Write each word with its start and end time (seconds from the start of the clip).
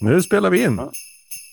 Nu 0.00 0.22
spelar 0.22 0.50
vi 0.50 0.64
in. 0.64 0.80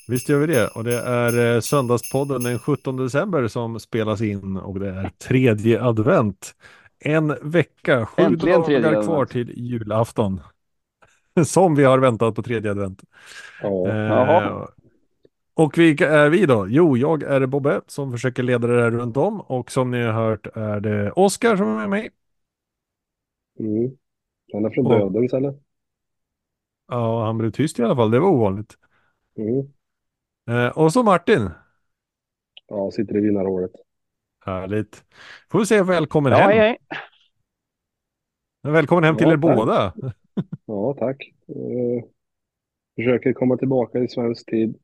Visst 0.07 0.29
gör 0.29 0.39
vi 0.39 0.47
det. 0.47 0.67
Och 0.67 0.83
det 0.83 0.99
är 0.99 1.55
eh, 1.55 1.59
Söndagspodden 1.59 2.43
den 2.43 2.59
17 2.59 2.97
december 2.97 3.47
som 3.47 3.79
spelas 3.79 4.21
in 4.21 4.57
och 4.57 4.79
det 4.79 4.89
är 4.89 5.09
tredje 5.09 5.83
advent. 5.83 6.55
En 6.99 7.37
vecka, 7.41 8.05
sju 8.05 8.23
Äntligen 8.23 8.61
dagar 8.61 8.87
advent. 8.87 9.05
kvar 9.05 9.25
till 9.25 9.53
julafton. 9.55 10.41
Som 11.45 11.75
vi 11.75 11.83
har 11.83 11.99
väntat 11.99 12.35
på 12.35 12.43
tredje 12.43 12.71
advent. 12.71 13.01
Ja, 13.61 13.89
Eh, 13.89 14.65
och 15.55 15.77
vilka 15.77 16.09
är 16.09 16.29
vi 16.29 16.45
då? 16.45 16.67
Jo, 16.69 16.97
jag 16.97 17.23
är 17.23 17.45
Bobbe 17.45 17.81
som 17.87 18.11
försöker 18.11 18.43
leda 18.43 18.67
det 18.67 18.81
här 18.81 18.91
runt 18.91 19.17
om 19.17 19.41
och 19.41 19.71
som 19.71 19.91
ni 19.91 20.03
har 20.03 20.13
hört 20.13 20.47
är 20.55 20.79
det 20.79 21.11
Oskar 21.11 21.57
som 21.57 21.67
är 21.67 21.75
med 21.75 21.89
mig. 21.89 22.09
Mm. 23.59 23.97
Han 24.53 24.65
är 24.65 24.69
från 24.69 24.85
Och- 24.87 24.91
dödens 25.13 25.33
eller? 25.33 25.53
Ja, 26.87 27.25
han 27.25 27.37
blev 27.37 27.51
tyst 27.51 27.79
i 27.79 27.83
alla 27.83 27.95
fall. 27.95 28.11
Det 28.11 28.19
var 28.19 28.29
ovanligt. 28.29 28.77
Mm. 29.37 29.59
Eh, 30.49 30.77
och 30.77 30.93
så 30.93 31.03
Martin. 31.03 31.49
Ja, 32.67 32.91
sitter 32.91 33.17
i 33.17 33.21
vinnarhålet. 33.21 33.71
Härligt. 34.45 35.05
Får 35.51 35.59
vi 35.59 35.65
säga 35.65 35.83
välkommen 35.83 36.31
Ja, 36.31 36.37
hem. 36.37 36.49
hej, 36.49 36.59
hej. 36.59 36.77
Välkommen 38.73 39.03
hem 39.03 39.17
till 39.17 39.27
Ja, 39.27 39.33
er 39.33 39.37
tack. 39.37 39.41
båda. 39.57 39.93
Ja, 40.65 40.93
tack. 40.99 41.33
Eh, 41.47 42.03
försöker 42.95 43.33
komma 43.33 43.57
tillbaka 43.57 43.99
i 43.99 44.07
svensk 44.07 44.49
tid. 44.49 44.77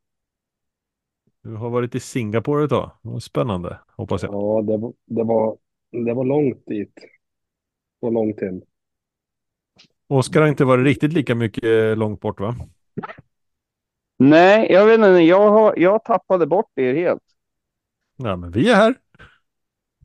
Du 1.44 1.56
har 1.56 1.70
varit 1.70 1.96
i 1.96 2.00
Singapore 2.00 2.64
ett 2.64 2.70
tag. 2.70 2.92
Det 3.04 3.10
var 3.10 3.20
spännande, 3.20 3.80
hoppas 3.98 4.24
jag. 4.24 4.34
Ja, 4.34 4.62
det, 4.62 4.78
var- 4.78 4.94
det, 5.06 5.24
var, 5.24 5.58
det 6.06 6.14
var 6.14 6.26
långt 6.26 6.66
dit. 6.66 6.94
Och 8.00 8.12
långt 8.12 8.42
hem. 8.42 8.62
Oskar 10.08 10.42
har 10.42 10.48
inte 10.48 10.66
varit 10.66 10.86
riktigt 10.86 11.14
lika 11.14 11.36
mycket 11.36 11.64
eh, 11.64 11.96
långt 11.96 12.22
bort 12.22 12.40
va? 12.40 12.56
Nej, 14.18 14.72
jag 14.72 14.86
vet 14.86 14.96
inte. 14.96 15.08
Jag, 15.08 15.52
har, 15.52 15.74
jag 15.78 16.04
tappade 16.04 16.48
bort 16.48 16.72
er 16.76 16.94
helt. 16.94 17.24
Ja, 18.18 18.36
men 18.36 18.52
vi 18.52 18.70
är 18.70 18.76
här. 18.76 18.96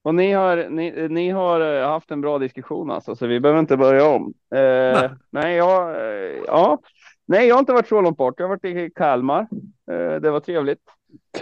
Och 0.02 0.14
ni 0.14 0.32
har, 0.32 0.68
ni, 0.68 1.08
ni 1.08 1.30
har 1.30 1.60
eh, 1.60 1.88
haft 1.88 2.10
en 2.10 2.20
bra 2.20 2.38
diskussion 2.38 2.90
alltså, 2.90 3.16
så 3.16 3.26
vi 3.26 3.40
behöver 3.40 3.60
inte 3.60 3.76
börja 3.76 4.08
om. 4.08 4.34
Eh, 4.54 4.60
Nej. 4.60 5.10
nej. 5.30 5.56
jag, 5.56 5.90
eh, 5.90 6.42
ja. 6.46 6.78
nej, 7.26 7.48
jag 7.48 7.54
har 7.54 7.60
inte 7.60 7.72
varit 7.72 7.88
så 7.88 8.00
långt 8.00 8.16
bort. 8.16 8.34
Jag 8.38 8.48
har 8.48 8.56
varit 8.56 8.64
i 8.64 8.90
Kalmar. 8.94 9.48
Eh, 9.90 10.20
det 10.20 10.30
var 10.30 10.40
trevligt. 10.40 10.80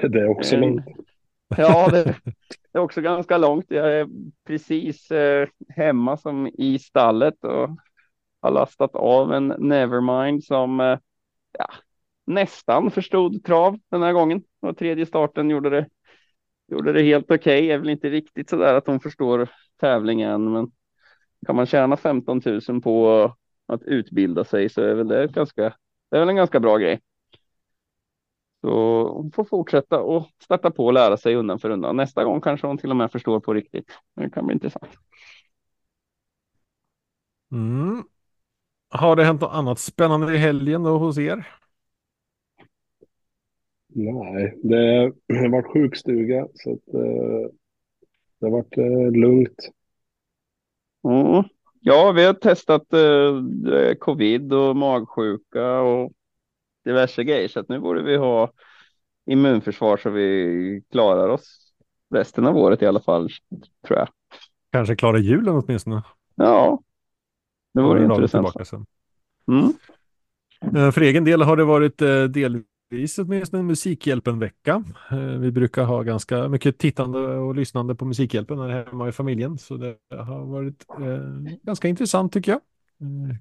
Det 0.01 0.21
är 0.21 0.29
också 0.29 0.55
Eh, 0.55 0.61
långt. 0.61 0.85
Ja, 1.57 1.89
det, 1.91 2.15
det 2.73 2.79
är 2.79 2.83
också 2.83 3.01
ganska 3.01 3.39
långt. 3.39 3.67
Jag 3.69 3.93
är 3.93 4.09
precis 4.47 5.11
eh, 5.11 5.49
hemma 5.69 6.17
som 6.17 6.47
i 6.47 6.79
stallet 6.79 7.45
och 7.45 7.71
har 8.41 8.51
lastat 8.51 8.95
av 8.95 9.33
en 9.33 9.55
Nevermind 9.59 10.45
som 10.45 10.81
eh, 10.81 10.99
ja, 11.59 11.71
nästan 12.27 12.91
förstod 12.91 13.45
trav 13.45 13.79
den 13.91 14.03
här 14.03 14.13
gången. 14.13 14.43
Och 14.61 14.79
tredje 14.79 15.07
starten 15.07 15.51
gjorde 15.51 15.71
det, 15.71 15.87
gjorde 16.69 16.93
det 16.93 17.03
helt 17.03 17.31
okej. 17.31 17.71
är 17.71 17.79
väl 17.79 17.91
inte 17.91 18.11
riktigt 18.11 18.51
så 18.51 18.57
där 18.57 18.75
att 18.75 18.87
hon 18.87 19.01
förstår 19.01 19.49
tävlingen, 19.81 20.53
men 20.53 20.71
kan 21.47 21.57
man 21.57 21.67
tjäna 21.67 21.97
15 21.97 22.43
000 22.69 22.83
på 22.83 23.25
att 23.67 23.83
utbilda 23.83 24.45
sig 24.45 24.69
så 24.69 24.83
är 24.83 24.95
väl 24.95 25.09
det 25.09 25.33
ganska, 25.33 25.63
det 26.11 26.17
är 26.17 26.21
väl 26.21 26.29
en 26.29 26.37
ganska 26.37 26.61
bra 26.61 26.77
grej. 26.77 27.01
Så 28.63 29.09
hon 29.09 29.33
får 29.33 29.45
fortsätta 29.45 30.01
och 30.01 30.27
starta 30.43 30.71
på 30.71 30.87
och 30.87 30.93
lära 30.93 31.17
sig 31.17 31.35
undan 31.35 31.59
för 31.59 31.71
undan. 31.71 31.97
Nästa 31.97 32.25
gång 32.25 32.41
kanske 32.41 32.67
hon 32.67 32.79
till 32.79 32.91
och 32.91 32.97
med 32.97 33.13
förstår 33.13 33.41
på 33.41 33.55
riktigt. 33.55 33.87
Det 34.17 34.31
kan 34.31 34.47
bli 34.47 34.55
intressant. 34.55 34.91
Mm. 37.53 38.03
Har 38.91 39.17
det 39.17 39.25
hänt 39.25 39.41
något 39.41 39.53
annat 39.53 39.79
spännande 39.79 40.35
i 40.35 40.37
helgen 40.37 40.83
då 40.83 40.99
hos 40.99 41.19
er? 41.19 41.49
Nej, 43.95 44.59
det 44.63 45.13
har 45.29 45.49
varit 45.49 45.73
sjukstuga 45.73 46.47
så 46.55 46.73
att 46.73 46.95
eh, 46.95 47.51
det 48.41 48.47
har 48.47 48.51
varit 48.51 48.79
eh, 48.79 49.21
lugnt. 49.21 49.71
Mm. 51.09 51.45
Ja, 51.81 52.13
vi 52.13 52.25
har 52.25 52.35
testat 52.35 52.93
eh, 52.93 53.95
covid 53.99 54.53
och 54.53 54.77
magsjuka 54.77 55.81
och 55.81 56.13
diverse 56.85 57.25
grejer. 57.25 57.49
Så 57.49 57.61
att 57.61 57.69
nu 57.69 57.79
borde 57.81 58.03
vi 58.03 58.17
ha 58.17 58.53
immunförsvar 59.27 59.97
så 59.97 60.11
vi 60.11 60.83
klarar 60.91 61.29
oss 61.29 61.73
resten 62.15 62.47
av 62.47 62.57
året 62.57 62.83
i 62.83 62.87
alla 62.87 63.01
fall, 63.01 63.29
tror 63.87 63.99
jag. 63.99 64.09
Kanske 64.73 64.97
klara 64.97 65.19
julen 65.19 65.55
åtminstone. 65.57 66.03
Ja, 66.35 66.83
det 67.75 67.83
vore 67.83 68.05
intressant. 68.05 68.31
tillbaka 68.31 68.65
sen. 68.65 68.87
Mm. 69.49 69.73
Eh, 70.77 70.91
För 70.93 71.01
egen 71.01 71.25
del 71.25 71.43
har 71.43 71.57
det 71.57 71.65
varit 71.65 72.03
eh, 72.03 72.25
delvis 72.25 73.19
åtminstone 73.19 73.61
en 73.61 73.67
Musikhjälpen-vecka. 73.67 74.85
Eh, 75.11 75.19
Vi 75.19 75.51
brukar 75.51 75.85
ha 75.85 76.03
ganska 76.03 76.49
mycket 76.49 76.79
tittande 76.79 77.19
och 77.19 77.55
lyssnande 77.55 77.95
på 77.95 78.05
Musikhjälpen 78.05 78.59
här 78.59 78.85
hemma 78.87 79.09
i 79.09 79.13
familjen. 79.13 79.59
Så 79.59 79.77
det 79.77 79.97
har 80.11 80.45
varit 80.45 80.87
ganska 81.63 81.89
intressant 81.89 82.33
tycker 82.33 82.53
jag. 82.53 82.61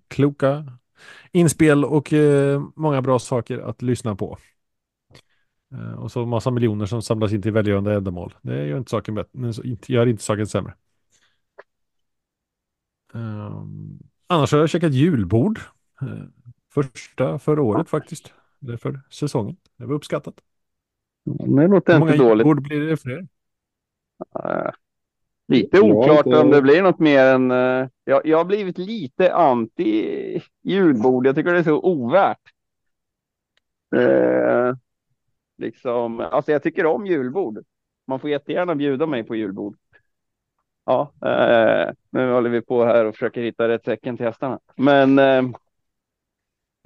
Kloka 0.07 0.65
inspel 1.31 1.85
och 1.85 2.13
eh, 2.13 2.61
många 2.75 3.01
bra 3.01 3.19
saker 3.19 3.59
att 3.59 3.81
lyssna 3.81 4.15
på. 4.15 4.37
Eh, 5.73 5.93
Och 5.93 6.11
så 6.11 6.25
massa 6.25 6.51
miljoner 6.51 6.85
som 6.85 7.01
samlas 7.01 7.33
in 7.33 7.41
till 7.41 7.51
välgörande 7.51 7.93
ändamål. 7.95 8.33
Det 8.41 8.67
gör 8.67 8.77
inte 8.77 8.91
saken 8.91 9.15
bättre, 9.15 9.51
gör 9.87 10.07
inte 10.07 10.23
saken 10.23 10.47
sämre. 10.47 10.73
Um, 13.13 13.99
annars 14.27 14.51
har 14.51 14.59
jag 14.59 14.69
käkat 14.69 14.93
julbord. 14.93 15.59
Eh, 16.01 16.07
Första 16.73 17.39
förra 17.39 17.61
året 17.61 17.89
faktiskt. 17.89 18.33
Eller 18.61 18.77
för 18.77 19.01
säsongen. 19.09 19.57
Det 19.77 19.85
var 19.85 19.95
uppskattat. 19.95 20.35
Det 21.25 21.67
låter 21.67 21.93
Hur 21.93 21.99
många 21.99 22.11
inte 22.13 22.23
dåligt. 22.23 22.45
julbord 22.45 22.63
blir 22.63 22.79
det 22.81 22.97
för 22.97 23.09
er? 23.09 23.27
Lite 25.51 25.81
oklart 25.81 26.25
inte- 26.25 26.37
om 26.39 26.49
det 26.51 26.61
blir 26.61 26.81
något 26.81 26.99
mer 26.99 27.25
än... 27.25 27.51
eh, 27.51 27.87
jag, 28.03 28.25
jag 28.25 28.37
har 28.37 28.45
blivit 28.45 28.77
lite 28.77 29.33
anti 29.33 30.41
julbord. 30.63 31.27
Jag 31.27 31.35
tycker 31.35 31.53
det 31.53 31.59
är 31.59 31.63
så 31.63 31.81
ovärt. 31.81 32.37
Eh, 33.95 34.73
liksom, 35.57 36.19
alltså 36.19 36.51
jag 36.51 36.63
tycker 36.63 36.85
om 36.85 37.05
julbord. 37.07 37.59
Man 38.07 38.19
får 38.19 38.29
jättegärna 38.29 38.75
bjuda 38.75 39.05
mig 39.05 39.23
på 39.23 39.35
julbord. 39.35 39.75
Ja, 40.85 41.13
eh, 41.25 41.93
nu 42.09 42.31
håller 42.31 42.49
vi 42.49 42.61
på 42.61 42.85
här 42.85 43.05
och 43.05 43.15
försöker 43.15 43.41
hitta 43.41 43.67
rätt 43.67 43.85
säcken 43.85 44.17
till 44.17 44.25
hästarna. 44.25 44.59
Men 44.75 45.19
eh, 45.19 45.43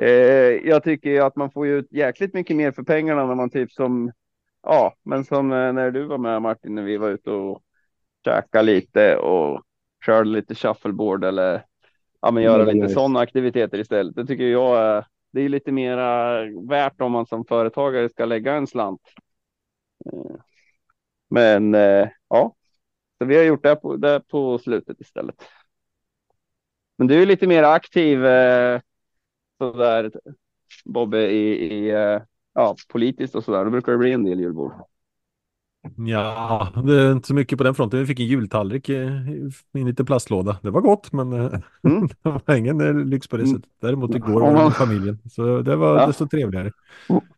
eh, 0.02 0.10
jag 0.68 0.84
tycker 0.84 1.10
ju 1.10 1.20
att 1.20 1.36
man 1.36 1.52
får 1.52 1.68
ut 1.68 1.88
jäkligt 1.92 2.34
mycket 2.34 2.56
mer 2.56 2.72
för 2.72 2.84
pengarna 2.84 3.26
när 3.26 3.36
man 3.36 3.50
typ 3.50 3.72
som, 3.72 4.12
ja, 4.64 4.94
men 5.04 5.26
som 5.26 5.52
eh, 5.52 5.74
när 5.74 5.92
du 5.92 6.04
var 6.04 6.18
med 6.18 6.42
Martin 6.42 6.76
när 6.76 6.84
vi 6.84 6.98
var 6.98 7.10
ute 7.10 7.32
och 7.32 7.62
käka 8.26 8.62
lite 8.62 9.18
och 9.18 9.64
körde 10.06 10.30
lite 10.30 10.56
shuffleboard 10.56 11.24
eller 11.24 11.66
ja, 12.22 12.32
men 12.32 12.44
göra 12.44 12.66
var 12.66 12.74
lite 12.74 12.90
sådana 12.90 13.20
aktiviteter 13.20 13.80
istället. 13.80 14.16
Det 14.16 14.26
tycker 14.26 14.44
jag 14.44 14.78
är, 14.78 15.06
det 15.32 15.42
är 15.42 15.50
lite 15.50 15.72
mera 15.72 16.42
värt 16.70 17.02
om 17.02 17.12
man 17.12 17.26
som 17.26 17.46
företagare 17.46 18.10
ska 18.10 18.26
lägga 18.26 18.54
en 18.54 18.68
slant. 18.68 19.02
Men 21.30 21.76
eh, 21.76 22.10
ja, 22.30 22.56
så 23.18 23.26
vi 23.26 23.38
har 23.38 23.44
gjort 23.44 23.64
det 23.64 23.76
på, 23.76 23.96
det 23.96 24.22
på 24.28 24.58
slutet 24.58 25.02
istället. 25.02 25.36
Men 26.98 27.08
du 27.08 27.22
är 27.22 27.26
lite 27.26 27.48
mer 27.48 27.64
aktiv 27.64 28.26
eh, 28.26 28.82
sådär 29.58 30.12
Bobbe 30.86 31.32
i, 31.32 31.52
i 31.52 31.90
eh, 31.90 32.22
ja, 32.54 32.76
politiskt 32.88 33.36
och 33.36 33.44
sådär. 33.44 33.66
Då 33.66 33.72
brukar 33.72 33.92
det 33.92 33.98
bli 33.98 34.12
en 34.12 34.24
del 34.24 34.40
julbord. 34.40 34.74
Ja, 35.98 36.68
det 36.86 37.02
är 37.02 37.12
inte 37.12 37.28
så 37.28 37.34
mycket 37.34 37.58
på 37.58 37.64
den 37.64 37.76
fronten. 37.76 38.00
Vi 38.00 38.06
fick 38.06 38.20
en 38.20 38.26
jultallrik 38.26 38.90
eh, 38.90 39.30
i 39.30 39.52
en 39.74 39.86
liten 39.88 40.06
plastlåda. 40.06 40.60
Det 40.64 40.70
var 40.70 40.82
gott, 40.82 41.12
men 41.12 41.34
eh, 41.34 41.60
Mm. 41.84 42.08
det 42.24 42.42
var 42.46 42.56
ingen 42.56 42.82
eh, 42.82 42.94
lyx 43.06 43.28
på 43.28 43.38
det 43.38 43.44
Mm. 43.44 43.56
sättet. 43.56 43.72
Däremot 43.82 44.16
igår 44.16 44.42
Om 44.42 44.54
var 44.54 44.60
det 44.60 44.64
med 44.64 44.74
familjen. 44.76 45.20
Så 45.32 45.62
det 45.62 45.76
var 45.76 46.00
Ja. 46.00 46.08
desto 46.08 46.28
trevligare. 46.28 46.72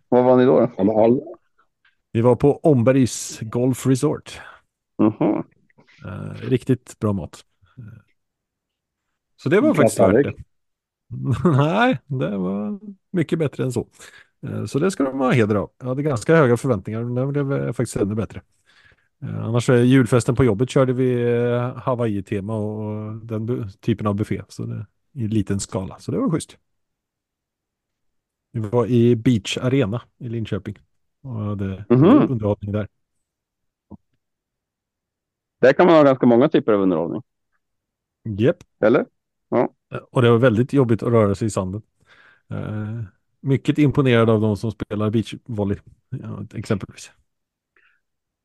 Vad 0.10 0.24
var 0.26 0.38
ni 0.38 0.46
då? 0.46 0.72
då? 0.78 1.36
Vi 2.12 2.22
var 2.22 2.36
på 2.36 2.58
Ombergs 2.58 3.40
Golf 3.42 3.86
Resort. 3.88 4.42
Mhm. 5.02 5.44
Eh, 6.06 6.42
riktigt 6.42 7.00
bra 7.00 7.14
mat. 7.14 7.44
Så 9.44 9.50
det 9.50 9.62
var 9.62 9.74
faktiskt 9.74 10.00
värt 10.00 10.24
det. 10.26 10.34
Nej, 11.58 12.00
det 12.06 12.38
var 12.38 12.80
mycket 13.12 13.40
bättre 13.40 13.64
än 13.64 13.72
så. 13.72 13.88
Eh, 14.42 14.66
Så 14.66 14.80
det 14.80 14.92
ska 14.92 15.04
de 15.04 15.20
ha 15.20 15.32
heder 15.32 15.56
av. 15.56 15.72
Jag 15.80 15.88
hade 15.88 16.04
ganska 16.04 16.36
höga 16.36 16.58
förväntningar, 16.58 17.04
men 17.04 17.16
det 17.34 17.44
blev 17.44 17.54
eh, 17.54 17.74
faktiskt 17.74 17.96
ännu 17.98 18.16
bättre. 18.16 18.42
Eh, 19.22 19.46
Annars 19.46 19.70
är 19.70 19.78
julfesten 19.84 20.36
på 20.36 20.44
jobbet 20.44 20.70
körde 20.70 20.94
vi 20.94 21.24
Hawaii-tema 21.76 22.56
och 22.56 23.16
den 23.16 23.70
typen 23.80 24.08
av 24.08 24.16
buffé. 24.16 24.42
Så 24.48 24.66
det, 24.66 24.86
I 25.14 25.28
liten 25.28 25.60
skala, 25.60 26.00
så 26.00 26.12
det 26.12 26.18
var 26.20 26.30
schysst. 26.30 26.58
Vi 28.52 28.60
var 28.60 28.86
i 28.86 29.16
Beach 29.16 29.58
Arena 29.58 30.02
i 30.18 30.30
Linköping. 30.30 30.78
Och 31.22 31.32
hade 31.34 31.86
Mhm. 31.90 32.06
underhållning 32.06 32.72
där. 32.72 32.88
Där 35.62 35.74
kan 35.74 35.86
man 35.86 35.96
ha 35.96 36.04
ganska 36.04 36.26
många 36.26 36.50
typer 36.50 36.74
av 36.74 36.82
underhållning. 36.82 37.22
Japp. 38.24 38.58
Eller? 38.80 39.06
Och 40.12 40.22
det 40.22 40.30
var 40.32 40.38
väldigt 40.38 40.74
jobbigt 40.74 41.04
att 41.04 41.10
röra 41.12 41.36
sig 41.36 41.48
i 41.48 41.50
sanden. 41.50 41.82
Mycket 43.48 43.78
imponerad 43.78 44.30
av 44.30 44.42
de 44.42 44.58
som 44.58 44.72
spelar 44.72 45.10
beachvolley, 45.10 45.78
ja, 46.10 46.46
exempelvis. 46.56 47.12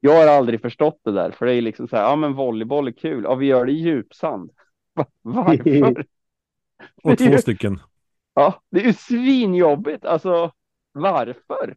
Jag 0.01 0.15
har 0.17 0.27
aldrig 0.27 0.61
förstått 0.63 1.01
det 1.05 1.13
där, 1.13 1.31
för 1.31 1.47
det 1.47 1.55
är 1.55 1.63
liksom 1.63 1.89
så 1.89 1.97
här, 1.97 2.03
ja 2.03 2.17
men 2.17 2.35
volleyboll 2.35 2.89
är 2.89 2.93
kul, 2.93 3.25
ja 3.25 3.35
vi 3.35 3.47
gör 3.47 3.67
det 3.67 3.73
i 3.73 3.75
djupsand. 3.81 4.51
Va- 4.95 5.07
Varför? 5.23 6.07
Och 7.03 7.19
två 7.19 7.39
stycken. 7.39 7.81
Ja, 8.35 8.63
det 8.71 8.81
är 8.81 8.85
ju 8.85 8.93
svinjobbigt, 8.93 10.05
alltså 10.05 10.53
varför? 10.93 11.77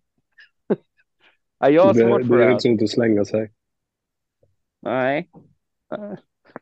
Ja, 1.60 1.69
jag 1.69 1.86
har 1.86 1.94
Det, 1.94 2.00
svårt 2.01 2.25
för 2.25 2.38
det 2.38 2.44
är 2.45 2.50
det. 2.50 2.69
inte 2.69 2.83
att 2.83 2.89
slänga 2.89 3.25
sig. 3.25 3.51
Nej. 4.81 5.30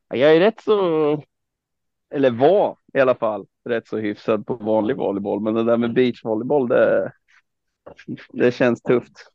Jag 0.08 0.36
är 0.36 0.40
rätt 0.40 0.62
så, 0.62 1.24
eller 2.10 2.32
var 2.32 2.78
i 2.94 3.00
alla 3.00 3.16
fall, 3.16 3.46
rätt 3.70 3.88
så 3.88 3.98
hyfsad 3.98 4.46
på 4.46 4.56
vanlig 4.56 4.98
volleyboll. 4.98 5.40
Men 5.40 5.54
det 5.54 5.64
där 5.64 5.78
med 5.78 5.94
beachvolleyboll, 5.94 6.68
det, 6.68 7.12
det 8.34 8.52
känns 8.52 8.82
tufft. 8.82 9.32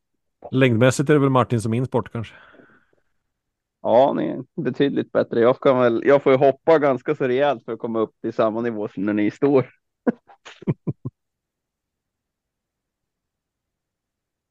Längdmässigt 0.50 1.10
är 1.10 1.14
det 1.14 1.20
väl 1.20 1.30
Martin 1.30 1.60
som 1.60 1.70
min 1.70 1.86
sport 1.86 2.12
kanske. 2.12 2.34
Ja, 3.82 4.12
ni 4.16 4.28
är 4.28 4.62
betydligt 4.62 5.12
bättre. 5.12 5.40
Jag, 5.40 5.60
kan 5.60 5.78
väl, 5.78 6.02
jag 6.06 6.22
får 6.22 6.32
ju 6.32 6.38
hoppa 6.38 6.78
ganska 6.78 7.14
så 7.14 7.24
rejält 7.24 7.64
för 7.64 7.72
att 7.72 7.78
komma 7.78 7.98
upp 7.98 8.20
till 8.20 8.32
samma 8.32 8.60
nivå 8.60 8.88
som 8.88 9.02
när 9.02 9.12
ni 9.12 9.30
står. 9.30 9.70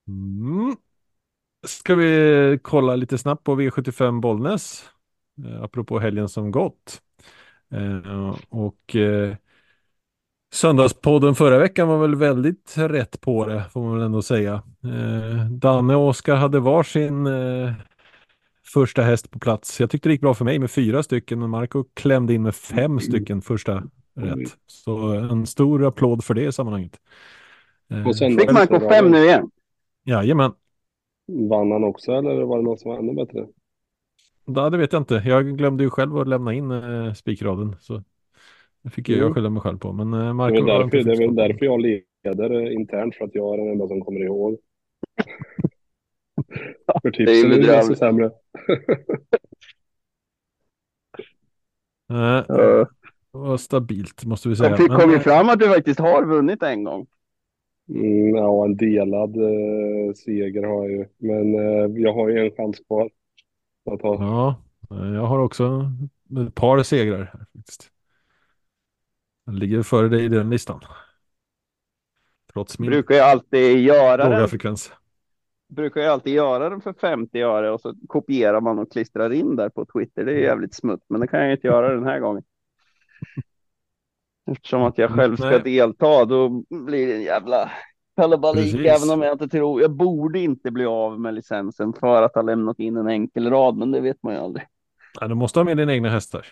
Mm. 0.09 0.75
Ska 1.67 1.95
vi 1.95 2.59
kolla 2.61 2.95
lite 2.95 3.17
snabbt 3.17 3.43
på 3.43 3.55
V75 3.55 4.21
Bollnäs. 4.21 4.89
Eh, 5.45 5.63
apropå 5.63 5.99
helgen 5.99 6.29
som 6.29 6.51
gått. 6.51 7.01
Eh, 7.71 8.35
och 8.49 8.95
eh, 8.95 9.35
Söndagspodden 10.53 11.35
förra 11.35 11.57
veckan 11.57 11.87
var 11.87 11.97
väl 11.97 12.15
väldigt 12.15 12.77
rätt 12.77 13.21
på 13.21 13.45
det 13.45 13.63
får 13.71 13.81
man 13.81 13.93
väl 13.93 14.05
ändå 14.05 14.21
säga. 14.21 14.53
Eh, 14.83 15.45
Danne 15.51 15.95
och 15.95 16.07
Oskar 16.07 16.35
hade 16.35 16.59
varsin 16.59 17.27
eh, 17.27 17.71
första 18.73 19.01
häst 19.01 19.31
på 19.31 19.39
plats. 19.39 19.79
Jag 19.79 19.89
tyckte 19.89 20.09
det 20.09 20.13
gick 20.13 20.21
bra 20.21 20.33
för 20.33 20.45
mig 20.45 20.59
med 20.59 20.71
fyra 20.71 21.03
stycken 21.03 21.39
men 21.39 21.49
Marco 21.49 21.83
klämde 21.93 22.33
in 22.33 22.43
med 22.43 22.55
fem 22.55 22.99
stycken 22.99 23.41
första 23.41 23.83
rätt. 24.15 24.57
Så 24.67 25.09
en 25.09 25.45
stor 25.45 25.85
applåd 25.85 26.23
för 26.23 26.33
det 26.33 26.45
i 26.45 26.51
sammanhanget. 26.51 26.99
Fick 28.39 28.51
Marco 28.51 28.79
fem 28.79 29.11
nu 29.11 29.23
igen? 29.23 29.49
Jajamän. 30.03 30.51
Vann 31.49 31.71
han 31.71 31.83
också 31.83 32.11
eller 32.11 32.41
var 32.41 32.57
det 32.57 32.63
någon 32.63 32.77
som 32.77 32.91
var 32.91 32.97
ännu 32.97 33.13
bättre? 33.13 33.47
Ja, 34.55 34.69
det 34.69 34.77
vet 34.77 34.93
jag 34.93 34.99
inte. 34.99 35.23
Jag 35.25 35.57
glömde 35.57 35.83
ju 35.83 35.89
själv 35.89 36.17
att 36.17 36.27
lämna 36.27 36.53
in 36.53 36.71
eh, 36.71 37.13
spikraden. 37.13 37.75
Så 37.79 38.03
det 38.81 38.89
fick 38.89 39.09
jag 39.09 39.19
Mm. 39.19 39.33
skylla 39.33 39.49
mig 39.49 39.61
själv 39.61 39.77
på. 39.77 39.93
Men 39.93 40.13
eh, 40.13 40.19
Det 40.19 40.25
är 40.25 40.33
Marco 40.33 40.65
därför, 40.65 41.03
det 41.03 41.11
är 41.11 41.27
väl 41.27 41.35
därför 41.35 41.65
jag 41.65 41.81
leder 41.81 42.61
eh, 42.61 42.73
internt, 42.73 43.15
för 43.15 43.25
att 43.25 43.35
jag 43.35 43.53
är 43.53 43.57
den 43.57 43.71
enda 43.71 43.87
som 43.87 44.01
kommer 44.01 44.19
ihåg. 44.19 44.57
För 47.01 47.11
det 47.11 47.17
är 47.17 47.21
ju 47.21 47.25
tipsen 47.25 47.51
är 47.51 47.55
ju 47.55 47.61
desto 47.61 47.95
sämre. 47.95 48.31
Eh, 52.09 52.17
Uh, 52.17 52.85
det 53.31 53.39
var 53.39 53.57
stabilt 53.57 54.25
måste 54.25 54.49
vi 54.49 54.55
säga. 54.55 54.75
Men, 54.79 54.99
kom 54.99 55.09
ju 55.09 55.15
eh, 55.15 55.21
fram 55.21 55.49
att 55.49 55.59
du 55.59 55.67
faktiskt 55.67 55.99
har 55.99 56.25
vunnit 56.25 56.63
en 56.63 56.83
gång. 56.83 57.07
Mm, 57.89 58.35
ja, 58.35 58.65
en 58.65 58.77
delad 58.77 59.37
eh, 59.37 60.13
seger 60.15 60.63
har 60.63 60.83
jag 60.83 60.91
ju. 60.91 61.05
Men 61.17 61.55
eh, 61.55 62.01
jag 62.01 62.13
har 62.13 62.29
ju 62.29 62.45
en 62.45 62.51
chans 62.51 62.79
kvar. 62.79 63.09
Att 63.91 64.01
ha. 64.01 64.15
Ja, 64.19 64.55
jag 64.89 65.25
har 65.25 65.39
också 65.39 65.91
ett 66.47 66.55
par 66.55 66.83
segrar 66.83 67.17
här 67.33 67.45
faktiskt. 67.53 67.91
Jag 69.45 69.55
ligger 69.55 69.83
före 69.83 70.07
dig 70.09 70.25
i 70.25 70.27
den 70.27 70.49
listan. 70.49 70.81
Trots 72.53 72.79
min 72.79 72.89
Brukar 72.89 73.15
ju 73.15 73.21
alltid 73.21 73.79
göra 73.79 74.23
låga 74.25 74.39
den, 74.39 74.49
frekvens. 74.49 74.91
brukar 75.67 76.01
ju 76.01 76.07
alltid 76.07 76.33
göra 76.33 76.69
den 76.69 76.81
för 76.81 76.93
50 76.93 77.41
öre 77.41 77.71
och 77.71 77.81
så 77.81 77.93
kopierar 78.07 78.61
man 78.61 78.79
och 78.79 78.91
klistrar 78.91 79.33
in 79.33 79.55
där 79.55 79.69
på 79.69 79.85
Twitter. 79.85 80.25
Det 80.25 80.31
är 80.31 80.39
jävligt 80.39 80.73
smutt, 80.75 81.03
men 81.07 81.21
det 81.21 81.27
kan 81.27 81.39
jag 81.39 81.51
inte 81.51 81.67
göra 81.67 81.93
den 81.95 82.03
här 82.03 82.19
gången. 82.19 82.43
Eftersom 84.51 84.83
att 84.83 84.97
jag 84.97 85.11
själv 85.11 85.35
ska 85.35 85.49
Nej. 85.49 85.61
delta, 85.63 86.25
då 86.25 86.49
blir 86.69 87.07
det 87.07 87.15
en 87.15 87.21
jävla 87.21 87.71
kalabalik. 88.21 88.71
Precis. 88.75 89.03
Även 89.03 89.09
om 89.15 89.21
jag 89.21 89.33
inte 89.33 89.47
tror, 89.47 89.81
jag 89.81 89.91
borde 89.91 90.39
inte 90.39 90.71
bli 90.71 90.85
av 90.85 91.19
med 91.19 91.33
licensen 91.33 91.93
för 91.93 92.21
att 92.23 92.35
ha 92.35 92.41
lämnat 92.41 92.79
in 92.79 92.97
en 92.97 93.07
enkel 93.07 93.49
rad, 93.49 93.77
men 93.77 93.91
det 93.91 93.99
vet 94.01 94.23
man 94.23 94.33
ju 94.33 94.39
aldrig. 94.39 94.65
Ja, 95.21 95.27
du 95.27 95.35
måste 95.35 95.59
ha 95.59 95.63
med 95.63 95.77
dina 95.77 95.93
egna 95.93 96.09
hästar. 96.09 96.45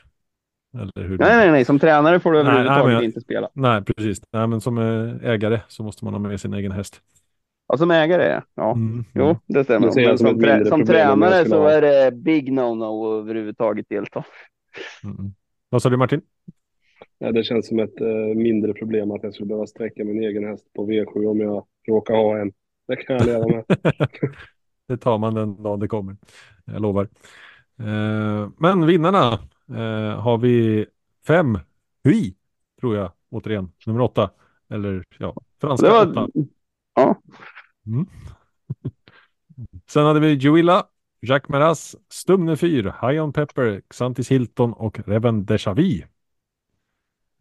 Eller 0.78 1.08
hur? 1.08 1.18
Nej, 1.18 1.38
nej, 1.38 1.52
nej, 1.52 1.66
som 1.66 1.80
tränare 1.80 2.20
får 2.20 2.32
du 2.32 2.38
Nej, 2.38 2.46
nej, 2.46 2.54
överhuvudtaget 2.54 2.86
men 2.86 2.94
jag- 2.94 3.04
inte 3.04 3.22
spela. 3.22 3.50
Nej, 3.54 3.84
precis. 3.84 4.22
Nej, 4.32 4.48
men 4.48 4.62
som 4.62 4.78
eh, 4.78 5.30
ägare 5.30 5.62
så 5.68 5.84
måste 5.84 6.06
man 6.06 6.14
ha 6.14 6.20
med 6.20 6.42
sin 6.42 6.54
egen 6.54 6.72
häst. 6.72 7.02
Ja, 7.68 7.78
som 7.78 7.92
ägare, 7.92 8.42
ja. 8.56 8.72
Mm. 8.72 9.06
Jo, 9.14 9.38
det 9.46 9.64
stämmer. 9.64 9.80
Men 9.80 10.18
som 10.18 10.28
som, 10.28 10.40
trä- 10.42 10.66
som 10.66 10.86
tränare 10.86 11.46
så 11.46 11.62
ha- 11.62 11.72
är 11.72 11.82
det 11.82 12.12
big 12.12 12.52
no-no 12.52 13.20
överhuvudtaget 13.20 13.90
delta. 13.90 14.24
Mm. 15.04 15.34
Vad 15.70 15.82
sa 15.82 15.90
du 15.90 15.98
Martin? 15.98 16.22
Det 17.32 17.44
känns 17.44 17.68
som 17.68 17.80
ett 17.80 18.02
eh, 18.02 18.36
mindre 18.36 18.74
problem 18.74 19.12
att 19.12 19.24
jag 19.24 19.34
skulle 19.34 19.48
behöva 19.48 19.68
sträcka 19.68 20.04
min 20.04 20.24
egen 20.24 20.44
häst 20.44 20.74
på 20.74 20.88
V7 20.88 21.26
om 21.26 21.40
jag 21.40 21.66
råkar 21.88 22.14
ha 22.14 22.38
en. 22.38 22.52
Det 22.88 22.96
kan 22.96 23.16
jag 23.16 23.26
leva 23.26 23.48
med. 23.48 23.64
det 24.88 24.98
tar 24.98 25.18
man 25.18 25.34
den 25.34 25.64
dag 25.64 25.80
det 25.80 25.88
kommer. 25.88 26.18
Jag 26.66 26.82
lovar. 26.82 27.08
Eh, 27.80 28.50
men 28.58 28.86
vinnarna 28.86 29.34
eh, 29.70 30.20
har 30.20 30.38
vi 30.38 30.86
fem. 31.28 31.60
Hui, 32.04 32.36
tror 32.80 32.96
jag. 32.96 33.12
Återigen, 33.30 33.72
nummer 33.86 34.02
åtta. 34.02 34.32
Eller 34.70 35.04
ja, 35.18 35.36
franska 35.62 35.90
var, 35.90 36.12
åtta. 36.12 36.28
ja, 36.96 37.22
Sen 39.90 40.06
hade 40.06 40.20
vi 40.20 40.34
Juilla, 40.34 40.86
Jacques 41.22 41.50
Meras, 41.50 41.96
Stumne 42.10 42.58
Fyr, 42.58 42.84
High 42.84 43.24
On 43.24 43.34
Pepper, 43.34 43.82
Xantis 43.90 44.32
Hilton 44.32 44.74
och 44.74 45.00
Reven 45.08 45.46
Dejavi. 45.46 46.06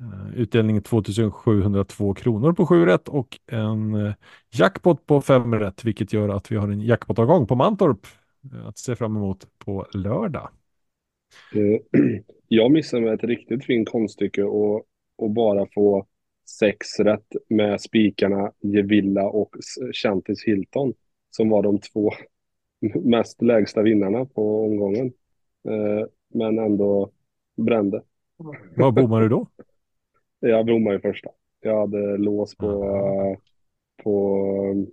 Eh, 0.00 0.40
Utdelning 0.40 0.82
2702 0.82 2.14
kronor 2.14 2.52
på 2.52 2.66
7 2.66 2.86
rätt 2.86 3.08
och 3.08 3.38
en 3.46 3.94
eh, 3.94 4.12
jackpot 4.50 5.06
på 5.06 5.20
5 5.20 5.54
rätt, 5.54 5.84
vilket 5.84 6.12
gör 6.12 6.28
att 6.28 6.52
vi 6.52 6.56
har 6.56 6.68
en 6.68 6.80
jackpotavgång 6.80 7.46
på 7.46 7.54
Mantorp 7.54 8.06
eh, 8.52 8.66
att 8.66 8.78
se 8.78 8.96
fram 8.96 9.16
emot 9.16 9.46
på 9.58 9.86
lördag. 9.94 10.48
Jag 12.48 12.70
missade 12.72 13.02
med 13.02 13.14
ett 13.14 13.24
riktigt 13.24 13.64
fint 13.64 13.88
konststycke 13.88 14.42
och, 14.42 14.84
och 15.16 15.30
bara 15.30 15.66
få 15.74 16.06
sex 16.60 17.00
rätt 17.00 17.26
med 17.48 17.80
spikarna 17.80 18.52
Gevilla 18.60 19.28
och 19.28 19.56
Chantis 19.92 20.44
Hilton 20.44 20.94
som 21.30 21.48
var 21.48 21.62
de 21.62 21.78
två 21.78 22.12
mest 23.04 23.42
lägsta 23.42 23.82
vinnarna 23.82 24.24
på 24.24 24.64
omgången. 24.64 25.12
Men 26.34 26.58
ändå 26.58 27.10
brände. 27.56 28.02
Vad 28.76 28.94
bommar 28.94 29.20
du 29.20 29.28
då? 29.28 29.46
Jag 30.48 30.64
blommade 30.66 30.96
i 30.96 31.00
första. 31.00 31.30
Jag 31.60 31.80
hade 31.80 32.16
lås 32.16 32.56
på, 32.56 32.84
Aha. 32.84 33.36
på 34.02 34.86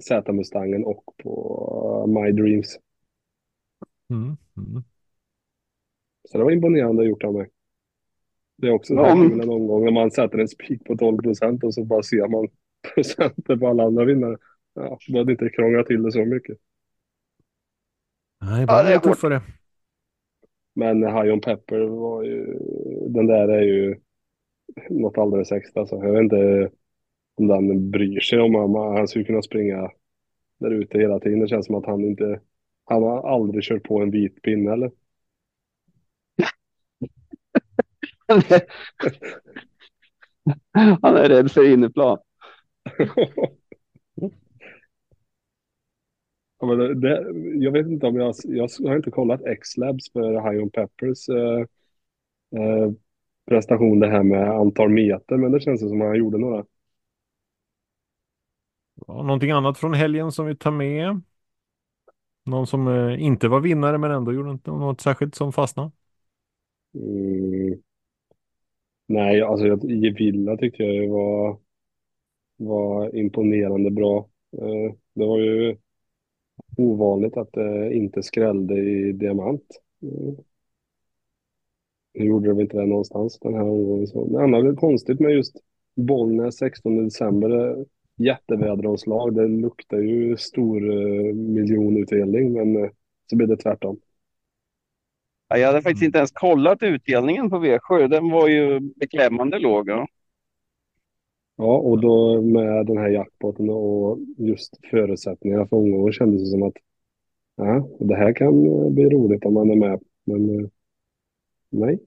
Z-Mustangen 0.00 0.84
och 0.84 1.04
på 1.22 2.04
My 2.08 2.32
Dreams. 2.32 2.78
Mm, 4.10 4.24
mm. 4.56 4.82
Så 6.28 6.38
det 6.38 6.44
var 6.44 6.50
imponerande 6.50 7.04
gjort 7.04 7.24
av 7.24 7.34
mig. 7.34 7.50
Det 8.56 8.66
är 8.66 8.70
också 8.72 8.94
så 8.94 9.00
Ja, 9.00 9.04
här 9.04 9.16
men- 9.28 9.40
en 9.40 9.50
omgång 9.50 9.84
när 9.84 9.92
man 9.92 10.10
sätter 10.10 10.38
en 10.38 10.48
spik 10.48 10.84
på 10.84 10.96
12 10.96 11.18
procent 11.22 11.64
och 11.64 11.74
så 11.74 11.84
bara 11.84 12.02
ser 12.02 12.28
man 12.28 12.48
procenter 12.94 13.56
på 13.56 13.68
alla 13.68 13.82
andra 13.84 14.04
vinnare. 14.04 14.36
Ja, 14.74 14.98
behövde 15.12 15.32
inte 15.32 15.48
krångla 15.48 15.84
till 15.84 16.02
det 16.02 16.12
så 16.12 16.24
mycket. 16.24 16.58
Nej, 18.40 18.62
ibland 18.62 18.86
det 18.86 18.92
är 18.92 18.98
det 18.98 19.04
tuffare. 19.04 19.40
Men 20.74 21.02
High 21.02 21.32
on 21.32 21.40
Pepper 21.40 21.80
var 21.80 22.22
ju, 22.22 22.58
den 23.08 23.26
där 23.26 23.48
är 23.48 23.62
ju 23.62 24.00
något 24.90 25.18
alldeles 25.18 25.52
extra. 25.52 25.86
Så 25.86 25.96
jag 25.96 26.12
vet 26.12 26.22
inte 26.22 26.70
om 27.34 27.48
den 27.48 27.90
bryr 27.90 28.20
sig 28.20 28.40
om 28.40 28.54
han, 28.54 28.74
han 28.74 29.08
skulle 29.08 29.24
kunna 29.24 29.42
springa 29.42 29.90
där 30.58 30.70
ute 30.70 30.98
hela 30.98 31.20
tiden. 31.20 31.40
Det 31.40 31.48
känns 31.48 31.66
som 31.66 31.74
att 31.74 31.86
han 31.86 32.04
inte, 32.04 32.40
han 32.84 33.02
har 33.02 33.34
aldrig 33.34 33.64
kört 33.64 33.82
på 33.82 34.00
en 34.00 34.10
vit 34.10 34.42
pinne 34.42 34.72
eller? 34.72 34.90
han 41.02 41.16
är 41.16 41.28
rädd 41.28 41.50
för 41.50 41.72
inneplan. 41.72 42.18
Ja, 46.60 46.66
men 46.66 46.78
det, 46.78 46.94
det, 46.94 47.26
jag 47.64 47.72
vet 47.72 47.86
inte 47.86 48.06
om 48.06 48.16
jag, 48.16 48.34
jag 48.44 48.68
har 48.86 48.96
inte 48.96 49.10
kollat 49.10 49.46
X-Labs 49.46 50.12
för 50.12 50.50
High 50.50 50.62
on 50.62 50.70
Peppers 50.70 51.28
eh, 51.28 51.60
eh, 52.56 52.90
prestation 53.48 54.00
det 54.00 54.08
här 54.10 54.22
med 54.22 54.50
antal 54.50 54.88
meter, 54.90 55.36
men 55.36 55.52
det 55.52 55.60
känns 55.60 55.80
som 55.80 56.02
att 56.02 56.08
han 56.08 56.18
gjorde 56.18 56.38
några. 56.38 56.64
Ja, 59.06 59.22
någonting 59.22 59.50
annat 59.50 59.78
från 59.78 59.94
helgen 59.94 60.32
som 60.32 60.46
vi 60.46 60.56
tar 60.56 60.70
med? 60.70 61.20
Någon 62.44 62.66
som 62.66 62.88
eh, 62.88 63.22
inte 63.24 63.48
var 63.48 63.60
vinnare 63.60 63.98
men 63.98 64.10
ändå 64.10 64.32
gjorde 64.32 64.50
inte 64.50 64.70
något 64.70 65.00
särskilt 65.00 65.34
som 65.34 65.52
fastnade? 65.52 65.90
Mm. 66.94 67.80
Nej, 69.06 69.42
alltså 69.42 69.66
jag- 69.66 69.84
Gevilla 69.90 70.56
tyckte 70.56 70.82
jag 70.82 71.08
var, 71.08 71.58
var 72.56 73.16
imponerande 73.16 73.90
bra. 73.90 74.28
Eh, 74.58 74.94
Det 75.14 75.26
var 75.26 75.38
ju 75.40 75.76
ovanligt 76.76 77.36
att 77.36 77.52
det 77.52 77.94
inte 77.94 78.22
skrällde 78.22 78.74
i 78.80 79.12
diamant. 79.12 79.64
Eh, 80.02 80.44
Nu 82.14 82.24
gjorde 82.24 82.48
väl 82.48 82.60
inte 82.60 82.76
det 82.76 82.86
någonstans 82.86 83.38
den 83.38 83.54
här 83.54 83.62
omgången. 83.62 84.06
Så. 84.06 84.28
Det 84.28 84.42
andra 84.42 84.58
är 84.58 84.74
konstigt 84.74 85.20
med 85.20 85.32
just 85.32 85.56
Bollnäs 85.96 86.56
16 86.56 87.04
december. 87.04 87.84
Jätteväderomslag. 88.16 89.34
Det 89.34 89.48
luktar 89.48 89.98
ju 89.98 90.36
stor 90.36 90.90
eh, 90.90 91.34
miljonutdelning, 91.34 92.52
men 92.52 92.84
eh, 92.84 92.90
så 93.30 93.36
blev 93.36 93.48
det 93.48 93.56
tvärtom. 93.56 94.00
Ja, 95.48 95.58
Jag 95.58 95.66
hade 95.66 95.82
faktiskt 95.82 96.04
inte 96.04 96.18
ens 96.18 96.32
kollat 96.32 96.82
utdelningen 96.82 97.50
på 97.50 97.56
V7. 97.56 98.08
Den 98.08 98.30
var 98.30 98.48
ju 98.48 98.80
beklämmande 98.80 99.58
låg. 99.58 99.88
Ja. 99.88 100.06
Ja, 101.56 101.78
och 101.78 102.00
då 102.00 102.42
med 102.42 102.86
den 102.86 102.98
här 102.98 103.08
jackpoten 103.08 103.70
och 103.70 104.18
just 104.36 104.78
förutsättningarna 104.90 105.66
för 105.66 105.76
omgången 105.76 106.12
kändes 106.12 106.42
det 106.42 106.50
som 106.50 106.62
att 106.62 106.76
ja, 107.56 107.88
det 108.00 108.14
här 108.14 108.32
kan 108.32 108.66
eh, 108.66 108.90
bli 108.90 109.04
roligt 109.04 109.44
om 109.44 109.54
man 109.54 109.70
är 109.70 109.76
med. 109.76 110.00
Men 110.24 110.60
eh, 110.60 110.68
nej. 111.70 111.98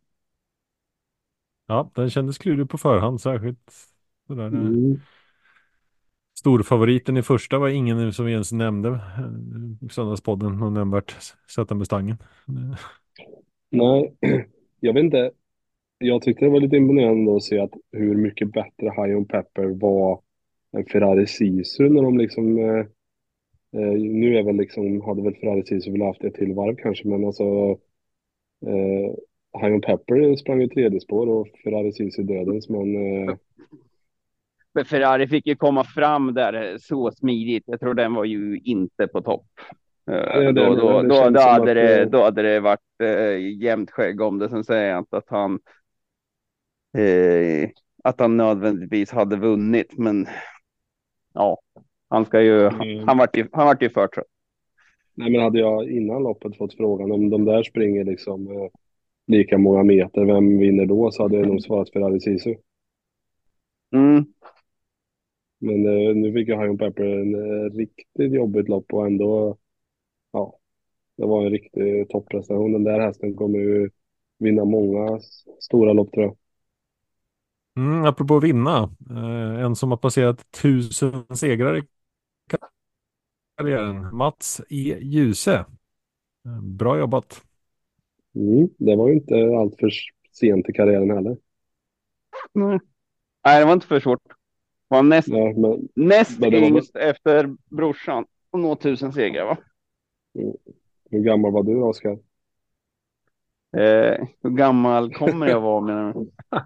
Ja, 1.67 1.91
den 1.95 2.09
kändes 2.09 2.37
klurig 2.37 2.69
på 2.69 2.77
förhand, 2.77 3.21
särskilt 3.21 3.71
sådär. 4.27 4.47
eh, 4.67 4.71
Mm. 4.71 5.05
Storfavoriten 6.39 7.17
i 7.17 7.23
första 7.23 7.57
var 7.59 7.69
ingen 7.69 8.13
som 8.13 8.27
ens 8.27 8.51
nämnde 8.51 8.89
eh, 8.89 9.87
Söndagspodden 9.89 10.57
någon 10.57 10.73
nämnvärt 10.73 11.15
sätta 11.55 11.75
Mustangen. 11.75 12.17
Eh, 12.47 12.77
Nej, 13.71 14.13
jag 14.79 14.93
vet 14.93 15.03
inte. 15.03 15.31
Jag 15.99 16.21
tyckte 16.21 16.45
det 16.45 16.51
var 16.51 16.59
lite 16.61 16.77
imponerande 16.77 17.35
att 17.35 17.43
se 17.43 17.59
att 17.59 17.73
hur 17.91 18.15
mycket 18.17 18.53
bättre 18.53 18.85
High 18.91 19.17
on 19.17 19.25
Pepper 19.25 19.65
var 19.65 20.21
än 20.77 20.85
Ferrari 20.85 21.27
Sisu 21.27 21.89
när 21.89 22.01
de 22.01 22.17
liksom 22.17 22.59
eh, 22.59 22.79
eh, 23.81 23.93
nu 23.99 24.37
är 24.37 24.43
väl 24.43 24.55
liksom, 24.57 25.01
hade 25.01 25.23
väl 25.23 25.35
Ferrari 25.35 25.63
Sisu 25.65 25.91
väl 25.91 26.01
haft 26.01 26.23
ett 26.23 26.35
till 26.35 26.53
varv 26.53 26.75
kanske, 26.75 27.07
men 27.07 27.25
alltså 27.25 27.43
eh, 28.65 29.15
High 29.61 29.73
on 29.73 29.81
Pepper 29.81 30.35
sprang 30.35 30.61
i 30.61 30.69
tredje 30.69 30.99
spår 31.01 31.29
och 31.29 31.47
Ferrari 31.63 31.91
Sisu 31.91 32.23
dödens, 32.23 32.69
men 32.69 32.95
eh, 33.29 33.35
Men 34.73 34.85
Ferrari 34.85 35.27
fick 35.27 35.47
ju 35.47 35.55
komma 35.55 35.83
fram 35.83 36.33
där 36.33 36.77
så 36.77 37.11
smidigt. 37.11 37.63
Jag 37.67 37.79
tror 37.79 37.93
den 37.93 38.13
var 38.13 38.25
ju 38.25 38.59
inte 38.63 39.07
på 39.07 39.21
topp. 39.21 39.45
Eh, 40.11 40.39
det- 40.39 40.51
då, 40.51 40.75
då, 40.75 41.01
då, 41.01 41.29
då, 41.29 41.39
hade 41.39 41.73
det, 41.73 42.01
eh, 42.01 42.09
då 42.09 42.23
hade 42.23 42.41
det 42.41 42.59
varit 42.59 42.79
eh, 43.03 43.61
jämnt 43.63 43.91
skägg 43.91 44.21
om 44.21 44.39
det. 44.39 44.49
Sen 44.49 44.63
säger 44.63 44.89
jag 44.89 44.99
inte 44.99 45.17
att 45.17 45.29
han 45.29 45.59
eh, 46.97 47.69
att 48.03 48.19
han 48.19 48.37
nödvändigtvis 48.37 49.11
hade 49.11 49.35
vunnit, 49.35 49.97
men 49.97 50.27
ja, 51.33 51.57
han 52.09 52.25
ska 52.25 52.41
ju. 52.41 52.67
Mm. 52.67 53.07
Han 53.07 53.17
vart 53.17 53.37
ju, 53.37 53.47
han 53.51 53.65
vart 53.65 53.81
ju 53.83 53.89
för 53.89 54.07
trött. 54.07 54.25
nej 55.15 55.31
men 55.31 55.41
hade 55.41 55.59
jag 55.59 55.89
innan 55.91 56.23
loppet 56.23 56.57
fått 56.57 56.73
frågan 56.77 57.11
om 57.11 57.29
de 57.29 57.45
där 57.45 57.63
springer 57.63 58.03
liksom 58.03 58.47
eh, 58.51 58.69
lika 59.31 59.57
många 59.57 59.83
meter, 59.83 60.25
vem 60.25 60.57
vinner 60.57 60.85
då? 60.85 61.11
Så 61.11 61.23
hade 61.23 61.37
jag 61.37 61.47
nog 61.47 61.61
svarat 61.61 61.89
Ferrari 61.89 62.19
Sisu. 62.19 62.55
Mm. 63.93 64.25
Men 65.59 65.85
eh, 65.85 66.15
nu 66.15 66.33
fick 66.33 66.47
ju 66.47 66.55
High 66.55 66.69
on 66.69 66.77
Pepper 66.77 67.03
en 67.03 67.35
eh, 67.35 67.69
riktigt 67.71 68.33
jobbigt 68.33 68.69
lopp 68.69 68.93
och 68.93 69.05
ändå, 69.05 69.57
ja, 70.31 70.59
det 71.17 71.25
var 71.25 71.45
en 71.45 71.51
riktig 71.51 72.09
topprestation. 72.09 72.73
Den 72.73 72.83
där 72.83 72.99
hästen 72.99 73.35
kommer 73.35 73.59
ju 73.59 73.89
vinna 74.39 74.65
många 74.65 75.19
stora 75.59 75.93
lopp 75.93 76.11
tror 76.11 76.25
jag. 76.25 76.37
Mm, 77.77 78.05
apropå 78.05 78.37
att 78.37 78.43
vinna, 78.43 78.95
eh, 79.09 79.65
en 79.65 79.75
som 79.75 79.91
har 79.91 79.97
passerat 79.97 80.51
tusen 80.51 81.25
segrar 81.35 81.77
i 81.77 81.83
karriären, 83.57 84.15
Mats 84.15 84.61
E. 84.69 84.97
Djuse. 85.01 85.65
Eh, 86.45 86.61
Bra 86.61 86.97
jobbat. 86.97 87.50
Mm, 88.35 88.69
det 88.77 88.95
var 88.95 89.07
ju 89.07 89.13
inte 89.13 89.35
allt 89.59 89.79
för 89.79 89.89
sent 90.31 90.69
i 90.69 90.73
karriären 90.73 91.11
heller. 91.11 91.37
Nej. 92.53 92.79
Nej, 93.45 93.59
det 93.59 93.65
var 93.65 93.73
inte 93.73 93.87
för 93.87 93.99
svårt. 93.99 94.21
Var 94.87 95.03
näst, 95.03 95.27
Ja, 95.27 95.53
men, 95.57 95.89
näst 95.95 96.39
Men 96.39 96.51
det 96.51 96.59
var 96.59 96.67
yngst 96.67 96.95
efter 96.95 97.55
brorsan 97.69 98.25
och 98.49 98.59
nå 98.59 98.75
tusen 98.75 99.13
segrar 99.13 99.45
va? 99.45 99.57
hur 101.11 101.19
gammal 101.19 101.51
var 101.51 101.63
du 101.63 101.81
Oskar? 101.81 102.11
Eh, 103.77 104.27
hur 104.43 104.49
gammal 104.49 105.13
kommer 105.13 105.47
jag 105.47 105.61
vara 105.61 105.81
menar 105.81 106.13
du? 106.13 106.31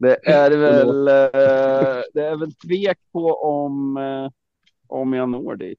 Det 0.00 0.28
är 0.28 0.50
väl, 0.50 1.08
eh, 1.08 2.02
det 2.14 2.26
är 2.26 2.36
väl 2.36 2.54
tvek 2.54 2.98
på 3.12 3.34
om, 3.34 3.96
eh, 3.96 4.30
om 4.86 5.12
jag 5.12 5.28
når 5.28 5.56
dit. 5.56 5.78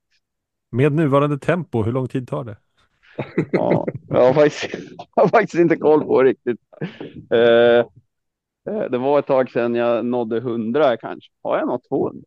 Med 0.70 0.94
nuvarande 0.94 1.40
tempo, 1.40 1.84
hur 1.84 1.92
lång 1.92 2.08
tid 2.08 2.28
tar 2.28 2.44
det? 2.44 2.58
Ja, 3.52 3.88
jag 4.10 4.22
har 4.22 4.34
faktiskt, 4.34 4.74
jag 5.16 5.24
har 5.24 5.28
faktiskt 5.28 5.62
inte 5.62 5.76
koll 5.76 6.04
på 6.04 6.24
riktigt. 6.24 6.60
Eh, 7.34 7.80
eh, 8.70 8.90
det 8.92 8.98
var 8.98 9.20
ett 9.20 9.28
tag 9.28 9.52
sedan 9.52 9.76
jag 9.76 10.06
nådde 10.06 10.38
100 10.38 10.98
kanske. 10.98 11.32
Har 11.44 11.58
jag 11.58 11.68
nått 11.68 11.88
200? 11.90 12.24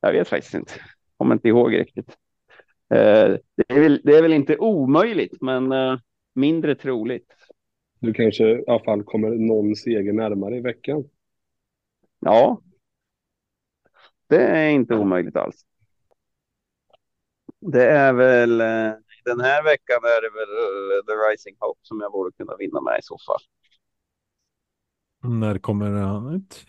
Jag 0.00 0.12
vet 0.12 0.28
faktiskt 0.28 0.54
inte. 0.54 0.72
Kommer 1.16 1.34
inte 1.34 1.48
ihåg 1.48 1.74
riktigt. 1.74 2.08
Eh, 2.94 3.36
det, 3.56 3.64
är 3.68 3.80
väl, 3.80 4.00
det 4.04 4.16
är 4.16 4.22
väl 4.22 4.32
inte 4.32 4.56
omöjligt, 4.56 5.40
men 5.40 5.72
eh, 5.72 5.98
mindre 6.34 6.74
troligt. 6.74 7.34
Du 7.98 8.12
kanske 8.12 8.44
i 8.44 8.64
alla 8.66 8.84
fall 8.84 9.02
kommer 9.02 9.30
någon 9.30 9.76
seger 9.76 10.12
närmare 10.12 10.56
i 10.56 10.60
veckan. 10.60 11.04
Ja, 12.20 12.62
det 14.26 14.42
är 14.42 14.70
inte 14.70 14.94
omöjligt 14.94 15.36
alls. 15.36 15.64
Det 17.60 17.84
är 17.84 18.12
väl 18.12 18.60
eh, 18.60 18.92
den 19.24 19.40
här 19.40 19.62
veckan 19.62 20.00
är 20.04 20.22
det 20.22 20.30
väl 20.30 20.52
eh, 20.98 21.04
The 21.04 21.12
Rising 21.12 21.56
Hope 21.58 21.80
som 21.82 22.00
jag 22.00 22.12
borde 22.12 22.32
kunna 22.36 22.56
vinna 22.56 22.80
med 22.80 22.98
i 22.98 23.02
så 23.02 23.18
fall. 23.26 23.40
När 25.40 25.58
kommer 25.58 25.90
han 25.90 26.34
ut? 26.34 26.66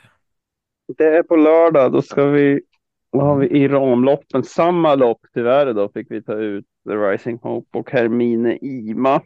Det 0.98 1.18
är 1.18 1.24
på 1.24 1.36
lördag. 1.36 1.92
Då 1.92 2.02
ska 2.02 2.26
vi. 2.26 2.62
Vad 3.10 3.26
har 3.26 3.36
vi 3.36 3.48
i 3.48 3.68
ramloppen? 3.68 4.44
Samma 4.44 4.96
lopp 4.96 5.20
tyvärr. 5.34 5.74
Då 5.74 5.90
fick 5.90 6.12
vi 6.12 6.24
ta 6.24 6.34
ut 6.34 6.66
The 6.88 6.96
Rising 6.96 7.40
Hope 7.42 7.78
och 7.78 7.92
Hermine 7.92 8.58
Ima. 8.62 9.22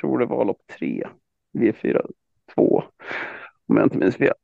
Tror 0.00 0.18
det 0.18 0.26
var 0.26 0.44
lopp 0.44 0.60
tre. 0.78 1.08
V4 1.58 2.10
2. 2.54 2.84
Om 3.68 3.76
jag 3.76 3.86
inte 3.86 3.98
minns 3.98 4.16
fel. 4.16 4.34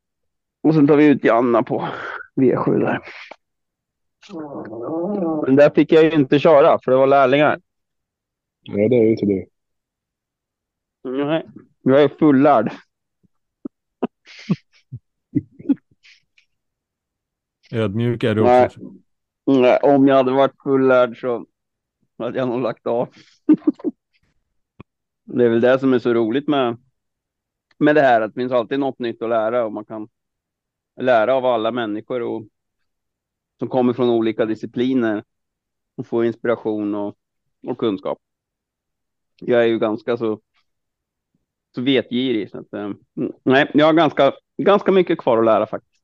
Och 0.63 0.73
sen 0.73 0.87
tar 0.87 0.95
vi 0.95 1.05
ut 1.05 1.23
Janna 1.23 1.63
på 1.63 1.87
V7 2.35 2.79
där. 2.79 2.99
Men 5.45 5.55
där 5.55 5.69
fick 5.69 5.91
jag 5.91 6.03
ju 6.03 6.11
inte 6.11 6.39
köra 6.39 6.79
för 6.83 6.91
det 6.91 6.97
var 6.97 7.07
lärlingar. 7.07 7.59
Ja, 8.71 8.89
det 8.89 8.95
är 8.95 9.03
ju 9.03 9.11
inte 9.11 9.25
du. 9.25 9.45
Nej, 11.03 11.49
jag 11.81 12.03
är 12.03 12.07
fullärd. 12.07 12.71
Ödmjuk 17.71 18.23
är 18.23 18.35
du 18.35 18.43
Nej. 18.43 18.65
också. 18.65 18.93
Nej, 19.45 19.79
om 19.83 20.07
jag 20.07 20.15
hade 20.15 20.31
varit 20.31 20.61
fullärd 20.63 21.19
så 21.19 21.45
hade 22.17 22.37
jag 22.37 22.47
nog 22.47 22.61
lagt 22.61 22.87
av. 22.87 23.09
det 25.23 25.45
är 25.45 25.49
väl 25.49 25.61
det 25.61 25.79
som 25.79 25.93
är 25.93 25.99
så 25.99 26.13
roligt 26.13 26.47
med, 26.47 26.77
med 27.77 27.95
det 27.95 28.01
här, 28.01 28.21
att 28.21 28.33
det 28.33 28.41
finns 28.41 28.51
alltid 28.51 28.79
något 28.79 28.99
nytt 28.99 29.21
att 29.21 29.29
lära 29.29 29.65
och 29.65 29.73
man 29.73 29.85
kan 29.85 30.09
lära 31.01 31.35
av 31.35 31.45
alla 31.45 31.71
människor 31.71 32.21
och, 32.21 32.43
som 33.59 33.67
kommer 33.67 33.93
från 33.93 34.09
olika 34.09 34.45
discipliner 34.45 35.23
och 35.95 36.07
få 36.07 36.25
inspiration 36.25 36.95
och, 36.95 37.17
och 37.67 37.77
kunskap. 37.77 38.19
Jag 39.41 39.63
är 39.63 39.67
ju 39.67 39.79
ganska 39.79 40.17
så, 40.17 40.39
så 41.75 41.81
vetgirig. 41.81 42.49
Så 42.51 42.57
att, 42.59 42.73
eh, 42.73 42.89
nej, 43.43 43.71
jag 43.73 43.85
har 43.85 43.93
ganska, 43.93 44.33
ganska 44.57 44.91
mycket 44.91 45.17
kvar 45.19 45.37
att 45.37 45.45
lära 45.45 45.67
faktiskt. 45.67 46.03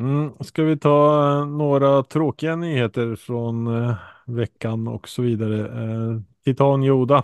Mm, 0.00 0.32
ska 0.40 0.62
vi 0.62 0.78
ta 0.78 1.22
eh, 1.40 1.46
några 1.46 2.02
tråkiga 2.02 2.56
nyheter 2.56 3.16
från 3.16 3.66
eh, 3.66 3.94
veckan 4.26 4.88
och 4.88 5.08
så 5.08 5.22
vidare. 5.22 5.60
Eh, 5.84 6.20
Titan 6.44 6.82
Yoda 6.84 7.16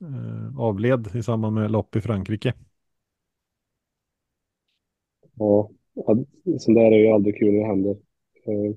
eh, 0.00 0.58
avled 0.60 1.16
i 1.16 1.22
samband 1.22 1.54
med 1.54 1.70
lopp 1.70 1.96
i 1.96 2.00
Frankrike. 2.00 2.54
Ja, 5.34 5.70
ja, 5.94 6.16
sånt 6.58 6.76
där 6.78 6.92
är 6.92 6.98
ju 6.98 7.08
aldrig 7.08 7.38
kul 7.38 7.52
när 7.52 7.60
det 7.60 7.66
händer. 7.66 7.90
Eh, 8.46 8.76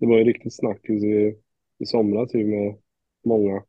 Det 0.00 0.06
var 0.06 0.18
ju 0.18 0.24
riktigt 0.24 0.54
snackis 0.56 1.04
i, 1.04 1.36
i 1.78 1.86
somras 1.86 2.34
ju 2.34 2.46
med 2.46 2.76
många. 3.24 3.64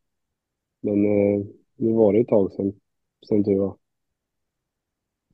Men 0.86 1.06
eh, 1.06 1.46
nu 1.76 1.94
var 1.94 2.14
det 2.14 2.20
ett 2.20 2.28
tag 2.28 2.52
sedan, 2.52 2.74
som 3.22 3.44
tur 3.44 3.60
var. 3.60 3.78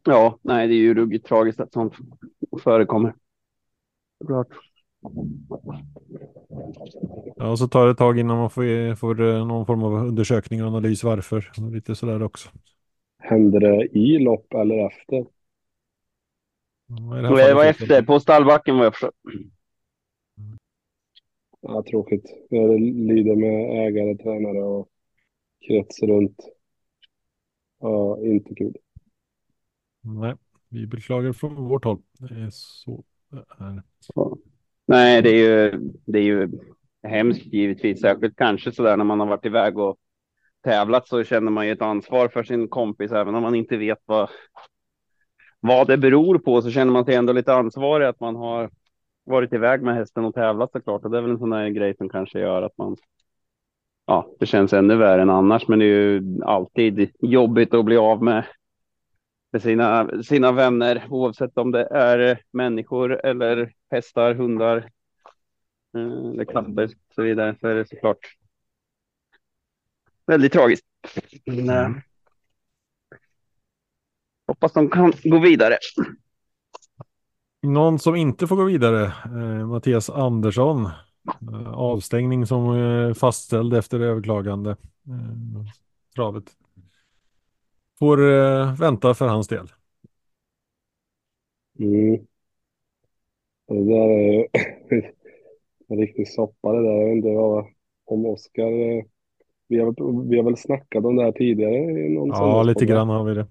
Ja, 0.04 0.40
nej, 0.42 0.68
det 0.68 0.74
är 0.74 0.78
ju 0.78 0.94
ruggigt 0.94 1.26
tragiskt 1.26 1.60
att 1.60 1.74
sånt 1.74 1.94
förekommer. 2.64 3.14
Klart. 4.26 4.48
Ja, 7.36 7.52
och 7.52 7.60
så 7.60 7.68
tar 7.68 7.86
det 7.86 7.92
ett 7.92 7.98
tag 7.98 8.20
innan 8.20 8.38
man 8.38 8.50
får, 8.50 8.96
får 8.96 9.22
eh, 9.22 9.48
någon 9.48 9.66
form 9.66 9.84
av 9.84 9.94
undersökning 9.94 10.62
och 10.62 10.68
analys 10.68 11.04
varför. 11.04 11.52
Lite 11.74 11.96
sådär 11.96 12.24
också. 12.24 12.50
Hände 13.20 13.60
det 13.60 13.98
i 13.98 14.20
lopp 14.20 14.54
eller 14.54 14.88
efter? 14.88 15.26
Det 16.88 17.54
var 17.54 17.66
efter, 17.66 18.02
på 18.02 18.20
stallbacken 18.20 18.78
vad 18.78 18.86
jag 18.86 18.94
förstår. 18.94 19.12
Ja, 21.62 21.84
tråkigt. 21.90 22.26
Jag 22.50 22.80
lider 22.82 23.36
med 23.36 23.88
ägare, 23.88 24.18
tränare 24.18 24.64
och 24.64 24.90
krets 25.68 26.04
runt. 26.04 26.38
Ja, 27.80 28.18
inte 28.22 28.56
kul. 28.56 28.76
Nej, 30.02 30.36
vi 30.70 30.88
beklagar 30.88 31.34
från 31.34 31.56
vårt 31.56 31.86
håll. 31.86 32.02
Det 32.20 32.36
är 32.36 32.50
så 32.52 33.04
det 33.30 33.46
är. 33.60 33.84
Nej, 34.86 35.22
det 35.22 35.30
är 35.30 35.36
ju, 35.36 35.80
det 36.06 36.20
är 36.20 36.24
ju 36.24 36.50
hemskt 37.04 37.46
givetvis, 37.46 38.02
särskilt 38.02 38.36
kanske 38.36 38.72
så 38.72 38.84
där 38.84 38.98
när 38.98 39.06
man 39.06 39.20
har 39.20 39.28
varit 39.28 39.46
iväg 39.46 39.78
och 39.78 39.98
tävlat 40.64 41.08
så 41.08 41.24
känner 41.24 41.52
man 41.52 41.66
ju 41.66 41.72
ett 41.72 41.82
ansvar 41.82 42.28
för 42.28 42.44
sin 42.44 42.68
kompis, 42.68 43.12
även 43.12 43.36
om 43.36 43.44
man 43.44 43.56
inte 43.56 43.78
vet 43.78 44.00
vad, 44.06 44.30
vad 45.60 45.88
det 45.88 45.98
beror 45.98 46.40
på 46.40 46.62
så 46.62 46.72
känner 46.72 46.94
man 46.94 47.06
sig 47.06 47.16
ändå 47.16 47.34
lite 47.34 47.54
ansvarig 47.54 48.06
att 48.06 48.20
man 48.20 48.36
har 48.36 48.70
varit 49.24 49.54
iväg 49.54 49.82
med 49.82 49.96
hästen 49.96 50.26
och 50.26 50.34
tävlat 50.34 50.72
såklart. 50.72 51.06
Och 51.06 51.12
det 51.12 51.18
är 51.18 51.22
väl 51.22 51.32
en 51.32 51.40
sån 51.40 51.50
där 51.50 51.70
grej 51.70 51.96
som 51.98 52.10
kanske 52.10 52.40
gör 52.40 52.62
att 52.62 52.78
man. 52.78 52.98
Ja, 54.06 54.30
det 54.40 54.46
känns 54.46 54.74
ännu 54.74 54.96
värre 54.96 55.22
än 55.22 55.30
annars, 55.30 55.68
men 55.68 55.80
det 55.80 55.86
är 55.86 55.88
ju 55.88 56.42
alltid 56.44 57.12
jobbigt 57.20 57.74
att 57.74 57.86
bli 57.86 57.98
av 57.98 58.24
med. 58.24 58.46
Med 59.52 59.62
sina, 59.62 60.24
sina 60.24 60.52
vänner, 60.52 61.08
oavsett 61.10 61.58
om 61.58 61.72
det 61.72 61.86
är 61.86 62.42
människor 62.52 63.26
eller 63.26 63.74
hästar, 63.92 64.34
hundar. 64.34 64.78
Eh, 65.98 66.32
eller 66.32 66.46
katter 66.46 66.84
och 66.84 66.92
så 67.16 67.22
vidare, 67.22 67.56
så 67.60 67.68
är 67.68 67.76
det 67.76 67.90
såklart. 67.90 68.18
Väldigt 70.26 70.54
tragiskt. 70.54 70.86
Men. 71.46 71.70
Eh, 71.70 71.90
hoppas 74.48 74.74
de 74.74 74.90
kan 74.90 75.14
gå 75.24 75.40
vidare. 75.40 75.78
Någon 77.62 78.00
som 78.00 78.16
inte 78.16 78.48
får 78.48 78.56
gå 78.56 78.64
vidare, 78.64 79.04
eh, 79.06 79.68
Mattias 79.68 80.10
Andersson. 80.10 80.90
Eh, 81.28 81.74
avstängning 81.74 82.46
som 82.46 82.76
eh, 82.76 83.14
fastställd 83.14 83.74
efter 83.74 84.00
överklagande. 84.00 84.76
Travet. 86.16 86.44
Får 88.00 88.32
eh, 88.32 88.80
vänta 88.80 89.14
för 89.14 89.28
hans 89.28 89.48
del. 89.48 89.68
Mm. 91.80 92.26
Det 93.68 93.84
där 93.84 94.10
är 94.10 94.48
en 95.88 95.98
riktig 95.98 96.28
soppa 96.28 96.74
det 96.74 96.84
där. 96.84 97.02
Jag 97.02 97.12
inte 97.12 97.30
vad, 97.30 97.66
om 98.06 98.26
Oskar... 98.26 98.72
Vi 99.68 99.80
har, 99.80 100.30
vi 100.30 100.38
har 100.38 100.44
väl 100.44 100.58
snackat 100.58 101.06
om 101.06 101.16
det 101.16 101.24
här 101.24 101.32
tidigare? 101.32 101.76
I 101.76 102.10
någon 102.10 102.28
ja, 102.28 102.64
lite 102.64 102.86
grann 102.86 103.10
har 103.10 103.24
vi 103.24 103.34
det. 103.34 103.48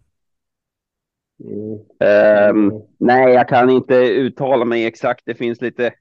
Mm. 1.44 2.56
Um, 2.56 2.82
nej, 2.98 3.34
jag 3.34 3.48
kan 3.48 3.70
inte 3.70 3.94
uttala 3.94 4.64
mig 4.64 4.86
exakt. 4.86 5.22
Det 5.26 5.34
finns 5.34 5.60
lite 5.60 5.92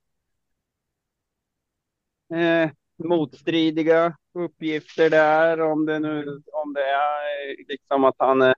eh, 2.33 2.69
motstridiga 2.97 4.17
uppgifter 4.33 5.09
där. 5.09 5.61
Om 5.61 5.85
det 5.85 5.99
nu 5.99 6.41
om 6.51 6.73
det 6.73 6.81
är 6.81 7.49
eh, 7.49 7.65
liksom 7.67 8.03
att 8.03 8.15
han 8.17 8.41
är 8.41 8.55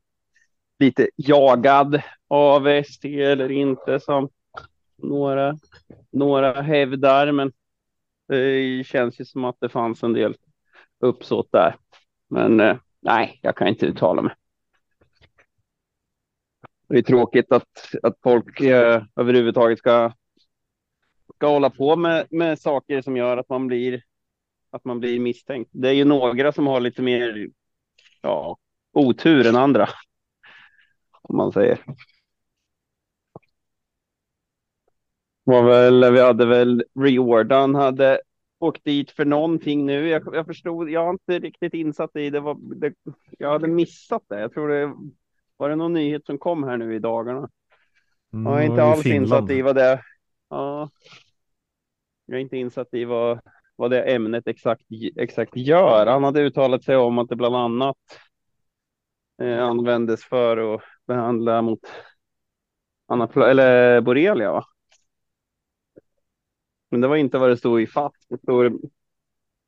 lite 0.79 1.09
jagad 1.15 2.01
av 2.27 2.67
ST 2.67 3.21
eller 3.21 3.51
inte 3.51 3.99
som 3.99 4.29
några, 4.97 5.57
några 6.11 6.61
hävdar. 6.61 7.31
Men 7.31 7.51
det 8.27 8.87
känns 8.87 9.21
ju 9.21 9.25
som 9.25 9.45
att 9.45 9.57
det 9.59 9.69
fanns 9.69 10.03
en 10.03 10.13
del 10.13 10.35
uppsåt 10.99 11.51
där. 11.51 11.75
Men 12.29 12.59
eh, 12.59 12.77
nej, 12.99 13.39
jag 13.41 13.55
kan 13.55 13.67
inte 13.67 13.85
uttala 13.85 14.21
mig 14.21 14.33
det 16.91 16.97
är 16.97 17.01
tråkigt 17.01 17.51
att, 17.51 17.95
att 18.03 18.17
folk 18.23 18.61
eh, 18.61 19.03
överhuvudtaget 19.15 19.79
ska, 19.79 20.13
ska 21.41 21.47
hålla 21.47 21.69
på 21.69 21.95
med, 21.95 22.27
med 22.29 22.59
saker 22.59 23.01
som 23.01 23.17
gör 23.17 23.37
att 23.37 23.49
man 23.49 23.67
blir 23.67 24.03
att 24.71 24.85
man 24.85 24.99
blir 24.99 25.19
misstänkt. 25.19 25.69
Det 25.73 25.89
är 25.89 25.93
ju 25.93 26.05
några 26.05 26.51
som 26.51 26.67
har 26.67 26.79
lite 26.79 27.01
mer 27.01 27.49
ja, 28.21 28.57
otur 28.93 29.47
än 29.47 29.55
andra. 29.55 29.89
Om 31.21 31.37
man 31.37 31.51
säger. 31.51 31.79
Var 35.43 35.63
väl, 35.63 36.13
vi 36.13 36.21
hade 36.21 36.45
väl 36.45 36.83
Riordan 36.99 37.75
hade 37.75 38.21
åkt 38.59 38.83
dit 38.83 39.11
för 39.11 39.25
någonting 39.25 39.85
nu. 39.85 40.07
Jag, 40.07 40.35
jag 40.35 40.45
förstod, 40.45 40.89
jag 40.89 41.03
har 41.05 41.09
inte 41.09 41.39
riktigt 41.39 41.73
insatt 41.73 42.15
i 42.15 42.29
det. 42.29 42.39
Var, 42.39 42.57
det. 42.75 42.93
Jag 43.39 43.51
hade 43.51 43.67
missat 43.67 44.23
det. 44.27 44.39
Jag 44.39 44.53
tror 44.53 44.69
det 44.69 44.93
var 45.57 45.69
det 45.69 45.75
någon 45.75 45.93
nyhet 45.93 46.25
som 46.25 46.37
kom 46.37 46.63
här 46.63 46.77
nu 46.77 46.95
i 46.95 46.99
dagarna? 46.99 47.49
Mm, 48.33 48.53
jag 48.53 48.63
är 48.63 48.67
inte 48.67 48.83
alls 48.83 49.05
insatt 49.05 49.49
i 49.51 49.61
vad 49.61 49.75
det 49.75 50.01
Ja. 50.51 50.89
Jag 52.31 52.37
är 52.37 52.41
inte 52.41 52.57
insatt 52.57 52.93
i 52.93 53.05
vad, 53.05 53.39
vad 53.75 53.91
det 53.91 54.03
ämnet 54.03 54.47
exakt, 54.47 54.85
exakt 55.15 55.55
gör. 55.55 56.05
Han 56.05 56.23
hade 56.23 56.41
uttalat 56.41 56.83
sig 56.83 56.97
om 56.97 57.17
att 57.19 57.29
det 57.29 57.35
bland 57.35 57.55
annat 57.55 57.97
eh, 59.41 59.63
användes 59.63 60.23
för 60.23 60.75
att 60.75 60.81
behandla 61.07 61.61
mot 61.61 61.79
Anna, 63.07 63.29
eller 63.35 64.01
borrelia. 64.01 64.51
Va? 64.51 64.63
Men 66.89 67.01
det 67.01 67.07
var 67.07 67.15
inte 67.15 67.37
vad 67.37 67.49
det 67.49 67.57
stod 67.57 67.81
i 67.81 67.87
fatt. 67.87 68.15
Det 68.29 68.37
stod, 68.37 68.81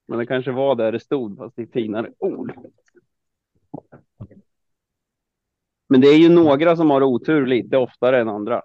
men 0.08 0.20
det 0.20 0.26
kanske 0.26 0.52
var 0.52 0.76
där 0.76 0.92
det 0.92 1.00
stod, 1.00 1.38
fast 1.38 1.60
i 1.60 1.68
finare 1.68 2.12
ord. 2.18 2.54
Men 5.90 6.02
det 6.02 6.08
är 6.08 6.18
ju 6.18 6.30
några 6.30 6.76
som 6.76 6.90
har 6.90 7.04
otur 7.04 7.46
lite 7.46 7.78
oftare 7.78 8.22
än 8.22 8.30
andra. 8.30 8.62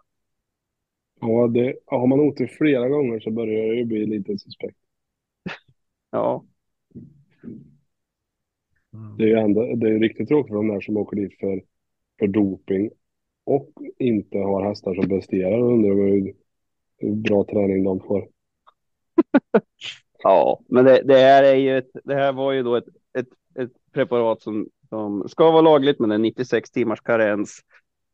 Ja, 1.20 1.48
det, 1.48 1.74
har 1.86 2.06
man 2.06 2.20
otur 2.20 2.46
flera 2.46 2.88
gånger 2.88 3.20
så 3.20 3.30
börjar 3.30 3.68
det 3.68 3.74
ju 3.74 3.84
bli 3.84 4.06
lite 4.06 4.38
suspekt. 4.38 4.78
ja. 6.10 6.44
Det 9.18 9.24
är 9.24 9.28
ju 9.28 9.38
ändå, 9.38 9.74
det 9.74 9.88
är 9.88 9.98
riktigt 9.98 10.28
tråkigt 10.28 10.48
för 10.48 10.56
de 10.56 10.68
där 10.68 10.80
som 10.80 10.96
åker 10.96 11.16
dit 11.16 11.38
för, 11.40 11.62
för 12.18 12.26
doping 12.26 12.90
och 13.44 13.70
inte 13.98 14.38
har 14.38 14.64
hästar 14.64 14.94
som 14.94 15.08
presterar 15.08 15.60
undrar 15.60 15.94
hur, 15.94 16.34
hur 16.98 17.14
bra 17.14 17.44
träning 17.44 17.84
de 17.84 18.00
får. 18.00 18.28
ja, 20.22 20.60
men 20.68 20.84
det, 20.84 21.02
det, 21.04 21.14
här 21.14 21.42
är 21.42 21.54
ju 21.54 21.78
ett, 21.78 21.90
det 22.04 22.14
här 22.14 22.32
var 22.32 22.52
ju 22.52 22.62
då 22.62 22.76
ett, 22.76 22.88
ett, 23.18 23.28
ett 23.54 23.72
preparat 23.92 24.42
som 24.42 24.68
som 24.88 25.28
ska 25.28 25.50
vara 25.50 25.60
lagligt, 25.60 25.98
men 25.98 26.10
en 26.10 26.22
96 26.22 26.70
timmars 26.70 27.00
karens. 27.00 27.60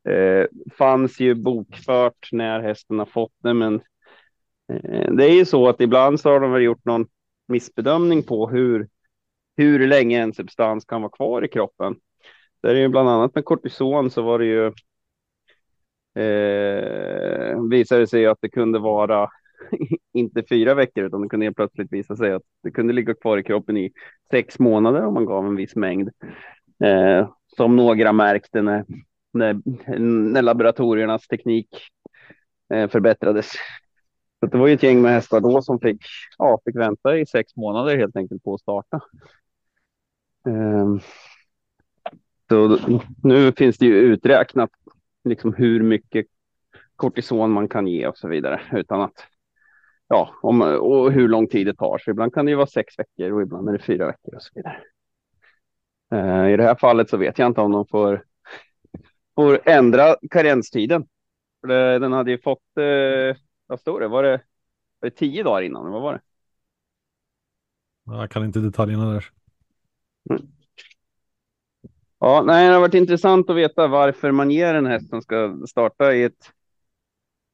Eh, 0.09 0.47
fanns 0.79 1.21
ju 1.21 1.35
bokfört 1.35 2.29
när 2.33 2.61
hästen 2.61 2.99
har 2.99 3.07
fått 3.07 3.33
det, 3.43 3.55
men 3.55 3.75
eh, 4.73 5.13
det 5.13 5.25
är 5.25 5.35
ju 5.35 5.45
så 5.45 5.69
att 5.69 5.81
ibland 5.81 6.21
så 6.21 6.31
har 6.31 6.41
de 6.41 6.53
väl 6.53 6.63
gjort 6.63 6.85
någon 6.85 7.07
missbedömning 7.49 8.23
på 8.23 8.49
hur, 8.49 8.89
hur 9.57 9.87
länge 9.87 10.23
en 10.23 10.35
substans 10.35 10.85
kan 10.85 11.03
vara 11.03 11.13
kvar 11.13 11.45
i 11.45 11.49
kroppen. 11.49 11.97
Det 12.63 12.71
är 12.71 12.75
ju 12.75 12.89
bland 12.89 13.09
annat 13.09 13.35
med 13.35 13.45
kortison 13.45 14.11
så 14.11 14.23
var 14.23 14.39
det 14.39 14.47
ju 14.47 14.67
eh, 16.23 17.63
visade 17.71 18.07
sig 18.07 18.27
att 18.27 18.39
det 18.41 18.49
kunde 18.49 18.79
vara 18.79 19.29
inte 20.13 20.43
fyra 20.49 20.75
veckor 20.75 21.05
utan 21.05 21.23
det 21.23 21.29
kunde 21.29 21.47
helt 21.47 21.57
plötsligt 21.57 21.93
visa 21.93 22.17
sig 22.17 22.33
att 22.33 22.43
det 22.63 22.71
kunde 22.71 22.93
ligga 22.93 23.15
kvar 23.15 23.39
i 23.39 23.43
kroppen 23.43 23.77
i 23.77 23.93
sex 24.31 24.59
månader 24.59 25.07
om 25.07 25.15
man 25.15 25.27
gav 25.27 25.47
en 25.47 25.57
viss 25.57 25.77
mängd. 25.77 26.11
Eh, 26.85 27.29
som 27.57 27.77
några 27.77 28.13
märkte 28.13 28.63
när, 28.63 28.85
när, 29.35 29.61
när 29.99 30.43
laboratoriernas 30.43 31.27
teknik 31.27 31.69
eh, 32.75 32.89
förbättrades. 32.89 33.53
Så 34.41 34.47
det 34.47 34.59
var 34.59 34.67
ju 34.67 34.75
ett 34.75 34.83
gäng 34.83 35.03
med 35.03 35.13
hästar 35.13 35.41
då 35.41 35.63
som 35.63 35.81
fick, 35.81 36.03
ja, 36.39 36.61
fick 36.65 36.77
vänta 36.77 37.19
i 37.19 37.27
sex 37.27 37.57
månader 37.57 37.97
helt 37.97 38.17
enkelt 38.17 38.45
på 38.45 38.55
att 38.55 38.61
starta. 38.61 39.01
Ehm, 40.49 41.01
så 42.49 42.79
nu 43.23 43.53
finns 43.53 43.79
det 43.79 43.87
ju 43.87 43.95
uträknat 43.95 44.71
liksom 45.25 45.55
hur 45.55 45.83
mycket 45.83 46.27
kortison 46.97 47.51
man 47.51 47.69
kan 47.69 47.87
ge 47.87 48.07
och 48.07 48.19
så 48.19 48.29
vidare 48.29 48.61
utan 48.73 49.01
att 49.01 49.27
ja, 50.09 50.35
om, 50.43 50.63
och 50.63 51.13
hur 51.13 51.29
lång 51.29 51.47
tid 51.47 51.67
det 51.67 51.75
tar. 51.75 51.99
Så 51.99 52.11
ibland 52.11 52.35
kan 52.35 52.45
det 52.45 52.51
ju 52.51 52.57
vara 52.57 52.67
sex 52.67 52.99
veckor 52.99 53.33
och 53.33 53.43
ibland 53.43 53.69
är 53.69 53.73
det 53.73 53.79
fyra 53.79 54.07
veckor 54.07 54.35
och 54.35 54.43
så 54.43 54.51
vidare. 54.55 54.81
Ehm, 56.11 56.47
I 56.47 56.57
det 56.57 56.63
här 56.63 56.75
fallet 56.75 57.11
så 57.11 57.17
vet 57.17 57.39
jag 57.39 57.47
inte 57.47 57.61
om 57.61 57.73
de 57.73 57.87
får, 57.87 58.25
får 59.35 59.69
ändra 59.69 60.17
karenstiden. 60.31 61.07
Den 62.01 62.13
hade 62.13 62.31
ju 62.31 62.39
fått, 62.39 62.77
eh, 62.77 63.37
vad 63.67 63.81
står 63.81 64.01
det, 64.01 64.09
var 64.09 64.23
det, 64.23 64.41
var 65.01 65.11
det 65.11 65.17
tio 65.17 65.43
dagar 65.43 65.63
innan? 65.63 65.93
Vad 65.93 66.03
var 66.03 66.13
det? 66.13 66.21
Jag 68.05 68.31
kan 68.31 68.45
inte 68.45 68.59
detaljerna 68.59 69.13
där. 69.13 69.25
Mm. 70.31 70.43
Ja, 72.19 72.43
nej, 72.47 72.67
det 72.67 72.73
har 72.75 72.81
varit 72.81 72.95
intressant 72.95 73.51
att 73.51 73.57
veta 73.57 73.87
varför 73.87 74.31
man 74.31 74.51
ger 74.51 74.75
en 74.75 74.87
häst 74.87 75.09
som 75.09 75.23
ska 75.23 75.59
starta 75.69 76.15
i 76.15 76.23
ett, 76.23 76.53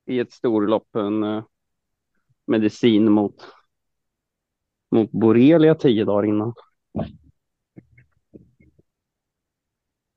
i 0.07 0.19
ett 0.19 0.33
storlopp 0.33 0.97
en 0.97 1.25
uh, 1.25 1.45
medicin 2.47 3.12
mot, 3.12 3.35
mot 4.90 5.11
borrelia 5.11 5.75
tio 5.75 6.05
dagar 6.05 6.29
innan. 6.29 6.55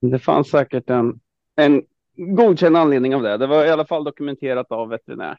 Det 0.02 0.20
fanns 0.20 0.50
säkert 0.50 0.90
en, 0.90 1.20
en 1.56 1.84
godkänd 2.16 2.78
anledning 2.78 3.16
av 3.16 3.22
det. 3.24 3.38
Det 3.38 3.48
var 3.48 3.66
i 3.66 3.70
alla 3.70 3.86
fall 3.86 4.04
dokumenterat 4.04 4.72
av 4.72 4.90
veterinär. 4.90 5.38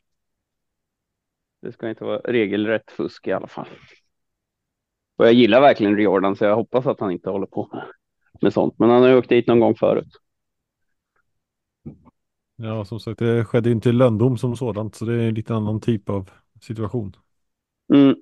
Det 1.63 1.73
ska 1.73 1.89
inte 1.89 2.05
vara 2.05 2.19
regelrätt 2.19 2.91
fusk 2.91 3.27
i 3.27 3.33
alla 3.33 3.47
fall. 3.47 3.69
Och 5.17 5.27
jag 5.27 5.33
gillar 5.33 5.61
verkligen 5.61 5.97
Riordan 5.97 6.37
så 6.37 6.45
jag 6.45 6.57
hoppas 6.57 6.87
att 6.87 7.01
han 7.01 7.11
inte 7.11 7.31
håller 7.31 7.47
på 7.47 7.83
med, 8.41 8.53
sånt. 8.53 8.79
Men 8.79 8.91
han 8.91 9.03
har 9.03 9.09
ju 9.09 9.17
åkt 9.17 9.29
dit 9.29 9.47
någon 9.47 9.61
gång 9.61 9.75
förut. 9.75 10.09
Ja, 12.57 12.85
som 12.85 13.01
sagt, 13.01 13.19
det 13.19 13.45
skedde 13.45 13.71
inte 13.71 13.89
i 13.89 13.93
lönndom 13.93 14.39
som 14.39 14.57
sådant, 14.57 14.95
så 14.95 15.05
det 15.05 15.15
är 15.15 15.29
en 15.29 15.35
lite 15.35 15.55
annan 15.55 15.81
typ 15.81 16.11
av 16.11 16.31
situation. 16.61 17.17
Mm. 17.95 18.17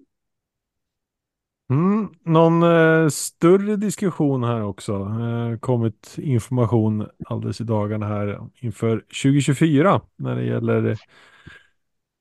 Mm, 1.72 2.08
någon 2.24 2.62
eh, 2.62 3.08
större 3.08 3.76
diskussion 3.76 4.44
här 4.44 4.62
också. 4.62 4.92
Eh, 4.92 5.58
kommit 5.58 6.14
information 6.18 7.06
alldeles 7.26 7.61
i 7.61 7.64
dagarna 7.64 8.06
här 8.06 8.40
inför 8.61 8.96
2024 9.22 10.00
när 10.16 10.37
det 10.37 10.44
gäller 10.44 10.98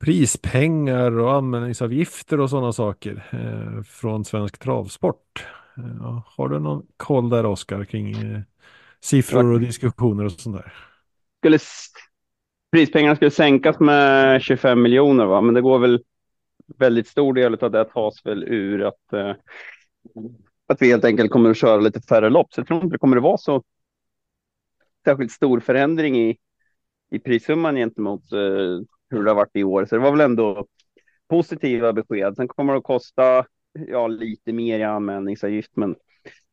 prispengar 0.03 1.19
och 1.19 1.33
anmälningsavgifter 1.33 2.39
och 2.39 2.49
sådana 2.49 2.71
saker 2.71 3.23
eh, 3.31 3.83
från 3.83 4.25
Svensk 4.25 4.57
Travsport. 4.57 5.45
Eh, 5.77 6.23
har 6.25 6.49
du 6.49 6.59
någon 6.59 6.85
koll 6.97 7.29
där 7.29 7.45
Oskar 7.45 7.85
kring 7.85 8.11
eh, 8.11 8.39
siffror 9.01 9.53
och 9.53 9.59
diskussioner 9.59 10.25
och 10.25 10.31
sånt 10.31 10.57
där? 10.57 10.73
Skulle 11.39 11.59
prispengarna 12.71 13.15
skulle 13.15 13.31
sänkas 13.31 13.79
med 13.79 14.41
25 14.41 14.81
miljoner, 14.81 15.25
va? 15.25 15.41
men 15.41 15.53
det 15.53 15.61
går 15.61 15.79
väl 15.79 16.03
väldigt 16.77 17.07
stor 17.07 17.33
del 17.33 17.53
av 17.53 17.71
det 17.71 17.85
tas 17.85 18.25
väl 18.25 18.43
ur 18.43 18.83
att, 18.83 19.13
eh, 19.13 19.35
att 20.67 20.81
vi 20.81 20.87
helt 20.87 21.05
enkelt 21.05 21.31
kommer 21.31 21.49
att 21.49 21.57
köra 21.57 21.81
lite 21.81 22.01
färre 22.01 22.29
lopp. 22.29 22.53
Så 22.53 22.59
jag 22.59 22.67
tror 22.67 22.83
inte 22.83 22.95
det 22.95 22.99
kommer 22.99 23.17
att 23.17 23.23
vara 23.23 23.37
så 23.37 23.63
särskilt 25.05 25.31
stor 25.31 25.59
förändring 25.59 26.17
i, 26.17 26.37
i 27.11 27.19
prissumman 27.19 27.75
gentemot 27.75 28.31
eh, 28.31 28.79
hur 29.09 29.23
det 29.23 29.29
har 29.29 29.35
varit 29.35 29.55
i 29.55 29.63
år. 29.63 29.85
Så 29.85 29.95
det 29.95 30.01
var 30.01 30.11
väl 30.11 30.21
ändå 30.21 30.65
positiva 31.29 31.93
besked. 31.93 32.35
Sen 32.35 32.47
kommer 32.47 32.73
det 32.73 32.79
att 32.79 32.83
kosta 32.85 33.45
ja, 33.87 34.07
lite 34.07 34.53
mer 34.53 34.79
i 34.79 34.83
anmälningsavgift, 34.83 35.71
men 35.75 35.95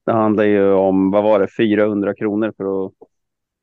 det 0.07 0.12
handlar 0.12 0.44
ju 0.44 0.72
om, 0.72 1.11
vad 1.11 1.24
var 1.24 1.40
det, 1.40 1.48
400 1.57 2.14
kronor 2.14 2.52
för 2.57 2.87
att 2.87 2.92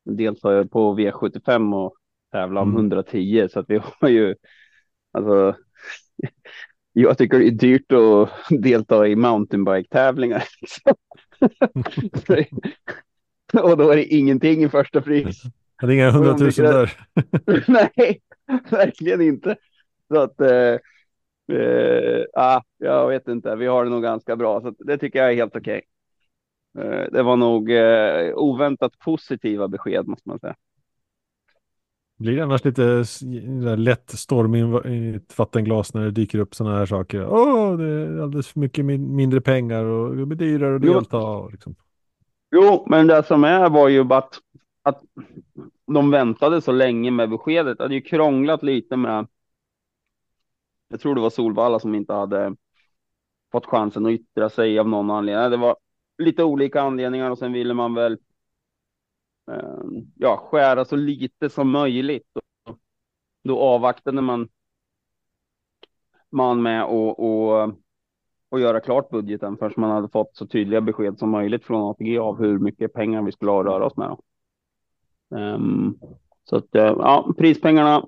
delta 0.03 0.67
på 0.67 0.97
V75 0.97 1.85
och 1.85 1.95
tävla 2.31 2.61
om 2.61 2.75
110. 2.75 3.37
Mm. 3.37 3.49
Så 3.49 3.59
att 3.59 3.69
vi 3.69 3.81
har 3.99 4.09
ju, 4.09 4.35
alltså, 5.11 5.55
jag 6.93 7.17
tycker 7.17 7.39
det 7.39 7.47
är 7.47 7.51
dyrt 7.51 7.91
att 7.91 8.29
delta 8.61 9.07
i 9.07 9.15
mountainbike-tävlingar. 9.15 10.43
och 13.63 13.77
då 13.77 13.89
är 13.91 13.95
det 13.95 14.05
ingenting 14.05 14.63
i 14.63 14.69
första 14.69 15.01
pris. 15.01 15.43
Det 15.81 15.85
är 15.85 15.91
inga 15.91 16.11
hundratusen 16.11 16.65
där. 16.65 16.91
Nej, 17.67 18.21
verkligen 18.69 19.21
inte. 19.21 19.55
Så 20.07 20.19
att, 20.19 20.41
eh, 20.41 20.77
eh, 21.57 22.23
ah, 22.33 22.61
jag 22.77 23.07
vet 23.07 23.27
inte, 23.27 23.55
vi 23.55 23.65
har 23.65 23.83
det 23.83 23.89
nog 23.89 24.03
ganska 24.03 24.35
bra. 24.35 24.61
Så 24.61 24.75
det 24.79 24.97
tycker 24.97 25.19
jag 25.19 25.31
är 25.31 25.35
helt 25.35 25.55
okej. 25.55 25.81
Okay. 26.73 26.87
Eh, 26.87 27.07
det 27.11 27.23
var 27.23 27.35
nog 27.35 27.71
eh, 27.71 28.35
oväntat 28.35 28.99
positiva 28.99 29.67
besked 29.67 30.07
måste 30.07 30.29
man 30.29 30.39
säga. 30.39 30.55
Blir 32.17 32.35
det 32.35 32.43
annars 32.43 32.65
lite 32.65 33.03
lätt 33.77 34.09
storm 34.09 34.55
i 34.85 35.15
ett 35.15 35.37
vattenglas 35.37 35.93
när 35.93 36.03
det 36.05 36.11
dyker 36.11 36.39
upp 36.39 36.55
sådana 36.55 36.77
här 36.77 36.85
saker? 36.85 37.27
Åh, 37.27 37.73
oh, 37.73 37.77
det 37.77 37.85
är 37.85 38.21
alldeles 38.21 38.47
för 38.47 38.59
mycket 38.59 38.85
mindre 38.85 39.41
pengar 39.41 39.83
och 39.83 40.15
det 40.15 40.25
blir 40.25 40.37
dyrare 40.37 40.75
att 40.75 40.81
delta. 40.81 41.17
Jo. 41.17 41.49
Liksom. 41.51 41.75
jo, 42.51 42.85
men 42.89 43.07
det 43.07 43.23
som 43.23 43.43
är 43.43 43.69
var 43.69 43.89
ju 43.89 44.13
att, 44.13 44.39
att 44.81 45.01
de 45.87 46.11
väntade 46.11 46.61
så 46.61 46.71
länge 46.71 47.11
med 47.11 47.29
beskedet. 47.29 47.77
Det 47.77 47.83
hade 47.83 47.95
ju 47.95 48.01
krånglat 48.01 48.63
lite 48.63 48.97
med. 48.97 49.27
Jag 50.87 50.99
tror 50.99 51.15
det 51.15 51.21
var 51.21 51.29
Solvalla 51.29 51.79
som 51.79 51.95
inte 51.95 52.13
hade 52.13 52.55
fått 53.51 53.65
chansen 53.65 54.05
att 54.05 54.11
yttra 54.11 54.49
sig 54.49 54.79
av 54.79 54.89
någon 54.89 55.11
anledning. 55.11 55.51
Det 55.51 55.57
var 55.57 55.75
lite 56.17 56.43
olika 56.43 56.81
anledningar 56.81 57.31
och 57.31 57.37
sen 57.37 57.53
ville 57.53 57.73
man 57.73 57.93
väl 57.93 58.17
ja, 60.15 60.37
skära 60.37 60.85
så 60.85 60.95
lite 60.95 61.49
som 61.49 61.69
möjligt. 61.69 62.27
Då 63.43 63.59
avvaktade 63.59 64.21
man 64.21 64.49
man 66.35 66.61
med 66.61 66.85
och, 66.85 67.19
och, 67.19 67.73
och 68.49 68.59
göra 68.59 68.79
klart 68.79 69.09
budgeten 69.09 69.57
förrän 69.57 69.73
man 69.77 69.91
hade 69.91 70.09
fått 70.09 70.35
så 70.35 70.47
tydliga 70.47 70.81
besked 70.81 71.19
som 71.19 71.29
möjligt 71.29 71.63
från 71.63 71.89
ATG 71.89 72.17
av 72.17 72.39
hur 72.39 72.59
mycket 72.59 72.93
pengar 72.93 73.21
vi 73.21 73.31
skulle 73.31 73.51
ha 73.51 73.59
att 73.59 73.65
röra 73.65 73.85
oss 73.85 73.97
med. 73.97 74.17
Um, 75.29 75.99
så 76.43 76.55
att 76.55 76.75
eh, 76.75 76.83
ja, 76.83 77.33
prispengarna 77.37 78.05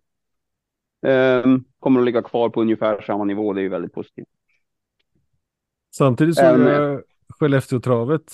um, 1.02 1.64
kommer 1.80 2.00
att 2.00 2.06
ligga 2.06 2.22
kvar 2.22 2.50
på 2.50 2.62
ungefär 2.62 3.02
samma 3.02 3.24
nivå. 3.24 3.54
Det 3.54 3.62
är 3.62 3.64
ju 3.64 3.70
väldigt 3.70 3.94
positivt. 3.94 4.28
Samtidigt 5.96 6.36
så 6.36 6.46
är 6.46 7.04
Skellefteå-travet 7.30 8.34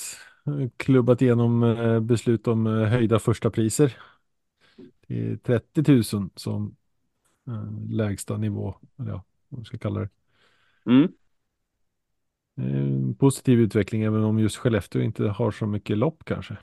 klubbat 0.78 1.22
igenom 1.22 1.64
eh, 1.64 2.00
beslut 2.00 2.48
om 2.48 2.68
eh, 2.68 2.84
höjda 2.84 3.20
första 3.20 3.50
priser. 3.50 3.98
Det 5.08 5.32
är 5.32 5.38
30 5.38 6.16
000 6.18 6.30
som 6.36 6.76
eh, 7.48 7.90
lägsta 7.90 8.38
nivå, 8.38 8.76
eller 9.00 9.12
ja, 9.12 9.24
vad 9.50 9.58
man 9.58 9.66
ska 9.66 9.78
kalla 9.78 10.00
det. 10.00 10.10
Mm. 10.86 11.14
Positiv 13.16 13.60
utveckling 13.60 14.02
även 14.02 14.24
om 14.24 14.40
just 14.40 14.56
Skellefteå 14.56 15.02
inte 15.02 15.24
har 15.24 15.52
så 15.52 15.66
mycket 15.66 15.98
lopp 15.98 16.26
kanske. 16.26 16.58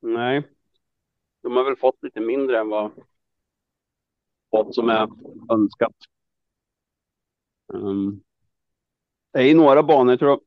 Nej, 0.00 0.48
de 1.42 1.56
har 1.56 1.64
väl 1.64 1.76
fått 1.76 2.02
lite 2.02 2.20
mindre 2.20 2.58
än 2.58 2.68
vad, 2.68 2.90
vad 4.50 4.74
som 4.74 4.88
är 4.88 5.08
önskat. 5.52 5.94
Um, 7.66 8.22
det 9.32 9.50
är 9.50 9.54
några 9.54 9.82
banor, 9.82 10.12
jag 10.12 10.18
tror 10.18 10.40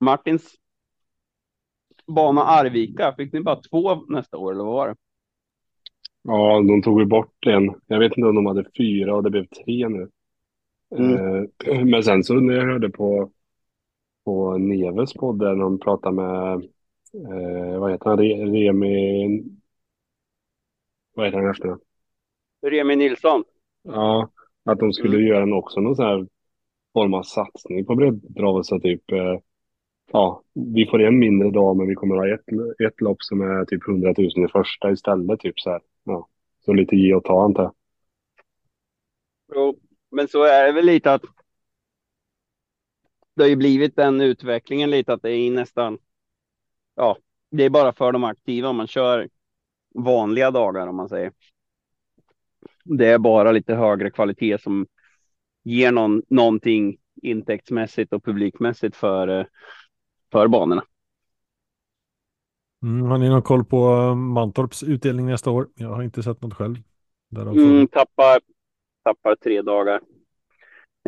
Martins 0.00 0.54
bana 2.06 2.44
Arvika, 2.44 3.14
fick 3.16 3.32
ni 3.32 3.40
bara 3.40 3.60
två 3.60 3.94
nästa 3.94 4.36
år 4.36 4.52
eller 4.52 4.64
vad 4.64 4.74
var 4.74 4.88
det? 4.88 4.96
Ja, 6.22 6.62
de 6.68 6.82
tog 6.82 7.00
ju 7.00 7.06
bort 7.06 7.46
en. 7.46 7.74
Jag 7.86 7.98
vet 7.98 8.12
inte 8.16 8.28
om 8.28 8.34
de 8.34 8.46
hade 8.46 8.70
fyra 8.76 9.14
och 9.14 9.22
det 9.22 9.30
blev 9.30 9.46
tre 9.46 9.88
nu. 9.88 10.08
Mm. 10.96 11.48
Eh, 11.66 11.84
men 11.84 12.02
sen 12.02 12.24
så 12.24 12.34
när 12.34 12.54
jag 12.54 12.66
hörde 12.66 12.90
på, 12.90 13.30
på 14.24 14.58
Neves 14.58 15.14
podd 15.14 15.38
där 15.38 15.56
de 15.56 15.78
pratade 15.78 16.16
med, 16.16 16.52
eh, 17.14 17.80
vad 17.80 17.90
heter 17.90 18.10
han, 18.10 18.18
Remi, 18.52 19.44
vad 21.14 21.26
heter 21.26 21.38
han 21.38 21.50
efter? 21.50 21.76
Remi 22.66 22.96
Nilsson. 22.96 23.44
Ja, 23.82 24.30
att 24.64 24.78
de 24.78 24.92
skulle 24.92 25.16
mm. 25.16 25.28
göra 25.28 25.42
en 25.42 25.52
också 25.52 25.80
någon 25.80 25.96
sån 25.96 26.04
här 26.04 26.26
form 26.92 27.14
av 27.14 27.22
satsning 27.22 27.86
på 27.86 27.94
breddtravet 27.94 28.66
så 28.66 28.80
typ 28.80 29.12
eh, 29.12 29.38
ja, 30.12 30.42
vi 30.54 30.86
får 30.86 31.02
en 31.02 31.18
mindre 31.18 31.50
dag 31.50 31.76
men 31.76 31.86
vi 31.86 31.94
kommer 31.94 32.16
ha 32.16 32.28
ett, 32.34 32.48
ett 32.88 33.00
lopp 33.00 33.22
som 33.22 33.40
är 33.40 33.64
typ 33.64 33.88
100 33.88 34.14
000 34.18 34.26
i 34.26 34.48
första 34.52 34.90
istället. 34.90 35.40
Typ 35.40 35.60
så 35.60 35.70
här. 35.70 35.80
Ja. 36.04 36.28
Så 36.64 36.72
lite 36.72 36.96
ge 36.96 37.14
och 37.14 37.24
ta 37.24 37.44
antar 37.44 37.62
jag. 37.62 37.72
Jo, 39.54 39.78
men 40.10 40.28
så 40.28 40.42
är 40.42 40.66
det 40.66 40.72
väl 40.72 40.86
lite 40.86 41.12
att 41.12 41.22
det 43.36 43.42
har 43.42 43.48
ju 43.48 43.56
blivit 43.56 43.96
den 43.96 44.20
utvecklingen 44.20 44.90
lite 44.90 45.12
att 45.12 45.22
det 45.22 45.32
är 45.32 45.50
nästan, 45.50 45.98
ja, 46.94 47.16
det 47.50 47.64
är 47.64 47.70
bara 47.70 47.92
för 47.92 48.12
de 48.12 48.24
aktiva 48.24 48.72
man 48.72 48.86
kör 48.86 49.28
vanliga 49.94 50.50
dagar 50.50 50.86
om 50.86 50.96
man 50.96 51.08
säger. 51.08 51.32
Det 52.84 53.06
är 53.06 53.18
bara 53.18 53.52
lite 53.52 53.74
högre 53.74 54.10
kvalitet 54.10 54.58
som 54.58 54.86
ger 55.64 55.92
någon, 55.92 56.22
någonting 56.28 56.98
intäktsmässigt 57.22 58.12
och 58.12 58.24
publikmässigt 58.24 58.96
för, 58.96 59.28
eh, 59.28 59.46
för 60.32 60.48
banorna. 60.48 60.84
Mm, 62.82 63.06
har 63.06 63.18
ni 63.18 63.28
någon 63.28 63.42
koll 63.42 63.64
på 63.64 63.88
um, 63.88 64.32
Mantorps 64.32 64.82
utdelning 64.82 65.26
nästa 65.26 65.50
år? 65.50 65.68
Jag 65.74 65.88
har 65.88 66.02
inte 66.02 66.22
sett 66.22 66.42
något 66.42 66.54
själv. 66.54 66.76
Mm, 67.36 67.88
tappar, 67.88 68.40
tappar 69.04 69.36
tre 69.36 69.62
dagar. 69.62 70.00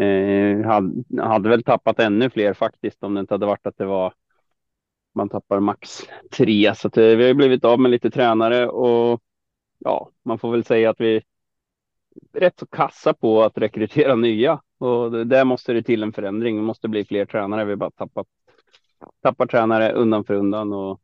Eh, 0.00 0.66
hade, 0.66 1.22
hade 1.22 1.48
väl 1.48 1.62
tappat 1.62 2.00
ännu 2.00 2.30
fler 2.30 2.54
faktiskt 2.54 3.04
om 3.04 3.14
det 3.14 3.20
inte 3.20 3.34
hade 3.34 3.46
varit 3.46 3.66
att 3.66 3.76
det 3.76 3.84
var 3.86 4.12
man 5.14 5.28
tappar 5.28 5.60
max 5.60 6.00
tre. 6.30 6.74
Så 6.74 6.88
att, 6.88 6.96
eh, 6.96 7.04
vi 7.04 7.26
har 7.26 7.34
blivit 7.34 7.64
av 7.64 7.80
med 7.80 7.90
lite 7.90 8.10
tränare 8.10 8.68
och 8.68 9.20
ja, 9.78 10.10
man 10.24 10.38
får 10.38 10.52
väl 10.52 10.64
säga 10.64 10.90
att 10.90 11.00
vi 11.00 11.16
är 11.16 11.22
rätt 12.32 12.58
så 12.58 12.66
kassa 12.66 13.14
på 13.14 13.42
att 13.42 13.58
rekrytera 13.58 14.14
nya 14.16 14.62
och 14.78 15.26
där 15.26 15.44
måste 15.44 15.72
det 15.72 15.82
till 15.82 16.02
en 16.02 16.12
förändring. 16.12 16.56
Det 16.56 16.62
måste 16.62 16.88
bli 16.88 17.04
fler 17.04 17.26
tränare. 17.26 17.64
Vi 17.64 17.72
har 17.72 17.76
bara 17.76 17.90
tappat 17.90 18.26
tappar 19.22 19.46
tränare 19.46 19.92
undan 19.92 20.24
för 20.24 20.34
undan 20.34 20.72
och 20.72 21.00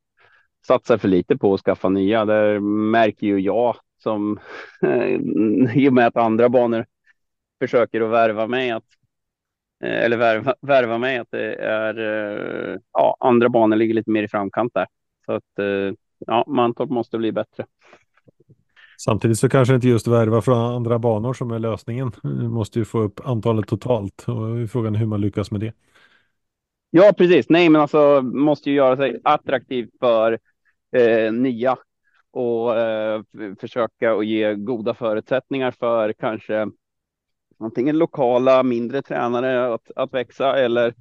satsar 0.66 0.98
för 0.98 1.08
lite 1.08 1.36
på 1.36 1.54
att 1.54 1.60
skaffa 1.60 1.88
nya. 1.88 2.24
Där 2.24 2.60
märker 2.90 3.26
ju 3.26 3.40
jag 3.40 3.76
som 4.02 4.40
i 5.74 5.88
och 5.88 5.92
med 5.92 6.06
att 6.06 6.16
andra 6.16 6.48
banor 6.48 6.86
försöker 7.60 8.00
att 8.00 8.10
värva 8.10 8.46
mig 8.46 8.70
att 8.70 8.84
eh, 9.84 10.04
eller 10.04 10.16
värva, 10.16 10.54
värva 10.60 10.98
mig 10.98 11.18
att 11.18 11.28
det 11.30 11.54
är 11.54 11.98
eh, 11.98 12.78
ja, 12.92 13.16
andra 13.20 13.48
banor 13.48 13.76
ligger 13.76 13.94
lite 13.94 14.10
mer 14.10 14.22
i 14.22 14.28
framkant 14.28 14.74
där. 14.74 14.86
Så 15.26 15.32
att 15.32 15.58
eh, 15.58 15.94
ja, 16.26 16.44
Mantorp 16.46 16.90
måste 16.90 17.18
bli 17.18 17.32
bättre. 17.32 17.64
Samtidigt 18.98 19.38
så 19.38 19.48
kanske 19.48 19.74
inte 19.74 19.88
just 19.88 20.06
värva 20.06 20.42
från 20.42 20.58
andra 20.58 20.98
banor 20.98 21.34
som 21.34 21.50
är 21.50 21.58
lösningen. 21.58 22.12
Du 22.22 22.48
måste 22.48 22.78
ju 22.78 22.84
få 22.84 22.98
upp 22.98 23.20
antalet 23.24 23.66
totalt 23.66 24.24
och 24.28 24.70
frågan 24.70 24.94
är 24.94 24.98
hur 24.98 25.06
man 25.06 25.20
lyckas 25.20 25.50
med 25.50 25.60
det. 25.60 25.72
Ja, 26.96 27.12
precis. 27.16 27.48
Nej, 27.48 27.68
men 27.68 27.80
alltså 27.80 28.22
måste 28.22 28.70
ju 28.70 28.76
göra 28.76 28.96
sig 28.96 29.20
attraktiv 29.24 29.90
för 30.00 30.38
eh, 30.92 31.32
nya 31.32 31.76
och 32.30 32.78
eh, 32.78 33.22
försöka 33.60 34.14
och 34.14 34.24
ge 34.24 34.54
goda 34.54 34.94
förutsättningar 34.94 35.70
för 35.70 36.12
kanske 36.12 36.66
antingen 37.58 37.98
lokala 37.98 38.62
mindre 38.62 39.02
tränare 39.02 39.74
att, 39.74 39.90
att 39.96 40.14
växa 40.14 40.58
eller, 40.58 40.94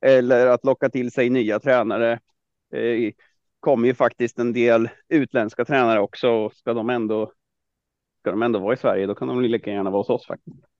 eller 0.00 0.46
att 0.46 0.64
locka 0.64 0.88
till 0.88 1.10
sig 1.10 1.30
nya 1.30 1.60
tränare. 1.60 2.12
Eh, 2.74 3.12
kommer 3.60 3.88
ju 3.88 3.94
faktiskt 3.94 4.38
en 4.38 4.52
del 4.52 4.88
utländska 5.08 5.64
tränare 5.64 6.00
också. 6.00 6.50
Ska 6.50 6.74
de 6.74 6.90
ändå, 6.90 7.32
ska 8.20 8.30
de 8.30 8.42
ändå 8.42 8.58
vara 8.58 8.74
i 8.74 8.76
Sverige, 8.76 9.06
då 9.06 9.14
kan 9.14 9.28
de 9.28 9.40
lika 9.42 9.70
gärna 9.70 9.90
vara 9.90 10.00
hos 10.00 10.10
oss 10.10 10.26
faktiskt. 10.26 10.71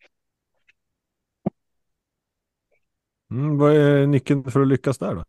Mm, 3.32 3.58
vad 3.58 3.76
är 3.76 4.06
nyckeln 4.06 4.44
för 4.44 4.60
att 4.60 4.68
lyckas 4.68 4.98
där 4.98 5.14
då? 5.14 5.24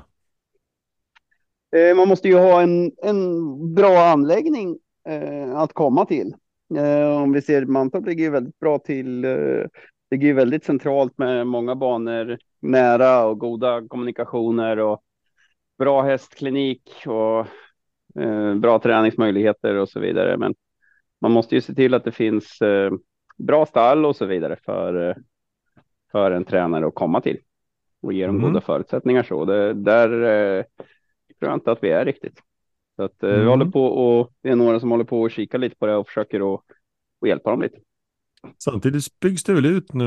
Eh, 1.80 1.96
man 1.96 2.08
måste 2.08 2.28
ju 2.28 2.36
ha 2.36 2.62
en, 2.62 2.92
en 3.04 3.74
bra 3.74 4.00
anläggning 4.00 4.80
eh, 5.10 5.56
att 5.56 5.74
komma 5.74 6.06
till. 6.06 6.36
Eh, 6.78 7.22
om 7.22 7.32
vi 7.32 7.42
ser 7.42 7.66
Mantorp 7.66 8.06
ligger 8.06 8.24
ju 8.24 8.30
väldigt 8.30 8.60
bra 8.60 8.80
till. 8.80 9.26
Eh, 9.26 9.66
ligger 10.12 10.28
ju 10.28 10.34
väldigt 10.34 10.66
centralt 10.66 11.18
med 11.18 11.48
många 11.48 11.76
banor 11.76 12.38
nära 12.60 13.26
och 13.26 13.40
goda 13.40 13.88
kommunikationer 13.88 14.80
och 14.80 15.04
bra 15.78 16.02
hästklinik 16.02 17.04
och 17.08 17.40
eh, 18.24 18.56
bra 18.56 18.80
träningsmöjligheter 18.80 19.76
och 19.76 19.90
så 19.90 20.00
vidare. 20.00 20.38
Men 20.38 20.56
man 21.22 21.32
måste 21.32 21.56
ju 21.56 21.62
se 21.62 21.74
till 21.74 21.94
att 21.94 22.04
det 22.04 22.12
finns 22.12 22.62
eh, 22.62 22.92
bra 23.38 23.66
stall 23.66 24.06
och 24.06 24.16
så 24.16 24.26
vidare 24.26 24.58
för, 24.66 25.10
eh, 25.10 25.16
för 26.12 26.32
en 26.32 26.46
tränare 26.46 26.88
att 26.88 26.96
komma 26.96 27.22
till 27.22 27.38
och 28.04 28.14
ge 28.14 28.26
dem 28.28 28.36
Mm. 28.36 28.48
goda 28.48 28.62
förutsättningar. 28.62 29.24
Så 29.24 29.46
det, 29.46 29.74
där 29.74 30.10
eh, 30.58 30.64
tror 31.40 31.52
jag 31.52 31.54
inte 31.54 31.72
att 31.72 31.84
vi 31.84 31.90
är 31.90 32.06
riktigt. 32.06 32.40
Så 32.96 33.04
att, 33.04 33.24
eh, 33.24 33.30
vi 33.30 33.36
Mm. 33.36 33.48
håller 33.48 33.66
på 33.66 33.86
och 33.86 34.34
det 34.42 34.50
är 34.50 34.56
några 34.56 34.80
som 34.80 34.92
håller 34.92 35.04
på 35.04 35.22
och 35.22 35.32
kika 35.32 35.58
lite 35.58 35.76
på 35.76 35.86
det 35.86 35.96
och 35.96 36.08
försöker 36.08 36.56
att 36.56 36.62
och 37.22 37.28
hjälpa 37.28 37.50
dem 37.52 37.62
lite. 37.62 37.78
Samtidigt 38.64 39.20
byggs 39.20 39.44
det 39.44 39.54
väl 39.54 39.66
ut 39.66 39.94
nu 39.94 40.06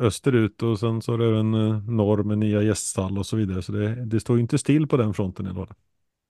österut 0.00 0.62
och 0.62 0.78
sen 0.78 1.02
så 1.02 1.14
är 1.14 1.18
det 1.18 1.26
även 1.26 1.54
eh, 1.54 1.82
norr 1.88 2.22
med 2.22 2.38
nya 2.38 2.62
gäststall 2.62 3.18
och 3.18 3.26
så 3.26 3.36
vidare. 3.36 3.62
Så 3.62 3.72
det, 3.72 4.06
det 4.06 4.20
står 4.20 4.36
ju 4.36 4.42
inte 4.42 4.58
still 4.58 4.86
på 4.88 4.96
den 4.96 5.14
fronten 5.14 5.46
i 5.46 5.48
alla 5.48 5.66
fall. 5.66 5.76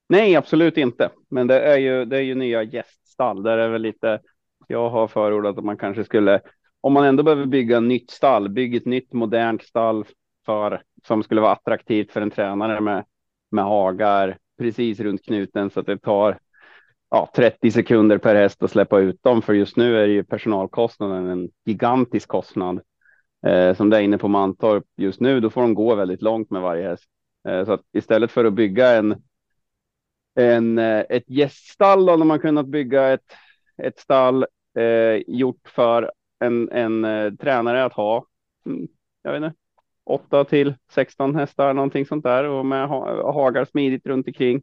Nej, 0.09 0.35
absolut 0.35 0.77
inte. 0.77 1.09
Men 1.29 1.47
det 1.47 1.59
är 1.61 1.77
ju, 1.77 2.05
det 2.05 2.17
är 2.17 2.21
ju 2.21 2.35
nya 2.35 2.63
gäststall. 2.63 3.43
Där 3.43 3.57
är 3.57 3.69
väl 3.69 3.81
lite, 3.81 4.19
jag 4.67 4.89
har 4.89 5.07
förordat 5.07 5.57
att 5.57 5.63
man 5.65 5.77
kanske 5.77 6.03
skulle, 6.03 6.41
om 6.81 6.93
man 6.93 7.05
ändå 7.05 7.23
behöver 7.23 7.45
bygga 7.45 7.77
ett 7.77 7.83
nytt 7.83 8.11
stall, 8.11 8.49
bygga 8.49 8.77
ett 8.77 8.85
nytt 8.85 9.13
modernt 9.13 9.63
stall 9.63 10.05
för, 10.45 10.83
som 11.07 11.23
skulle 11.23 11.41
vara 11.41 11.51
attraktivt 11.51 12.11
för 12.11 12.21
en 12.21 12.31
tränare 12.31 12.81
med, 12.81 13.05
med 13.51 13.63
hagar 13.63 14.37
precis 14.57 14.99
runt 14.99 15.25
knuten 15.25 15.69
så 15.69 15.79
att 15.79 15.85
det 15.85 15.97
tar 15.97 16.39
ja, 17.09 17.31
30 17.35 17.71
sekunder 17.71 18.17
per 18.17 18.35
häst 18.35 18.63
att 18.63 18.71
släppa 18.71 18.99
ut 18.99 19.23
dem. 19.23 19.41
För 19.41 19.53
just 19.53 19.77
nu 19.77 19.97
är 19.97 20.07
ju 20.07 20.23
personalkostnaden 20.23 21.27
en 21.27 21.49
gigantisk 21.65 22.27
kostnad. 22.27 22.81
Eh, 23.47 23.75
som 23.75 23.89
det 23.89 23.97
är 23.97 24.01
inne 24.01 24.17
på 24.17 24.27
Mantorp 24.27 24.85
just 24.97 25.19
nu, 25.19 25.39
då 25.39 25.49
får 25.49 25.61
de 25.61 25.73
gå 25.73 25.95
väldigt 25.95 26.21
långt 26.21 26.49
med 26.51 26.61
varje 26.61 26.89
häst. 26.89 27.05
Eh, 27.47 27.65
så 27.65 27.71
att 27.71 27.81
istället 27.93 28.31
för 28.31 28.45
att 28.45 28.53
bygga 28.53 28.91
en 28.91 29.21
en, 30.35 30.77
eh, 30.77 31.03
ett 31.09 31.29
gäststall 31.29 32.05
då, 32.05 32.15
när 32.15 32.25
man 32.25 32.39
kunnat 32.39 32.67
bygga 32.67 33.13
ett, 33.13 33.33
ett 33.77 33.99
stall 33.99 34.45
eh, 34.77 35.23
gjort 35.27 35.69
för 35.69 36.11
en, 36.39 36.69
en 36.71 37.05
eh, 37.05 37.33
tränare 37.33 37.83
att 37.85 37.93
ha. 37.93 38.25
Mm, 38.65 38.87
jag 39.21 39.31
vet 39.31 39.43
inte, 39.43 39.57
8 40.03 40.43
till 40.43 40.73
16 40.91 41.35
hästar, 41.35 41.73
någonting 41.73 42.05
sånt 42.05 42.23
där 42.23 42.43
och 42.43 42.65
med 42.65 42.87
ha, 42.87 43.31
hagar 43.31 43.65
smidigt 43.65 44.05
runt 44.05 44.27
omkring 44.27 44.61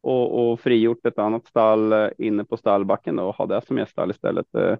och, 0.00 0.52
och 0.52 0.60
frigjort 0.60 1.06
ett 1.06 1.18
annat 1.18 1.46
stall 1.46 1.92
eh, 1.92 2.08
inne 2.18 2.44
på 2.44 2.56
stallbacken 2.56 3.16
då, 3.16 3.24
och 3.24 3.36
ha 3.36 3.46
det 3.46 3.66
som 3.66 3.78
gäststall 3.78 4.10
istället. 4.10 4.54
Eh, 4.54 4.76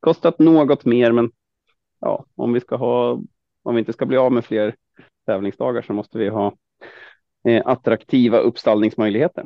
kostat 0.00 0.38
något 0.38 0.84
mer, 0.84 1.12
men 1.12 1.30
ja, 2.00 2.24
om 2.34 2.52
vi 2.52 2.60
ska 2.60 2.76
ha, 2.76 3.20
om 3.62 3.74
vi 3.74 3.78
inte 3.78 3.92
ska 3.92 4.06
bli 4.06 4.16
av 4.16 4.32
med 4.32 4.44
fler 4.44 4.74
tävlingsdagar 5.26 5.82
så 5.82 5.92
måste 5.92 6.18
vi 6.18 6.28
ha 6.28 6.52
eh, 7.48 7.62
attraktiva 7.66 8.38
uppstallningsmöjligheter. 8.38 9.44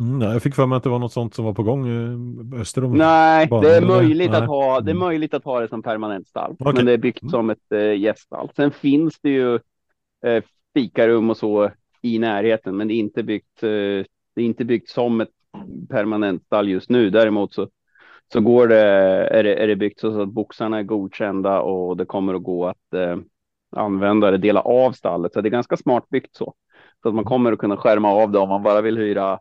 Mm, 0.00 0.20
ja, 0.20 0.32
jag 0.32 0.42
fick 0.42 0.54
för 0.54 0.66
mig 0.66 0.76
att 0.76 0.82
det 0.82 0.88
var 0.88 0.98
något 0.98 1.12
sånt 1.12 1.34
som 1.34 1.44
var 1.44 1.52
på 1.52 1.62
gång 1.62 1.88
eh, 1.88 2.60
öster 2.60 2.84
om. 2.84 2.92
Nej, 2.92 3.46
det 3.50 3.56
är 3.74 3.76
eller? 3.76 3.88
möjligt 3.88 4.30
Nej. 4.30 4.40
att 4.40 4.46
ha. 4.48 4.80
Det 4.80 4.90
är 4.90 4.94
Mm. 4.94 5.06
möjligt 5.08 5.34
att 5.34 5.44
ha 5.44 5.60
det 5.60 5.68
som 5.68 5.82
permanent 5.82 6.28
stall, 6.28 6.56
Okej. 6.58 6.72
men 6.74 6.86
det 6.86 6.92
är 6.92 6.98
byggt 6.98 7.22
Mm. 7.22 7.30
som 7.30 7.50
ett 7.50 7.72
eh, 7.72 7.98
gäststall. 8.00 8.50
Sen 8.56 8.70
finns 8.70 9.18
det 9.20 9.30
ju 9.30 9.54
eh, 10.26 10.44
fikarum 10.74 11.30
och 11.30 11.36
så 11.36 11.70
i 12.02 12.18
närheten, 12.18 12.76
men 12.76 12.88
det 12.88 12.94
är 12.94 12.98
inte 12.98 13.22
byggt. 13.22 13.62
Eh, 13.62 13.68
det 14.34 14.42
är 14.42 14.44
inte 14.44 14.64
byggt 14.64 14.88
som 14.90 15.20
ett 15.20 15.28
permanent 15.88 16.44
stall 16.44 16.68
just 16.68 16.90
nu. 16.90 17.10
Däremot 17.10 17.52
så 17.54 17.68
så 18.32 18.40
går 18.40 18.68
det 18.68 18.80
är 19.30 19.42
det, 19.42 19.54
är 19.54 19.66
det 19.66 19.76
byggt 19.76 20.00
så 20.00 20.20
att 20.22 20.28
boxarna 20.28 20.78
är 20.78 20.82
godkända 20.82 21.60
och 21.60 21.96
det 21.96 22.04
kommer 22.04 22.34
att 22.34 22.42
gå 22.42 22.66
att 22.66 22.94
eh, 22.94 23.16
använda 23.76 24.30
det, 24.30 24.38
dela 24.38 24.60
av 24.60 24.92
stallet. 24.92 25.32
Så 25.32 25.40
det 25.40 25.48
är 25.48 25.50
ganska 25.50 25.76
smart 25.76 26.08
byggt 26.08 26.36
så. 26.36 26.54
Så 27.02 27.08
att 27.08 27.14
man 27.14 27.24
kommer 27.24 27.52
att 27.52 27.58
kunna 27.58 27.76
skärma 27.76 28.08
av 28.10 28.30
det 28.30 28.38
om 28.38 28.48
man 28.48 28.62
bara 28.62 28.80
vill 28.80 28.96
hyra 28.98 29.38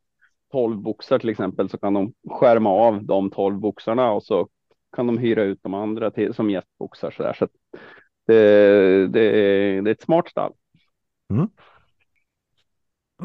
12 0.51 0.77
boxar 0.77 1.19
till 1.19 1.29
exempel 1.29 1.69
så 1.69 1.77
kan 1.77 1.93
de 1.93 2.13
skärma 2.29 2.69
av 2.69 3.03
de 3.03 3.29
12 3.29 3.59
boxarna 3.59 4.11
och 4.11 4.23
så 4.23 4.47
kan 4.95 5.07
de 5.07 5.17
hyra 5.17 5.43
ut 5.43 5.59
de 5.63 5.73
andra 5.73 6.11
till, 6.11 6.33
som 6.33 6.49
gästboxar 6.49 7.11
så 7.11 7.23
där. 7.23 7.33
Så 7.33 7.47
det, 8.27 9.07
det, 9.07 9.21
är, 9.21 9.81
det 9.81 9.89
är 9.89 9.91
ett 9.91 10.01
smart 10.01 10.29
stall. 10.29 10.53
Mm. 11.33 11.47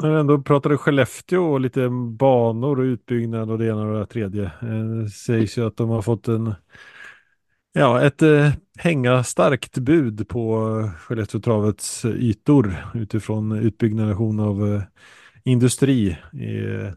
När 0.01 0.11
vi 0.11 0.19
ändå 0.19 0.41
pratade 0.41 0.77
Skellefteå 0.77 1.53
och 1.53 1.59
lite 1.59 1.89
banor 2.17 2.79
och 2.79 2.83
utbyggnad 2.83 3.51
och 3.51 3.57
det 3.57 3.67
ena 3.67 3.81
och 3.81 3.99
det 3.99 4.05
tredje. 4.05 4.51
Det 4.61 5.09
sägs 5.09 5.57
ju 5.57 5.67
att 5.67 5.77
de 5.77 5.89
har 5.89 6.01
fått 6.01 6.27
en, 6.27 6.53
ja, 7.73 8.01
ett 8.01 8.21
eh, 8.21 8.51
hänga 8.77 9.23
starkt 9.23 9.77
bud 9.77 10.27
på 10.27 10.69
eh, 10.79 10.93
Skellefteå-travets 10.93 12.05
ytor 12.05 12.75
utifrån 12.93 13.51
utbyggnation 13.51 14.39
av 14.39 14.73
eh, 14.73 14.81
industri 15.43 16.11
eh, 16.33 16.93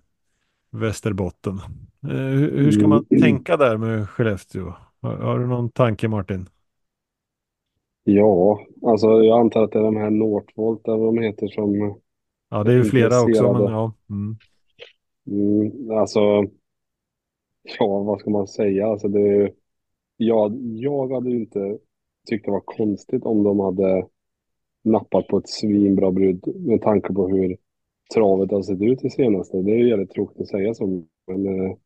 Västerbotten. 0.80 1.54
Eh, 2.02 2.10
hur, 2.10 2.70
ska 2.70 2.88
man 2.88 3.04
Mm. 3.10 3.22
tänka 3.22 3.56
där 3.56 3.76
med 3.76 4.08
Skellefteå? 4.10 4.74
Har, 5.02 5.16
har 5.16 5.38
du 5.38 5.46
någon 5.46 5.70
tanke 5.70 6.08
Martin? 6.08 6.48
Ja, 8.04 8.60
alltså 8.86 9.06
jag 9.22 9.40
antar 9.40 9.62
att 9.62 9.72
det 9.72 9.78
är 9.78 9.82
de 9.82 9.96
här 9.96 10.10
Northvolt 10.10 10.88
eller 10.88 10.96
vad 10.96 11.14
de 11.14 11.22
heter 11.22 11.48
som 11.48 12.00
Ja, 12.48 12.64
det 12.64 12.72
är 12.72 12.76
ju 12.76 12.84
flera 12.84 13.22
också, 13.22 13.52
men 13.52 13.62
ja. 13.62 13.92
Mm. 14.10 14.36
Mm, 15.26 15.90
alltså, 15.90 16.20
ja, 17.78 18.02
vad 18.02 18.20
ska 18.20 18.30
man 18.30 18.46
säga? 18.46 18.86
Alltså 18.86 19.08
det, 19.08 19.52
jag, 20.16 20.56
jag 20.62 21.12
hade 21.14 21.30
ju 21.30 21.36
inte 21.36 21.78
tyckt 22.28 22.44
det 22.44 22.50
var 22.50 22.60
konstigt 22.60 23.24
om 23.24 23.42
de 23.42 23.60
hade 23.60 24.06
nappat 24.84 25.26
på 25.26 25.38
ett 25.38 25.48
svinbra 25.48 26.12
brud 26.12 26.56
med 26.56 26.82
tanke 26.82 27.12
på 27.12 27.28
hur 27.28 27.56
travet 28.14 28.50
har 28.50 28.62
sett 28.62 28.82
ut 28.82 28.98
det 29.02 29.10
senaste. 29.10 29.56
Det 29.56 29.70
är 29.70 29.76
ju 29.78 29.88
jävligt 29.88 30.10
tråkigt 30.10 30.40
att 30.40 30.48
säga 30.48 30.74
så, 30.74 30.86
men 31.26 31.46
eh, 31.46 31.76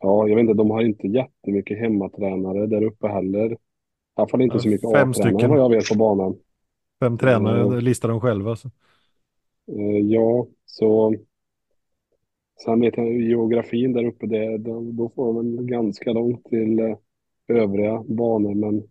ja, 0.00 0.28
jag 0.28 0.36
vet 0.36 0.42
inte, 0.42 0.54
de 0.54 0.70
har 0.70 0.82
inte 0.82 1.06
jättemycket 1.06 1.78
hemmatränare 1.78 2.66
där 2.66 2.82
uppe 2.82 3.08
heller. 3.08 3.52
I 3.52 3.56
alla 4.14 4.28
fall 4.28 4.42
inte 4.42 4.58
så 4.58 4.68
mycket 4.68 4.92
fem 4.92 5.14
stycken. 5.14 5.50
vad 5.50 5.58
jag 5.58 5.70
vet 5.70 5.88
på 5.88 5.98
banan. 5.98 6.36
Fem 7.00 7.18
tränare 7.18 7.62
Mm. 7.62 7.78
listar 7.78 8.08
de 8.08 8.20
själva. 8.20 8.56
Så. 8.56 8.68
Eh, 9.72 9.98
Ja, 9.98 10.46
så 10.66 11.14
sen 12.64 12.80
vet 12.80 12.96
jag 12.96 13.20
geografin 13.20 13.92
där 13.92 14.04
uppe, 14.04 14.26
det, 14.26 14.58
då, 14.92 15.08
får 15.14 15.42
väl 15.42 15.64
ganska 15.66 16.12
långt 16.12 16.44
till 16.44 16.78
eh, 16.78 16.96
övriga 17.48 18.04
banor, 18.08 18.54
men 18.54 18.82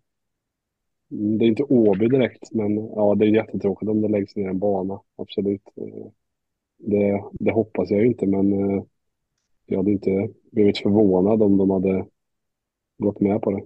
det 1.40 1.46
är 1.46 1.48
inte 1.48 1.64
Åby 1.64 2.08
direkt, 2.08 2.52
men 2.52 2.76
ja, 2.76 3.16
det 3.16 3.26
är 3.26 3.30
jättetråkigt 3.30 3.90
om 3.90 4.02
det 4.02 4.08
läggs 4.08 4.36
ner 4.36 4.50
en 4.50 4.60
bana, 4.60 5.00
absolut. 5.16 5.62
Det, 6.78 7.24
det 7.32 7.52
hoppas 7.52 7.90
jag 7.92 8.06
inte, 8.06 8.28
men 8.28 8.54
eh, 8.54 8.84
jag 9.66 9.78
hade 9.78 9.92
inte 9.92 10.30
blivit 10.52 10.78
förvånad 10.78 11.42
om 11.44 11.58
de 11.58 11.70
hade 11.70 12.06
gått 12.98 13.20
med 13.20 13.42
på 13.42 13.52
det. 13.52 13.66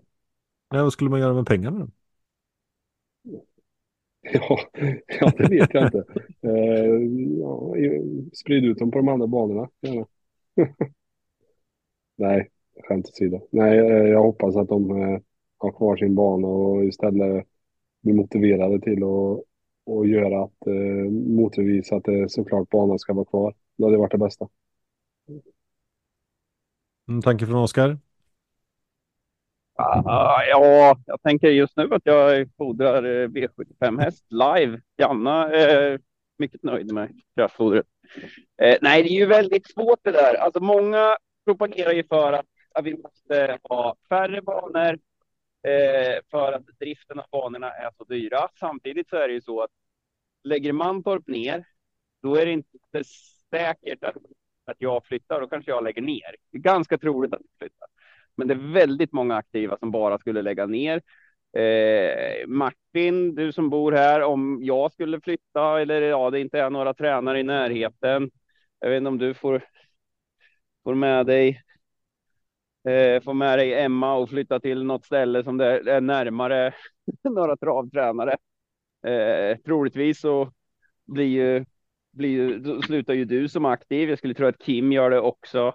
Ja, 0.69 0.84
vad 0.84 0.93
skulle 0.93 1.10
man 1.10 1.19
göra 1.19 1.34
med 1.34 1.45
pengarna? 1.48 1.80
då? 1.80 1.88
Ja, 4.34 4.60
ja 5.19 5.32
det 5.38 5.50
vet 5.50 5.74
jag 5.74 5.88
inte. 5.88 6.04
Eh, 6.41 6.86
ja, 7.39 7.74
sprid 8.34 8.65
ut 8.65 8.78
dem 8.78 8.91
på 8.91 8.98
de 8.98 9.08
andra 9.08 9.28
banorna, 9.28 9.69
gärna. 9.82 10.06
Nej, 12.17 12.50
skämt 12.84 13.08
åsido. 13.10 13.48
Nej, 13.52 13.80
eh, 13.80 14.08
jag 14.08 14.24
hoppas 14.24 14.56
att 14.56 14.67
de 14.67 15.02
eh, 15.02 15.19
har 15.58 15.72
kvar 15.72 15.98
sin 15.98 16.15
bana 16.15 16.48
och 16.48 16.86
istället 16.86 17.45
blir 18.02 18.13
motiverade 18.13 18.82
till 18.82 19.04
att 19.04 19.43
och 19.89 20.08
göra 20.08 20.43
att 20.43 20.67
eh, 20.67 21.12
motbevisa 21.12 21.95
att 21.95 22.04
det 22.04 22.30
såklart 22.30 22.69
banan 22.69 22.99
ska 22.99 23.13
vara 23.13 23.25
kvar. 23.25 23.54
Det 23.78 23.86
hade 23.86 23.97
varit 23.97 24.12
det 24.12 24.17
bästa. 24.17 24.47
En 27.08 27.21
tanke 27.21 27.45
från 27.45 27.56
Oskar? 27.56 27.89
Uh, 29.80 30.43
ja, 30.49 30.97
jag 31.06 31.21
tänker 31.21 31.47
just 31.47 31.78
nu 31.78 31.89
att 31.91 32.02
jag 32.06 32.49
fodrar 32.58 33.28
V75 33.28 34.02
häst 34.02 34.25
live. 34.30 34.82
Janna 34.97 35.52
är 35.52 35.99
mycket 36.38 36.63
nöjd 36.63 36.93
med 36.93 37.21
kraftfodret. 37.36 37.86
Eh, 38.62 38.78
nej, 38.82 39.04
det 39.04 39.10
är 39.10 39.19
ju 39.19 39.25
väldigt 39.25 39.71
svårt 39.71 39.99
det 40.04 40.12
där. 40.12 40.36
Alltså 40.36 40.60
många 40.60 41.17
propagerar 41.45 41.91
ju 41.91 42.04
för 42.04 42.34
att, 42.34 42.45
att 42.71 42.86
vi 42.86 42.97
måste 42.97 43.58
ha 43.63 43.95
färre 44.10 44.41
banor 44.41 44.99
eh, 45.63 46.19
för 46.32 46.52
att 46.52 46.67
driften 46.80 47.19
av 47.19 47.25
banorna 47.32 47.71
är 47.71 47.89
så 47.97 48.04
dyra. 48.04 48.47
Samtidigt 48.60 49.10
så 49.10 49.15
är 49.15 49.28
det 49.28 49.34
ju 49.34 49.41
så 49.41 49.62
att 49.62 49.71
lägger 50.43 50.73
Mantorp 50.73 51.28
ner, 51.28 51.65
då 52.21 52.36
är 52.36 52.45
det 52.45 52.52
inte 52.52 53.04
säkert 53.49 54.04
att, 54.04 54.15
att 54.65 54.78
jag 54.78 55.06
flyttar. 55.06 55.41
Då 55.41 55.47
kanske 55.47 55.71
jag 55.71 55.84
lägger 55.84 56.02
ner. 56.02 56.36
Det 56.52 56.58
är 56.58 56.62
ganska 56.62 56.97
troligt 56.97 57.34
att 57.34 57.41
jag 57.41 57.58
flyttar. 57.60 57.88
Men 58.36 58.47
det 58.47 58.54
är 58.54 58.73
väldigt 58.73 59.12
många 59.12 59.36
aktiva 59.36 59.78
som 59.78 59.91
bara 59.91 60.17
skulle 60.17 60.41
lägga 60.41 60.65
ner. 60.65 61.02
Eh, 61.58 62.47
Martin, 62.47 63.36
du 63.36 63.52
som 63.52 63.69
bor 63.69 63.91
här, 63.91 64.21
om 64.23 64.60
jag 64.63 64.91
skulle 64.91 65.21
flytta 65.21 65.82
eller 65.82 66.02
ja, 66.02 66.30
det 66.30 66.39
inte 66.39 66.60
är 66.60 66.69
några 66.69 66.93
tränare 66.93 67.39
i 67.39 67.43
närheten. 67.43 68.32
Jag 68.80 68.89
vet 68.89 68.97
inte 68.97 69.08
om 69.08 69.17
du 69.17 69.34
får, 69.34 69.63
får 70.84 70.95
med 70.95 71.25
dig 71.25 71.62
eh, 72.88 73.21
får 73.23 73.34
med 73.34 73.60
dig 73.60 73.73
Emma 73.73 74.15
och 74.15 74.30
flytta 74.30 74.60
till 74.60 74.84
något 74.84 75.06
ställe 75.06 75.43
som 75.43 75.58
det 75.58 75.91
är 75.91 76.02
närmare 76.02 76.73
några 77.23 77.58
travtränare. 77.58 78.38
Eh, 79.03 79.57
troligtvis 79.57 80.19
så 80.19 80.51
blir 81.05 81.25
ju, 81.25 81.65
blir 82.12 82.81
slutar 82.81 83.13
ju 83.13 83.25
du 83.25 83.49
som 83.49 83.65
aktiv. 83.65 84.09
Jag 84.09 84.17
skulle 84.17 84.33
tro 84.33 84.47
att 84.47 84.59
Kim 84.59 84.91
gör 84.91 85.09
det 85.09 85.19
också. 85.19 85.73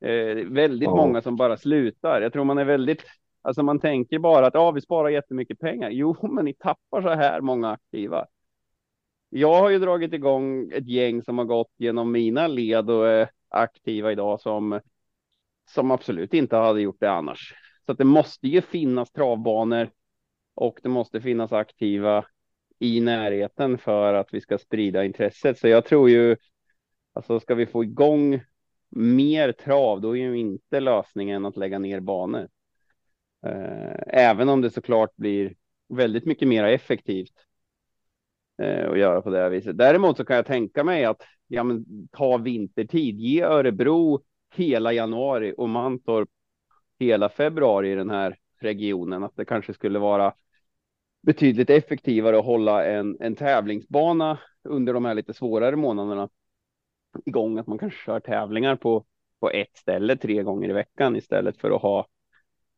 Eh, 0.00 0.34
väldigt 0.34 0.88
ja. 0.88 0.96
många 0.96 1.22
som 1.22 1.36
bara 1.36 1.56
slutar. 1.56 2.22
Jag 2.22 2.32
tror 2.32 2.44
man 2.44 2.58
är 2.58 2.64
väldigt, 2.64 3.04
alltså 3.42 3.62
man 3.62 3.80
tänker 3.80 4.18
bara 4.18 4.46
att 4.46 4.54
ja, 4.54 4.70
vi 4.70 4.80
sparar 4.80 5.08
jättemycket 5.08 5.58
pengar. 5.58 5.90
Jo, 5.90 6.16
men 6.32 6.44
ni 6.44 6.54
tappar 6.54 7.02
så 7.02 7.08
här 7.08 7.40
många 7.40 7.70
aktiva. 7.70 8.26
Jag 9.30 9.60
har 9.60 9.70
ju 9.70 9.78
dragit 9.78 10.12
igång 10.12 10.70
ett 10.72 10.88
gäng 10.88 11.22
som 11.22 11.38
har 11.38 11.44
gått 11.44 11.72
genom 11.76 12.12
mina 12.12 12.46
led 12.46 12.90
och 12.90 13.08
är 13.08 13.30
aktiva 13.48 14.12
idag 14.12 14.40
som 14.40 14.80
som 15.68 15.90
absolut 15.90 16.34
inte 16.34 16.56
hade 16.56 16.80
gjort 16.80 17.00
det 17.00 17.10
annars. 17.10 17.54
Så 17.86 17.92
att 17.92 17.98
det 17.98 18.04
måste 18.04 18.48
ju 18.48 18.60
finnas 18.60 19.12
travbanor 19.12 19.90
och 20.54 20.80
det 20.82 20.88
måste 20.88 21.20
finnas 21.20 21.52
aktiva 21.52 22.24
i 22.78 23.00
närheten 23.00 23.78
för 23.78 24.14
att 24.14 24.34
vi 24.34 24.40
ska 24.40 24.58
sprida 24.58 25.04
intresset. 25.04 25.58
Så 25.58 25.68
jag 25.68 25.84
tror 25.84 26.10
ju, 26.10 26.36
alltså 27.12 27.40
ska 27.40 27.54
vi 27.54 27.66
få 27.66 27.84
igång 27.84 28.40
mer 28.90 29.52
trav, 29.52 30.00
då 30.00 30.16
är 30.16 30.20
ju 30.20 30.38
inte 30.38 30.80
lösningen 30.80 31.46
att 31.46 31.56
lägga 31.56 31.78
ner 31.78 32.00
banor. 32.00 32.48
Eh, 33.46 33.92
även 34.06 34.48
om 34.48 34.60
det 34.60 34.70
såklart 34.70 35.16
blir 35.16 35.54
väldigt 35.88 36.24
mycket 36.24 36.48
mer 36.48 36.64
effektivt 36.64 37.34
eh, 38.62 38.90
att 38.90 38.98
göra 38.98 39.22
på 39.22 39.30
det 39.30 39.38
här 39.38 39.50
viset. 39.50 39.78
Däremot 39.78 40.16
så 40.16 40.24
kan 40.24 40.36
jag 40.36 40.46
tänka 40.46 40.84
mig 40.84 41.04
att 41.04 41.22
ja, 41.46 41.64
men, 41.64 41.84
ta 42.12 42.36
vintertid, 42.36 43.20
ge 43.20 43.42
Örebro 43.42 44.22
hela 44.54 44.92
januari 44.92 45.54
och 45.56 45.68
Mantorp 45.68 46.28
hela 46.98 47.28
februari 47.28 47.92
i 47.92 47.94
den 47.94 48.10
här 48.10 48.36
regionen. 48.60 49.24
Att 49.24 49.36
det 49.36 49.44
kanske 49.44 49.74
skulle 49.74 49.98
vara 49.98 50.34
betydligt 51.28 51.70
effektivare 51.70 52.38
att 52.38 52.44
hålla 52.44 52.84
en, 52.84 53.16
en 53.20 53.36
tävlingsbana 53.36 54.38
under 54.64 54.92
de 54.94 55.04
här 55.04 55.14
lite 55.14 55.34
svårare 55.34 55.76
månaderna 55.76 56.28
igång. 57.24 57.58
Att 57.58 57.66
man 57.66 57.78
kanske 57.78 58.04
kör 58.04 58.20
tävlingar 58.20 58.76
på, 58.76 59.04
på 59.40 59.50
ett 59.50 59.76
ställe 59.76 60.16
tre 60.16 60.42
gånger 60.42 60.68
i 60.68 60.72
veckan 60.72 61.16
istället 61.16 61.56
för 61.60 61.70
att 61.70 61.82
ha 61.82 62.06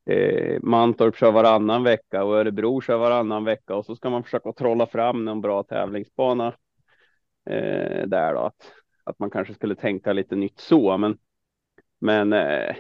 eh, 0.07 0.59
Mantorp 0.63 1.17
kör 1.17 1.33
varannan 1.33 1.85
vecka 1.85 2.25
och 2.25 2.37
Örebro 2.37 2.81
kör 2.81 2.99
varannan 2.99 3.45
vecka 3.45 3.75
och 3.75 3.87
så 3.87 3.97
ska 3.97 4.11
man 4.11 4.25
försöka 4.25 4.53
trolla 4.53 4.87
fram 4.87 5.25
någon 5.25 5.41
bra 5.41 5.63
tävlingsbana 5.63 6.47
eh, 7.51 8.07
där 8.07 8.35
då. 8.35 8.41
Att, 8.41 8.73
att 9.05 9.19
man 9.19 9.31
kanske 9.31 9.55
skulle 9.55 9.75
tänka 9.75 10.13
lite 10.13 10.37
nytt 10.37 10.61
så, 10.61 10.99
men 10.99 11.19
men 12.01 12.33
eh, 12.33 12.77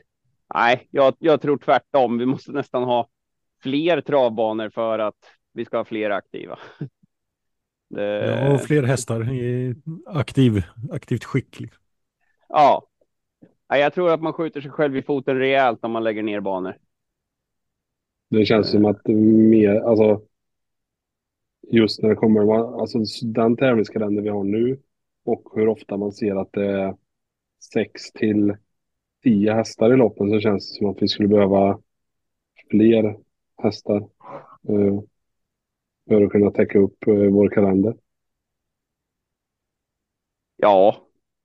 nej, 0.54 0.88
jag, 0.90 1.14
jag 1.18 1.42
tror 1.42 1.58
tvärtom. 1.58 2.18
Vi 2.18 2.26
måste 2.26 2.52
nästan 2.52 2.82
ha 2.82 3.08
fler 3.62 4.00
travbanor 4.00 4.70
för 4.70 4.98
att 4.98 5.39
vi 5.52 5.64
ska 5.64 5.76
ha 5.76 5.84
fler 5.84 6.10
aktiva. 6.10 6.58
Det... 7.94 8.26
Ja, 8.26 8.54
och 8.54 8.60
fler 8.60 8.82
hästar 8.82 9.32
i 9.32 9.74
aktiv, 10.06 10.62
aktivt 10.92 11.24
skick. 11.24 11.60
Liksom. 11.60 11.82
Ja, 12.48 12.86
jag 13.68 13.94
tror 13.94 14.10
att 14.10 14.22
man 14.22 14.32
skjuter 14.32 14.60
sig 14.60 14.70
själv 14.70 14.96
i 14.96 15.02
foten 15.02 15.38
rejält 15.38 15.84
om 15.84 15.92
man 15.92 16.04
lägger 16.04 16.22
ner 16.22 16.40
banor. 16.40 16.76
Det 18.30 18.44
känns 18.44 18.70
som 18.70 18.84
att 18.84 19.06
mer, 19.06 19.80
alltså 19.80 20.22
just 21.70 22.02
när 22.02 22.08
det 22.08 22.16
kommer, 22.16 22.80
alltså 22.80 22.98
den 23.22 23.56
tävlingskalender 23.56 24.22
vi 24.22 24.28
har 24.28 24.44
nu 24.44 24.78
och 25.24 25.42
hur 25.54 25.68
ofta 25.68 25.96
man 25.96 26.12
ser 26.12 26.36
att 26.36 26.52
det 26.52 26.66
är 26.66 26.96
sex 27.72 28.12
till 28.12 28.56
tio 29.22 29.54
hästar 29.54 29.92
i 29.92 29.96
loppen 29.96 30.30
så 30.30 30.40
känns 30.40 30.72
det 30.72 30.78
som 30.78 30.90
att 30.90 31.02
vi 31.02 31.08
skulle 31.08 31.28
behöva 31.28 31.80
fler 32.70 33.16
hästar 33.62 33.96
eh, 34.68 35.00
för 36.10 36.22
att 36.22 36.32
kunna 36.32 36.50
täcka 36.50 36.78
upp 36.78 37.06
eh, 37.06 37.14
vår 37.14 37.48
kalender. 37.48 37.94
Ja, 40.56 40.96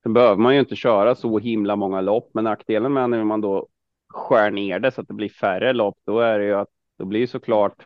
sen 0.04 0.14
behöver 0.14 0.42
man 0.42 0.54
ju 0.54 0.60
inte 0.60 0.76
köra 0.76 1.16
så 1.16 1.40
himla 1.40 1.76
många 1.76 2.02
lopp, 2.02 2.30
men 2.34 2.44
nackdelen 2.44 2.94
med 2.94 3.10
när 3.10 3.24
man 3.24 3.42
då 3.42 3.68
skär 4.10 4.52
ner 4.52 4.80
det 4.80 4.92
så 4.92 5.02
att 5.02 5.08
det 5.08 5.14
blir 5.14 5.30
färre 5.30 5.74
lopp, 5.74 5.98
då 6.06 6.20
är 6.20 6.40
det 6.40 6.46
ju 6.46 6.54
att 6.54 6.70
då 6.98 7.06
blir 7.06 7.28
såklart 7.28 7.86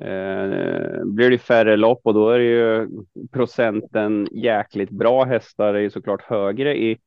eh, 0.00 1.04
blir 1.04 1.30
det 1.30 1.38
färre 1.38 1.76
lopp 1.76 2.00
och 2.04 2.14
då 2.14 2.30
är 2.30 2.38
det 2.38 2.44
ju 2.44 2.88
procenten 3.32 4.28
jäkligt 4.30 4.90
bra 4.90 5.24
hästar 5.24 5.74
är 5.74 5.80
ju 5.80 5.90
såklart 5.90 6.22
högre 6.22 6.76
i 6.76 6.98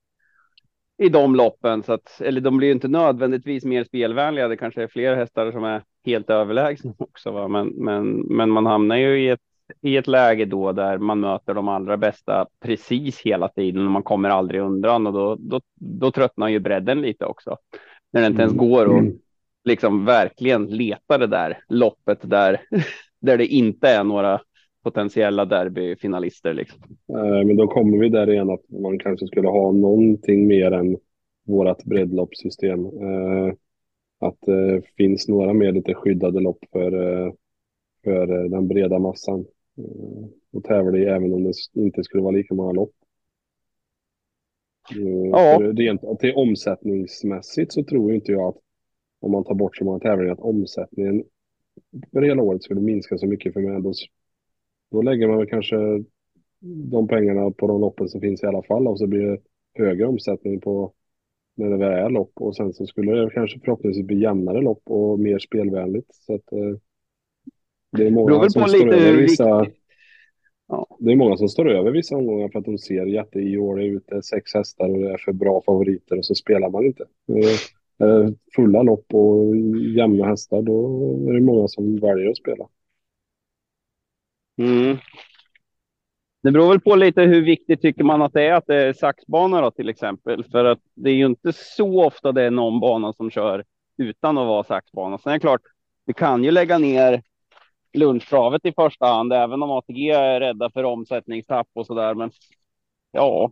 i 0.97 1.09
de 1.09 1.35
loppen. 1.35 1.83
Så 1.83 1.93
att, 1.93 2.21
eller 2.21 2.41
de 2.41 2.57
blir 2.57 2.67
ju 2.67 2.73
inte 2.73 2.87
nödvändigtvis 2.87 3.65
mer 3.65 3.83
spelvänliga. 3.83 4.47
Det 4.47 4.57
kanske 4.57 4.83
är 4.83 4.87
fler 4.87 5.15
hästar 5.15 5.51
som 5.51 5.63
är 5.63 5.83
helt 6.05 6.29
överlägsna 6.29 6.93
också. 6.97 7.31
Va? 7.31 7.47
Men, 7.47 7.67
men, 7.67 8.11
men 8.19 8.49
man 8.49 8.65
hamnar 8.65 8.95
ju 8.95 9.23
i 9.23 9.29
ett, 9.29 9.39
i 9.81 9.97
ett 9.97 10.07
läge 10.07 10.45
då 10.45 10.71
där 10.71 10.97
man 10.97 11.19
möter 11.19 11.53
de 11.53 11.67
allra 11.67 11.97
bästa 11.97 12.47
precis 12.59 13.21
hela 13.21 13.47
tiden 13.47 13.85
och 13.85 13.91
man 13.91 14.03
kommer 14.03 14.29
aldrig 14.29 14.61
undan 14.61 15.07
och 15.07 15.13
då, 15.13 15.35
då, 15.35 15.61
då 15.75 16.11
tröttnar 16.11 16.47
ju 16.47 16.59
bredden 16.59 17.01
lite 17.01 17.25
också. 17.25 17.57
När 18.13 18.21
det 18.21 18.27
inte 18.27 18.41
ens 18.41 18.53
mm. 18.53 18.69
går 18.69 18.97
att 18.97 19.13
liksom 19.63 20.05
verkligen 20.05 20.65
leta 20.65 21.17
det 21.17 21.27
där 21.27 21.59
loppet 21.69 22.19
där, 22.21 22.61
där 23.21 23.37
det 23.37 23.45
inte 23.45 23.87
är 23.87 24.03
några 24.03 24.39
potentiella 24.83 25.45
derbyfinalister. 25.45 26.53
Liksom. 26.53 26.81
Eh, 27.13 27.45
men 27.45 27.55
då 27.55 27.67
kommer 27.67 27.97
vi 27.97 28.09
där 28.09 28.29
igen 28.29 28.49
att 28.49 28.69
man 28.69 28.99
kanske 28.99 29.27
skulle 29.27 29.47
ha 29.47 29.71
någonting 29.71 30.47
mer 30.47 30.71
än 30.71 30.97
vårat 31.47 31.83
breddloppssystem. 31.83 32.85
Eh, 32.85 33.53
att 34.27 34.37
det 34.41 34.81
finns 34.97 35.27
några 35.27 35.53
mer 35.53 35.71
lite 35.71 35.93
skyddade 35.93 36.39
lopp 36.39 36.65
för, 36.71 36.91
eh, 36.91 37.33
för 38.03 38.27
den 38.49 38.67
breda 38.67 38.99
massan. 38.99 39.45
Och 40.53 40.63
tävla 40.63 40.97
i 40.97 41.05
även 41.05 41.33
om 41.33 41.43
det 41.43 41.53
inte 41.73 42.03
skulle 42.03 42.23
vara 42.23 42.35
lika 42.35 42.55
många 42.55 42.71
lopp. 42.71 42.91
Ja. 45.31 45.57
För 45.59 45.73
rent, 45.73 46.19
till 46.19 46.33
omsättningsmässigt 46.33 47.73
så 47.73 47.83
tror 47.83 48.13
inte 48.13 48.31
jag 48.31 48.47
att 48.47 48.57
om 49.19 49.31
man 49.31 49.43
tar 49.43 49.55
bort 49.55 49.77
så 49.77 49.85
många 49.85 49.99
tävlingar 49.99 50.33
att 50.33 50.39
omsättningen 50.39 51.23
för 52.11 52.21
hela 52.21 52.43
året 52.43 52.63
skulle 52.63 52.81
minska 52.81 53.17
så 53.17 53.27
mycket 53.27 53.53
för 53.53 53.61
mig. 53.61 53.81
Då 53.81 53.93
då 54.91 55.01
lägger 55.01 55.27
man 55.27 55.37
väl 55.37 55.47
kanske 55.47 55.75
de 56.91 57.07
pengarna 57.07 57.51
på 57.51 57.67
de 57.67 57.81
loppen 57.81 58.09
som 58.09 58.21
finns 58.21 58.43
i 58.43 58.45
alla 58.45 58.63
fall 58.63 58.87
och 58.87 58.99
så 58.99 59.07
blir 59.07 59.21
det 59.21 59.37
högre 59.73 60.05
omsättning 60.05 60.59
på 60.59 60.93
när 61.55 61.69
det 61.69 61.77
väl 61.77 62.05
är 62.05 62.09
lopp 62.09 62.31
och 62.35 62.55
sen 62.55 62.73
så 62.73 62.85
skulle 62.85 63.11
det 63.11 63.29
kanske 63.29 63.59
förhoppningsvis 63.59 64.07
bli 64.07 64.21
jämnare 64.21 64.61
lopp 64.61 64.81
och 64.85 65.19
mer 65.19 65.39
spelvänligt. 65.39 66.15
Så 66.15 66.35
att, 66.35 66.51
eh, 66.51 66.77
det 67.97 68.07
är 68.07 68.11
många 68.11 68.49
som 68.49 68.67
står 68.67 68.93
över 68.93 69.21
vissa... 69.21 69.67
Ja. 70.67 70.97
Det 70.99 71.11
är 71.11 71.15
många 71.15 71.37
som 71.37 71.49
står 71.49 71.69
över 71.69 71.91
vissa 71.91 72.15
omgångar 72.15 72.49
för 72.49 72.59
att 72.59 72.65
de 72.65 72.77
ser 72.77 73.05
jätteiåliga 73.05 73.87
ut. 73.87 74.03
Det 74.07 74.15
är 74.15 74.21
sex 74.21 74.53
hästar 74.53 74.89
och 74.89 74.99
det 74.99 75.13
är 75.13 75.17
för 75.17 75.33
bra 75.33 75.61
favoriter 75.65 76.17
och 76.17 76.25
så 76.25 76.35
spelar 76.35 76.69
man 76.69 76.85
inte. 76.85 77.03
Eh, 77.99 78.29
fulla 78.55 78.81
lopp 78.81 79.13
och 79.13 79.57
jämna 79.97 80.25
hästar, 80.25 80.61
då 80.61 80.99
är 81.29 81.33
det 81.33 81.41
många 81.41 81.67
som 81.67 81.95
väljer 81.99 82.29
att 82.29 82.37
spela. 82.37 82.67
Mm. 84.57 84.97
Det 86.43 86.51
beror 86.51 86.69
väl 86.69 86.79
på 86.79 86.95
lite 86.95 87.21
hur 87.21 87.41
viktigt 87.41 87.81
tycker 87.81 88.03
man 88.03 88.21
att 88.21 88.33
det 88.33 88.43
är 88.47 88.53
att 88.53 88.67
det 88.67 88.75
är 88.75 88.93
saxbana 88.93 89.61
då, 89.61 89.71
till 89.71 89.89
exempel. 89.89 90.43
För 90.51 90.65
att 90.65 90.79
det 90.95 91.09
är 91.09 91.13
ju 91.13 91.25
inte 91.25 91.53
så 91.53 92.05
ofta 92.05 92.31
det 92.31 92.41
är 92.43 92.51
någon 92.51 92.79
bana 92.79 93.13
som 93.13 93.29
kör 93.31 93.63
utan 93.97 94.37
att 94.37 94.47
vara 94.47 94.63
saxbana. 94.63 95.17
Sen 95.17 95.29
är 95.29 95.33
det 95.35 95.39
klart, 95.39 95.61
vi 96.05 96.13
kan 96.13 96.43
ju 96.43 96.51
lägga 96.51 96.77
ner 96.77 97.21
lunchtravet 97.93 98.65
i 98.65 98.71
första 98.71 99.05
hand, 99.05 99.33
även 99.33 99.63
om 99.63 99.71
ATG 99.71 100.09
är 100.09 100.39
rädda 100.39 100.69
för 100.69 100.83
omsättningstapp 100.83 101.67
och 101.73 101.85
så 101.85 101.93
där. 101.93 102.13
Men 102.15 102.31
ja, 103.11 103.51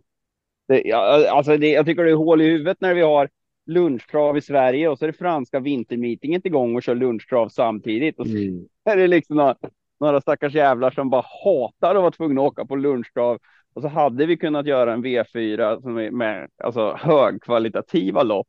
det, 0.68 0.82
ja 0.84 1.30
alltså 1.30 1.56
det, 1.56 1.68
jag 1.70 1.86
tycker 1.86 2.04
det 2.04 2.10
är 2.10 2.14
hål 2.14 2.40
i 2.42 2.44
huvudet 2.44 2.80
när 2.80 2.94
vi 2.94 3.02
har 3.02 3.28
lunchtrav 3.66 4.36
i 4.36 4.40
Sverige 4.40 4.88
och 4.88 4.98
så 4.98 5.04
är 5.04 5.06
det 5.12 5.18
franska 5.18 5.60
vintermeetinget 5.60 6.46
igång 6.46 6.76
och 6.76 6.82
kör 6.82 6.94
lunchtrav 6.94 7.48
samtidigt. 7.48 8.18
Och 8.18 8.26
så 8.26 8.36
Mm. 8.36 8.64
är 8.84 8.96
det 8.96 9.06
liksom 9.06 9.54
några, 10.02 10.20
stackars 10.20 10.54
jävlar 10.54 10.90
som 10.90 11.10
bara 11.10 11.24
hatar 11.44 11.94
att 11.94 12.02
vara 12.02 12.10
tvungna 12.10 12.40
att 12.40 12.46
åka 12.46 12.64
på 12.64 12.76
lunchtrav. 12.76 13.38
Och 13.74 13.82
så 13.82 13.88
hade 13.88 14.26
vi 14.26 14.36
kunnat 14.36 14.66
göra 14.66 14.92
en 14.92 15.04
V4 15.04 15.82
som 15.82 15.98
är 15.98 16.10
med 16.10 16.48
alltså, 16.64 16.94
högkvalitativa 16.98 18.22
lopp. 18.22 18.48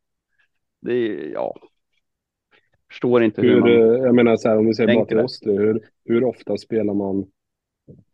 Det 0.82 0.94
är, 0.94 1.32
ja. 1.34 1.56
Förstår 2.90 3.24
inte 3.24 3.42
hur, 3.42 3.50
Hur, 3.50 3.60
man... 3.60 3.70
eh, 3.70 4.04
jag 4.06 4.16
menar 4.16 4.36
så 4.36 4.50
här, 4.50 4.58
om 4.58 4.66
vi 4.66 4.74
säger 4.74 4.96
bara 4.96 5.06
till 5.06 5.20
oss 5.20 5.40
nu, 5.46 5.52
hur, 5.52 5.82
hur 6.06 6.24
ofta 6.24 6.58
spelar 6.58 6.94
man 6.94 7.26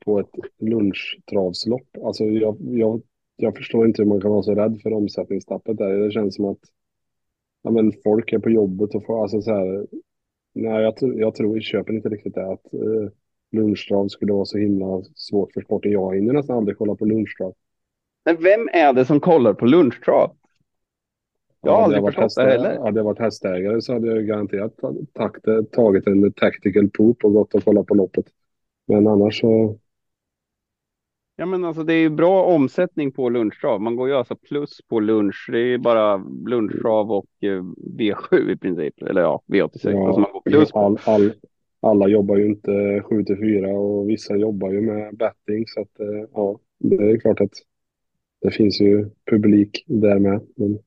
på 0.06 0.20
ett 0.20 0.32
lunchtravslopp? 0.60 1.98
Alltså 2.04 2.24
jag, 2.24 2.58
jag, 2.62 3.02
jag 3.36 3.58
förstår 3.58 3.88
inte 3.88 4.02
hur 4.02 4.10
man 4.10 4.22
kan 4.22 4.32
vara 4.32 4.44
så 4.44 4.56
rädd 4.56 4.80
för 4.84 4.94
omsättningstappet 4.94 5.78
där. 5.78 5.98
Det 5.98 6.12
känns 6.12 6.36
som 6.36 6.46
att 6.46 6.60
ja, 7.62 7.72
men 7.72 7.94
folk 8.04 8.34
är 8.34 8.40
på 8.40 8.50
jobbet 8.50 8.96
och 8.96 9.06
får, 9.06 9.22
alltså 9.22 9.42
så 9.42 9.52
här, 9.54 9.88
nej 10.54 10.84
jag, 10.84 10.98
tror- 10.98 11.20
jag 11.20 11.36
tror, 11.36 11.56
jag 11.56 11.64
köper 11.64 11.94
inte 11.94 12.10
riktigt 12.10 12.36
det 12.36 12.52
att 12.52 12.74
eh, 12.74 13.12
lunchtrav 13.52 14.08
skulle 14.08 14.34
vara 14.34 14.46
så 14.46 14.58
himla 14.58 15.04
svårt 15.16 15.54
för 15.54 15.62
sporten. 15.62 15.92
Jag 15.92 16.16
hinner 16.16 16.34
nästan 16.34 16.58
aldrig 16.58 16.78
kolla 16.78 16.96
på 16.96 17.06
lunchtrav. 17.06 17.54
Men 18.26 18.44
vem 18.44 18.70
är 18.74 18.94
det 18.94 19.06
som 19.06 19.20
kollar 19.20 19.54
på 19.54 19.66
lunchtrav? 19.66 20.36
Jag 21.62 21.72
har 21.72 21.82
Hade 21.82 21.98
aldrig 21.98 22.14
förstått 22.14 22.46
det 22.46 22.52
heller. 22.52 22.80
Hade 22.80 23.00
jag 23.00 23.04
varit 23.04 23.20
hästägare 23.20 23.82
så 23.82 23.94
hade 23.94 24.08
jag 24.08 24.26
garanterat 24.26 24.74
tagit, 25.14 25.72
tagit 25.72 26.08
en 26.08 26.34
tactical 26.34 26.90
poop 26.90 27.24
och 27.24 27.34
gått 27.34 27.56
och 27.56 27.64
kollat 27.64 27.88
på 27.88 27.94
loppet. 27.94 28.26
Men 28.88 29.08
annars 29.08 29.40
så, 29.40 29.78
Ja, 31.40 31.46
men 31.46 31.66
alltså 31.66 31.84
det 31.84 31.94
är 31.94 32.00
ju 32.00 32.10
bra 32.10 32.44
omsättning 32.44 33.12
på 33.12 33.30
lunchtrav. 33.30 33.82
Man 33.82 33.96
går 33.96 34.08
ju 34.08 34.16
alltså 34.16 34.36
plus 34.36 34.82
på 34.90 35.00
lunch. 35.00 35.50
Det 35.52 35.60
är 35.60 35.78
bara 35.78 36.18
lunchtrav 36.46 37.12
och 37.12 37.26
eh, 37.42 37.64
V7 38.00 38.52
i 38.52 38.58
princip. 38.58 39.02
Eller 39.02 39.22
ja, 39.22 39.42
V86. 39.48 39.92
Ja, 39.92 40.08
Alltså 40.08 40.20
man 40.22 40.32
går 40.32 40.42
plus 40.42 40.74
all, 40.74 40.98
all, 41.06 41.32
alla 41.80 42.08
jobbar 42.08 42.38
ju 42.38 42.46
inte 42.46 43.02
7 43.10 43.24
till 43.24 43.38
4 43.38 43.70
och 43.70 44.10
vissa 44.10 44.36
jobbar 44.38 44.72
ju 44.72 44.82
med 44.82 45.18
betting 45.18 45.64
så 45.68 45.82
att 45.82 46.00
eh, 46.00 46.30
ja, 46.34 46.60
det 46.80 46.96
är 46.96 47.20
klart 47.20 47.42
att 47.42 47.54
det 48.42 48.52
finns 48.52 48.82
ju 48.82 49.10
publik 49.32 49.86
där 49.88 50.20
med. 50.20 50.42
Men 50.56 50.80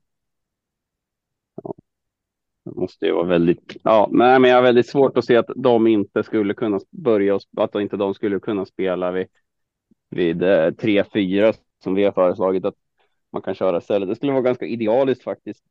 Det 2.65 2.75
måste 2.75 3.05
ju 3.05 3.11
vara 3.11 3.27
väldigt. 3.27 3.75
Ja, 3.83 4.09
nej, 4.11 4.39
men 4.39 4.49
jag 4.49 4.57
har 4.57 4.63
väldigt 4.63 4.89
svårt 4.89 5.17
att 5.17 5.25
se 5.25 5.35
att 5.35 5.49
de 5.55 5.87
inte 5.87 6.23
skulle 6.23 6.53
kunna 6.53 6.79
börja 6.91 7.35
och 7.35 7.41
att 7.57 7.75
inte 7.75 7.97
de 7.97 8.13
skulle 8.13 8.39
kunna 8.39 8.65
spela 8.65 9.11
vid 9.11 9.27
vid 10.09 10.43
eh, 10.43 10.71
3-4 10.71 11.53
som 11.83 11.95
vi 11.95 12.03
har 12.03 12.11
föreslagit 12.11 12.65
att 12.65 12.75
man 13.31 13.41
kan 13.41 13.55
köra 13.55 13.77
istället. 13.77 14.09
Det 14.09 14.15
skulle 14.15 14.31
vara 14.31 14.41
ganska 14.41 14.65
idealiskt 14.65 15.23
faktiskt. 15.23 15.63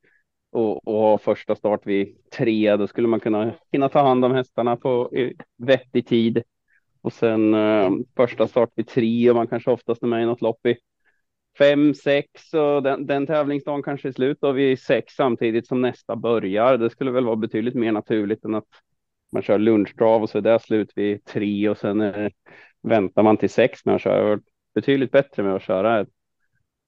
Och, 0.53 0.89
och 0.89 0.95
ha 0.95 1.19
första 1.19 1.57
start 1.57 1.87
vid 1.87 2.31
tre, 2.31 2.77
då 2.77 2.87
skulle 2.87 3.09
man 3.09 3.21
kunna 3.21 3.55
hinna 3.73 3.89
ta 3.89 4.03
hand 4.03 4.25
om 4.25 4.33
hästarna 4.33 4.77
på 4.77 5.17
i 5.17 5.35
vettig 5.59 6.07
tid. 6.07 6.43
Och 7.01 7.13
sen 7.13 7.55
eh, 7.55 7.91
första 8.17 8.49
start 8.49 8.71
vid 8.75 8.89
tre 8.89 9.31
och 9.31 9.37
man 9.37 9.47
kanske 9.47 9.71
oftast 9.71 10.03
är 10.03 10.07
med 10.07 10.23
i 10.23 10.27
något 10.27 10.41
lopp 10.41 10.67
i 10.67 10.77
fem, 11.59 11.95
sex 11.95 12.55
och 12.55 12.83
den, 12.83 13.07
den 13.07 13.27
tävlingsdagen 13.27 13.83
kanske 13.83 14.09
är 14.09 14.13
slut 14.13 14.43
och 14.43 14.59
vid 14.59 14.79
sex 14.79 15.15
samtidigt 15.15 15.67
som 15.67 15.81
nästa 15.81 16.17
börjar. 16.17 16.79
Det 16.79 16.91
skulle 16.91 17.11
väl 17.11 17.25
vara 17.25 17.37
betydligt 17.37 17.75
mer 17.75 17.93
naturligt 17.93 18.45
än 18.45 18.55
att 18.55 18.69
man 19.33 19.43
kör 19.43 19.59
lunchdrav 19.59 20.23
och 20.23 20.31
så 20.31 20.39
är 20.39 20.43
det 20.43 20.59
slut 20.59 20.93
vid 20.95 21.25
tre 21.25 21.69
och 21.69 21.79
sen 21.79 22.01
eh, 22.01 22.31
väntar 22.83 23.23
man 23.23 23.37
till 23.37 23.51
sex 23.51 23.85
med 23.85 23.95
att 23.95 24.01
köra. 24.01 24.37
Det 24.37 24.43
betydligt 24.75 25.11
bättre 25.11 25.43
med 25.43 25.55
att 25.55 25.63
köra 25.63 26.07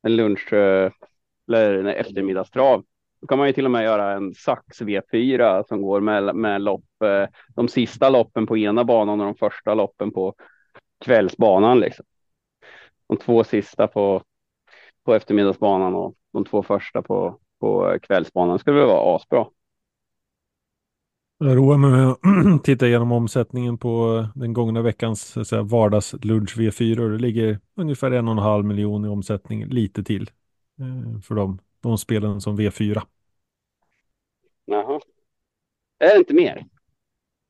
en 0.02 0.16
lunch 0.16 0.52
eh, 0.52 0.92
eller 1.48 1.74
en 1.74 1.86
eftermiddagstrav. 1.86 2.84
Då 3.25 3.29
kan 3.29 3.39
man 3.39 3.47
ju 3.47 3.53
till 3.53 3.64
och 3.64 3.70
med 3.70 3.85
göra 3.85 4.12
en 4.12 4.35
sax 4.35 4.83
V4 4.83 5.64
som 5.68 5.83
går 5.83 6.01
med, 6.01 6.37
med 6.37 6.62
lopp, 6.62 6.85
eh, 7.05 7.27
de 7.55 7.68
sista 7.68 8.11
loppen 8.11 8.47
på 8.47 8.59
ena 8.59 8.85
banan 8.85 9.20
och 9.20 9.27
de 9.27 9.35
första 9.35 9.75
loppen 9.75 10.11
på 10.11 10.35
kvällsbanan. 11.05 11.81
Liksom. 11.81 12.05
De 13.09 13.16
två 13.16 13.45
sista 13.45 13.87
på, 13.87 14.22
på 15.05 15.14
eftermiddagsbanan 15.14 15.95
och 15.95 16.14
de 16.33 16.45
två 16.45 16.62
första 16.62 17.03
på, 17.03 17.39
på 17.61 17.99
kvällsbanan 18.03 18.59
skulle 18.59 18.79
väl 18.79 18.87
vara 18.87 19.16
asbra. 19.16 19.47
Jag 21.39 21.57
roar 21.57 21.79
mig 21.79 21.91
med 21.91 22.09
att 22.09 22.64
titta 22.64 22.87
igenom 22.87 23.12
omsättningen 23.12 23.79
på 23.79 24.18
eh, 24.18 24.41
den 24.41 24.53
gångna 24.53 24.83
veckans 24.83 25.22
så 25.22 25.41
att 25.41 25.47
säga, 25.47 25.62
vardagslunch 25.62 26.57
V4. 26.57 27.01
Och 27.01 27.11
det 27.11 27.18
ligger 27.18 27.61
ungefär 27.77 28.11
en 28.11 28.29
och 28.29 28.33
en 28.33 28.39
halv 28.39 28.64
miljon 28.64 29.05
i 29.05 29.09
omsättning, 29.09 29.66
lite 29.66 30.05
till, 30.05 30.31
eh, 30.81 31.20
för 31.20 31.35
dem 31.35 31.59
de 31.89 31.99
spelen 31.99 32.41
som 32.41 32.59
V4. 32.59 33.03
Jaha. 34.64 35.01
Är 35.99 36.09
det 36.14 36.18
inte 36.18 36.35
mer? 36.35 36.66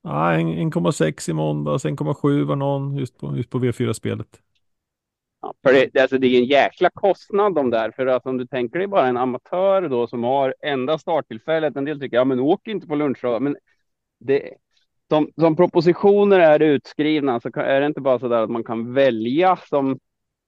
Ah, 0.03 0.33
en- 0.33 0.59
1,6 0.59 1.29
i 1.29 1.33
måndags, 1.33 1.85
1,7 1.85 2.45
var 2.45 2.57
någon 2.57 2.97
just 2.97 3.19
på, 3.19 3.37
just 3.37 3.51
på 3.51 3.59
V4-spelet. 3.59 4.41
Ja, 5.43 5.55
för 5.63 5.73
det, 5.73 6.01
alltså 6.01 6.19
det 6.19 6.27
är 6.27 6.39
en 6.39 6.45
jäkla 6.45 6.91
kostnad 6.91 7.55
de 7.55 7.71
där. 7.71 7.91
För 7.91 8.07
att 8.07 8.27
om 8.27 8.37
du 8.39 8.47
tänker 8.47 8.79
dig 8.79 8.89
bara 8.89 9.07
en 9.07 9.17
amatör 9.17 9.89
då 9.89 10.07
som 10.07 10.25
har 10.25 10.55
enda 10.63 10.99
starttillfället. 10.99 11.77
En 11.77 11.85
del 11.85 12.01
tycker 12.01 12.17
ja 12.17 12.25
men 12.25 12.41
åk 12.41 12.69
inte 12.69 12.87
på 12.87 12.95
lunchdag. 12.95 13.43
Men 13.43 13.57
det, 14.21 14.55
som, 15.09 15.31
som 15.37 15.57
propositioner 15.57 16.41
är 16.41 16.61
utskrivna 16.61 17.41
så 17.41 17.53
kan, 17.53 17.65
är 17.65 17.81
det 17.81 17.87
inte 17.87 18.01
bara 18.01 18.19
så 18.19 18.29
där 18.29 18.43
att 18.43 18.51
man 18.51 18.65
kan 18.65 18.95
välja 18.95 19.57
som, 19.57 19.99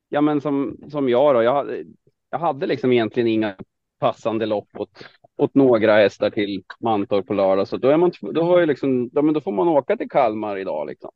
ja 0.08 0.20
men 0.20 0.40
som, 0.40 0.76
som 0.90 1.08
jag 1.08 1.34
då. 1.34 1.42
Jag, 1.42 1.84
jag 2.30 2.38
hade 2.38 2.66
liksom 2.66 2.92
egentligen 2.92 3.26
inga 3.28 3.56
passande 3.98 4.46
lopp 4.46 4.68
åt, 4.78 5.08
åt 5.36 5.54
några 5.54 5.96
hästar 5.96 6.30
till 6.30 6.64
Mantorp 6.80 7.26
på 7.26 7.34
lördag. 7.34 7.68
Så 7.68 7.76
då 7.76 7.88
är 7.88 7.96
man, 7.96 8.12
då 8.20 8.42
har 8.42 8.60
ju 8.60 8.66
liksom, 8.66 9.08
då, 9.08 9.22
men 9.22 9.34
då 9.34 9.40
får 9.40 9.52
man 9.52 9.68
åka 9.68 9.96
till 9.96 10.10
Kalmar 10.10 10.56
idag 10.56 10.86
liksom. 10.86 11.10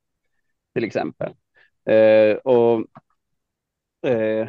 Till 0.74 0.84
exempel. 0.84 1.32
Eh, 1.84 2.36
och 2.36 2.86
Eh, 4.02 4.48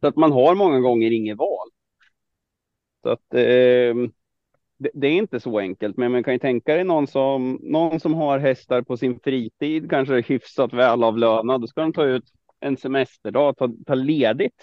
så 0.00 0.06
att 0.06 0.16
man 0.16 0.32
har 0.32 0.54
många 0.54 0.80
gånger 0.80 1.10
inget 1.10 1.38
val. 1.38 1.68
Så 3.02 3.08
att 3.08 3.34
eh, 3.34 3.94
det, 4.78 4.90
det 4.94 5.06
är 5.06 5.12
inte 5.12 5.40
så 5.40 5.58
enkelt, 5.58 5.96
men 5.96 6.12
man 6.12 6.24
kan 6.24 6.32
ju 6.32 6.38
tänka 6.38 6.74
dig 6.74 6.84
någon 6.84 7.06
som, 7.06 7.58
någon 7.62 8.00
som 8.00 8.14
har 8.14 8.38
hästar 8.38 8.82
på 8.82 8.96
sin 8.96 9.20
fritid, 9.20 9.90
kanske 9.90 10.20
hyfsat 10.22 10.72
välavlönad, 10.72 11.60
då 11.60 11.66
ska 11.66 11.80
de 11.80 11.92
ta 11.92 12.04
ut 12.04 12.24
en 12.60 12.76
semesterdag, 12.76 13.56
ta, 13.56 13.68
ta 13.86 13.94
ledigt 13.94 14.62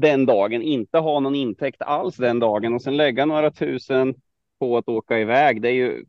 den 0.00 0.26
dagen, 0.26 0.62
inte 0.62 0.98
ha 0.98 1.20
någon 1.20 1.34
intäkt 1.34 1.82
alls 1.82 2.16
den 2.16 2.38
dagen 2.38 2.74
och 2.74 2.82
sen 2.82 2.96
lägga 2.96 3.24
några 3.24 3.50
tusen 3.50 4.14
på 4.58 4.76
att 4.76 4.88
åka 4.88 5.18
iväg. 5.18 5.62
Det 5.62 5.68
är 5.68 5.72
ju, 5.72 6.04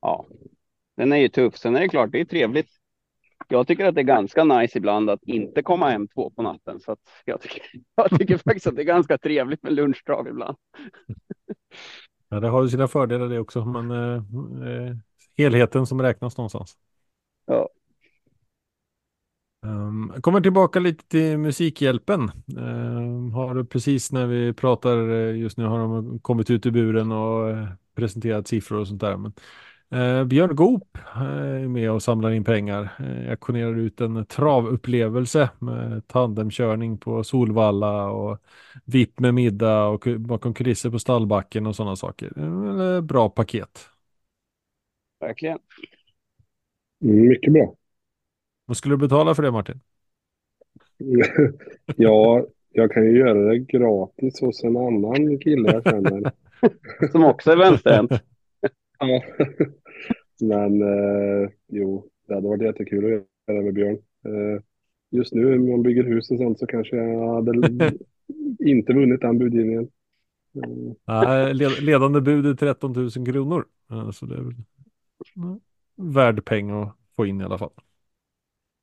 ja, 0.00 0.26
den 0.96 1.12
är 1.12 1.16
ju 1.16 1.28
tuff. 1.28 1.56
Sen 1.56 1.76
är 1.76 1.80
det 1.80 1.88
klart, 1.88 2.12
det 2.12 2.20
är 2.20 2.24
trevligt 2.24 2.70
jag 3.48 3.66
tycker 3.66 3.84
att 3.84 3.94
det 3.94 4.00
är 4.00 4.02
ganska 4.02 4.44
nice 4.44 4.78
ibland 4.78 5.10
att 5.10 5.22
inte 5.22 5.62
komma 5.62 5.90
hem 5.90 6.08
två 6.08 6.30
på 6.30 6.42
natten. 6.42 6.80
Så 6.80 6.96
jag, 7.24 7.40
tycker, 7.40 7.62
jag 7.94 8.18
tycker 8.18 8.38
faktiskt 8.38 8.66
att 8.66 8.76
det 8.76 8.82
är 8.82 8.86
ganska 8.86 9.18
trevligt 9.18 9.62
med 9.62 9.72
lunchtrav 9.72 10.28
ibland. 10.28 10.56
Ja, 12.28 12.40
det 12.40 12.48
har 12.48 12.62
ju 12.62 12.68
sina 12.68 12.88
fördelar 12.88 13.28
det 13.28 13.38
också, 13.38 13.64
men 13.64 13.90
eh, 13.90 14.14
eh, 14.68 14.96
helheten 15.36 15.86
som 15.86 16.02
räknas 16.02 16.36
någonstans. 16.36 16.76
Ja. 17.46 17.68
Um, 19.66 20.10
jag 20.14 20.22
kommer 20.22 20.40
tillbaka 20.40 20.80
lite 20.80 21.08
till 21.08 21.38
Musikhjälpen. 21.38 22.30
Um, 22.56 23.32
har 23.32 23.64
precis 23.64 24.12
när 24.12 24.26
vi 24.26 24.52
pratar 24.52 25.10
eh, 25.10 25.36
just 25.36 25.58
nu 25.58 25.64
har 25.64 25.78
de 25.78 26.18
kommit 26.18 26.50
ut 26.50 26.66
ur 26.66 26.70
buren 26.70 27.12
och 27.12 27.50
eh, 27.50 27.68
presenterat 27.94 28.48
siffror 28.48 28.78
och 28.78 28.88
sånt 28.88 29.00
där. 29.00 29.16
Men, 29.16 29.32
eh, 29.90 30.24
Björn 30.24 30.56
Goop 30.56 30.98
är 31.14 31.68
med 31.68 31.90
och 31.90 32.02
samlar 32.02 32.30
in 32.30 32.44
pengar. 32.44 32.92
Uh, 33.00 33.30
auktionerar 33.30 33.78
ut 33.78 34.00
en 34.00 34.26
travupplevelse 34.26 35.50
med 35.58 36.08
tandemkörning 36.08 36.98
på 36.98 37.24
Solvalla 37.24 38.10
och 38.10 38.38
VIP 38.84 39.20
med 39.20 39.34
middag 39.34 39.86
och 39.86 40.08
bakom 40.18 40.54
kulisser 40.54 40.90
på 40.90 40.98
stallbacken 40.98 41.66
och 41.66 41.76
sådana 41.76 41.96
saker. 41.96 42.32
Det 42.34 42.42
är 42.42 42.76
väl, 42.76 43.02
Bra 43.02 43.28
paket. 43.28 43.88
Verkligen. 45.20 45.58
mycket 47.00 47.52
bra. 47.52 47.74
Vad 48.66 48.76
skulle 48.76 48.94
du 48.94 48.98
betala 48.98 49.34
för 49.34 49.42
det 49.42 49.50
Martin? 49.50 49.80
ja, 51.96 52.46
jag 52.72 52.92
kan 52.92 53.04
ju 53.04 53.18
göra 53.18 53.48
det 53.50 53.58
gratis 53.58 54.40
hos 54.40 54.64
en 54.64 54.76
annan 54.76 55.38
kille 55.38 55.72
jag 55.72 55.84
känner. 55.84 56.32
Som 57.12 57.24
också 57.24 57.50
är 57.50 57.56
vänsterhänt. 57.56 58.10
Ja. 58.98 59.22
Men 60.40 60.82
eh, 60.82 61.50
jo, 61.68 62.08
det 62.28 62.34
hade 62.34 62.48
varit 62.48 62.62
jättekul 62.62 63.04
att 63.04 63.10
göra 63.10 63.24
det 63.46 63.64
med 63.64 63.74
Björn. 63.74 63.94
Eh, 64.24 64.62
just 65.10 65.34
nu 65.34 65.58
när 65.58 65.70
man 65.70 65.82
bygger 65.82 66.02
hus 66.04 66.30
och 66.30 66.38
sånt 66.38 66.58
så 66.58 66.66
kanske 66.66 66.96
jag 66.96 67.34
hade 67.34 67.52
inte 68.64 68.92
vunnit 68.92 69.20
den 69.20 69.38
budgivningen. 69.38 69.88
Eh, 70.56 70.92
Nej, 71.06 71.54
led- 71.54 71.80
ledande 71.80 72.20
bud 72.20 72.46
är 72.46 72.54
13 72.54 72.92
000 72.92 73.10
kronor. 73.10 73.64
Eh, 73.90 74.10
Så 74.10 74.26
det 74.26 74.34
är 74.34 74.40
väl 74.42 74.54
mm, 75.36 75.60
värd 75.96 76.44
peng 76.44 76.70
att 76.70 76.96
få 77.16 77.26
in 77.26 77.40
i 77.40 77.44
alla 77.44 77.58
fall. 77.58 77.70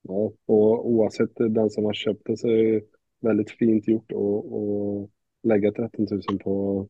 Ja, 0.03 0.31
och 0.45 0.87
oavsett 0.89 1.31
den 1.35 1.69
som 1.69 1.85
har 1.85 1.93
köpt 1.93 2.21
det 2.25 2.37
så 2.37 2.47
är 2.47 2.63
det 2.73 2.81
väldigt 3.21 3.51
fint 3.51 3.87
gjort 3.87 4.11
att 4.11 5.09
lägga 5.49 5.71
13 5.71 6.07
000 6.29 6.39
på, 6.43 6.87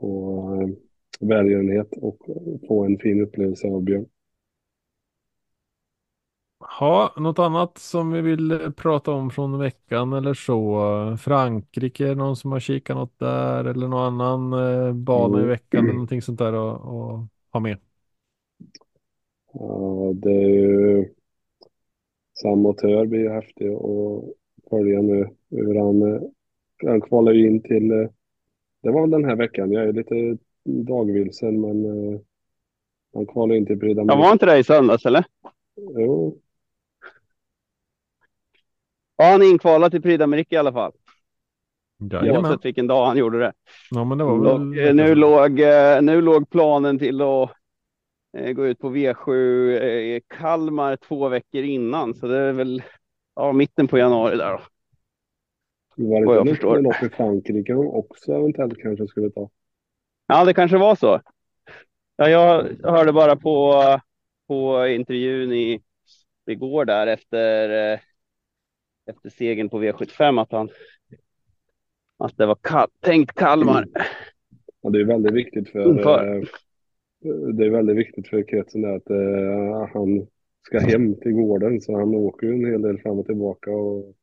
på 0.00 0.42
eh, 0.62 1.28
välgörenhet 1.28 1.88
och 2.02 2.18
få 2.68 2.84
en 2.84 2.98
fin 2.98 3.20
upplevelse 3.22 3.68
av 3.68 3.82
Björn. 3.82 4.06
Ja, 6.80 7.14
något 7.16 7.38
annat 7.38 7.78
som 7.78 8.10
vi 8.12 8.20
vill 8.20 8.72
prata 8.76 9.10
om 9.12 9.30
från 9.30 9.58
veckan 9.58 10.12
eller 10.12 10.34
så? 10.34 11.16
Frankrike, 11.20 12.14
någon 12.14 12.36
som 12.36 12.52
har 12.52 12.60
kikat 12.60 12.96
något 12.96 13.18
där 13.18 13.64
eller 13.64 13.88
någon 13.88 14.20
annan 14.20 14.52
eh, 14.88 14.92
bana 14.92 15.42
i 15.42 15.44
Mm. 15.44 15.46
veckan 15.46 15.84
eller 15.84 15.92
någonting 15.94 16.22
sånt 16.22 16.38
där 16.38 16.52
att 16.52 16.80
ha 17.52 17.60
med? 17.60 17.78
Ja, 19.52 20.12
det 20.14 20.30
är 20.30 20.48
ju 20.48 21.04
Sam 22.42 22.58
Motör 22.58 23.06
blir 23.06 23.20
ju 23.20 23.30
häftig 23.30 23.68
att 23.68 24.24
följa 24.70 25.02
nu. 25.02 25.28
Hur 25.50 25.74
han, 25.74 26.30
han 26.86 27.00
kvalar 27.00 27.32
ju 27.32 27.46
in 27.46 27.62
till, 27.62 27.90
eh, 27.90 28.08
det 28.82 28.90
var 28.90 29.00
väl 29.00 29.10
den 29.10 29.24
här 29.24 29.36
veckan, 29.36 29.72
jag 29.72 29.84
är 29.88 29.92
lite 29.92 30.36
dagvilsen 30.64 31.60
men 31.60 31.84
eh, 32.14 32.20
han 33.14 33.26
kvalar 33.26 33.54
in 33.54 33.66
till 33.66 33.78
Prix 33.80 33.96
Jag 33.96 34.06
d'Amérique. 34.06 34.18
var 34.18 34.32
inte 34.32 34.46
det 34.46 34.58
i 34.58 34.64
söndags 34.64 35.06
eller? 35.06 35.24
Jo, 35.76 36.36
Ja, 39.16 39.24
han 39.24 39.42
är 39.42 39.50
inkvalad 39.50 39.90
till 39.92 40.02
Prix 40.02 40.22
d'Amérique 40.22 40.54
i 40.54 40.56
alla 40.56 40.72
fall. 40.72 40.92
Jajamän. 42.12 42.44
Oavsett 42.44 42.64
vilken 42.64 42.86
dag 42.86 43.06
han 43.06 43.16
gjorde 43.16 43.38
det. 43.38 43.52
Ja, 43.90 44.04
men 44.04 44.18
det 44.18 44.24
var 44.24 44.38
väl... 44.58 44.94
nu, 44.96 45.14
låg, 45.14 45.60
eh, 45.60 46.02
nu 46.02 46.20
låg 46.20 46.50
planen 46.50 46.98
till 46.98 47.20
att 47.20 47.50
eh, 48.36 48.52
gå 48.52 48.66
ut 48.66 48.78
på 48.78 48.90
V7 48.90 49.32
i 49.82 50.20
Kalmar 50.28 50.96
två 50.96 51.28
veckor 51.28 51.62
innan. 51.62 52.14
Så 52.14 52.26
det 52.26 52.38
är 52.38 52.52
väl 52.52 52.82
ja, 53.34 53.52
mitten 53.52 53.88
på 53.88 53.98
januari 53.98 54.36
där 54.36 54.52
då. 54.52 54.60
var 56.04 56.44
det 56.44 56.50
inte 56.50 56.66
något 56.66 57.02
i 57.02 57.08
Frankrike 57.08 57.72
de 57.72 57.86
också 57.88 58.32
eventuellt 58.32 58.78
kanske 58.82 59.06
skulle 59.06 59.30
ta? 59.30 59.50
Ja, 60.26 60.44
det 60.44 60.54
kanske 60.54 60.78
var 60.78 60.94
så. 60.94 61.20
Ja, 62.16 62.28
jag 62.28 62.66
hörde 62.82 63.12
bara 63.12 63.36
på, 63.36 63.84
på 64.48 64.86
intervjun 64.86 65.52
i, 65.52 65.82
igår 66.46 66.84
där 66.84 67.06
efter, 67.06 67.70
eh, 67.92 68.00
efter 69.06 69.30
segern 69.30 69.68
på 69.68 69.82
V75 69.82 70.42
att 70.42 70.52
han 70.52 70.70
att 72.18 72.36
det 72.36 72.46
var 72.46 72.54
Kal- 72.54 72.90
tänkt 73.00 73.34
Kalmar. 73.34 73.86
Ja, 74.80 74.90
det 74.90 75.00
är 75.00 75.04
väldigt 75.04 75.32
viktigt 75.32 75.68
för, 75.68 75.84
Inför 75.90 76.48
det 77.54 77.66
är 77.66 77.70
väldigt 77.70 77.96
viktigt 77.96 78.28
för 78.28 78.42
kretsen 78.42 78.84
att 78.84 79.10
eh, 79.10 79.88
han 79.92 80.26
ska 80.66 80.78
hem 80.78 81.14
till 81.14 81.32
gården 81.32 81.80
så 81.80 81.98
han 81.98 82.14
åker 82.14 82.46
ju 82.46 82.52
en 82.52 82.70
hel 82.70 82.82
del 82.82 82.98
fram 82.98 83.18
och 83.18 83.26
tillbaka 83.26 83.70
och 83.70 84.14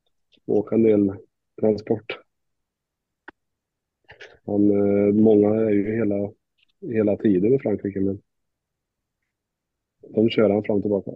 åker 0.45 0.75
en 0.75 0.83
del 0.83 1.13
transport. 1.61 2.19
Han, 4.45 4.71
eh, 4.71 5.13
många 5.13 5.55
är 5.55 5.69
ju 5.69 5.95
hela, 5.95 6.31
hela 6.81 7.17
tiden 7.17 7.53
i 7.53 7.59
Frankrike 7.59 7.99
men 7.99 8.21
de 10.09 10.29
kör 10.29 10.49
han 10.49 10.63
fram 10.63 10.77
och 10.77 10.83
tillbaka. 10.83 11.11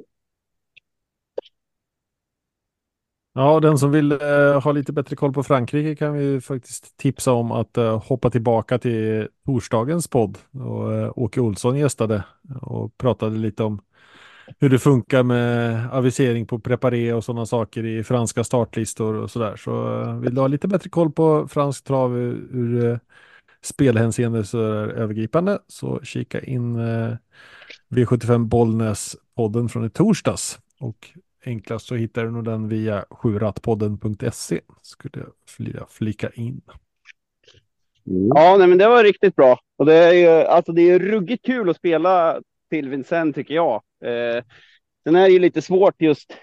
Ja, 3.34 3.60
den 3.60 3.78
som 3.78 3.92
vill 3.92 4.12
eh, 4.12 4.62
ha 4.62 4.72
lite 4.72 4.94
bättre 4.94 5.16
koll 5.16 5.34
på 5.34 5.44
Frankrike 5.44 5.96
kan 5.96 6.14
vi 6.14 6.42
faktiskt 6.42 6.98
tipsa 6.98 7.32
om 7.34 7.52
att 7.52 7.78
eh, 7.78 8.04
hoppa 8.04 8.30
tillbaka 8.30 8.78
till 8.78 9.28
torsdagens 9.46 10.08
podd. 10.08 10.38
Och, 10.52 10.94
eh, 10.94 11.12
Åke 11.16 11.42
Olsson 11.42 11.78
gästade 11.78 12.24
och 12.62 12.98
pratade 12.98 13.38
lite 13.38 13.64
om 13.64 13.82
hur 14.60 14.70
det 14.70 14.80
funkar 14.80 15.24
med 15.24 15.90
avisering 15.92 16.48
på 16.48 16.60
preparé 16.60 17.14
och 17.14 17.24
sådana 17.24 17.46
saker 17.46 17.86
i 17.86 18.04
franska 18.04 18.44
startlistor 18.44 19.16
och 19.16 19.32
sådär. 19.32 19.56
Så 19.56 20.02
eh, 20.02 20.16
vill 20.16 20.36
du 20.36 20.42
ha 20.42 20.48
lite 20.48 20.68
bättre 20.68 20.90
koll 20.90 21.12
på 21.12 21.48
fransk 21.48 21.84
trav 21.84 22.18
ur, 22.18 22.48
ur 22.52 22.92
eh, 22.92 22.98
spelhänseende 23.62 24.44
så 24.44 24.60
är 24.60 24.88
det 24.88 24.94
övergripande 24.94 25.60
så 25.68 26.00
kika 26.04 26.42
in 26.42 26.76
eh, 26.76 27.16
V75 27.90 28.50
Bollnäs-podden 28.50 29.68
från 29.68 29.86
i 29.86 29.90
torsdags. 29.90 30.60
Och 30.80 31.10
enklast 31.46 31.86
så 31.88 31.96
hittar 31.96 32.26
du 32.26 32.32
nog 32.32 32.44
den 32.44 32.68
via 32.68 33.06
sjurattpodden.se. 33.10 34.62
Skulle 34.82 35.24
jag 35.24 35.34
vilja 35.58 35.86
flika 35.90 36.30
in. 36.30 36.62
Mm. 38.08 38.28
Ja, 38.36 38.56
nej, 38.58 38.68
men 38.68 38.78
det 38.78 38.88
var 38.88 39.04
riktigt 39.04 39.36
bra. 39.36 39.60
Och 39.78 39.86
det 39.86 39.96
är 39.96 40.14
ju 40.14 40.28
alltså 40.28 40.72
det 40.72 40.82
är 40.82 41.00
ruggigt 41.00 41.46
kul 41.46 41.70
att 41.70 41.78
spela 41.78 42.42
till 42.70 42.90
Vincent 42.90 43.36
tycker 43.36 43.54
jag. 43.54 43.84
Eh, 44.04 44.44
sen 45.04 45.16
är 45.16 45.22
det 45.22 45.34
ju 45.34 45.40
lite 45.40 45.62
svårt 45.62 46.02
just 46.02 46.34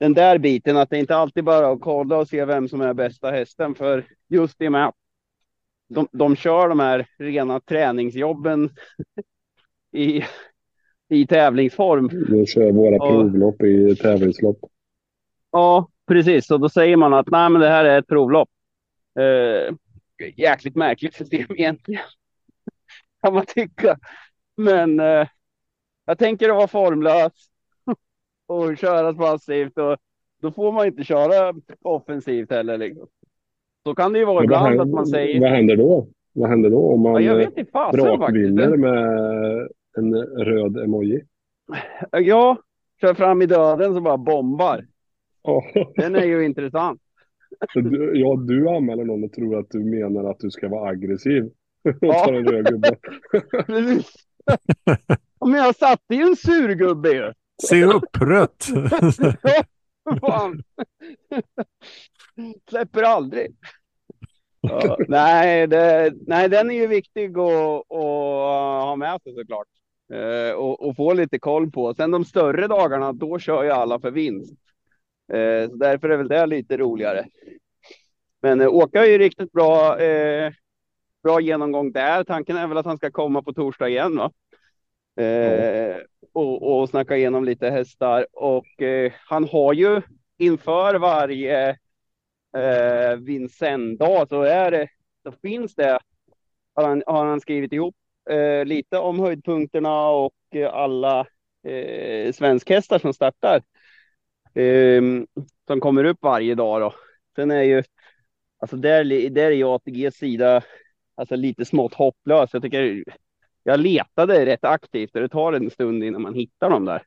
den 0.00 0.14
där 0.14 0.38
biten 0.38 0.76
att 0.76 0.90
det 0.90 0.98
inte 0.98 1.16
alltid 1.16 1.44
bara 1.44 1.68
att 1.68 1.80
kolla 1.80 2.16
och 2.16 2.28
se 2.28 2.44
vem 2.44 2.68
som 2.68 2.80
är 2.80 2.94
bästa 2.94 3.30
hästen 3.30 3.74
för 3.74 4.04
just 4.28 4.58
det 4.58 4.70
med 4.70 4.86
att 4.86 4.94
de, 5.88 6.08
de 6.12 6.36
kör 6.36 6.68
de 6.68 6.80
här 6.80 7.06
rena 7.18 7.60
träningsjobben 7.60 8.70
i, 9.92 10.24
i 11.08 11.26
tävlingsform. 11.26 12.08
De 12.28 12.46
kör 12.46 12.72
våra 12.72 12.94
Ja. 12.94 13.08
provlopp 13.10 13.62
i 13.62 13.96
tävlingslopp. 13.96 14.58
Ja, 15.52 15.88
precis. 16.08 16.50
Och 16.50 16.60
då 16.60 16.68
säger 16.68 16.96
man 16.96 17.14
att 17.14 17.30
nej, 17.30 17.50
men 17.50 17.60
det 17.60 17.68
här 17.68 17.84
är 17.84 17.98
ett 17.98 18.06
provlopp. 18.06 18.48
Eh, 19.20 19.74
jäkligt 20.36 20.76
märkligt 20.76 21.14
system 21.14 21.46
egentligen. 21.50 22.02
Kan 23.22 23.34
man 23.34 23.44
tycka. 23.46 23.98
Men 24.56 25.00
eh, 25.00 25.26
jag 26.06 26.18
tänker 26.18 26.48
att 26.48 26.56
vara 26.56 26.68
formlös 26.68 27.32
och 28.46 28.78
köra 28.78 29.14
passivt 29.14 29.78
och 29.78 29.96
då 30.42 30.50
får 30.52 30.72
man 30.72 30.86
inte 30.86 31.04
köra 31.04 31.54
offensivt 31.82 32.50
heller. 32.50 32.78
Liksom. 32.78 33.06
Så 33.86 33.94
kan 33.94 34.12
det 34.12 34.18
ju 34.18 34.24
vara 34.24 34.44
ibland 34.44 34.80
att 34.80 34.88
man 34.88 34.96
händer, 34.98 35.04
säger. 35.04 35.40
vad 35.40 35.50
händer 35.50 35.76
då? 35.76 36.08
Vad 36.32 36.48
händer 36.50 36.70
då 36.70 36.92
om 36.92 37.04
Ja, 37.04 37.12
man 37.12 37.24
jag 37.24 37.42
eh, 37.42 37.48
brakvinner 37.92 38.76
med 38.76 39.68
en 39.98 40.14
röd 40.44 40.76
emoji? 40.76 41.20
Ja, 42.10 42.56
kör 43.00 43.14
fram 43.14 43.42
i 43.42 43.46
döden 43.46 43.94
så 43.94 44.00
bara 44.00 44.16
bombar. 44.16 44.86
Ja, 45.42 45.62
Den 45.96 46.16
är 46.16 46.24
ju 46.24 46.44
intressant. 46.44 47.00
du, 47.74 48.12
ja, 48.20 48.36
du 48.36 48.68
anmäler 48.68 49.04
någon 49.04 49.24
och 49.24 49.32
tror 49.32 49.58
att 49.58 49.70
du 49.70 49.78
menar 49.84 50.30
att 50.30 50.38
du 50.40 50.50
ska 50.50 50.68
vara 50.68 50.88
aggressiv. 50.90 51.44
Och 51.84 51.94
Ja. 52.00 52.28
en 52.34 52.48
röd 52.48 52.66
gubbe. 52.66 52.96
Ja, 55.40 55.46
Men 55.46 55.54
jag 55.60 55.76
satte 55.76 56.14
ju 56.14 56.22
en 56.22 56.36
surgubbe 56.36 57.08
ju. 57.08 57.32
Se 57.62 57.84
upp, 57.84 58.16
rött! 58.20 58.66
Fan. 60.20 60.62
Släpper 62.70 63.02
aldrig. 63.02 63.56
Ja, 64.60 64.96
nej, 65.08 65.66
det, 65.66 66.12
nej, 66.26 66.48
den 66.48 66.70
är 66.70 66.74
ju 66.74 66.86
viktig 66.86 67.38
att, 67.38 67.92
att 67.92 68.84
ha 68.84 68.96
med 68.96 69.22
sig 69.22 69.34
såklart. 69.34 69.66
Eh, 70.12 70.52
och, 70.52 70.88
och 70.88 70.96
få 70.96 71.12
lite 71.12 71.38
koll 71.38 71.70
på. 71.70 71.94
Sen 71.94 72.10
de 72.10 72.24
större 72.24 72.66
dagarna, 72.66 73.12
då 73.12 73.38
kör 73.38 73.64
ju 73.64 73.70
alla 73.70 74.00
för 74.00 74.10
vinst. 74.10 74.54
Eh, 75.32 75.70
så 75.70 75.76
därför 75.76 76.08
är 76.08 76.16
väl 76.16 76.28
det 76.28 76.46
lite 76.46 76.76
roligare. 76.76 77.26
Men 78.42 78.60
eh, 78.60 78.68
Åka 78.68 79.06
är 79.06 79.10
ju 79.10 79.18
riktigt 79.18 79.52
bra, 79.52 80.00
eh, 80.00 80.52
bra 81.22 81.40
genomgång 81.40 81.92
där. 81.92 82.24
Tanken 82.24 82.56
är 82.56 82.66
väl 82.66 82.78
att 82.78 82.86
han 82.86 82.96
ska 82.96 83.10
komma 83.10 83.42
på 83.42 83.52
torsdag 83.52 83.88
igen 83.88 84.16
va? 84.16 84.32
Eh, 85.24 85.96
och, 86.32 86.80
och 86.80 86.88
snacka 86.88 87.16
igenom 87.16 87.44
lite 87.44 87.70
hästar. 87.70 88.26
Och 88.32 88.82
eh, 88.82 89.12
han 89.26 89.48
har 89.48 89.72
ju 89.72 90.02
inför 90.38 90.94
varje 90.94 91.68
eh, 92.56 93.16
Vincennes-dag 93.16 94.28
så 94.28 94.42
är 94.42 94.70
det, 94.70 94.88
så 95.22 95.32
finns 95.32 95.74
det, 95.74 95.98
har 96.74 96.88
han, 96.88 97.02
har 97.06 97.26
han 97.26 97.40
skrivit 97.40 97.72
ihop 97.72 97.94
eh, 98.30 98.64
lite 98.64 98.98
om 98.98 99.18
höjdpunkterna 99.18 100.08
och 100.08 100.34
eh, 100.54 100.74
alla 100.74 101.26
eh, 101.62 102.32
svenskhästar 102.32 102.98
som 102.98 103.14
startar. 103.14 103.62
Eh, 104.54 105.02
som 105.66 105.80
kommer 105.80 106.04
upp 106.04 106.18
varje 106.20 106.54
dag 106.54 106.80
då. 106.80 106.94
Sen 107.36 107.50
är 107.50 107.62
ju, 107.62 107.82
alltså 108.58 108.76
där, 108.76 109.30
där 109.30 109.42
är 109.42 109.50
ju 109.50 109.64
ATGs 109.64 110.16
sida 110.16 110.62
alltså 111.18 111.36
lite 111.36 111.64
smått 111.64 111.94
hopplös. 111.94 112.50
Jag 112.52 112.62
tycker 112.62 113.04
jag 113.62 113.80
letade 113.80 114.46
rätt 114.46 114.64
aktivt 114.64 115.14
och 115.14 115.20
det 115.20 115.28
tar 115.28 115.52
en 115.52 115.70
stund 115.70 116.04
innan 116.04 116.22
man 116.22 116.34
hittar 116.34 116.70
dem 116.70 116.84
där. 116.84 117.02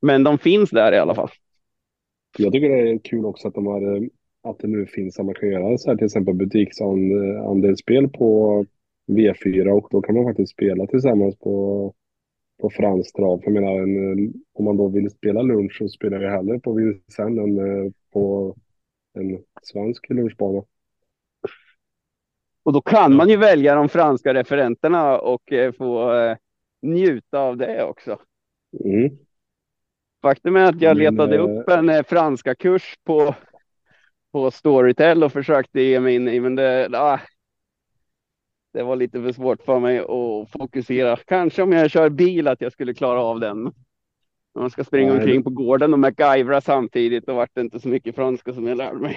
Men 0.00 0.24
de 0.24 0.38
finns 0.38 0.70
där 0.70 0.92
i 0.92 0.98
alla 0.98 1.14
fall. 1.14 1.30
Jag 2.38 2.52
tycker 2.52 2.68
det 2.68 2.90
är 2.90 2.98
kul 2.98 3.24
också 3.24 3.48
att, 3.48 3.54
de 3.54 3.66
har, 3.66 3.96
eh, 3.96 4.02
att 4.42 4.58
det 4.58 4.68
nu 4.68 4.86
finns 4.86 5.18
att 5.18 5.26
man 5.26 5.34
kan 5.34 5.48
göra 5.48 5.78
så 5.78 5.90
här 5.90 5.96
till 5.96 6.06
exempel 6.06 6.34
butiksandelsspel 6.34 8.08
på 8.08 8.66
V4 9.06 9.68
och 9.68 9.88
då 9.90 10.02
kan 10.02 10.14
man 10.14 10.24
faktiskt 10.24 10.52
spela 10.52 10.86
tillsammans 10.86 11.38
på, 11.38 11.94
på 12.60 12.70
fransk 12.70 13.16
trav. 13.16 13.38
För 13.38 13.50
jag 13.50 13.62
menar, 13.62 13.82
en, 13.82 14.24
eh, 14.26 14.30
om 14.52 14.64
man 14.64 14.76
då 14.76 14.88
vill 14.88 15.10
spela 15.10 15.42
lunch 15.42 15.78
så 15.78 15.88
spelar 15.88 16.20
jag 16.20 16.30
hellre 16.30 16.60
på 16.60 16.72
Vincennes 16.72 17.38
än 17.38 17.58
eh, 17.58 17.92
på 18.12 18.56
en 19.14 19.38
svensk 19.62 20.10
lunchbana. 20.10 20.62
Och 22.62 22.72
då 22.72 22.80
kan 22.80 23.16
man 23.16 23.28
ju 23.28 23.36
välja 23.36 23.74
de 23.74 23.88
franska 23.88 24.34
referenterna 24.34 25.18
och 25.18 25.52
eh, 25.52 25.72
få 25.72 26.12
njuta 26.82 27.38
av 27.38 27.56
det 27.56 27.84
också. 27.84 28.18
Mm. 28.84 29.18
Faktum 30.22 30.56
är 30.56 30.64
att 30.64 30.80
jag 30.80 30.96
letade 30.96 31.36
eh, 31.36 31.42
upp 31.42 31.68
en 31.68 32.04
franska 32.04 32.54
kurs 32.54 32.94
på, 33.04 33.34
på 34.32 34.50
Storytel 34.50 35.24
och 35.24 35.32
försökte 35.32 35.80
ge 35.80 36.00
mig 36.00 36.14
in 36.14 36.28
i, 36.28 36.40
men 36.40 36.54
det, 36.54 36.88
ah, 36.92 37.20
det 38.74 38.82
var 38.82 38.96
lite 38.96 39.22
för 39.22 39.32
svårt 39.32 39.62
för 39.62 39.80
mig 39.80 39.98
att 39.98 40.50
fokusera. 40.50 41.16
Kanske 41.16 41.62
om 41.62 41.72
jag 41.72 41.90
kör 41.90 42.10
bil 42.10 42.48
att 42.48 42.60
jag 42.60 42.72
skulle 42.72 42.94
klara 42.94 43.20
av 43.20 43.40
den. 43.40 43.66
Om 43.66 43.72
man 44.60 44.70
ska 44.70 44.84
springa 44.84 45.12
Nej. 45.12 45.18
omkring 45.18 45.42
på 45.42 45.50
gården 45.50 45.92
och 45.92 45.98
MacGyvera 45.98 46.60
samtidigt, 46.60 47.26
då 47.26 47.34
vart 47.34 47.50
det 47.54 47.60
inte 47.60 47.80
så 47.80 47.88
mycket 47.88 48.14
franska 48.14 48.52
som 48.52 48.66
jag 48.66 48.76
lärde 48.76 48.98
mig. 48.98 49.16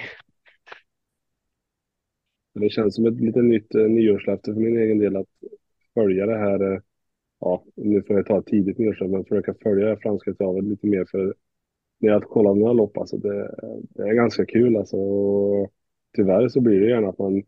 Det 2.54 2.70
känns 2.70 2.94
som 2.94 3.06
ett 3.06 3.20
lite 3.20 3.42
nytt 3.42 3.74
eh, 3.74 3.82
nyårslöfte 3.82 4.54
för 4.54 4.60
min 4.60 4.78
egen 4.78 4.98
del 4.98 5.16
att 5.16 5.28
följa 5.94 6.26
det 6.26 6.38
här. 6.38 6.72
Eh, 6.72 6.80
ja, 7.40 7.64
nu 7.76 8.02
får 8.02 8.16
jag 8.16 8.26
ta 8.26 8.38
ett 8.38 8.46
tidigt 8.46 8.78
nyårslöfte, 8.78 9.12
men 9.12 9.24
försöka 9.24 9.54
följa 9.62 9.88
det 9.88 9.96
franska 9.96 10.34
travet 10.34 10.64
lite 10.64 10.86
mer 10.86 11.04
för 11.10 11.34
när 12.00 12.08
jag 12.08 12.22
kollar 12.22 12.54
några 12.54 12.72
lopp, 12.72 12.98
alltså 12.98 13.16
det, 13.16 13.54
det 13.80 14.02
är 14.02 14.14
ganska 14.14 14.46
kul 14.46 14.76
alltså. 14.76 14.96
Och 14.96 15.72
tyvärr 16.16 16.48
så 16.48 16.60
blir 16.60 16.80
det 16.80 16.90
gärna 16.90 17.08
att 17.08 17.18
man 17.18 17.42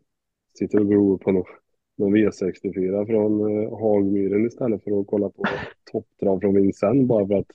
sitter 0.53 0.79
och 0.79 0.87
glor 0.87 1.17
på 1.17 1.31
någon, 1.31 1.45
någon 2.01 2.15
V64 2.15 3.05
från 3.05 3.63
eh, 3.63 3.79
Hagmyren 3.79 4.45
istället 4.45 4.83
för 4.83 4.99
att 4.99 5.07
kolla 5.07 5.29
på 5.29 5.43
topptrav 5.91 6.39
från 6.39 6.55
Vincennes 6.55 7.07
bara 7.07 7.27
för 7.27 7.35
att 7.35 7.51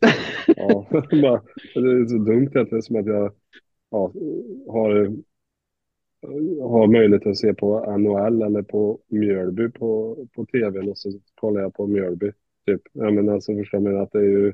ja, 0.56 0.86
bara, 1.22 1.42
det 1.74 1.90
är 1.90 2.06
så 2.06 2.18
dumt 2.18 2.50
att 2.54 2.70
det 2.70 2.76
är 2.76 2.80
som 2.80 2.96
att 2.96 3.06
jag 3.06 3.32
ja, 3.90 4.12
har 4.68 5.16
har 6.62 6.86
möjlighet 6.86 7.26
att 7.26 7.36
se 7.36 7.54
på 7.54 7.96
NHL 7.98 8.42
eller 8.42 8.62
på 8.62 9.00
Mjölby 9.08 9.68
på, 9.68 10.16
på 10.34 10.46
tvn 10.46 10.88
och 10.88 10.98
så 10.98 11.10
kollar 11.34 11.60
jag 11.60 11.74
på 11.74 11.86
Mjölby. 11.86 12.32
Typ. 12.66 12.82
Jag 12.92 13.14
menar, 13.14 13.34
alltså 13.34 13.54
förstår 13.54 13.80
man 13.80 14.00
att 14.00 14.12
det 14.12 14.18
är 14.18 14.22
ju, 14.22 14.52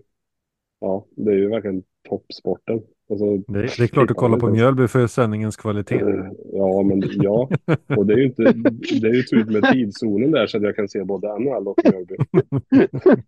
ja, 0.80 1.06
det 1.10 1.30
är 1.30 1.36
ju 1.36 1.48
verkligen 1.48 1.82
toppsporten. 2.08 2.82
Alltså, 3.12 3.36
Det, 3.52 3.60
det 3.62 3.82
är 3.82 3.86
klart 3.86 4.08
du 4.08 4.14
kollar 4.14 4.38
på 4.38 4.50
Mjölby 4.50 4.88
för 4.88 5.06
sändningens 5.06 5.56
kvalitet. 5.56 5.94
eh, 6.00 6.26
Ja, 6.52 6.82
men 6.82 7.02
ja. 7.12 7.48
Och 7.96 8.06
det 8.06 8.12
är 8.14 8.16
ju 8.18 8.24
inte, 8.24 8.42
det 9.00 9.08
är 9.08 9.14
ju 9.14 9.22
tur 9.22 9.44
med 9.44 9.72
tidszonen 9.72 10.30
där 10.30 10.46
så 10.46 10.56
att 10.56 10.62
jag 10.62 10.76
kan 10.76 10.88
se 10.88 11.04
både 11.04 11.38
NHL 11.38 11.68
och 11.68 11.78
Mjölby. 11.84 12.16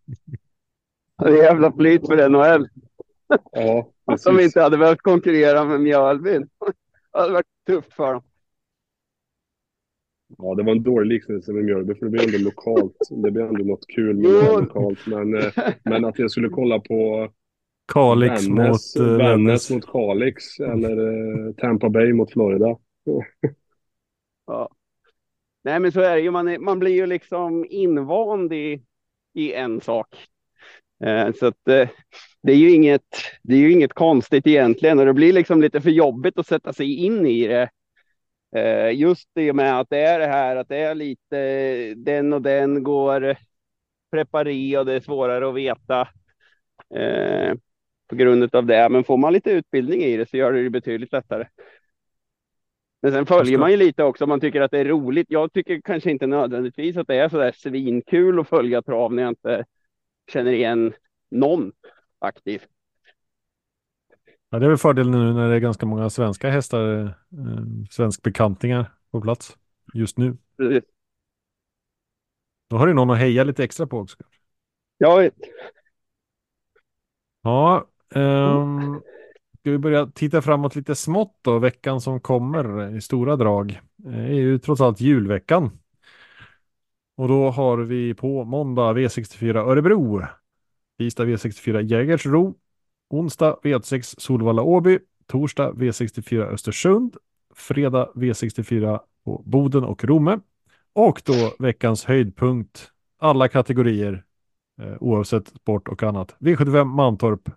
Det 1.19 1.29
är 1.29 1.43
jävla 1.43 1.73
flyt 1.73 2.07
för 2.07 2.29
NHL. 2.29 2.69
Ja, 3.53 3.91
Att 4.05 4.23
de 4.25 4.31
precis. 4.33 4.45
inte 4.47 4.61
hade 4.63 4.79
behövt 4.79 5.01
konkurrera 5.03 5.65
med 5.65 5.81
Mjölby. 5.81 6.31
Det 7.13 7.19
hade 7.21 7.33
varit 7.33 7.47
tufft 7.67 7.93
för 7.93 8.13
dem. 8.13 8.23
Ja, 10.39 10.55
det 10.55 10.63
var 10.63 10.73
en 10.73 10.83
dålig 10.83 11.09
liknelse 11.09 11.53
med 11.53 11.65
Mjölby 11.65 11.95
för 11.95 12.07
det 12.07 12.11
blir 12.11 12.25
ändå 12.25 12.39
lokalt. 12.39 12.97
Det 13.11 13.31
blir 13.31 13.43
ändå 13.45 13.65
något 13.65 13.87
kul 13.89 14.17
med 14.17 14.31
lokalt. 14.61 14.99
Men, 15.07 15.37
eh, 15.37 15.53
men 15.85 16.05
att 16.05 16.19
jag 16.19 16.31
skulle 16.31 16.49
kolla 16.49 16.79
på 16.79 17.29
Kalix 17.93 18.49
Vännäs, 18.49 18.97
mot 18.97 19.07
uh, 19.07 19.17
Vännäs 19.17 19.71
Vännäs. 19.71 19.71
mot 19.71 19.87
Kalix 19.87 20.61
eller 20.61 20.97
eh, 21.49 21.55
Tampa 21.55 21.89
Bay 21.89 22.13
mot 22.13 22.33
Florida. 22.33 22.67
Ja. 24.47 24.71
Nej, 25.65 25.81
men 25.81 25.93
så 25.93 26.01
är 26.01 26.17
det 26.17 26.21
ju. 26.21 26.31
Man, 26.31 26.49
är, 26.49 26.59
man 26.59 26.79
blir 26.79 26.93
ju 26.93 27.07
liksom 27.07 27.67
invand 27.71 28.53
i, 28.53 28.83
i 29.35 29.53
en 29.53 29.81
sak. 29.81 30.29
Eh, 31.05 31.33
så 31.33 31.47
att 31.47 31.69
eh, 31.69 31.89
det 32.43 32.53
är 32.53 32.57
ju 32.57 32.71
inget. 32.75 33.03
Det 33.43 33.55
är 33.55 33.59
ju 33.59 33.73
inget 33.73 33.93
konstigt 33.93 34.47
egentligen 34.47 34.99
och 34.99 35.07
det 35.07 35.13
blir 35.13 35.33
liksom 35.33 35.61
lite 35.61 35.81
för 35.81 35.91
jobbigt 35.91 36.39
att 36.39 36.47
sätta 36.47 36.73
sig 36.73 36.95
in 36.95 37.27
i 37.27 37.47
det. 37.47 37.71
Eh, 38.57 38.99
just 38.99 39.29
det 39.33 39.53
med 39.53 39.81
att 39.81 39.91
det 39.91 40.01
är 40.01 40.19
det 40.19 40.27
här 40.27 40.57
att 40.57 40.69
det 40.69 40.77
är 40.77 40.95
lite 40.95 41.95
den 41.95 42.33
och 42.33 42.43
den 42.43 42.83
går 42.83 43.37
preparé 44.11 44.79
och 44.79 44.87
det 44.87 44.93
är 44.93 45.01
svårare 45.01 45.49
att 45.49 45.55
veta 45.55 46.09
eh, 46.95 47.55
på 48.07 48.17
grund 48.17 48.55
av 48.55 48.67
det. 48.67 48.89
Men 48.89 49.05
får 49.05 49.17
man 49.17 49.33
lite 49.33 49.51
utbildning 49.51 50.03
i 50.03 50.17
det 50.17 50.31
så 50.31 50.37
gör 50.37 50.53
det 50.53 50.61
ju 50.61 50.71
betydligt 50.71 51.13
lättare. 51.13 51.47
Men 53.03 53.13
sen 53.13 53.27
följer 53.27 53.59
man 53.59 53.71
ju 53.71 53.77
lite 53.77 54.05
också 54.05 54.25
om 54.25 54.29
man 54.29 54.41
tycker 54.41 54.61
att 54.61 54.71
det 54.71 54.79
är 54.79 54.85
roligt. 54.85 55.27
Jag 55.31 55.53
tycker 55.53 55.81
kanske 55.81 56.11
inte 56.11 56.27
nödvändigtvis 56.27 56.97
att 56.97 57.07
det 57.07 57.17
är 57.17 57.29
så 57.29 57.39
där 57.39 57.53
svinkul 57.53 58.41
att 58.41 58.49
följa 58.49 58.83
trav 58.83 59.15
när 59.15 59.23
jag 59.23 59.31
inte 59.31 59.65
känner 60.33 60.53
igen 60.53 60.93
någon 61.31 61.73
aktiv. 62.19 62.63
Ja, 64.51 64.59
det 64.59 64.67
är 64.67 64.69
väl 64.69 64.79
fördelen 64.79 65.13
nu 65.13 65.33
när 65.33 65.49
det 65.49 65.55
är 65.55 65.61
ganska 65.61 65.87
många 65.87 66.11
svenska 66.11 66.51
hästar, 66.51 67.05
eh, 67.05 67.11
svenskbekantingar 67.91 68.93
på 69.11 69.21
plats 69.21 69.59
just 69.95 70.19
nu. 70.19 70.37
Precis. 70.57 70.85
Då 72.69 72.77
har 72.77 72.87
du 72.87 72.95
någon 72.95 73.11
att 73.11 73.19
heja 73.19 73.45
lite 73.45 73.65
extra 73.65 73.87
på 73.87 73.99
också. 73.99 74.17
Vet. 74.99 75.35
Ja, 77.43 77.87
Um, 78.15 79.01
ska 79.61 79.71
vi 79.71 79.79
börja 79.79 80.07
titta 80.07 80.43
framåt 80.43 80.77
lite 80.77 80.95
smått 80.95 81.39
då, 81.43 81.59
veckan 81.59 82.01
som 82.01 82.21
kommer 82.21 82.97
i 82.97 83.01
stora 83.01 83.37
drag. 83.37 83.81
Det 83.97 84.17
är 84.17 84.33
ju 84.33 84.59
trots 84.59 84.81
allt 84.81 85.01
julveckan. 85.01 85.71
Och 87.17 87.29
då 87.29 87.51
har 87.51 87.79
vi 87.79 88.15
på 88.15 88.45
måndag 88.45 88.93
V64 88.93 89.57
Örebro, 89.57 90.23
tisdag 90.99 91.25
V64 91.25 91.83
Jägersro, 91.83 92.55
onsdag 93.11 93.59
V6 93.63 94.15
Solvalla 94.21 94.63
Åby, 94.63 94.99
torsdag 95.27 95.73
V64 95.73 96.43
Östersund, 96.43 97.17
fredag 97.55 98.11
V64 98.15 99.01
på 99.25 99.43
Boden 99.47 99.85
och 99.85 100.05
Romme 100.05 100.41
och 100.93 101.23
då 101.25 101.55
veckans 101.59 102.05
höjdpunkt, 102.05 102.91
alla 103.19 103.49
kategorier 103.49 104.25
eh, 104.81 104.95
oavsett 105.01 105.49
sport 105.49 105.89
och 105.89 106.03
annat. 106.03 106.37
V75 106.39 106.85
Mantorp 106.85 107.49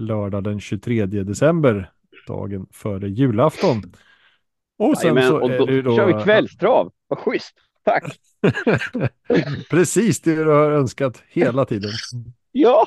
lördag 0.00 0.44
den 0.44 0.60
23 0.60 1.06
december, 1.06 1.90
dagen 2.26 2.66
före 2.72 3.08
julafton. 3.08 3.82
Och 4.78 4.98
sen 4.98 5.16
Jajamän, 5.16 5.28
så 5.28 5.40
och 5.40 5.66
då, 5.66 5.82
då... 5.82 5.96
kör 5.96 6.06
vi 6.06 6.24
kvällstrav. 6.24 6.92
Vad 7.06 7.18
schysst. 7.18 7.54
Tack. 7.84 8.20
Precis 9.70 10.20
det 10.20 10.34
du 10.34 10.50
har 10.50 10.70
önskat 10.70 11.22
hela 11.28 11.64
tiden. 11.64 11.90
Ja, 12.52 12.86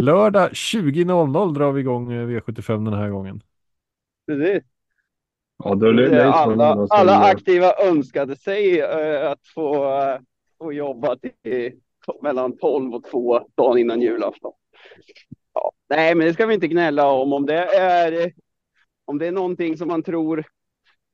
Lördag 0.00 0.50
20.00 0.50 1.54
drar 1.54 1.72
vi 1.72 1.80
igång 1.80 2.12
eh, 2.12 2.26
V75 2.26 2.84
den 2.84 2.94
här 2.94 3.08
gången. 3.08 3.42
precis. 4.26 4.62
Ja, 5.64 5.74
då 5.74 5.86
är 5.86 5.92
det, 5.92 6.32
alla, 6.32 6.86
alla 6.90 7.16
aktiva 7.16 7.72
önskade 7.82 8.36
sig 8.36 8.80
eh, 8.80 9.30
att 9.30 9.46
få, 9.54 9.98
eh, 10.00 10.18
få 10.58 10.72
jobba 10.72 11.16
till 11.16 11.72
mellan 12.22 12.58
12 12.58 12.94
och 12.94 13.04
2 13.04 13.40
dagen 13.54 13.78
innan 13.78 14.00
julafton. 14.00 14.52
Ja, 15.56 15.72
nej, 15.88 16.14
men 16.14 16.26
det 16.26 16.32
ska 16.32 16.46
vi 16.46 16.54
inte 16.54 16.68
gnälla 16.68 17.10
om. 17.10 17.32
Om 17.32 17.46
det 17.46 17.64
är, 17.64 18.32
om 19.04 19.18
det 19.18 19.26
är 19.26 19.32
någonting 19.32 19.76
som 19.76 19.88
man 19.88 20.02
tror 20.02 20.44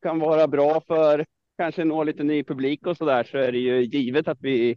kan 0.03 0.19
vara 0.19 0.47
bra 0.49 0.81
för 0.81 1.27
kanske 1.59 1.85
nå 1.85 2.05
lite 2.05 2.23
ny 2.25 2.45
publik 2.45 2.87
och 2.87 2.97
så 2.97 3.05
där 3.05 3.25
så 3.25 3.39
är 3.39 3.53
det 3.53 3.59
ju 3.59 3.83
givet 3.83 4.29
att 4.29 4.39
vi 4.41 4.77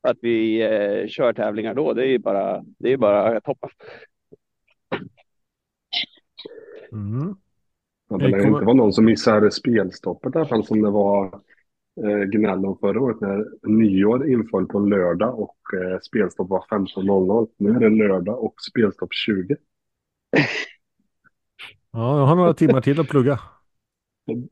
att 0.00 0.16
vi 0.22 0.62
eh, 0.62 1.08
kör 1.08 1.32
tävlingar 1.32 1.74
då. 1.74 1.92
Det 1.92 2.02
är 2.02 2.06
ju 2.06 2.18
bara, 2.18 2.64
det 2.78 2.92
är 2.92 2.96
bara 2.96 3.40
toppen. 3.40 3.70
Mm. 6.92 7.36
Ja, 8.08 8.16
det 8.16 8.28
lär 8.28 8.38
kommer- 8.38 8.48
inte 8.56 8.64
vara 8.64 8.76
någon 8.76 8.92
som 8.92 9.04
missar 9.04 9.50
spelstoppet 9.50 10.34
i 10.34 10.38
alla 10.38 10.48
fall 10.48 10.64
som 10.66 10.82
det 10.82 10.90
var 10.90 11.40
eh, 12.04 12.18
gnäll 12.24 12.66
om 12.66 12.78
förra 12.78 13.00
året 13.00 13.20
när 13.20 13.46
nyår 13.68 14.30
inföll 14.30 14.66
på 14.66 14.78
lördag 14.78 15.38
och 15.40 15.56
eh, 15.74 15.98
spelstopp 16.00 16.48
var 16.50 16.64
15.00. 16.70 17.48
Nu 17.56 17.70
är 17.70 17.80
det 17.80 17.88
lördag 17.90 18.44
och 18.44 18.54
spelstopp 18.70 19.12
20. 19.14 19.56
Ja, 21.90 22.18
jag 22.18 22.26
har 22.26 22.36
några 22.36 22.54
timmar 22.54 22.80
till 22.80 23.00
att 23.00 23.08
plugga. 23.08 23.40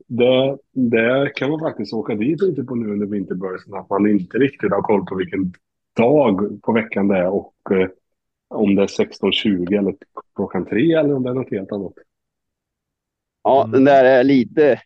Det, 0.07 0.57
det 0.71 1.31
kan 1.35 1.49
man 1.49 1.59
faktiskt 1.59 1.93
åka 1.93 2.15
dit 2.15 2.41
lite 2.41 2.63
på 2.63 2.75
nu 2.75 2.91
under 2.93 3.05
vinterbörsen 3.07 3.73
att 3.73 3.89
man 3.89 4.07
inte 4.09 4.37
riktigt 4.37 4.71
har 4.71 4.81
koll 4.81 5.05
på 5.05 5.15
vilken 5.15 5.53
dag 5.95 6.61
på 6.61 6.71
veckan 6.71 7.07
det 7.07 7.17
är 7.17 7.27
och 7.29 7.53
eh, 7.71 7.87
om 8.47 8.75
det 8.75 8.81
är 8.83 8.87
16.20 8.87 9.77
eller 9.79 9.95
klockan 10.35 10.65
tre 10.65 10.93
eller 10.93 11.13
om 11.13 11.23
det 11.23 11.29
är 11.29 11.33
något 11.33 11.51
helt 11.51 11.71
annat. 11.71 11.93
Ja, 13.43 13.61
Mm. 13.61 13.71
den 13.71 13.83
där 13.83 14.05
är 14.05 14.23
lite 14.23 14.81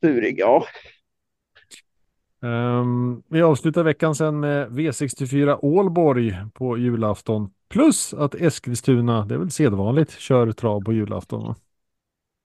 surig. 0.00 0.38
Ja, 0.38 0.64
Ehm, 2.42 3.22
vi 3.28 3.42
avslutar 3.42 3.82
veckan 3.82 4.14
sen 4.14 4.40
med 4.40 4.68
V64 4.68 5.58
Ålborg 5.62 6.34
på 6.54 6.78
julafton. 6.78 7.50
Plus 7.68 8.14
att 8.14 8.34
Eskilstuna, 8.34 9.24
det 9.24 9.34
är 9.34 9.38
väl 9.38 9.50
sedvanligt, 9.50 10.10
kör 10.18 10.52
trav 10.52 10.80
på 10.84 10.92
julafton. 10.92 11.54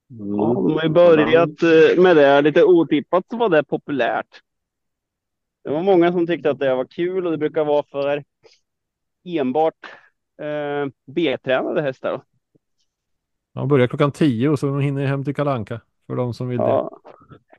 Mm. 0.09 0.35
Ja, 0.35 0.53
de 0.53 0.73
har 0.73 0.83
ju 0.83 0.89
börjat 0.89 1.63
eh, 1.63 2.01
med 2.01 2.15
det. 2.15 2.41
Lite 2.41 2.63
otippat 2.63 3.25
så 3.29 3.37
var 3.37 3.49
det 3.49 3.63
populärt. 3.63 4.41
Det 5.63 5.69
var 5.69 5.83
många 5.83 6.11
som 6.11 6.27
tyckte 6.27 6.49
att 6.49 6.59
det 6.59 6.75
var 6.75 6.85
kul 6.85 7.25
och 7.25 7.31
det 7.31 7.37
brukar 7.37 7.65
vara 7.65 7.83
för 7.91 8.23
enbart 9.25 9.85
eh, 10.41 10.91
B-tränade 11.05 11.81
hästar. 11.81 12.11
då. 12.11 12.23
Ja, 13.53 13.65
börjar 13.65 13.87
klockan 13.87 14.11
10 14.11 14.49
och 14.49 14.59
så 14.59 14.79
hinner 14.79 15.05
hem 15.05 15.23
till 15.23 15.35
Kalanka 15.35 15.81
för 16.07 16.15
de 16.15 16.33
som 16.33 16.47
vill 16.47 16.57
det. 16.57 16.63
Ja. 16.63 16.99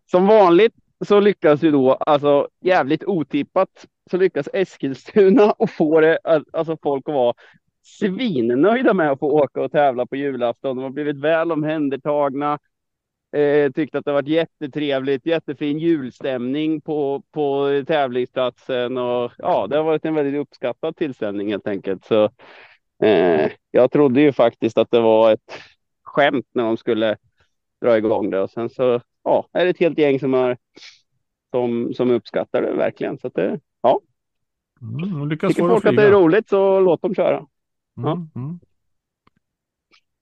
Som 0.07 0.27
vanligt 0.27 0.75
så 1.05 1.21
lyckas 1.21 1.63
ju 1.63 1.71
då, 1.71 1.93
alltså 1.93 2.49
jävligt 2.61 3.05
otippat, 3.05 3.87
så 4.11 4.17
lyckas 4.17 4.49
Eskilstuna 4.53 5.53
och 5.53 5.71
få 5.71 6.01
det, 6.01 6.19
alltså 6.53 6.77
folk 6.83 7.09
att 7.09 7.15
vara 7.15 7.35
svinnöjda 7.83 8.95
med 8.95 9.11
att 9.11 9.19
få 9.19 9.31
åka 9.31 9.61
och 9.63 9.73
tävla 9.73 10.07
på 10.07 10.17
julafton. 10.17 10.77
De 10.77 10.83
har 10.83 10.91
blivit 10.91 11.17
väl 11.17 11.53
omhändertagna. 11.53 12.59
Eh, 13.37 13.73
tyckte 13.73 13.99
att 13.99 14.05
det 14.05 14.13
varit 14.13 14.29
jättetrevligt, 14.29 15.27
jättefin 15.27 15.79
julstämning 15.79 16.81
på, 16.81 17.23
på 17.31 17.69
tävlingsplatsen 17.87 18.99
och 18.99 19.33
ja, 19.39 19.67
det 19.67 19.77
har 19.77 19.85
varit 19.85 20.05
en 20.05 20.15
väldigt 20.15 20.41
uppskattad 20.41 20.97
tillställning 20.97 21.51
helt 21.51 21.69
enkelt. 21.69 22.05
Så 22.05 22.25
eh, 23.03 23.51
jag 23.71 23.91
trodde 23.91 24.21
ju 24.21 24.33
faktiskt 24.33 24.79
att 24.79 24.91
det 24.91 25.01
var 25.01 25.33
ett 25.33 25.59
skämt 26.03 26.47
när 26.53 26.65
de 26.65 26.77
skulle 26.77 27.17
dra 27.81 27.99
igång 27.99 28.31
det 28.31 28.41
och 28.41 28.51
sen 28.51 28.71
så 28.71 29.01
ja, 29.25 29.49
är 29.53 29.65
det 29.65 29.71
ett 29.71 29.79
helt 29.79 29.99
gäng 29.99 30.21
som 30.21 30.33
har 30.33 30.57
som, 31.53 31.95
som 31.95 32.11
uppskattar 32.11 32.63
det 32.63 32.73
verkligen. 32.73 33.19
Så 33.19 33.27
att 33.27 33.35
det, 33.35 33.61
ja. 33.83 34.01
Mm, 34.83 35.29
lyckas 35.29 35.55
Tycker 35.55 35.69
folk 35.69 35.85
att 35.85 35.97
det 35.97 36.03
är 36.03 36.13
roligt 36.13 36.49
så 36.49 36.81
låt 36.81 37.03
dem 37.03 37.15
köra. 37.15 37.47
Ja. 37.95 38.13
Mm, 38.13 38.31
mm. 38.35 38.59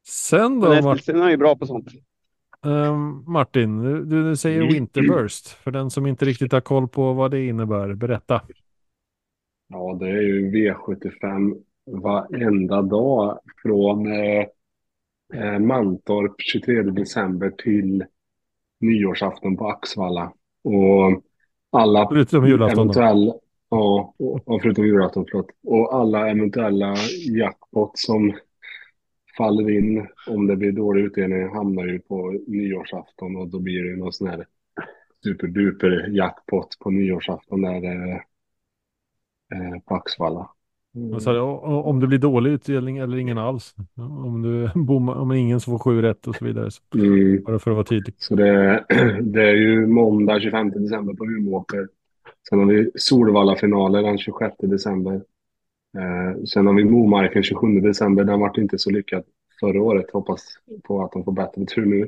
Sen 0.07 0.61
då, 0.61 0.83
Martin, 0.83 1.17
är 1.17 1.31
ju 1.31 1.37
bra 1.37 1.57
på 1.57 1.67
sånt. 1.67 1.89
ehm, 2.67 3.25
Martin 3.33 3.79
du, 3.79 4.05
du 4.05 4.37
säger 4.37 4.61
Mm. 4.61 4.75
Winterburst. 4.75 5.49
För 5.49 5.71
den 5.71 5.91
som 5.91 6.07
inte 6.07 6.25
riktigt 6.25 6.53
har 6.53 6.61
koll 6.61 6.89
på 6.89 7.13
vad 7.13 7.31
det 7.31 7.47
innebär, 7.47 7.95
berätta. 7.95 8.43
Ja, 9.69 9.97
det 10.01 10.09
är 10.09 10.23
ju 10.23 10.51
V75 10.51 11.63
varenda 11.87 12.83
dag 12.83 13.39
från 13.63 14.07
eh, 14.07 14.45
eh, 15.35 15.59
Mantorp 15.59 16.35
23 16.39 16.83
december 16.83 17.51
till 17.51 18.05
nyårsafton 18.81 19.57
på 19.57 19.68
Axvalla. 19.68 20.33
Och 20.64 21.22
alla 21.70 22.09
Förutom 22.09 22.47
julafton 22.47 22.76
då. 22.76 22.93
eventuella, 22.93 23.35
ja, 23.68 24.14
och, 24.18 24.49
och 24.49 24.62
förutom 24.62 24.87
julafton, 24.87 25.26
förlåt. 25.31 25.51
Och 25.64 25.95
alla 25.95 26.31
eventuella 26.31 26.95
jackpot 27.39 27.99
som 27.99 28.33
faller 29.37 29.70
in 29.70 30.09
om 30.26 30.47
det 30.47 30.57
blir 30.57 30.72
dålig 30.72 31.03
utdelning 31.03 31.49
hamnar 31.49 31.87
ju 31.87 31.99
på 31.99 32.41
nyårsafton 32.47 33.37
och 33.37 33.49
då 33.49 33.59
blir 33.59 33.85
det 33.85 33.97
någon 33.97 34.12
sån 34.12 34.28
här 34.28 34.47
superduper 35.24 36.09
jackpot 36.09 36.78
på 36.78 36.91
nyårsafton 36.91 37.62
där 37.62 37.85
eh, 37.85 38.14
eh, 39.55 39.81
på 39.85 39.95
Axvalla. 39.95 40.51
Mm. 40.97 41.38
O- 41.38 41.82
Om 41.84 42.01
det 42.01 42.07
blir 42.07 42.18
dålig 42.18 42.51
utdelning 42.51 42.99
eller 42.99 43.16
ingen 43.16 43.38
alls. 43.38 43.74
Om, 44.24 44.43
du 44.43 44.70
bommar, 44.84 45.14
om 45.14 45.32
ingen 45.32 45.61
som 45.61 45.70
får 45.70 45.78
sju 45.78 46.03
rätt 46.03 46.26
och 46.26 46.34
så 46.36 46.45
vidare. 46.45 46.70
Så, 46.70 46.82
Mm. 46.95 47.43
bara 47.43 47.59
för 47.59 47.70
att 47.70 47.74
vara 47.74 47.84
tydlig. 47.84 48.14
Så 48.18 48.34
det, 48.34 48.84
det 49.22 49.43
är 49.43 49.55
ju 49.55 49.86
måndag 49.86 50.41
25 50.41 50.70
december 50.70 51.14
på 51.14 51.24
Umeåker. 51.26 51.88
Sen 52.49 52.59
har 52.59 52.66
vi 52.66 52.91
Solvalla-finaler 52.95 54.03
den 54.03 54.18
26 54.18 54.55
december. 54.59 55.14
Eh, 55.99 56.43
sen 56.45 56.66
har 56.66 56.74
vi 56.74 56.84
Momarken 56.84 57.43
27 57.43 57.80
december. 57.80 58.24
Den 58.24 58.41
vart 58.41 58.59
inte 58.59 58.78
så 58.78 58.91
lyckad 58.91 59.22
förra 59.61 59.82
året. 59.82 60.11
Hoppas 60.12 60.43
på 60.84 61.05
att 61.05 61.12
de 61.12 61.24
får 61.24 61.32
bättre 61.32 61.64
tur 61.64 61.86
nu. 61.86 62.03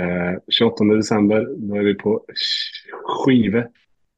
Eh, 0.00 0.38
28 0.48 0.84
december, 0.84 1.48
då 1.58 1.74
är 1.74 1.82
vi 1.82 1.94
på 1.94 2.24
Skive 3.04 3.68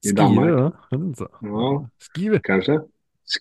i 0.08 0.12
Danmark. 0.12 0.74
så? 1.16 1.28
Ja, 1.40 1.88
Skriver. 1.98 2.40
kanske. 2.42 2.80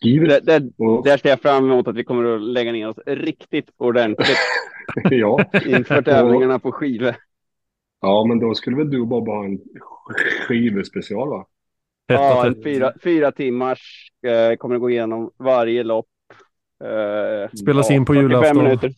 Skive. 0.01 0.27
Där, 0.27 0.41
där, 0.41 0.69
Och, 0.77 1.03
där 1.03 1.17
ser 1.17 1.29
jag 1.29 1.41
fram 1.41 1.65
emot 1.65 1.87
att 1.87 1.95
vi 1.95 2.03
kommer 2.03 2.35
att 2.35 2.41
lägga 2.41 2.71
ner 2.71 2.89
oss 2.89 2.97
riktigt 3.05 3.69
ordentligt 3.77 4.37
ja. 5.09 5.45
inför 5.65 6.01
tävlingarna 6.01 6.59
på 6.59 6.71
skivor. 6.71 7.15
ja, 8.01 8.25
men 8.27 8.39
då 8.39 8.53
skulle 8.55 8.77
väl 8.77 8.89
du 8.89 9.01
och 9.01 9.07
Bob 9.07 9.27
ha 9.27 9.45
en 9.45 9.59
skivespecial 10.47 11.29
va? 11.29 11.45
Ja, 12.07 12.53
fyra, 12.63 12.93
fyra 13.03 13.31
timmars 13.31 14.09
eh, 14.27 14.55
kommer 14.55 14.75
att 14.75 14.81
gå 14.81 14.89
igenom 14.89 15.31
varje 15.37 15.83
lopp. 15.83 16.07
Eh, 16.83 17.49
Spelas 17.57 17.89
ja, 17.89 17.95
in 17.95 18.05
på 18.05 18.13
45 18.13 18.31
julafton. 18.31 18.63
Minuter. 18.63 18.91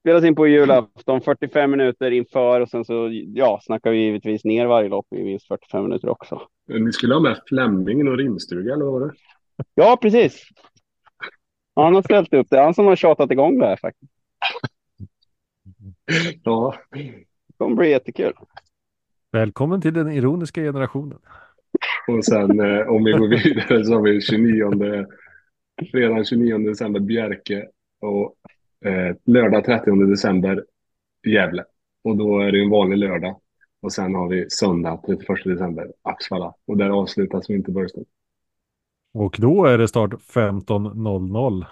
Spelas 0.00 0.24
in 0.24 0.34
på 0.34 0.46
julafton, 0.46 1.20
45 1.20 1.70
minuter 1.70 2.10
inför 2.10 2.60
och 2.60 2.68
sen 2.68 2.84
så 2.84 3.10
ja, 3.34 3.60
snackar 3.62 3.90
vi 3.90 3.98
givetvis 3.98 4.44
ner 4.44 4.66
varje 4.66 4.88
lopp 4.88 5.06
i 5.12 5.24
minst 5.24 5.46
45 5.46 5.82
minuter 5.82 6.08
också. 6.08 6.42
Ni 6.68 6.92
skulle 6.92 7.14
ha 7.14 7.20
med 7.20 7.40
Flemingen 7.46 8.08
och 8.08 8.16
Rimstuga 8.18 8.72
eller 8.72 8.84
vad 8.84 9.00
var 9.00 9.00
det? 9.00 9.12
Ja, 9.74 9.98
precis. 10.02 10.42
Han 11.74 11.94
har 11.94 12.02
ställt 12.02 12.34
upp 12.34 12.46
det. 12.50 12.60
Han 12.60 12.74
som 12.74 12.86
har 12.86 12.96
tjatat 12.96 13.30
igång 13.30 13.58
det 13.58 13.66
här 13.66 13.76
faktiskt. 13.76 14.12
Ja, 16.42 16.74
Det 16.92 17.14
kommer 17.58 17.76
bli 17.76 17.90
jättekul. 17.90 18.32
Välkommen 19.32 19.80
till 19.80 19.94
den 19.94 20.10
ironiska 20.12 20.60
generationen. 20.62 21.18
och 22.08 22.24
sen 22.24 22.60
eh, 22.60 22.88
om 22.88 23.04
vi 23.04 23.12
går 23.12 23.28
vidare 23.28 23.84
så 23.84 23.94
har 23.94 24.02
vi 24.02 24.20
29, 24.20 25.06
fredag 25.90 26.24
29 26.24 26.58
december 26.58 27.00
Bjerke 27.00 27.66
och 28.00 28.36
eh, 28.90 29.16
lördag 29.24 29.64
30 29.64 30.06
december 30.06 30.64
Gävle. 31.26 31.64
Och 32.04 32.16
då 32.16 32.38
är 32.40 32.52
det 32.52 32.62
en 32.62 32.70
vanlig 32.70 32.98
lördag. 32.98 33.40
Och 33.82 33.92
sen 33.92 34.14
har 34.14 34.28
vi 34.28 34.50
söndag 34.50 35.02
31 35.06 35.26
december 35.44 35.92
Axvalla. 36.02 36.54
Och 36.66 36.76
där 36.76 36.90
avslutas 36.90 37.50
Vinterbursten. 37.50 38.04
Och 39.18 39.36
då 39.40 39.64
är 39.64 39.78
det 39.78 39.88
start 39.88 40.14
15.00. 40.34 41.64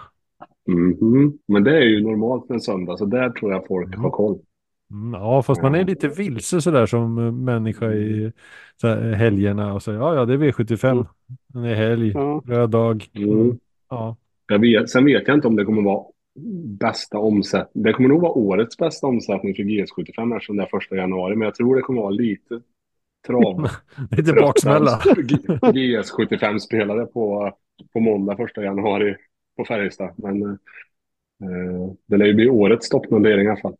Mhm. 0.67 1.37
Men 1.47 1.63
det 1.63 1.77
är 1.77 1.81
ju 1.81 2.01
normalt 2.03 2.49
en 2.51 2.61
söndag, 2.61 2.97
så 2.97 3.05
där 3.05 3.29
tror 3.29 3.51
jag 3.51 3.67
folk 3.67 3.87
Mm. 3.87 3.99
har 4.03 4.09
koll. 4.11 4.39
Mm, 4.91 5.13
ja, 5.21 5.43
fast 5.43 5.61
man 5.61 5.75
är 5.75 5.83
lite 5.85 6.07
vilse 6.07 6.61
sådär 6.61 6.85
som 6.85 7.17
eh, 7.17 7.31
människa 7.31 7.93
i 7.93 8.31
så 8.81 8.87
här, 8.87 9.13
helgerna 9.13 9.73
och 9.73 9.83
säger 9.83 9.99
ja, 9.99 10.15
ja, 10.15 10.25
det 10.25 10.33
är 10.33 10.37
V75. 10.37 10.91
Mm. 10.91 11.05
Det 11.63 11.69
är 11.69 11.75
helg, 11.75 12.11
Ja. 12.15 12.41
röd 12.45 12.69
dag. 12.69 13.05
Mm. 13.13 13.57
Ja, 13.89 14.15
Jag 14.47 14.59
vet, 14.59 14.89
sen 14.89 15.05
vet 15.05 15.27
jag 15.27 15.37
inte 15.37 15.47
om 15.47 15.55
det 15.55 15.65
kommer 15.65 15.81
vara 15.81 16.03
bästa 16.79 17.17
omsättning. 17.19 17.83
Det 17.83 17.93
kommer 17.93 18.09
nog 18.09 18.21
vara 18.21 18.31
årets 18.31 18.77
bästa 18.77 19.07
omsättning 19.07 19.55
för 19.55 19.63
GS75 19.63 20.35
eftersom 20.35 20.57
det 20.57 20.63
är 20.63 20.67
första 20.67 20.95
januari. 20.95 21.35
Men 21.35 21.45
jag 21.45 21.55
tror 21.55 21.75
det 21.75 21.81
kommer 21.81 22.01
vara 22.01 22.11
lite 22.11 22.61
trav. 23.25 23.67
lite 24.11 24.33
baksmälla. 24.41 24.99
GS75-spelare 25.61 27.05
på, 27.05 27.51
på 27.93 27.99
måndag 27.99 28.37
första 28.37 28.63
januari 28.63 29.15
på 29.57 29.65
Färjestad. 29.65 30.13
Men 30.17 30.43
eh, 30.43 31.93
det 32.05 32.17
lär 32.17 32.25
ju 32.25 32.33
bli 32.33 32.49
årets 32.49 32.89
toppnotering 32.89 33.45
i 33.45 33.49
alla 33.49 33.61
fall. 33.61 33.75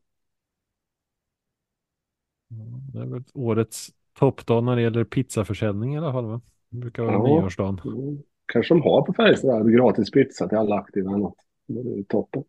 Det 2.93 2.99
är 2.99 3.05
väl 3.05 3.23
årets 3.33 3.87
toppdag 4.19 4.63
när 4.63 4.75
det 4.75 4.81
gäller 4.81 5.03
pizzaförsäljning 5.03 5.93
i 5.93 5.97
alla 5.97 6.11
fall. 6.13 6.25
Va? 6.25 6.41
Det 6.69 6.77
brukar 6.77 7.03
vara 7.03 7.13
Ja. 7.13 7.23
nyårsdagen. 7.41 7.81
Mm. 7.85 8.17
Kanske 8.45 8.73
de 8.73 8.81
har 8.81 9.01
på 9.01 9.13
Färjestad 9.13 9.73
gratis 9.73 10.11
pizza 10.11 10.47
till 10.49 10.57
alla 10.57 10.75
aktiva 10.75 11.09
eller 11.09 11.19
något. 11.19 11.37
Det 11.67 11.79
är 11.79 12.03
toppen. 12.03 12.43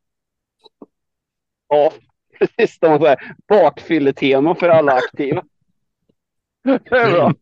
Ja, 1.68 1.92
precis. 2.38 2.78
De 2.78 3.16
bakfylletema 3.48 4.54
för 4.54 4.68
alla 4.68 4.92
aktiva. 4.92 5.44
Det 6.66 6.96
är 6.96 7.12
bra. 7.12 7.34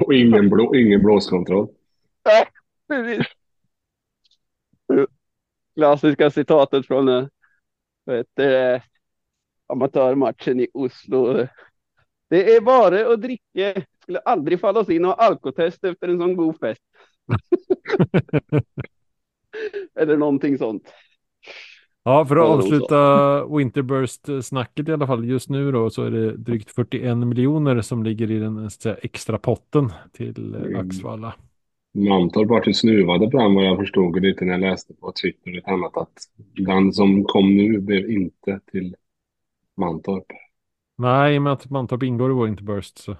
Och 0.06 0.14
ingen, 0.14 0.48
blå, 0.48 0.74
ingen 0.74 1.02
blåskontroll. 1.02 1.68
Precis. 2.88 3.26
Klassiska 5.74 6.30
citatet 6.30 6.86
från 6.86 7.08
eh, 7.08 7.26
det, 8.34 8.82
amatörmatchen 9.66 10.60
i 10.60 10.68
Oslo. 10.74 11.46
Det 12.28 12.54
är 12.56 12.60
bara 12.60 13.12
att 13.12 13.22
dricka. 13.22 13.82
Skulle 14.02 14.18
aldrig 14.18 14.60
falla 14.60 14.80
oss 14.80 14.88
in 14.88 15.04
och 15.04 15.22
alkotest 15.22 15.84
efter 15.84 16.08
en 16.08 16.18
sån 16.18 16.36
god 16.36 16.58
fest. 16.58 16.82
Eller 19.94 20.16
någonting 20.16 20.58
sånt. 20.58 20.92
Ja, 22.06 22.26
för 22.26 22.36
att 22.36 22.44
avsluta 22.48 23.46
Winterburst-snacket 23.46 24.88
i 24.88 24.92
alla 24.92 25.06
fall. 25.06 25.24
Just 25.24 25.48
nu 25.50 25.72
då 25.72 25.90
så 25.90 26.02
är 26.02 26.10
det 26.10 26.36
drygt 26.36 26.70
41 26.70 27.16
miljoner 27.18 27.80
som 27.80 28.02
ligger 28.04 28.30
i 28.30 28.38
den 28.38 28.56
så 28.58 28.66
att 28.66 28.82
säga, 28.82 28.94
extra 29.02 29.38
potten 29.38 29.92
till 30.12 30.54
eh, 30.54 30.60
Mm. 30.60 30.80
Axvalla. 30.80 31.34
Mantorp 31.94 32.48
vart 32.50 32.66
ju 32.68 32.72
snuvade 32.72 33.30
på 33.30 33.38
den 33.38 33.54
vad 33.54 33.64
jag 33.64 33.78
förstod 33.78 34.20
lite 34.22 34.44
när 34.44 34.52
jag 34.52 34.60
läste 34.60 34.94
på 34.94 35.12
Twitter 35.22 35.50
och 35.50 35.56
ett 35.56 35.68
annat 35.68 35.96
att 35.96 36.18
den 36.56 36.92
som 36.92 37.24
kom 37.24 37.56
nu 37.56 37.80
blev 37.80 38.10
inte 38.10 38.60
till 38.72 38.96
Mantorp. 39.76 40.26
Nej, 40.96 41.40
med 41.40 41.52
att 41.52 41.70
Mantorp 41.70 42.02
ingår 42.02 42.30
i 42.30 42.46
Winterburst 42.46 42.98
så 42.98 43.16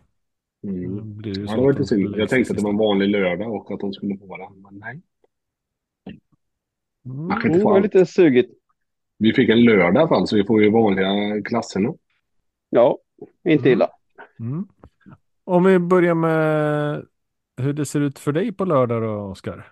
Mm. 0.63 0.99
eh, 0.99 1.05
blir 1.05 1.35
det 1.35 1.41
ju 1.41 1.47
Ja, 1.47 1.55
så. 1.55 1.57
det 1.57 1.63
var 1.63 1.71
att 1.71 1.79
lite 1.79 1.83
de 1.83 1.87
synd. 1.87 2.17
Jag 2.17 2.29
tänkte 2.29 2.53
att 2.53 2.57
det 2.59 2.63
var 2.63 2.71
en 2.71 2.77
vanlig 2.77 3.09
lördag 3.09 3.53
och 3.55 3.71
att 3.75 3.81
de 3.81 3.93
skulle 3.93 4.19
få 4.19 4.37
den, 4.37 4.63
men 4.63 4.79
nej. 4.79 5.03
Man 7.29 7.41
kan 7.41 7.47
Mm. 7.47 7.47
inte 7.51 7.59
Det 7.59 7.63
få 7.63 7.69
var 7.69 7.77
allt. 7.77 7.85
lite 7.85 8.07
sugigt. 8.07 8.56
Vi 9.19 9.33
fick 9.33 9.49
en 9.49 9.65
lördag 9.65 9.95
i 9.95 9.99
alla 9.99 10.09
fall, 10.09 10.27
så 10.27 10.37
vi 10.37 10.45
får 10.45 10.63
ju 10.63 10.71
vanliga 10.71 11.43
klasserna. 11.45 11.95
Ja, 12.71 12.99
inte 13.45 13.71
illa. 13.71 13.91
Mm. 14.41 14.69
Om 15.45 15.65
vi 15.65 15.79
börjar 15.79 16.15
med 16.15 17.07
hur 17.57 17.73
det 17.73 17.87
ser 17.87 18.01
ut 18.01 18.19
för 18.19 18.33
dig 18.33 18.53
på 18.53 18.65
lördag 18.65 19.03
då, 19.03 19.09
Oskar. 19.09 19.67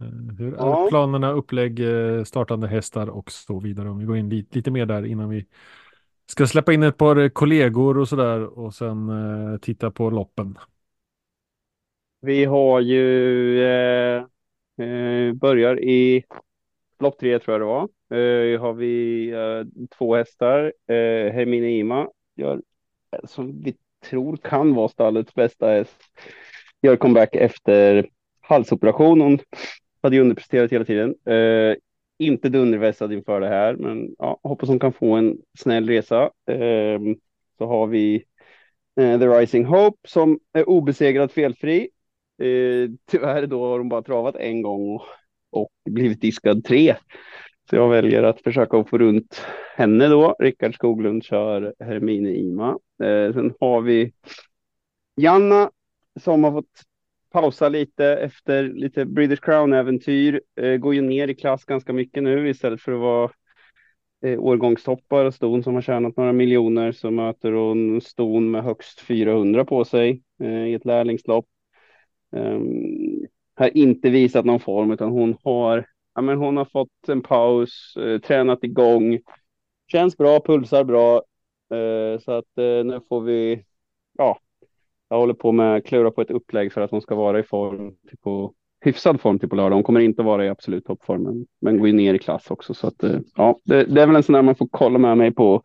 Eh, 0.00 0.36
Hur 0.38 0.54
är 0.54 0.56
Ja. 0.58 0.86
planerna, 0.90 1.32
upplägg, 1.32 1.80
eh, 1.80 2.24
startande 2.24 2.68
hästar 2.68 3.06
och 3.06 3.30
så 3.32 3.60
vidare? 3.60 3.90
Om 3.90 3.98
vi 3.98 4.04
går 4.04 4.16
in 4.16 4.28
lite, 4.28 4.56
lite 4.58 4.70
mer 4.70 4.86
där 4.86 5.06
innan 5.06 5.28
vi 5.28 5.46
ska 6.26 6.46
släppa 6.46 6.72
in 6.72 6.82
ett 6.82 6.96
par 6.96 7.28
kollegor 7.28 7.98
och 7.98 8.08
sådär 8.08 8.58
och 8.58 8.74
sen 8.74 9.08
eh, 9.08 9.58
titta 9.58 9.90
på 9.90 10.10
loppen. 10.10 10.58
Vi 12.20 12.44
har 12.44 12.80
ju 12.80 13.62
eh, 13.64 14.24
eh, 14.86 15.32
börjar 15.32 15.80
i 15.80 16.24
lopp 16.98 17.18
tre 17.18 17.38
tror 17.38 17.54
jag 17.54 17.60
det 17.60 17.64
var. 17.64 17.88
Uh, 18.12 18.60
har 18.60 18.72
vi 18.72 19.26
uh, 19.34 19.86
två 19.98 20.16
hästar. 20.16 20.64
Uh, 20.64 21.32
Hermine 21.32 21.70
Ima 21.70 22.08
gör 22.36 22.62
som 23.24 23.62
vi 23.62 23.76
tror 24.10 24.36
kan 24.36 24.74
vara 24.74 24.88
stallets 24.88 25.34
bästa 25.34 25.66
häst 25.68 25.96
gör 26.82 26.96
comeback 26.96 27.34
efter 27.34 28.08
halsoperation. 28.40 29.20
Hon 29.20 29.38
hade 30.02 30.16
ju 30.16 30.22
underpresterat 30.22 30.72
hela 30.72 30.84
tiden. 30.84 31.14
Uh, 31.30 31.76
inte 32.18 32.48
dundervässad 32.48 33.12
inför 33.12 33.40
det 33.40 33.48
här, 33.48 33.74
men 33.76 34.14
ja, 34.18 34.40
hoppas 34.42 34.68
hon 34.68 34.78
kan 34.78 34.92
få 34.92 35.14
en 35.14 35.38
snäll 35.58 35.88
resa. 35.88 36.30
Ehm, 36.46 37.16
så 37.58 37.66
har 37.66 37.86
vi 37.86 38.24
The 38.96 39.26
Rising 39.26 39.64
Hope 39.64 40.08
som 40.08 40.38
är 40.52 40.68
obesegrad 40.68 41.32
felfri. 41.32 41.88
Tyvärr 43.10 43.46
då 43.46 43.66
har 43.66 43.78
hon 43.78 43.88
bara 43.88 44.02
travat 44.02 44.36
en 44.36 44.62
gång 44.62 44.94
och, 44.94 45.02
och 45.50 45.70
blivit 45.90 46.20
diskad 46.20 46.64
tre. 46.64 46.96
Så 47.70 47.76
jag 47.76 47.88
väljer 47.88 48.22
att 48.22 48.40
försöka 48.40 48.84
få 48.84 48.98
runt 48.98 49.42
henne 49.76 50.08
då. 50.08 50.36
Rickard 50.38 50.74
Skoglund 50.74 51.24
kör 51.24 51.74
Hermine 51.80 52.30
Ima. 52.30 52.78
Eh, 53.02 53.32
sen 53.32 53.54
har 53.60 53.80
vi 53.80 54.12
Janna 55.16 55.70
som 56.20 56.44
har 56.44 56.52
fått 56.52 56.82
pausa 57.32 57.68
lite 57.68 58.06
efter 58.06 58.62
lite 58.62 59.04
British 59.04 59.40
Crown-äventyr. 59.40 60.40
Eh, 60.56 60.76
går 60.76 60.94
ju 60.94 61.00
ner 61.00 61.28
i 61.28 61.34
klass 61.34 61.64
ganska 61.64 61.92
mycket 61.92 62.22
nu 62.22 62.48
istället 62.48 62.80
för 62.80 62.92
att 62.92 63.00
vara 63.00 63.30
eh, 64.24 64.40
årgångstoppar 64.40 65.24
och 65.24 65.34
ston 65.34 65.62
som 65.62 65.74
har 65.74 65.82
tjänat 65.82 66.16
några 66.16 66.32
miljoner 66.32 66.92
så 66.92 67.10
möter 67.10 67.52
hon 67.52 68.00
ston 68.00 68.50
med 68.50 68.64
högst 68.64 69.00
400 69.00 69.64
på 69.64 69.84
sig 69.84 70.22
eh, 70.42 70.66
i 70.66 70.74
ett 70.74 70.84
lärlingslopp. 70.84 71.46
Um, 72.36 73.26
har 73.54 73.76
inte 73.76 74.10
visat 74.10 74.44
någon 74.44 74.60
form 74.60 74.90
utan 74.90 75.10
hon 75.10 75.36
har, 75.44 75.86
ja, 76.14 76.22
men 76.22 76.38
hon 76.38 76.56
har 76.56 76.64
fått 76.64 77.08
en 77.08 77.22
paus, 77.22 77.96
eh, 77.96 78.20
tränat 78.20 78.64
igång, 78.64 79.20
känns 79.92 80.16
bra, 80.16 80.40
pulsar 80.40 80.84
bra. 80.84 81.22
Eh, 81.74 82.20
så 82.20 82.32
att 82.32 82.58
eh, 82.58 82.84
nu 82.84 83.00
får 83.08 83.20
vi, 83.20 83.64
ja, 84.18 84.38
jag 85.08 85.18
håller 85.18 85.34
på 85.34 85.52
med 85.52 85.76
att 85.76 85.84
klura 85.84 86.10
på 86.10 86.20
ett 86.20 86.30
upplägg 86.30 86.72
för 86.72 86.80
att 86.80 86.90
hon 86.90 87.02
ska 87.02 87.14
vara 87.14 87.38
i 87.38 87.42
form, 87.42 87.96
till 88.08 88.18
på 88.18 88.54
hyfsad 88.80 89.20
form 89.20 89.38
till 89.38 89.48
på 89.48 89.56
lördag. 89.56 89.76
Hon 89.76 89.82
kommer 89.82 90.00
inte 90.00 90.22
vara 90.22 90.44
i 90.44 90.48
absolut 90.48 90.84
toppform, 90.84 91.22
men, 91.22 91.46
men 91.60 91.78
går 91.78 91.86
ju 91.86 91.92
ner 91.92 92.14
i 92.14 92.18
klass 92.18 92.50
också. 92.50 92.74
Så 92.74 92.86
att, 92.86 93.02
eh, 93.02 93.18
ja, 93.34 93.58
det, 93.64 93.84
det, 93.84 94.02
är 94.02 94.06
väl 94.06 94.16
en 94.16 94.22
sån 94.22 94.32
där 94.32 94.42
man 94.42 94.54
får 94.54 94.68
kolla 94.70 94.98
med 94.98 95.18
mig 95.18 95.34
på, 95.34 95.62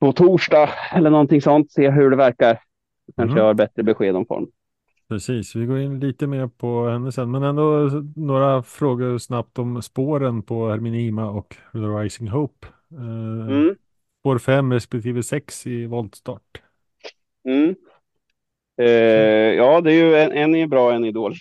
på 0.00 0.12
torsdag 0.12 0.70
eller 0.92 1.10
någonting 1.10 1.42
sånt, 1.42 1.72
se 1.72 1.90
hur 1.90 2.10
det 2.10 2.16
verkar. 2.16 2.60
Kanske 3.16 3.32
mm. 3.32 3.36
jag 3.36 3.44
har 3.44 3.54
bättre 3.54 3.82
besked 3.82 4.16
om 4.16 4.26
form. 4.26 4.46
Precis, 5.08 5.56
vi 5.56 5.66
går 5.66 5.78
in 5.78 6.00
lite 6.00 6.26
mer 6.26 6.46
på 6.46 6.88
henne 6.88 7.12
sen, 7.12 7.30
men 7.30 7.42
ändå 7.42 7.90
några 8.16 8.62
frågor 8.62 9.18
snabbt 9.18 9.58
om 9.58 9.82
spåren 9.82 10.42
på 10.42 10.68
Herminima 10.68 11.30
och 11.30 11.56
The 11.72 11.78
Rising 11.78 12.28
Hope. 12.28 12.66
Eh, 12.92 13.56
mm. 13.56 13.74
Spår 14.20 14.38
5 14.38 14.72
respektive 14.72 15.22
6 15.22 15.66
i 15.66 15.86
voltstart. 15.86 16.62
Mm. 17.48 17.74
Eh, 18.82 19.54
ja, 19.54 19.80
det 19.80 19.92
är 19.92 19.94
ju 19.94 20.16
en, 20.16 20.32
en 20.32 20.54
är 20.54 20.66
bra, 20.66 20.92
en 20.92 21.04
är 21.04 21.12
dålig. 21.12 21.38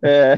eh, 0.02 0.32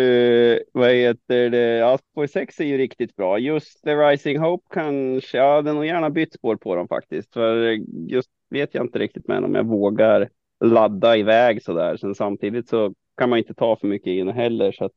eh, 0.00 0.58
vad 0.72 0.90
heter 0.90 1.50
det? 1.50 1.76
Ja, 1.76 1.98
spår 1.98 2.26
6 2.26 2.60
är 2.60 2.64
ju 2.64 2.78
riktigt 2.78 3.16
bra. 3.16 3.38
Just 3.38 3.82
The 3.82 3.94
Rising 3.94 4.38
Hope 4.38 4.66
kanske, 4.70 5.38
ja, 5.38 5.62
den 5.62 5.76
har 5.76 5.84
gärna 5.84 6.10
bytt 6.10 6.32
spår 6.32 6.56
på 6.56 6.76
dem 6.76 6.88
faktiskt. 6.88 7.32
För 7.32 7.78
just 8.08 8.30
vet 8.50 8.74
jag 8.74 8.84
inte 8.84 8.98
riktigt 8.98 9.28
men 9.28 9.44
om 9.44 9.54
jag 9.54 9.66
vågar 9.66 10.28
ladda 10.62 11.16
iväg 11.16 11.62
så 11.62 11.72
där. 11.72 11.96
Sen 11.96 12.14
samtidigt 12.14 12.68
så 12.68 12.94
kan 13.16 13.30
man 13.30 13.38
inte 13.38 13.54
ta 13.54 13.76
för 13.76 13.86
mycket 13.86 14.10
in 14.10 14.28
heller. 14.28 14.72
Så 14.72 14.84
att, 14.84 14.92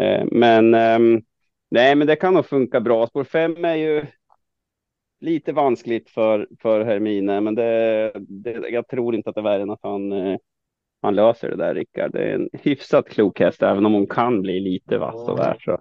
eh, 0.00 0.24
men 0.32 0.74
eh, 0.74 1.20
nej, 1.70 1.94
men 1.94 2.06
det 2.06 2.16
kan 2.16 2.34
nog 2.34 2.46
funka 2.46 2.80
bra. 2.80 3.06
Spår 3.06 3.24
5 3.24 3.64
är 3.64 3.74
ju 3.74 4.06
lite 5.20 5.52
vanskligt 5.52 6.10
för, 6.10 6.48
för 6.60 6.84
Hermine, 6.84 7.40
men 7.40 7.54
det, 7.54 8.12
det, 8.28 8.68
jag 8.68 8.88
tror 8.88 9.14
inte 9.14 9.28
att 9.28 9.34
det 9.34 9.40
är 9.40 9.42
värre 9.42 9.62
än 9.62 9.70
att 9.70 9.82
han, 9.82 10.12
eh, 10.12 10.38
han 11.02 11.14
löser 11.14 11.50
det 11.50 11.56
där, 11.56 11.74
Rickard. 11.74 12.12
Det 12.12 12.18
är 12.18 12.34
en 12.34 12.48
hyfsat 12.52 13.08
klok 13.08 13.40
häst, 13.40 13.62
även 13.62 13.86
om 13.86 13.94
hon 13.94 14.06
kan 14.06 14.42
bli 14.42 14.60
lite 14.60 14.98
vass 14.98 15.28
och 15.28 15.36
där. 15.36 15.56
Så. 15.60 15.78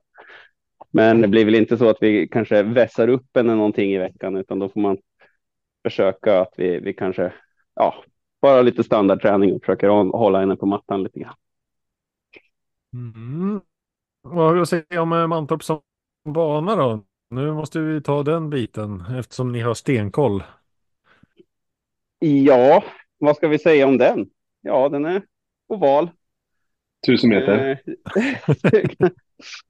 Men 0.92 1.22
det 1.22 1.28
blir 1.28 1.46
väl 1.46 1.56
inte 1.56 1.78
så 1.78 1.90
att 1.90 1.98
vi 2.02 2.28
kanske 2.28 2.64
vässar 2.64 3.08
upp 3.08 3.36
henne 3.36 3.56
någonting 3.56 3.94
i 3.94 3.98
veckan, 3.98 4.38
utan 4.38 4.60
då 4.60 4.70
får 4.70 4.82
man 4.82 4.98
försöka 5.84 6.40
att 6.40 6.54
vi, 6.58 6.80
vi 6.80 6.94
kanske, 6.94 7.34
ja, 7.76 7.96
bara 8.46 8.62
lite 8.62 8.84
standardträning 8.84 9.54
och 9.54 9.62
försöker 9.62 9.88
hålla 9.88 10.40
henne 10.40 10.56
på 10.56 10.66
mattan 10.66 11.04
lite 11.04 11.20
grann. 11.20 11.36
Mm. 12.94 13.62
Vad 14.22 14.70
säger 14.70 14.86
du 14.90 15.00
om 15.00 15.14
eh, 15.14 15.28
Mantorp 15.28 15.64
som 15.64 15.82
bana 16.26 16.76
då? 16.76 17.04
Nu 17.30 17.54
måste 17.54 17.80
vi 17.80 18.02
ta 18.02 18.24
den 18.24 18.50
biten 18.50 19.04
eftersom 19.20 19.52
ni 19.52 19.60
har 19.62 19.74
stenkoll. 19.74 20.44
Ja, 22.20 22.84
vad 23.18 23.36
ska 23.36 23.48
vi 23.48 23.60
säga 23.60 23.88
om 23.88 23.98
den? 23.98 24.30
Ja, 24.62 24.90
den 24.90 25.06
är 25.06 25.24
oval. 25.68 26.10
Tusen 27.08 27.30
meter. 27.30 27.70
Eh, 27.70 29.10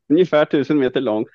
ungefär 0.09 0.45
tusen 0.45 0.79
meter 0.79 1.01
lång. 1.01 1.25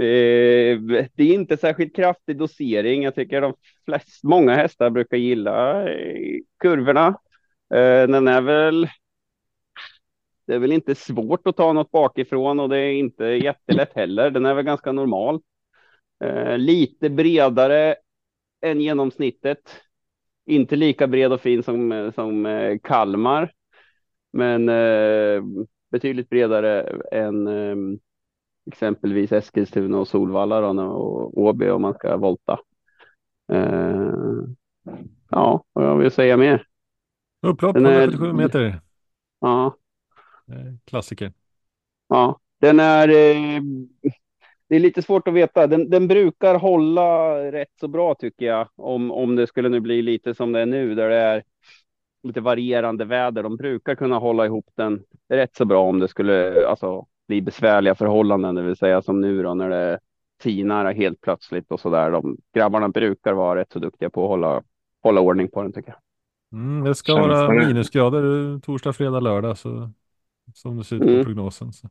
Eh, 0.00 0.80
det 1.14 1.22
är 1.22 1.34
inte 1.34 1.56
särskilt 1.56 1.96
kraftig 1.96 2.38
dosering. 2.38 3.02
Jag 3.02 3.14
tycker 3.14 3.40
de 3.40 3.54
flest, 3.84 4.24
många 4.24 4.54
hästar 4.54 4.90
brukar 4.90 5.16
gilla 5.16 5.88
eh, 5.90 6.38
kurvorna. 6.58 7.06
Eh, 7.74 8.08
den 8.08 8.28
är 8.28 8.40
väl. 8.40 8.88
Det 10.46 10.54
är 10.54 10.58
väl 10.58 10.72
inte 10.72 10.94
svårt 10.94 11.46
att 11.46 11.56
ta 11.56 11.72
något 11.72 11.90
bakifrån 11.90 12.60
och 12.60 12.68
det 12.68 12.78
är 12.78 12.92
inte 12.92 13.24
jättelätt 13.24 13.92
heller. 13.94 14.30
Den 14.30 14.46
är 14.46 14.54
väl 14.54 14.64
ganska 14.64 14.92
normal. 14.92 15.40
Eh, 16.24 16.58
lite 16.58 17.10
bredare 17.10 17.96
än 18.60 18.80
genomsnittet. 18.80 19.82
Inte 20.46 20.76
lika 20.76 21.06
bred 21.06 21.32
och 21.32 21.40
fin 21.40 21.62
som, 21.62 22.12
som 22.14 22.46
eh, 22.46 22.78
Kalmar, 22.82 23.52
men 24.32 24.68
eh, 24.68 25.42
betydligt 25.90 26.28
bredare 26.28 26.82
än 27.12 27.48
exempelvis 28.72 29.32
Eskilstuna 29.32 29.98
och 29.98 30.08
Solvalla 30.08 30.60
då, 30.60 30.82
och 30.82 31.38
Åby 31.38 31.68
om 31.68 31.82
man 31.82 31.94
ska 31.94 32.16
volta. 32.16 32.58
Uh, 33.52 34.44
ja, 35.30 35.64
vad 35.72 35.86
jag 35.86 35.96
vill 35.96 36.10
säga 36.10 36.36
mer. 36.36 36.66
Upplopp 37.46 37.76
177 37.76 38.32
meter. 38.32 38.80
Ja. 39.40 39.76
Klassiker. 40.84 41.32
Ja, 42.08 42.38
den 42.60 42.80
är. 42.80 43.08
Eh, 43.08 43.62
det 44.68 44.76
är 44.76 44.80
lite 44.80 45.02
svårt 45.02 45.28
att 45.28 45.34
veta. 45.34 45.66
Den, 45.66 45.90
den, 45.90 46.08
brukar 46.08 46.54
hålla 46.54 47.34
rätt 47.52 47.72
så 47.80 47.88
bra 47.88 48.14
tycker 48.14 48.46
jag. 48.46 48.68
Om, 48.76 49.10
om 49.10 49.36
det 49.36 49.46
skulle 49.46 49.68
nu 49.68 49.80
bli 49.80 50.02
lite 50.02 50.34
som 50.34 50.52
det 50.52 50.60
är 50.60 50.66
nu 50.66 50.94
där 50.94 51.08
det 51.08 51.16
är 51.16 51.42
lite 52.22 52.40
varierande 52.40 53.04
väder. 53.04 53.42
De 53.42 53.56
brukar 53.56 53.94
kunna 53.94 54.18
hålla 54.18 54.46
ihop 54.46 54.66
den 54.74 55.04
rätt 55.28 55.56
så 55.56 55.64
bra 55.64 55.82
om 55.82 55.98
det 55.98 56.08
skulle 56.08 56.66
alltså 56.68 57.06
blir 57.30 57.42
besvärliga 57.42 57.94
förhållanden, 57.94 58.54
det 58.54 58.62
vill 58.62 58.76
säga 58.76 59.02
som 59.02 59.20
nu 59.20 59.42
då 59.42 59.54
när 59.54 59.70
det 59.70 59.98
tinar 60.42 60.94
helt 60.94 61.20
plötsligt 61.20 61.70
och 61.70 61.80
så 61.80 61.90
där. 61.90 62.10
De 62.10 62.36
grabbarna 62.54 62.88
brukar 62.88 63.32
vara 63.32 63.60
rätt 63.60 63.72
så 63.72 63.78
duktiga 63.78 64.10
på 64.10 64.22
att 64.22 64.28
hålla, 64.28 64.62
hålla 65.02 65.20
ordning 65.20 65.48
på 65.48 65.62
den 65.62 65.72
tycker 65.72 65.90
jag. 65.90 65.98
Mm, 66.60 66.84
det 66.84 66.94
ska 66.94 67.12
Känns 67.12 67.28
vara 67.28 67.66
minusgrader 67.66 68.58
torsdag, 68.58 68.92
fredag, 68.92 69.20
lördag 69.20 69.58
så, 69.58 69.90
som 70.54 70.76
det 70.76 70.84
ser 70.84 70.96
ut 70.96 71.02
på 71.02 71.08
mm. 71.08 71.24
prognosen. 71.24 71.72
Så. 71.72 71.88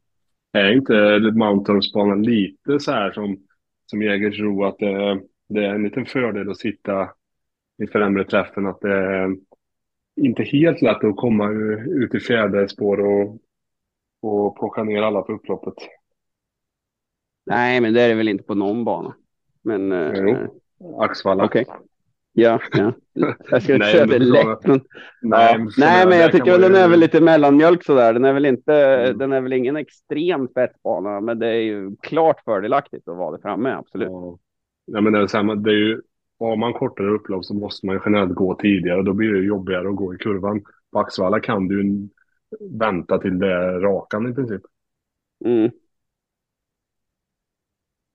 Är 0.54 0.72
inte 0.72 1.20
Mountainbanan 1.34 2.24
lite 2.24 2.80
så 2.80 2.92
här 2.92 3.12
som, 3.12 3.38
som 3.86 4.02
Jägersro 4.02 4.64
att 4.64 4.78
det, 4.78 5.22
det 5.50 5.66
är 5.66 5.76
en 5.76 5.84
liten 5.84 6.06
fördel 6.06 6.50
att 6.50 6.58
sitta 6.58 7.10
i 7.84 7.88
främre 7.88 8.24
träffen 8.24 8.68
att 8.68 8.82
det 8.82 8.94
är 8.94 9.36
inte 10.22 10.44
helt 10.44 10.82
lätt 10.82 11.04
att 11.04 11.16
komma 11.16 11.50
ut 11.88 12.16
i 12.16 12.20
fjäderspår 12.20 13.00
och 13.00 13.38
och 14.22 14.60
plocka 14.60 14.84
ner 14.84 15.02
alla 15.02 15.22
på 15.22 15.34
upploppet. 15.34 15.74
Nej, 17.46 17.82
men 17.82 17.94
det 17.94 18.02
är 18.02 18.10
det 18.10 18.16
väl 18.16 18.28
inte 18.28 18.44
på 18.44 18.56
någon 18.56 18.86
bana. 18.86 19.16
Men... 19.64 19.92
Jo, 20.16 20.30
eh, 20.30 20.48
Axvalla. 21.00 21.46
Okej. 21.46 21.62
Okay. 21.62 21.76
Ja, 22.34 22.60
ja. 22.72 22.94
Jag 23.50 23.64
ska 23.64 23.74
inte 23.74 23.88
säga 23.88 24.04
att 24.04 24.10
det 24.10 24.16
är 24.16 24.20
lätt. 24.20 24.68
Men... 24.68 24.82
Nej, 25.22 25.56
ja. 25.58 25.70
Nej, 25.78 26.08
men 26.08 26.18
jag 26.18 26.32
tycker 26.32 26.52
väl 26.52 26.62
den 26.62 26.76
är 26.76 26.88
väl 26.88 27.00
lite 27.00 27.22
mellanmjölk 27.22 27.84
sådär. 27.84 28.14
Den 28.14 28.26
är 28.26 28.34
väl 28.34 28.46
inte, 28.46 28.74
mm. 28.76 29.18
den 29.18 29.34
är 29.34 29.42
väl 29.42 29.54
ingen 29.54 29.76
extrem 29.76 30.48
fettbana, 30.48 31.22
men 31.22 31.40
det 31.40 31.48
är 31.48 31.62
ju 31.62 31.96
klart 32.02 32.44
fördelaktigt 32.46 33.08
att 33.08 33.18
vara 33.18 33.32
där 33.32 33.42
framme, 33.42 33.70
absolut. 33.70 34.08
Ja, 34.08 34.38
ja 34.86 35.02
men 35.02 35.14
det 35.14 35.20
är 35.20 35.28
samma, 35.28 35.56
det 35.56 35.72
är 35.72 35.76
ju, 35.76 36.02
har 36.40 36.56
man 36.56 36.74
kortare 36.74 37.10
upplopp 37.10 37.46
så 37.46 37.54
måste 37.54 37.86
man 37.86 37.96
ju 37.96 38.02
generellt 38.06 38.36
gå 38.36 38.56
tidigare. 38.56 39.02
Då 39.02 39.14
blir 39.14 39.34
det 39.34 39.40
jobbigare 39.40 39.90
att 39.90 39.96
gå 39.96 40.16
i 40.16 40.18
kurvan. 40.18 40.62
På 40.92 41.00
Axvalla 41.00 41.40
kan 41.40 41.68
du 41.68 41.82
vänta 42.60 43.18
till 43.18 43.40
det 43.40 43.54
är 43.54 43.80
rakan 43.80 44.32
i 44.32 44.34
princip. 44.34 44.62
Mm. 45.46 45.72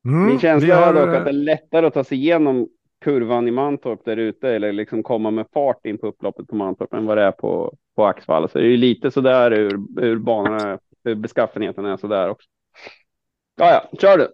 Mm, 0.06 0.26
Min 0.26 0.38
känsla 0.38 0.76
har... 0.76 0.94
är 0.94 1.06
dock 1.06 1.16
att 1.16 1.24
det 1.24 1.30
är 1.30 1.32
lättare 1.32 1.86
att 1.86 1.94
ta 1.94 2.04
sig 2.04 2.18
igenom 2.18 2.68
kurvan 3.00 3.48
i 3.48 3.50
Mantorp 3.50 4.04
där 4.04 4.16
ute 4.16 4.50
eller 4.50 4.72
liksom 4.72 5.02
komma 5.02 5.30
med 5.30 5.46
fart 5.52 5.86
in 5.86 5.98
på 5.98 6.06
upploppet 6.06 6.48
på 6.48 6.56
Mantorp 6.56 6.92
än 6.94 7.06
vad 7.06 7.18
det 7.18 7.22
är 7.22 7.32
på, 7.32 7.76
på 7.96 8.04
Axvalla. 8.06 8.48
Så 8.48 8.58
det 8.58 8.64
är 8.64 8.68
ju 8.68 8.76
lite 8.76 9.10
sådär 9.10 9.50
ur, 9.50 9.78
ur 10.00 10.18
banorna, 10.18 10.78
hur 11.04 11.14
beskaffenheten 11.14 11.84
är 11.84 11.96
sådär 11.96 12.28
också. 12.28 12.48
Ja, 13.56 13.70
ja, 13.92 13.98
kör 13.98 14.18
du. 14.18 14.32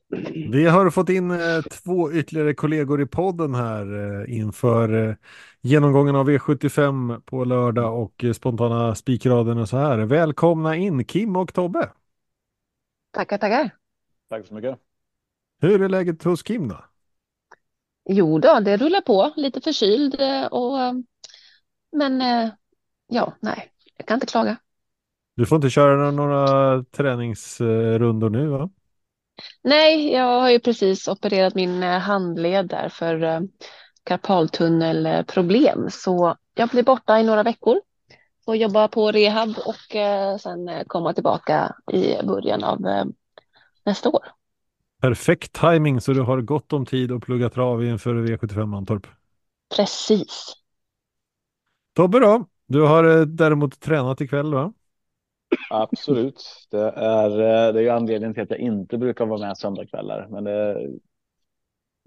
Vi 0.50 0.66
har 0.66 0.90
fått 0.90 1.08
in 1.08 1.30
eh, 1.30 1.62
två 1.70 2.12
ytterligare 2.12 2.54
kollegor 2.54 3.02
i 3.02 3.06
podden 3.06 3.54
här 3.54 4.20
eh, 4.22 4.38
inför 4.38 5.08
eh, 5.08 5.14
genomgången 5.60 6.16
av 6.16 6.30
V75 6.30 7.20
på 7.20 7.44
lördag 7.44 8.02
och 8.02 8.24
eh, 8.24 8.32
spontana 8.32 8.94
spikraden 8.94 9.58
och 9.58 9.68
så 9.68 9.76
här. 9.76 9.98
Välkomna 9.98 10.76
in 10.76 11.04
Kim 11.04 11.36
och 11.36 11.54
Tobbe. 11.54 11.90
Tackar, 13.10 13.38
tackar. 13.38 13.70
Tack 14.28 14.46
så 14.46 14.54
mycket. 14.54 14.78
Hur 15.60 15.82
är 15.82 15.88
läget 15.88 16.24
hos 16.24 16.42
Kim 16.42 16.68
då? 16.68 16.84
Jo 18.10 18.38
då, 18.38 18.60
det 18.60 18.76
rullar 18.76 19.00
på. 19.00 19.32
Lite 19.36 19.60
förkyld 19.60 20.20
eh, 20.20 20.46
och 20.46 20.80
eh, 20.80 20.92
men 21.92 22.22
ja, 23.06 23.36
nej, 23.40 23.72
jag 23.96 24.06
kan 24.06 24.14
inte 24.16 24.26
klaga. 24.26 24.56
Du 25.36 25.46
får 25.46 25.56
inte 25.56 25.70
köra 25.70 26.10
några 26.10 26.84
träningsrundor 26.84 28.30
nu 28.30 28.46
va? 28.46 28.70
Nej, 29.62 30.12
jag 30.12 30.40
har 30.40 30.50
ju 30.50 30.60
precis 30.60 31.08
opererat 31.08 31.54
min 31.54 31.82
eh, 31.82 31.98
handled 31.98 32.68
där 32.68 32.88
för 32.88 33.22
eh, 33.22 33.40
karpaltunnelproblem, 34.04 35.90
så 35.90 36.36
jag 36.54 36.68
blir 36.68 36.82
borta 36.82 37.20
i 37.20 37.22
några 37.22 37.42
veckor 37.42 37.80
och 38.46 38.56
jobba 38.56 38.88
på 38.88 39.12
rehab 39.12 39.54
och 39.66 39.96
eh, 39.96 40.36
sen 40.36 40.70
komma 40.86 41.12
tillbaka 41.12 41.74
i 41.92 42.22
början 42.22 42.64
av 42.64 42.80
nästa 43.84 44.08
år. 44.08 44.24
Perfekt 45.00 45.52
timing 45.52 46.00
så 46.00 46.12
du 46.12 46.20
har 46.20 46.40
gott 46.40 46.72
om 46.72 46.86
tid 46.86 47.12
att 47.12 47.22
plugga 47.22 47.50
trav 47.50 47.84
inför 47.84 48.14
V75 48.14 48.66
Mantorp. 48.66 49.06
Precis. 49.76 50.54
Tobbe 51.94 52.18
då? 52.20 52.46
Du 52.66 52.82
har 52.82 53.24
däremot 53.24 53.80
tränat 53.80 54.20
ikväll 54.20 54.54
va? 54.54 54.72
Absolut. 55.70 56.66
Det 56.70 56.90
är, 56.96 57.30
eh, 57.30 57.72
det 57.72 57.78
är 57.78 57.82
ju 57.82 57.88
anledningen 57.88 58.34
till 58.34 58.42
att 58.42 58.50
jag 58.50 58.58
inte 58.58 58.98
brukar 58.98 59.26
vara 59.26 59.40
med 59.40 59.58
söndagkvällar. 59.58 60.26
Men 60.30 60.44
det 60.44 60.50
är 60.52 60.88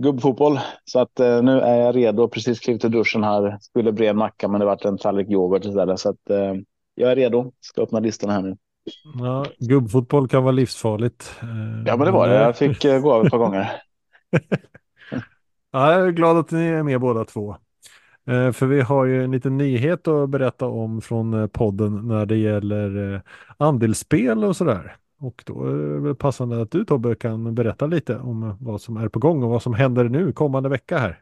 gubbfotboll. 0.04 0.60
Så 0.86 1.00
att 1.00 1.20
eh, 1.20 1.42
nu 1.42 1.60
är 1.60 1.76
jag 1.76 1.96
redo. 1.96 2.28
Precis 2.28 2.60
klivit 2.60 2.86
ur 2.86 2.90
duschen 2.90 3.24
här. 3.24 3.58
Skulle 3.62 3.92
bre 3.92 4.08
en 4.08 4.18
macka 4.18 4.48
men 4.48 4.60
det 4.60 4.66
vart 4.66 4.86
en 4.86 4.98
tallrik 4.98 5.30
yoghurt 5.30 5.66
istället. 5.66 6.00
Så 6.00 6.10
att 6.10 6.30
eh, 6.30 6.54
jag 6.96 7.12
är 7.12 7.16
redo. 7.16 7.52
Ska 7.60 7.82
öppna 7.82 8.00
listorna 8.00 8.34
här 8.34 8.42
nu. 8.42 8.58
Ja, 9.20 9.46
gubbfotboll 9.60 10.28
kan 10.28 10.44
vara 10.44 10.52
livsfarligt. 10.52 11.36
Ja 11.86 11.98
men 11.98 12.06
det 12.06 12.12
var 12.12 12.28
det. 12.28 12.36
Jag 12.36 12.58
fick 12.58 12.84
gå 12.84 13.14
av 13.14 13.26
ett 13.26 13.32
par 13.32 13.38
gånger. 13.38 13.72
Ja, 15.76 15.94
jag 15.94 16.08
är 16.08 16.12
glad 16.12 16.38
att 16.38 16.52
ni 16.52 16.66
är 16.66 16.84
med 16.84 17.00
båda 17.00 17.26
två. 17.26 17.58
Eh, 18.28 18.52
för 18.52 18.66
vi 18.66 18.82
har 18.82 19.06
ju 19.06 19.24
en 19.24 19.32
liten 19.32 19.58
nyhet 19.58 20.08
att 20.08 20.30
berätta 20.30 20.66
om 20.66 21.02
från 21.02 21.34
eh, 21.34 21.48
podden 21.48 22.08
när 22.08 22.26
det 22.26 22.38
gäller 22.38 23.14
eh, 23.14 23.22
andelsspel 23.58 24.44
och 24.44 24.56
sådär. 24.56 24.96
Och 25.20 25.44
då 25.46 25.66
är 25.66 25.74
det 25.74 26.00
väl 26.00 26.16
passande 26.16 26.62
att 26.62 26.72
du 26.72 26.86
Tobbe 26.86 27.16
kan 27.16 27.56
berätta 27.56 27.86
lite 27.86 28.18
om 28.18 28.58
vad 28.62 28.82
som 28.82 28.98
är 28.98 29.10
på 29.10 29.20
gång 29.20 29.44
och 29.44 29.50
vad 29.50 29.62
som 29.62 29.74
händer 29.74 30.04
nu 30.04 30.32
kommande 30.32 30.70
vecka 30.70 30.98
här. 30.98 31.22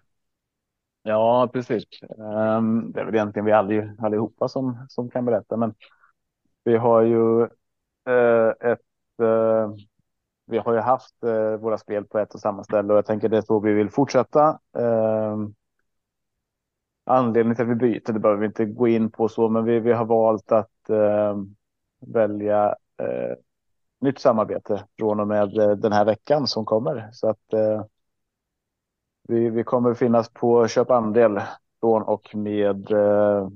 Ja, 1.03 1.49
precis. 1.53 1.83
Ehm, 2.01 2.91
det 2.91 2.99
är 2.99 3.05
väl 3.05 3.15
egentligen 3.15 3.45
vi 3.45 3.51
allihopa 3.99 4.47
som, 4.47 4.85
som 4.89 5.09
kan 5.09 5.25
berätta, 5.25 5.57
men 5.57 5.73
vi 6.63 6.77
har 6.77 7.01
ju 7.01 7.43
ett. 8.59 8.79
Vi 10.45 10.57
har 10.57 10.73
ju 10.73 10.79
haft 10.79 11.15
våra 11.59 11.77
spel 11.77 12.05
på 12.05 12.19
ett 12.19 12.33
och 12.33 12.39
samma 12.39 12.63
ställe 12.63 12.93
och 12.93 12.97
jag 12.97 13.05
tänker 13.05 13.29
det 13.29 13.37
är 13.37 13.41
så 13.41 13.59
vi 13.59 13.73
vill 13.73 13.89
fortsätta. 13.89 14.59
Ehm, 14.77 15.53
Anledningen 17.11 17.55
till 17.55 17.65
att 17.65 17.71
vi 17.71 17.75
byter, 17.75 18.13
det 18.13 18.19
behöver 18.19 18.39
vi 18.41 18.45
inte 18.45 18.65
gå 18.65 18.87
in 18.87 19.11
på 19.11 19.27
så, 19.29 19.49
men 19.49 19.65
vi, 19.65 19.79
vi 19.79 19.91
har 19.91 20.05
valt 20.05 20.51
att 20.51 20.89
eh, 20.89 21.37
välja 21.99 22.75
eh, 22.97 23.35
nytt 24.01 24.19
samarbete 24.19 24.85
från 24.99 25.19
och 25.19 25.27
med 25.27 25.57
eh, 25.57 25.71
den 25.71 25.91
här 25.91 26.05
veckan 26.05 26.47
som 26.47 26.65
kommer. 26.65 27.09
Så 27.11 27.29
att 27.29 27.53
eh, 27.53 27.83
vi, 29.27 29.49
vi 29.49 29.63
kommer 29.63 29.93
finnas 29.93 30.29
på 30.29 30.67
köp 30.67 30.91
andel 30.91 31.41
från 31.79 32.03
och 32.03 32.35
med 32.35 32.91
eh, 32.91 33.49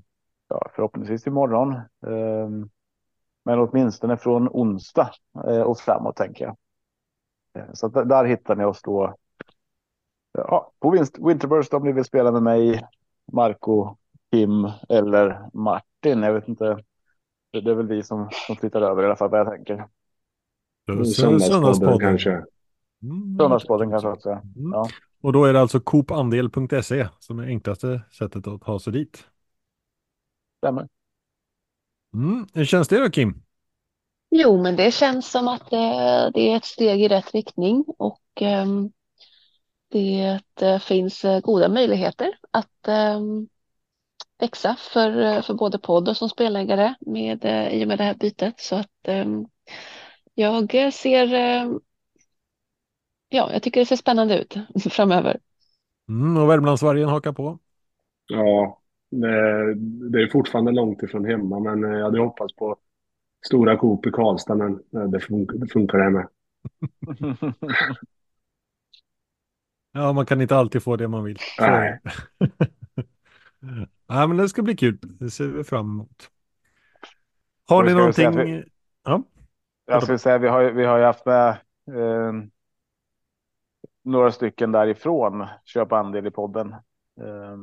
ja, 0.48 0.70
förhoppningsvis 0.76 1.28
imorgon. 1.28 1.74
Eh, 2.08 2.50
men 3.46 3.60
åtminstone 3.60 4.18
från 4.18 4.50
onsdag 4.50 5.10
eh, 5.48 5.62
och 5.62 5.80
framåt 5.80 6.16
tänker 6.16 6.46
jag. 6.46 6.58
Eh, 7.58 7.74
så 7.74 7.86
att 7.88 8.10
där- 8.10 8.26
hittar 8.26 8.56
ni 8.56 8.66
oss 8.66 8.82
då. 8.82 9.16
Ja, 10.32 10.72
på 10.80 11.06
Winterburst 11.20 11.74
om 11.74 11.84
ni 11.84 11.92
vill 11.92 12.04
spela 12.06 12.32
med 12.32 12.44
mig, 12.44 12.86
Marco, 13.32 13.96
Kim 14.32 14.72
eller 14.90 15.50
Martin. 15.54 16.24
Jag 16.24 16.34
vet 16.34 16.48
inte. 16.48 16.84
Det 17.52 17.72
är 17.72 17.76
väl 17.76 17.88
vi 17.88 18.04
som, 18.04 18.30
som 18.48 18.56
flyttar 18.56 18.82
över 18.82 19.04
i 19.04 19.06
alla 19.06 19.16
fall 19.16 19.30
vad 19.30 19.40
jag 19.40 19.52
tänker. 19.52 19.88
Söndagspodden 21.16 22.00
kanske. 22.00 22.32
Mm, 23.04 23.38
Söndagspodden 23.40 23.90
kanske 23.90 24.10
också. 24.10 24.30
Mm. 24.30 24.72
Ja. 24.72 24.90
Och 25.22 25.34
då 25.34 25.46
är 25.46 25.54
det 25.54 25.62
alltså 25.62 25.80
coopandel.se 25.80 27.08
som 27.20 27.40
är 27.40 27.44
enklaste 27.44 28.02
sättet 28.12 28.48
att 28.48 28.62
ta 28.62 28.80
sig 28.80 28.94
dit. 28.94 29.28
Stämmer. 30.58 30.88
Mm. 32.14 32.48
Hur 32.54 32.66
känns 32.66 32.88
det 32.88 33.00
då 33.00 33.10
Kim? 33.10 33.42
Jo, 34.30 34.62
men 34.62 34.76
det 34.76 34.94
känns 34.94 35.32
som 35.32 35.48
att 35.48 35.74
eh, 35.74 36.32
det 36.34 36.52
är 36.52 36.58
ett 36.58 36.66
steg 36.66 37.02
i 37.02 37.08
rätt 37.08 37.34
riktning 37.34 37.86
och 37.98 38.22
ehm, 38.42 38.92
det 40.54 40.80
finns 40.84 41.26
eh, 41.26 41.42
goda 41.42 41.70
möjligheter 41.70 42.38
att 42.52 42.88
ehm, 42.88 43.48
växa 44.40 44.76
för, 44.94 45.22
eh, 45.22 45.42
för 45.42 45.54
både 45.54 45.80
podd 45.80 46.10
och 46.10 46.18
som 46.18 46.30
spelägare 46.30 46.96
med, 47.00 47.46
eh, 47.46 47.70
i 47.70 47.84
och 47.84 47.88
med 47.88 47.98
det 47.98 48.04
här 48.04 48.16
bytet. 48.16 48.60
Så 48.60 48.76
att 48.76 49.08
ehm, 49.08 49.46
jag 50.34 50.94
ser, 50.94 51.34
ehm, 51.34 51.80
ja, 53.30 53.50
jag 53.54 53.64
tycker 53.64 53.80
det 53.80 53.86
ser 53.86 53.96
spännande 53.96 54.40
ut 54.40 54.56
framöver. 54.92 55.40
Mm, 56.10 56.38
och 56.38 56.50
Värmlandsvargen 56.50 57.10
hakar 57.10 57.34
på. 57.34 57.60
Ja, 58.28 58.82
det, 59.12 59.76
det 60.12 60.22
är 60.22 60.32
fortfarande 60.32 60.72
långt 60.72 61.04
ifrån 61.04 61.26
hemma, 61.26 61.60
men 61.60 61.82
jag 61.92 62.04
hade 62.04 62.20
hoppats 62.20 62.56
på 62.56 62.78
stora 63.48 63.78
Coop 63.78 64.06
i 64.06 64.12
Karlstad, 64.12 64.56
men 64.56 64.82
det 65.12 65.20
funkar 65.20 65.58
det, 65.58 65.68
funkar 65.68 65.98
det 65.98 66.10
med. 66.10 66.28
Ja, 69.98 70.14
man 70.14 70.26
kan 70.26 70.42
inte 70.42 70.56
alltid 70.56 70.84
få 70.84 70.96
det 70.96 71.08
man 71.08 71.24
vill. 71.24 71.38
Nej. 71.60 72.00
Nej, 74.08 74.28
men 74.28 74.38
det 74.38 74.50
ska 74.50 74.62
bli 74.62 74.76
kul. 74.76 74.98
Det 75.02 75.30
ser 75.30 75.48
vi 75.48 75.64
fram 75.64 75.86
emot. 75.86 76.30
Har 77.68 77.84
ni 77.84 77.94
någonting? 77.94 78.36
vi- 78.38 78.64
Ja, 79.04 79.24
Jag 79.86 80.04
skulle 80.04 80.18
säga 80.18 80.38
vi 80.38 80.48
har, 80.48 80.64
vi 80.64 80.86
har 80.86 80.98
ju 80.98 81.04
haft 81.04 81.26
med 81.26 81.50
eh, 81.92 82.34
några 84.04 84.32
stycken 84.32 84.72
därifrån 84.72 85.46
köp 85.66 85.92
andel 85.92 86.28
i 86.28 86.32
podden. 86.32 86.72
Eh, 87.22 87.58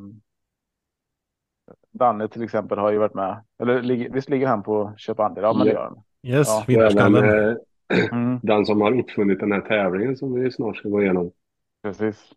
Danne 1.90 2.28
till 2.28 2.42
exempel 2.42 2.78
har 2.78 2.92
ju 2.92 2.98
varit 2.98 3.14
med. 3.14 3.44
Eller 3.62 4.08
visst 4.12 4.28
ligger 4.30 4.46
han 4.46 4.62
på 4.62 4.94
köp 4.96 5.20
andel? 5.20 5.44
Ja, 5.44 5.52
men 5.52 5.66
det 5.66 5.72
gör 5.72 5.84
han. 5.84 6.02
yes, 6.22 6.48
Ja, 6.48 6.64
vinnarskallen. 6.68 7.48
eh, 7.48 7.56
Mm, 8.12 8.40
den 8.42 8.66
som 8.66 8.80
har 8.80 8.98
uppfunnit 8.98 9.40
den 9.40 9.52
här 9.52 9.60
tävlingen 9.60 10.16
som 10.16 10.34
vi 10.34 10.50
snart 10.52 10.76
ska 10.76 10.88
gå 10.88 11.02
igenom. 11.02 11.30
Precis. 11.82 12.32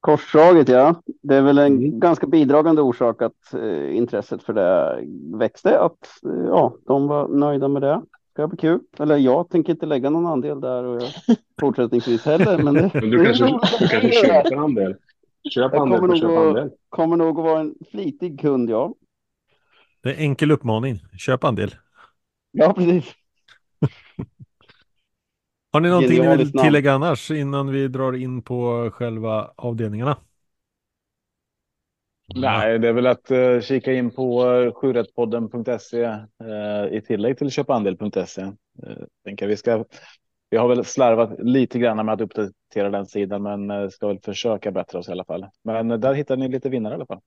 Korsdraget, 0.00 0.68
ja. 0.68 1.02
Det 1.22 1.36
är 1.36 1.42
väl 1.42 1.58
en 1.58 1.76
Mm. 1.76 2.00
ganska 2.00 2.26
bidragande 2.26 2.82
orsak 2.82 3.22
att 3.22 3.54
eh, 3.54 3.96
intresset 3.96 4.42
för 4.42 4.52
det 4.52 5.00
växte. 5.38 5.80
Att 5.80 6.08
eh, 6.26 6.44
ja, 6.46 6.74
de 6.86 7.06
var 7.06 7.28
nöjda 7.28 7.68
med 7.68 7.82
det. 7.82 7.94
Det 8.04 8.32
ska 8.32 8.48
bli 8.48 8.56
kul. 8.56 8.80
Eller 8.98 9.16
jag 9.16 9.48
tänker 9.50 9.72
inte 9.72 9.86
lägga 9.86 10.10
någon 10.10 10.26
andel 10.26 10.60
där 10.60 10.84
och 10.84 11.02
jag, 11.02 11.10
fortsättningsvis 11.60 12.24
heller. 12.24 12.58
Men 12.62 12.74
det, 12.74 12.90
Men 12.94 13.10
du 13.10 13.24
kanske, 13.24 13.44
du 13.78 13.88
kanske 13.88 14.12
köper 14.12 14.56
andel. 14.56 14.94
Köp 15.50 15.72
Jag 15.72 15.82
andel 15.82 15.98
kommer 15.98 16.08
nog 16.08 16.18
köp 16.18 16.30
att- 16.30 16.38
andel. 16.46 16.70
Kommer 16.88 17.16
nog 17.16 17.38
att 17.38 17.44
vara 17.44 17.60
en 17.60 17.74
flitig 17.90 18.40
kund, 18.40 18.70
ja. 18.70 18.94
Det 20.02 20.10
är 20.10 20.18
enkel 20.20 20.50
uppmaning. 20.50 20.98
Köp 21.18 21.44
andel. 21.44 21.74
Ja, 22.52 22.72
precis. 22.72 23.04
Har 25.72 25.80
ni 25.80 25.88
någonting 25.88 26.22
ni 26.22 26.36
vill 26.36 26.52
tillägga 26.52 26.92
annars 26.92 27.30
innan 27.30 27.70
vi 27.70 27.88
drar 27.88 28.12
in 28.12 28.42
på 28.42 28.90
själva 28.92 29.50
avdelningarna? 29.56 30.16
Nej, 32.34 32.78
det 32.78 32.88
är 32.88 32.92
väl 32.92 33.06
att 33.06 33.30
eh, 33.30 33.60
kika 33.60 33.92
in 33.92 34.10
på 34.10 34.44
uh, 34.46 34.72
sjurättpodden.se 34.72 36.02
eh, 36.02 36.96
i 36.96 37.02
tillägg 37.06 37.38
till 37.38 37.50
köpandel.se. 37.50 38.42
Uh, 38.42 38.52
tänker 39.24 39.46
vi 39.46 39.56
ska. 39.56 39.84
Vi 40.50 40.56
har 40.56 40.68
väl 40.68 40.84
slarvat 40.84 41.30
lite 41.38 41.78
grann 41.78 42.06
med 42.06 42.14
att 42.14 42.20
uppdatera 42.20 42.90
den 42.90 43.06
sidan, 43.06 43.42
men 43.42 43.70
uh, 43.70 43.88
ska 43.88 44.06
väl 44.06 44.20
försöka 44.20 44.70
bättra 44.70 44.98
oss 44.98 45.08
i 45.08 45.12
alla 45.12 45.24
fall. 45.24 45.46
Men 45.64 45.90
eh, 45.90 45.98
där 45.98 46.14
hittar 46.14 46.36
ni 46.36 46.48
lite 46.48 46.68
vinnare 46.68 46.92
i 46.92 46.94
alla 46.94 47.06
fall. 47.06 47.20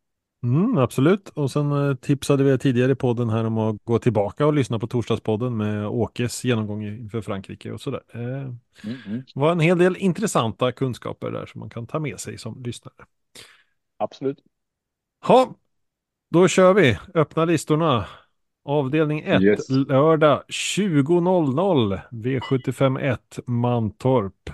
Mm, 0.44 0.78
absolut. 0.78 1.30
Och 1.30 1.52
sen 1.52 1.72
eh, 1.72 1.96
tipsade 1.96 2.44
vi 2.44 2.58
tidigare 2.58 2.92
i 2.92 2.96
podden 2.96 3.30
här 3.30 3.44
om 3.46 3.58
att 3.58 3.76
gå 3.84 4.00
tillbaka 4.00 4.46
och 4.46 4.54
lyssna 4.54 4.80
på 4.80 4.88
torsdagspodden 4.88 5.58
med 5.58 5.88
Åkes 5.88 6.44
genomgång 6.44 6.84
inför 6.86 7.22
Frankrike 7.22 7.72
och 7.72 7.82
sådär. 7.82 8.02
Eh, 8.14 8.54
Mm, 8.86 8.98
mm. 9.08 9.24
Det 9.34 9.40
var 9.40 9.52
en 9.52 9.60
hel 9.60 9.78
del 9.78 9.98
intressanta 9.98 10.72
kunskaper 10.72 11.32
där 11.32 11.46
som 11.46 11.60
man 11.60 11.70
kan 11.70 11.88
ta 11.88 12.00
med 12.00 12.20
sig 12.20 12.38
som 12.38 12.64
lyssnare. 12.64 12.96
Absolut. 13.98 14.40
Ja, 15.28 15.56
då 16.32 16.48
kör 16.48 16.74
vi. 16.74 16.98
Öppna 17.14 17.46
listorna. 17.46 18.06
Avdelning 18.66 19.20
1, 19.20 19.42
Yes. 19.44 19.70
lördag 19.70 20.44
20.00, 20.50 22.02
V751 22.12 23.18
Mantorp. 23.46 24.50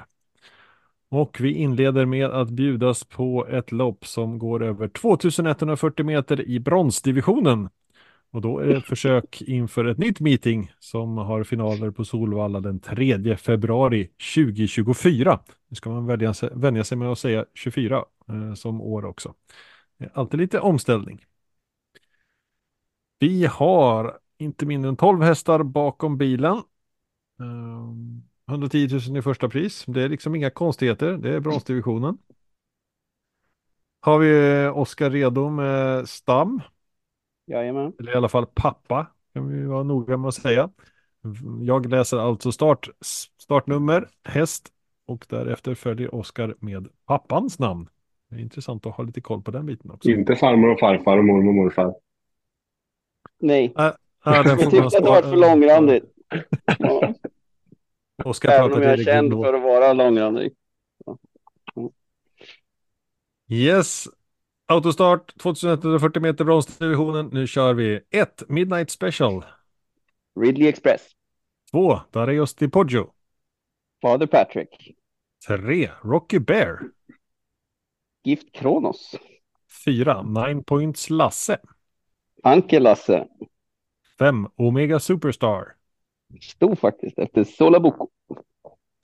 Och 1.10 1.38
vi 1.42 1.54
inleder 1.54 2.06
med 2.06 2.26
att 2.26 2.50
bjudas 2.50 3.04
på 3.04 3.48
ett 3.48 3.72
lopp 3.72 4.06
som 4.06 4.40
går 4.40 4.64
över 4.64 4.88
2140 4.88 6.06
meter 6.06 6.42
i 6.42 6.60
bronsdivisionen. 6.60 7.70
Och 8.32 8.42
då 8.42 8.60
är 8.60 8.68
det 8.68 8.78
ett 8.78 8.86
försök 8.86 9.42
inför 9.42 9.86
ett 9.86 9.98
nytt 9.98 10.20
meeting 10.20 10.72
som 10.80 11.18
har 11.18 11.44
finaler 11.44 11.92
på 11.92 12.06
Solvalla 12.06 12.60
den 12.60 12.80
3 12.80 13.38
februari 13.38 14.10
2024. 14.36 15.40
Nu 15.68 15.76
ska 15.76 15.90
man 15.90 16.06
vänja 16.06 16.34
sig, 16.34 16.50
vänja 16.54 16.84
sig 16.84 16.98
med 16.98 17.12
att 17.12 17.20
säga 17.20 17.46
24 17.54 18.06
eh, 18.30 18.54
som 18.54 18.82
år 18.82 19.06
också. 19.06 19.34
Det 19.98 20.06
är 20.06 20.12
alltid 20.14 20.40
lite 20.40 20.60
omställning. 20.60 21.26
Vi 23.20 23.46
har 23.46 24.20
inte 24.38 24.66
mindre 24.66 24.90
än 24.90 24.98
12 24.98 25.22
hästar 25.22 25.64
bakom 25.64 26.18
bilen. 26.18 26.62
Um... 27.40 28.29
110 28.50 28.88
000 29.10 29.18
i 29.18 29.22
första 29.22 29.50
pris. 29.50 29.84
Det 29.88 30.04
är 30.04 30.10
liksom 30.10 30.36
inga 30.36 30.50
konstigheter. 30.50 31.14
Det 31.14 31.36
är 31.36 31.40
bronsdivisionen. 31.40 32.18
Har 34.02 34.20
vi 34.20 34.68
Oskar 34.68 35.10
redo 35.10 35.50
med 35.50 36.10
stam? 36.10 36.62
Jajamän. 37.48 37.94
Eller 38.00 38.12
i 38.12 38.16
alla 38.16 38.30
fall 38.30 38.46
pappa, 38.46 39.08
kan 39.34 39.48
vi 39.48 39.66
vara 39.66 39.84
noga 39.84 40.18
med 40.18 40.28
att 40.28 40.36
säga. 40.36 40.70
Jag 41.62 41.90
läser 41.90 42.18
alltså 42.18 42.52
start, 42.52 42.90
startnummer, 43.38 44.10
häst 44.24 44.70
och 45.06 45.26
därefter 45.30 45.76
följer 45.76 46.16
Oskar 46.16 46.56
med 46.60 46.88
pappans 47.06 47.60
namn. 47.60 47.90
Det 48.30 48.36
är 48.36 48.40
intressant 48.40 48.86
att 48.86 48.96
ha 48.96 49.04
lite 49.04 49.22
koll 49.22 49.42
på 49.42 49.52
den 49.52 49.66
biten 49.66 49.92
också. 49.92 50.10
Inte 50.10 50.36
farmor 50.36 50.70
och 50.70 50.80
farfar 50.80 51.18
och 51.18 51.26
mormor 51.26 51.50
och 51.50 51.56
morfar. 51.56 51.96
Nej, 53.40 53.74
ah, 53.76 53.92
den 54.24 54.46
jag 54.46 54.60
tyckte 54.60 54.86
att 54.86 54.92
det 54.92 55.02
var 55.02 55.22
för 55.22 55.36
långrandigt. 55.36 56.04
Ja, 56.80 57.14
Oskar 58.26 58.52
även 58.52 58.74
om 58.74 58.82
jag 58.82 58.92
är 58.92 59.04
känd 59.04 59.34
för 59.34 59.54
att 59.54 59.62
vara 59.62 59.94
långrandig. 59.94 60.52
Yes. 63.52 64.08
Autostart 64.68 65.38
2140 65.38 66.22
meter 66.22 66.46
bronsdivisionen. 66.46 67.30
Nu 67.34 67.48
kör 67.48 67.74
vi 67.74 68.00
1. 68.10 68.44
Midnight 68.50 68.90
Special. 68.90 69.46
Ridley 70.42 70.68
Express. 70.68 71.02
2. 71.72 72.00
Dareos 72.12 72.56
Di 72.56 72.68
Poggio. 72.68 73.14
Father 74.02 74.28
Patrick. 74.28 74.96
3. 75.48 75.90
Rocky 76.04 76.40
Bear. 76.40 76.80
Gift 78.24 78.56
Kronos. 78.56 79.16
4. 79.86 80.22
Nine 80.22 80.64
Points 80.64 81.10
Lasse. 81.10 81.58
Anke 82.44 82.80
Lasse. 82.80 83.28
5. 84.20 84.48
Omega 84.56 85.00
Superstar. 85.00 85.76
Stod 86.42 86.80
faktiskt 86.80 87.20
efter 87.20 87.44
Sola 87.44 87.80
Boko. 87.80 88.10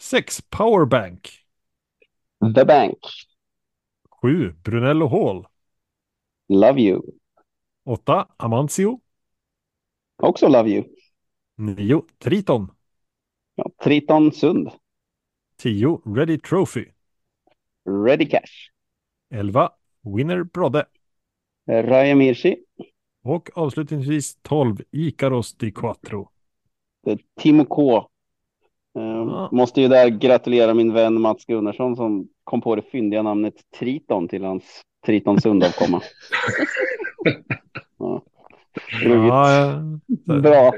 6. 0.02 0.42
Powerbank. 0.50 1.30
The 2.56 2.66
Bank. 2.66 2.98
7. 4.22 4.54
Brunello 4.64 5.08
Hall. 5.08 5.48
Love 6.50 6.82
You. 6.82 7.02
8. 7.86 8.28
Amancio. 8.38 9.00
Också 10.18 10.48
Love 10.48 10.70
You. 10.70 10.84
9. 11.56 12.02
Triton. 12.18 12.72
Ja, 13.56 13.66
Triton 13.84 14.32
Sund. 14.32 14.72
10. 15.58 16.02
Ready 16.16 16.38
Trophy. 16.38 16.86
Ready 18.06 18.30
Cash. 18.30 18.72
11. 19.30 19.70
Winner 20.16 20.44
Brodde. 20.44 20.86
Raya 21.68 22.16
Mirchi. 22.16 22.58
Och 23.24 23.50
avslutningsvis 23.54 24.36
12. 24.42 24.78
Icaros 24.92 25.54
Di 25.58 25.72
Quattro. 25.72 26.32
Timo 27.42 27.66
K. 27.66 27.98
Eh, 27.98 29.02
Ja. 29.04 29.50
Måste 29.52 29.82
ju 29.82 29.88
där 29.88 30.10
gratulera 30.10 30.74
min 30.74 30.94
vän 30.94 31.22
Mats 31.22 31.46
Gunnarsson 31.46 31.96
som 31.96 32.28
kom 32.44 32.62
på 32.62 32.76
det 32.76 32.82
fyndiga 32.82 33.22
namnet 33.22 33.54
Triton 33.80 34.28
till 34.28 34.44
hans 34.44 34.82
Triton 35.06 35.42
Sund-avkomma. 35.42 36.02
ja. 38.00 38.22
Ja, 39.04 39.52
ja. 40.26 40.40
Bra. 40.42 40.72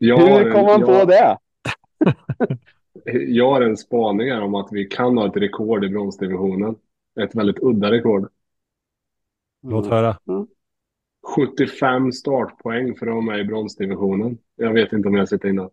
Hur 0.00 0.46
en- 0.46 0.52
kom 0.52 0.64
han 0.66 0.80
på 0.80 1.04
det? 1.04 1.38
Jag 3.28 3.50
har 3.50 3.60
en 3.60 3.76
spaning 3.76 4.30
här 4.30 4.42
om 4.42 4.54
att 4.54 4.68
vi 4.72 4.84
kan 4.84 5.18
ha 5.18 5.26
ett 5.26 5.36
rekord 5.36 5.84
i 5.84 5.88
bronsdivisionen. 5.88 6.76
Ett 7.20 7.34
väldigt 7.34 7.58
udda 7.62 7.90
rekord. 7.90 8.28
Låt 9.62 9.86
höra. 9.86 10.16
75 11.22 12.12
startpoäng 12.12 12.94
för 12.94 13.06
att 13.06 13.12
vara 13.12 13.24
med 13.24 13.40
i 13.40 13.44
bronsdivisionen. 13.44 14.38
Jag 14.56 14.72
vet 14.72 14.92
inte 14.92 15.08
om 15.08 15.14
jag 15.14 15.28
sett 15.28 15.44
innan. 15.44 15.70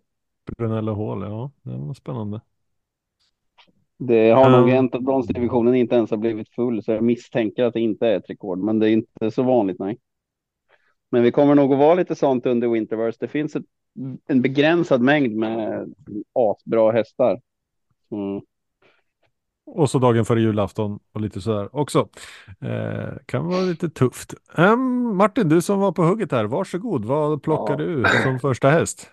Brunello 0.57 0.93
Hall, 0.93 1.21
ja. 1.21 1.51
Det 1.63 1.77
var 1.77 1.93
spännande. 1.93 2.41
Det 3.97 4.29
har 4.29 4.49
nog 4.49 4.59
Mm. 4.59 4.71
hänt 4.71 4.95
att 4.95 5.03
bronsdivisionen 5.03 5.75
inte 5.75 5.95
ens 5.95 6.11
har 6.11 6.17
blivit 6.17 6.49
full, 6.49 6.83
så 6.83 6.91
jag 6.91 7.03
misstänker 7.03 7.63
att 7.63 7.73
det 7.73 7.79
inte 7.79 8.07
är 8.07 8.17
ett 8.17 8.29
rekord, 8.29 8.59
men 8.59 8.79
det 8.79 8.89
är 8.89 8.91
inte 8.91 9.31
så 9.31 9.43
vanligt, 9.43 9.79
nej. 9.79 9.97
Men 11.09 11.23
vi 11.23 11.31
kommer 11.31 11.55
nog 11.55 11.73
att 11.73 11.79
vara 11.79 11.95
lite 11.95 12.15
sånt 12.15 12.45
under 12.45 12.67
Winterverse. 12.67 13.17
Det 13.19 13.27
finns 13.27 13.55
ett, 13.55 13.65
en 14.27 14.41
begränsad 14.41 15.01
mängd 15.01 15.35
med 15.35 15.93
asbra 16.33 16.91
hästar. 16.91 17.41
Mm. 18.11 18.41
Och 19.69 19.89
så 19.89 19.99
dagen 19.99 20.25
före 20.25 20.41
julafton 20.41 20.99
och 21.13 21.21
lite 21.21 21.41
sådär 21.41 21.75
också. 21.75 22.09
Eh, 22.61 23.17
kan 23.25 23.45
vara 23.47 23.61
lite 23.61 23.89
tufft. 23.89 24.33
Ehm, 24.57 25.15
Martin, 25.15 25.49
du 25.49 25.61
som 25.61 25.79
var 25.79 25.91
på 25.91 26.03
hugget 26.03 26.31
här, 26.31 26.45
varsågod. 26.45 27.05
Vad 27.05 27.43
plockar 27.43 27.79
Ja. 27.79 27.85
du 27.85 28.03
som 28.23 28.39
första 28.39 28.69
häst? 28.69 29.11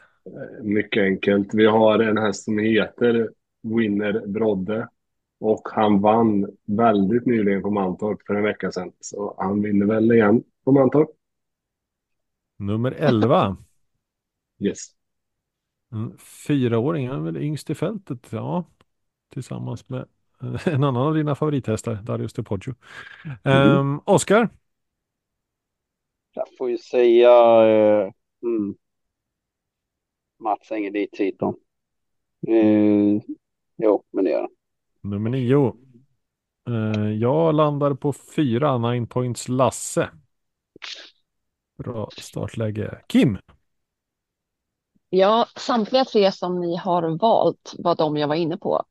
Mycket 0.62 1.02
enkelt. 1.02 1.54
Vi 1.54 1.66
har 1.66 1.98
en 1.98 2.18
häst 2.18 2.44
som 2.44 2.58
heter 2.58 3.30
Winner 3.62 4.26
Brodde. 4.26 4.88
Och 5.40 5.68
han 5.72 6.00
vann 6.00 6.46
väldigt 6.66 7.26
nyligen 7.26 7.62
på 7.62 7.70
Mantorp 7.70 8.18
för 8.26 8.34
en 8.34 8.42
vecka 8.42 8.72
sedan. 8.72 8.92
Så 9.00 9.34
han 9.38 9.62
vinner 9.62 9.86
väl 9.86 10.12
igen 10.12 10.42
på 10.64 10.72
Mantorp. 10.72 11.08
Nummer 12.58 12.92
11. 12.92 13.56
Yes. 14.58 14.78
En 15.92 16.18
fyraåring, 16.18 17.08
han 17.08 17.20
är 17.20 17.24
väl 17.32 17.36
yngst 17.42 17.70
i 17.70 17.74
fältet. 17.74 18.28
Ja, 18.30 18.64
tillsammans 19.32 19.88
med 19.88 20.00
eh, 20.00 20.06
en 20.64 20.84
annan 20.84 20.96
av 20.96 21.14
dina 21.14 21.34
favorithästar, 21.34 21.94
Darius 21.94 22.32
de 22.32 22.44
Poggio. 22.44 22.74
Um, 23.44 24.00
Oskar, 24.04 24.48
Jag 26.34 26.46
får 26.58 26.70
ju 26.70 26.78
säga 26.78 27.30
eh, 27.66 28.12
mm. 28.42 28.74
Mats 30.38 30.72
Engelid 30.72 31.10
Triton. 31.12 31.54
Eh, 32.48 33.20
jo, 33.76 34.02
men 34.12 34.24
det 34.24 34.30
gör 34.30 34.48
nummer 35.04 35.30
9. 35.30 35.76
Eh, 36.68 37.10
jag 37.12 37.54
landar 37.54 37.94
på 37.94 38.12
fyra, 38.12 38.78
Nine 38.78 39.06
Points 39.06 39.48
Lasse. 39.48 40.10
Bra 41.78 42.08
startläge. 42.16 43.00
Kim, 43.08 43.38
Ja, 45.10 45.46
samtliga 45.56 46.04
tre 46.04 46.32
som 46.32 46.60
ni 46.60 46.76
har 46.76 47.18
valt 47.18 47.74
var 47.78 47.94
de 47.94 48.16
jag 48.16 48.28
var 48.28 48.34
inne 48.34 48.56
på. 48.56 48.82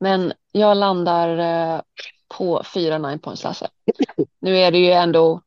Men 0.00 0.32
jag 0.52 0.76
landar 0.76 1.38
eh, 1.38 1.80
på 2.38 2.62
fyra 2.74 2.98
nine 2.98 3.18
points 3.18 3.44
Lasse. 3.44 3.68
Nu 4.38 4.56
är 4.56 4.70
det 4.70 4.78
ju 4.78 4.90
ändå 4.90 5.42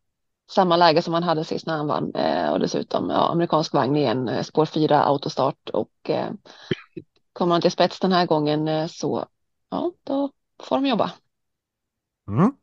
samma 0.52 0.78
läge 0.78 1.02
som 1.02 1.14
han 1.14 1.24
hade 1.24 1.44
sist 1.44 1.68
när 1.68 1.78
han 1.78 1.88
vann 1.88 2.16
eh, 2.16 2.52
och 2.52 2.60
dessutom 2.60 3.10
ja, 3.10 3.32
amerikansk 3.32 3.74
vagn 3.74 3.96
igen, 3.96 4.30
eh, 4.30 4.44
spår 4.44 4.66
fyra 4.66 5.04
autostart 5.04 5.70
och 5.70 6.10
eh, 6.10 6.32
kommer 7.34 7.52
han 7.52 7.62
till 7.62 7.72
spets 7.72 8.00
den 8.00 8.12
här 8.12 8.26
gången 8.26 8.90
så 8.90 9.26
ja, 9.70 9.92
då 10.04 10.30
får 10.64 10.76
de 10.76 10.86
jobba. 10.86 11.12
mm. 12.28 12.54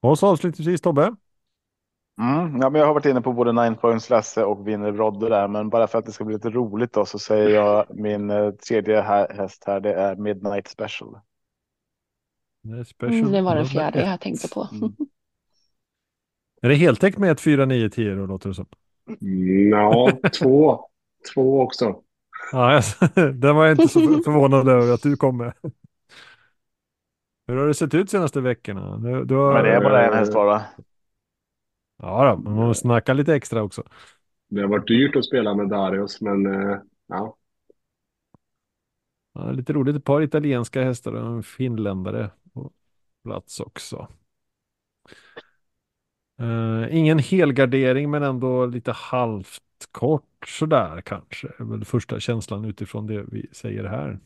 och 0.00 0.18
så 0.18 0.26
avslutningsvis 0.26 0.80
Tobbe. 0.80 1.16
Mm, 2.20 2.60
ja, 2.60 2.70
men 2.70 2.74
jag 2.74 2.86
har 2.86 2.94
varit 2.94 3.06
inne 3.06 3.20
på 3.20 3.32
både 3.32 3.52
Nine 3.52 3.76
Points 3.76 4.10
Lasse 4.10 4.44
och 4.44 4.68
Winner 4.68 4.92
Brodde 4.92 5.28
där, 5.28 5.48
men 5.48 5.70
bara 5.70 5.86
för 5.86 5.98
att 5.98 6.06
det 6.06 6.12
ska 6.12 6.24
bli 6.24 6.34
lite 6.34 6.50
roligt 6.50 6.92
då 6.92 7.04
så 7.04 7.18
säger 7.18 7.48
jag 7.48 7.86
min 7.90 8.56
tredje 8.68 9.00
häst 9.30 9.64
här. 9.66 9.80
Det 9.80 9.94
är 9.94 10.16
Midnight 10.16 10.68
Special. 10.68 11.18
Mm, 12.64 13.32
det 13.32 13.42
var 13.42 13.56
den 13.56 13.66
fjärde 13.66 14.00
ett. 14.00 14.06
jag 14.06 14.20
tänkte 14.20 14.48
på. 14.48 14.68
Mm. 14.72 14.92
Är 16.62 16.68
det 16.68 16.74
heltäckt 16.74 17.18
med 17.18 17.30
ett 17.30 17.40
4, 17.40 17.64
9, 17.66 17.90
10 17.90 18.14
då 18.14 18.26
låter 18.26 18.48
det 18.48 18.54
som? 18.54 18.66
Ja, 19.70 20.12
två. 20.42 20.80
Två 21.34 21.60
också. 21.60 22.02
Ja, 22.52 22.72
jag- 23.14 23.34
den 23.34 23.56
var 23.56 23.66
jag 23.66 23.74
inte 23.74 23.88
så 23.88 24.00
förvånad 24.00 24.68
över 24.68 24.94
att 24.94 25.02
du 25.02 25.16
kom 25.16 25.36
med. 25.36 25.52
Hur 27.46 27.56
har 27.56 27.66
det 27.66 27.74
sett 27.74 27.94
ut 27.94 28.10
senaste 28.10 28.40
veckorna? 28.40 28.96
Du, 28.98 29.24
du 29.24 29.34
har, 29.34 29.54
Men 29.54 29.64
det 29.64 29.70
är 29.70 29.80
bara 29.80 30.06
en 30.06 30.14
häst 30.14 30.34
va? 30.34 30.62
Ja, 31.98 32.30
då, 32.30 32.50
man 32.50 32.54
måste 32.66 32.80
snacka 32.80 33.12
lite 33.12 33.34
extra 33.34 33.62
också. 33.62 33.82
Det 34.48 34.60
har 34.60 34.68
varit 34.68 34.86
dyrt 34.86 35.16
att 35.16 35.24
spela 35.24 35.54
med 35.54 35.68
Darius, 35.68 36.20
men 36.20 36.46
eh, 36.46 36.78
ja. 37.08 37.36
Ja, 39.34 39.50
lite 39.50 39.72
roligt, 39.72 39.96
ett 39.96 40.04
par 40.04 40.22
italienska 40.22 40.82
hästar 40.84 41.12
och 41.12 41.26
en 41.32 41.42
finländare 41.42 42.30
plats 43.22 43.60
också. 43.60 44.08
Eh, 46.40 46.96
ingen 46.96 47.18
helgardering 47.18 48.10
men 48.10 48.22
ändå 48.22 48.66
lite 48.66 48.92
halvt 48.92 49.62
kort 49.92 50.48
sådär 50.48 51.00
kanske. 51.00 51.46
Det 51.48 51.54
är 51.58 51.64
väl 51.64 51.84
första 51.84 52.20
känslan 52.20 52.64
utifrån 52.64 53.06
det 53.06 53.24
vi 53.28 53.46
säger 53.52 53.84
här. 53.84 54.20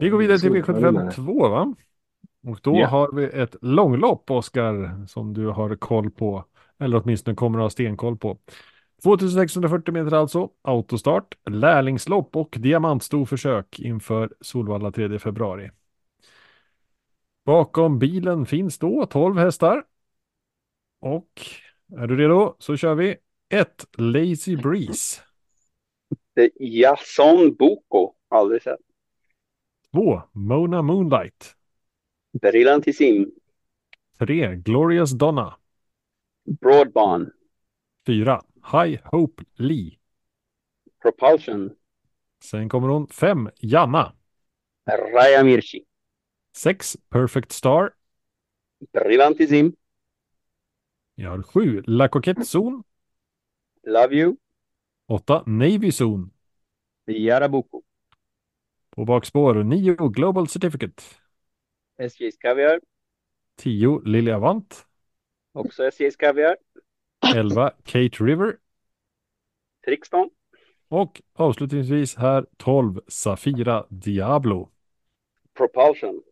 Vi 0.00 0.08
går 0.08 0.18
vidare 0.18 0.38
till 0.38 0.50
V75 0.50 1.10
2 1.10 1.48
va? 1.48 1.74
Och 2.46 2.60
då 2.62 2.76
Ja. 2.78 2.86
har 2.86 3.12
vi 3.12 3.24
ett 3.24 3.56
långlopp 3.62 4.30
Oskar 4.30 5.06
som 5.06 5.34
du 5.34 5.46
har 5.46 5.76
koll 5.76 6.10
på. 6.10 6.44
Eller 6.78 7.02
åtminstone 7.02 7.34
kommer 7.34 7.58
att 7.58 7.62
ha 7.64 7.70
stenkoll 7.70 8.16
på. 8.16 8.38
2640 9.02 9.94
meter 9.94 10.16
alltså, 10.16 10.50
autostart, 10.62 11.34
lärlingslopp 11.50 12.36
och 12.36 12.56
diamantstorförsök 12.58 13.78
inför 13.80 14.34
Solvalla 14.40 14.90
3 14.90 15.18
februari. 15.18 15.70
Bakom 17.48 17.98
bilen 17.98 18.46
finns 18.46 18.78
då 18.78 19.06
12 19.06 19.38
hästar. 19.38 19.84
Och 21.00 21.40
är 21.96 22.06
du 22.06 22.16
redo 22.16 22.56
så 22.58 22.76
kör 22.76 22.94
vi 22.94 23.16
1. 23.48 23.86
Lazy 23.98 24.56
Breeze. 24.56 25.22
Det 26.34 26.50
Jason 26.60 27.54
Boko. 27.54 28.14
Aldrig 28.28 28.62
sett. 28.62 28.80
2. 29.92 30.22
Mona 30.32 30.82
Moonlight. 30.82 31.56
Brillantissim. 32.42 33.30
3. 34.18 34.56
Glorious 34.56 35.10
Donna. 35.10 35.56
Broadband. 36.60 37.30
4. 38.06 38.42
High 38.72 39.00
Hope 39.04 39.44
Lee. 39.54 39.98
Propulsion. 41.02 41.70
Sen 42.44 42.68
kommer 42.68 42.88
hon 42.88 43.06
5. 43.08 43.50
Janna. 43.60 44.12
Raya 45.14 45.44
Mirchi. 45.44 45.87
6. 46.52 46.96
Perfect 47.10 47.52
Star. 47.52 47.90
Brillantissim. 48.92 49.76
Jag 51.14 51.30
har 51.30 51.42
7. 51.42 51.82
La 51.86 52.08
Coquette 52.08 52.44
Zone. 52.44 52.82
Love 53.86 54.14
you. 54.14 54.36
8. 55.06 55.42
Navy 55.46 55.92
Zone. 55.92 56.28
Yarabuko. 57.06 57.82
På 58.90 59.04
bakspår 59.04 59.62
9. 59.64 59.94
Global 60.08 60.48
Certificate. 60.48 61.02
SJ's 61.98 62.36
Kaviar. 62.40 62.80
10. 63.56 64.00
Lilja 64.04 64.38
Vant. 64.38 64.86
Också 65.52 65.82
SJ's 65.82 66.16
Kaviar. 66.18 66.56
11. 67.36 67.70
Kate 67.84 68.24
River. 68.24 68.56
Trixton. 69.84 70.30
Och 70.88 71.22
avslutningsvis 71.34 72.16
här 72.16 72.46
12. 72.56 73.00
Safira 73.08 73.86
Diablo. 73.90 74.70
Propulsion. 75.54 76.22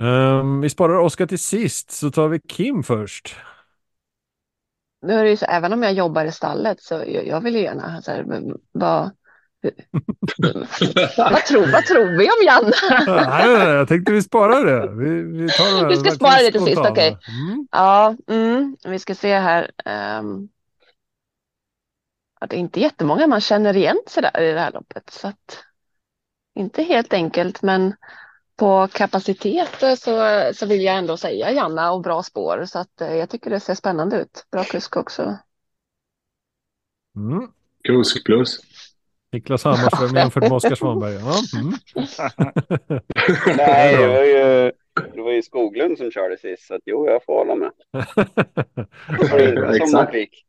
Ehm, 0.00 0.60
vi 0.60 0.70
sparar 0.70 0.98
Oskar 0.98 1.26
till 1.26 1.38
sist 1.38 1.90
så 1.90 2.10
tar 2.10 2.28
vi 2.28 2.40
Kim 2.40 2.82
först. 2.82 3.36
Nu 5.02 5.12
är 5.12 5.24
det 5.24 5.30
ju 5.30 5.36
så, 5.36 5.46
även 5.46 5.72
om 5.72 5.82
jag 5.82 5.92
jobbar 5.92 6.24
i 6.24 6.32
stallet 6.32 6.82
så 6.82 6.94
jag, 6.94 7.26
jag 7.26 7.40
vill 7.40 7.54
ju 7.54 7.62
gärna 7.62 8.02
så 8.02 8.10
här, 8.10 8.24
men 8.24 8.54
vad, 8.72 9.10
vad, 11.16 11.44
tror, 11.44 11.72
vad 11.72 11.84
tror 11.84 12.18
vi 12.18 12.28
om 12.30 12.46
Janna? 12.46 13.26
nej, 13.28 13.58
nej, 13.58 13.68
jag 13.68 13.88
tänkte 13.88 14.12
vi 14.12 14.22
sparar 14.22 14.64
det. 14.64 14.94
Vi, 14.94 15.22
vi, 15.22 15.48
tar 15.48 15.82
det 15.82 15.88
Vi 15.88 15.96
ska 15.96 16.10
spara 16.10 16.38
det 16.38 16.52
till 16.52 16.64
sist, 16.64 16.78
okej. 16.78 17.08
Mm. 17.08 17.68
Ja, 17.70 18.16
mm, 18.26 18.76
vi 18.84 18.98
ska 18.98 19.14
se 19.14 19.38
här. 19.38 19.70
Um, 20.20 20.48
det 22.48 22.56
är 22.56 22.60
inte 22.60 22.80
jättemånga 22.80 23.26
man 23.26 23.40
känner 23.40 23.76
igen 23.76 23.98
sig 24.06 24.22
där 24.22 24.40
i 24.40 24.52
det 24.52 24.60
här 24.60 24.72
loppet. 24.72 25.10
Så 25.10 25.28
att, 25.28 25.64
inte 26.54 26.82
helt 26.82 27.12
enkelt, 27.12 27.62
men 27.62 27.94
på 28.56 28.88
kapacitet 28.92 29.98
så, 29.98 30.26
så 30.54 30.66
vill 30.66 30.82
jag 30.82 30.96
ändå 30.96 31.16
säga 31.16 31.52
Janna 31.52 31.92
och 31.92 32.02
bra 32.02 32.22
spår. 32.22 32.64
Så 32.64 32.78
att 32.78 33.00
eh, 33.00 33.14
jag 33.14 33.30
tycker 33.30 33.50
det 33.50 33.60
ser 33.60 33.74
spännande 33.74 34.16
ut. 34.16 34.46
Bra 34.52 34.64
kusk 34.64 34.96
också. 34.96 35.38
Mm. 37.16 37.48
Kusk 37.84 38.24
plus. 38.24 38.60
Niklas 39.32 39.64
Hammarström 39.64 40.16
jämfört 40.16 40.42
med 40.42 40.52
Oskar 40.52 40.74
Svanberg. 40.74 41.14
Ja. 41.14 41.34
Mm. 41.60 41.72
Nej, 43.56 43.96
Det 43.96 44.06
var 44.06 44.24
ju, 44.24 44.72
det 45.14 45.22
var 45.22 45.32
ju 45.32 45.42
Skoglund 45.42 45.98
som 45.98 46.10
körde 46.10 46.38
sist. 46.38 46.66
Så 46.66 46.74
att, 46.74 46.82
jo, 46.84 47.06
jag 47.06 47.24
får 47.24 47.34
hålla 47.34 47.54
med. 47.54 47.70
Det 49.06 49.32
var 49.32 49.48
inte 49.48 49.62
som 49.62 49.70
man 49.70 49.74
Exakt. 49.74 50.12
fick. 50.12 50.46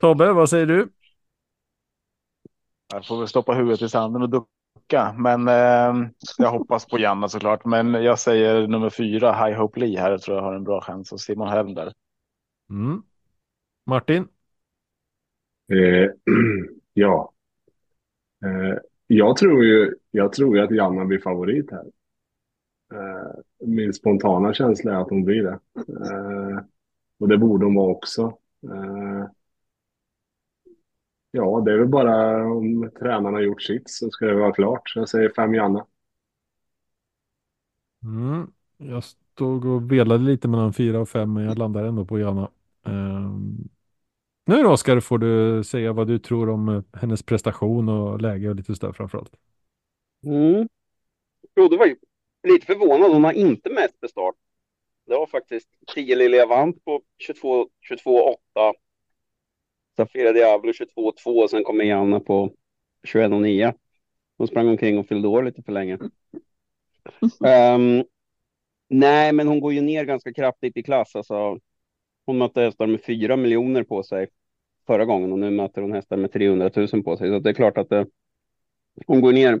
Tobbe, 0.00 0.32
vad 0.32 0.50
säger 0.50 0.66
du? 0.66 0.88
Jag 2.92 3.06
får 3.06 3.18
väl 3.18 3.28
stoppa 3.28 3.54
huvudet 3.54 3.82
i 3.82 3.88
sanden 3.88 4.22
och 4.22 4.30
ducka. 4.30 4.48
Men 5.16 5.48
eh, 5.48 6.10
jag 6.38 6.50
hoppas 6.50 6.86
på 6.86 6.98
Janna 6.98 7.28
såklart. 7.28 7.64
Men 7.64 7.94
jag 7.94 8.18
säger 8.18 8.66
nummer 8.66 8.90
fyra, 8.90 9.32
High 9.32 9.58
Hope 9.58 9.80
Lee 9.80 10.00
här. 10.00 10.10
Jag 10.10 10.22
tror 10.22 10.36
jag 10.36 10.44
har 10.44 10.54
en 10.54 10.64
bra 10.64 10.80
chans. 10.80 11.12
Och 11.12 11.20
Simon 11.20 11.48
Helm 11.48 11.74
där. 11.74 11.92
Mm. 12.70 13.02
Martin? 13.86 14.28
Eh, 15.72 16.10
ja. 16.94 17.32
Eh, 18.44 18.78
jag 19.06 19.36
tror 19.36 19.64
ju 19.64 19.94
jag 20.10 20.32
tror 20.32 20.56
ju 20.56 20.62
att 20.62 20.70
Janna 20.70 21.04
blir 21.04 21.18
favorit 21.18 21.70
här. 21.70 21.84
Eh, 22.94 23.34
min 23.66 23.92
spontana 23.92 24.54
känsla 24.54 24.92
är 24.92 24.96
att 24.96 25.10
hon 25.10 25.24
blir 25.24 25.42
det. 25.42 25.58
Eh, 25.76 26.64
och 27.18 27.28
det 27.28 27.38
borde 27.38 27.64
hon 27.64 27.74
vara 27.74 27.90
också. 27.90 28.38
Ja, 31.34 31.62
det 31.64 31.72
är 31.72 31.78
väl 31.78 31.88
bara 31.88 32.46
om 32.46 32.90
tränarna 32.98 33.30
har 33.30 33.42
gjort 33.42 33.62
sitt 33.62 33.90
så 33.90 34.10
ska 34.10 34.26
det 34.26 34.34
vara 34.34 34.52
klart. 34.52 34.88
Så 34.88 34.98
jag 34.98 35.08
säger 35.08 35.28
fem 35.36 35.54
Janna. 35.54 35.86
Mm. 38.04 38.46
Jag 38.76 39.04
stod 39.04 39.64
och 39.64 39.92
velade 39.92 40.24
lite 40.24 40.48
mellan 40.48 40.72
fyra 40.72 41.00
och 41.00 41.08
fem 41.08 41.32
men 41.32 41.44
jag 41.44 41.58
landar 41.58 41.84
ändå 41.84 42.04
på 42.04 42.18
Janna. 42.18 42.50
Um. 42.82 43.68
Nu 44.44 44.62
då 44.62 44.70
Oskar 44.70 45.00
får 45.00 45.18
du 45.18 45.64
säga 45.64 45.92
vad 45.92 46.06
du 46.06 46.18
tror 46.18 46.48
om 46.48 46.68
eh, 46.68 46.82
hennes 46.92 47.22
prestation 47.22 47.88
och 47.88 48.20
läge 48.20 48.48
och 48.48 48.54
lite 48.54 48.74
sådär 48.74 48.92
framförallt. 48.92 49.32
Mm. 50.24 50.68
Brodde 51.54 51.76
var 51.76 51.86
ju 51.86 51.96
lite 52.48 52.66
förvånad. 52.66 53.12
Hon 53.12 53.24
har 53.24 53.32
inte 53.32 53.70
mest 53.70 54.00
bestart. 54.00 54.34
Det 55.06 55.14
var 55.14 55.26
faktiskt 55.26 55.68
10 55.94 56.16
Lilja 56.16 56.46
Vant 56.46 56.84
på 56.84 57.02
22 57.18 57.68
22,8. 57.90 58.72
Safira 59.96 60.32
Diablo 60.32 60.72
22,2 60.72 61.42
och 61.42 61.50
sen 61.50 61.64
kommer 61.64 61.84
Janna 61.84 62.20
på 62.20 62.50
21,9. 63.08 63.74
Hon 64.38 64.48
sprang 64.48 64.68
omkring 64.68 64.98
och 64.98 65.06
fyllde 65.06 65.28
år 65.28 65.42
lite 65.42 65.62
för 65.62 65.72
länge. 65.72 65.98
Ehm, 67.46 68.04
nej, 68.88 69.32
men 69.32 69.48
hon 69.48 69.60
går 69.60 69.72
ju 69.72 69.80
ner 69.80 70.04
ganska 70.04 70.32
kraftigt 70.32 70.76
i 70.76 70.82
klass. 70.82 71.16
Alltså, 71.16 71.58
hon 72.26 72.38
mötte 72.38 72.60
hästar 72.60 72.86
med 72.86 73.04
4 73.04 73.36
miljoner 73.36 73.82
på 73.82 74.02
sig 74.02 74.28
förra 74.86 75.04
gången 75.04 75.32
och 75.32 75.38
nu 75.38 75.50
möter 75.50 75.82
hon 75.82 75.92
hästar 75.92 76.16
med 76.16 76.32
300 76.32 76.70
000 76.76 77.02
på 77.02 77.16
sig. 77.16 77.30
Så 77.30 77.38
det 77.38 77.50
är 77.50 77.54
klart 77.54 77.78
att 77.78 77.88
det, 77.88 78.06
hon 79.06 79.20
går 79.20 79.32
ner 79.32 79.60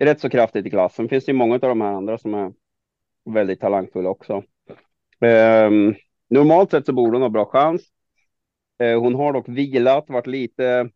rätt 0.00 0.20
så 0.20 0.30
kraftigt 0.30 0.66
i 0.66 0.70
klassen. 0.70 1.08
Finns 1.08 1.24
det 1.24 1.32
ju 1.32 1.38
många 1.38 1.54
av 1.54 1.60
de 1.60 1.80
här 1.80 1.92
andra 1.92 2.18
som 2.18 2.34
är 2.34 2.52
väldigt 3.24 3.60
talangfulla 3.60 4.08
också. 4.10 4.42
Ehm, 5.20 5.94
normalt 6.28 6.70
sett 6.70 6.86
så 6.86 6.92
borde 6.92 7.12
hon 7.12 7.22
ha 7.22 7.28
bra 7.28 7.44
chans. 7.44 7.82
Eh, 8.78 9.00
hon 9.00 9.14
har 9.14 9.32
dock 9.32 9.48
vilat, 9.48 10.08
varit 10.08 10.26
lite 10.26 10.90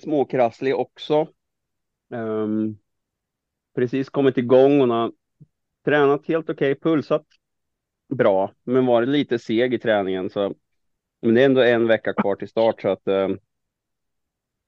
småkrasslig 0.00 0.76
också. 0.76 1.28
Um, 2.08 2.78
precis 3.74 4.08
kommit 4.08 4.38
igång. 4.38 4.80
Hon 4.80 4.90
har 4.90 5.12
tränat 5.84 6.26
helt 6.26 6.50
okej, 6.50 6.80
pulsat 6.80 7.26
bra, 8.08 8.52
men 8.64 8.86
varit 8.86 9.08
lite 9.08 9.38
seg 9.38 9.74
i 9.74 9.78
träningen. 9.78 10.30
Så, 10.30 10.54
men 11.20 11.34
det 11.34 11.40
är 11.42 11.46
ändå 11.46 11.60
en 11.60 11.86
vecka 11.86 12.12
kvar 12.12 12.36
till 12.36 12.48
start 12.48 12.82
så 12.82 12.88
att 12.88 13.08
um, 13.08 13.38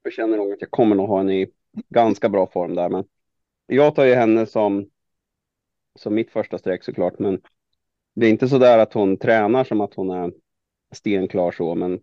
jag 0.03 0.13
känner 0.13 0.37
nog 0.37 0.53
att 0.53 0.61
jag 0.61 0.71
kommer 0.71 0.97
nog 0.97 1.09
ha 1.09 1.19
henne 1.19 1.41
i 1.41 1.51
ganska 1.89 2.29
bra 2.29 2.47
form 2.47 2.75
där. 2.75 2.89
Men 2.89 3.05
jag 3.67 3.95
tar 3.95 4.05
ju 4.05 4.15
henne 4.15 4.47
som, 4.47 4.91
som 5.95 6.15
mitt 6.15 6.31
första 6.31 6.59
streck 6.59 6.85
såklart. 6.85 7.19
Men 7.19 7.41
det 8.15 8.27
är 8.27 8.31
inte 8.31 8.49
så 8.49 8.59
där 8.59 8.79
att 8.79 8.93
hon 8.93 9.17
tränar 9.17 9.65
som 9.65 9.81
att 9.81 9.95
hon 9.95 10.11
är 10.11 10.33
stenklar 10.95 11.51
så. 11.51 11.75
Men 11.75 12.01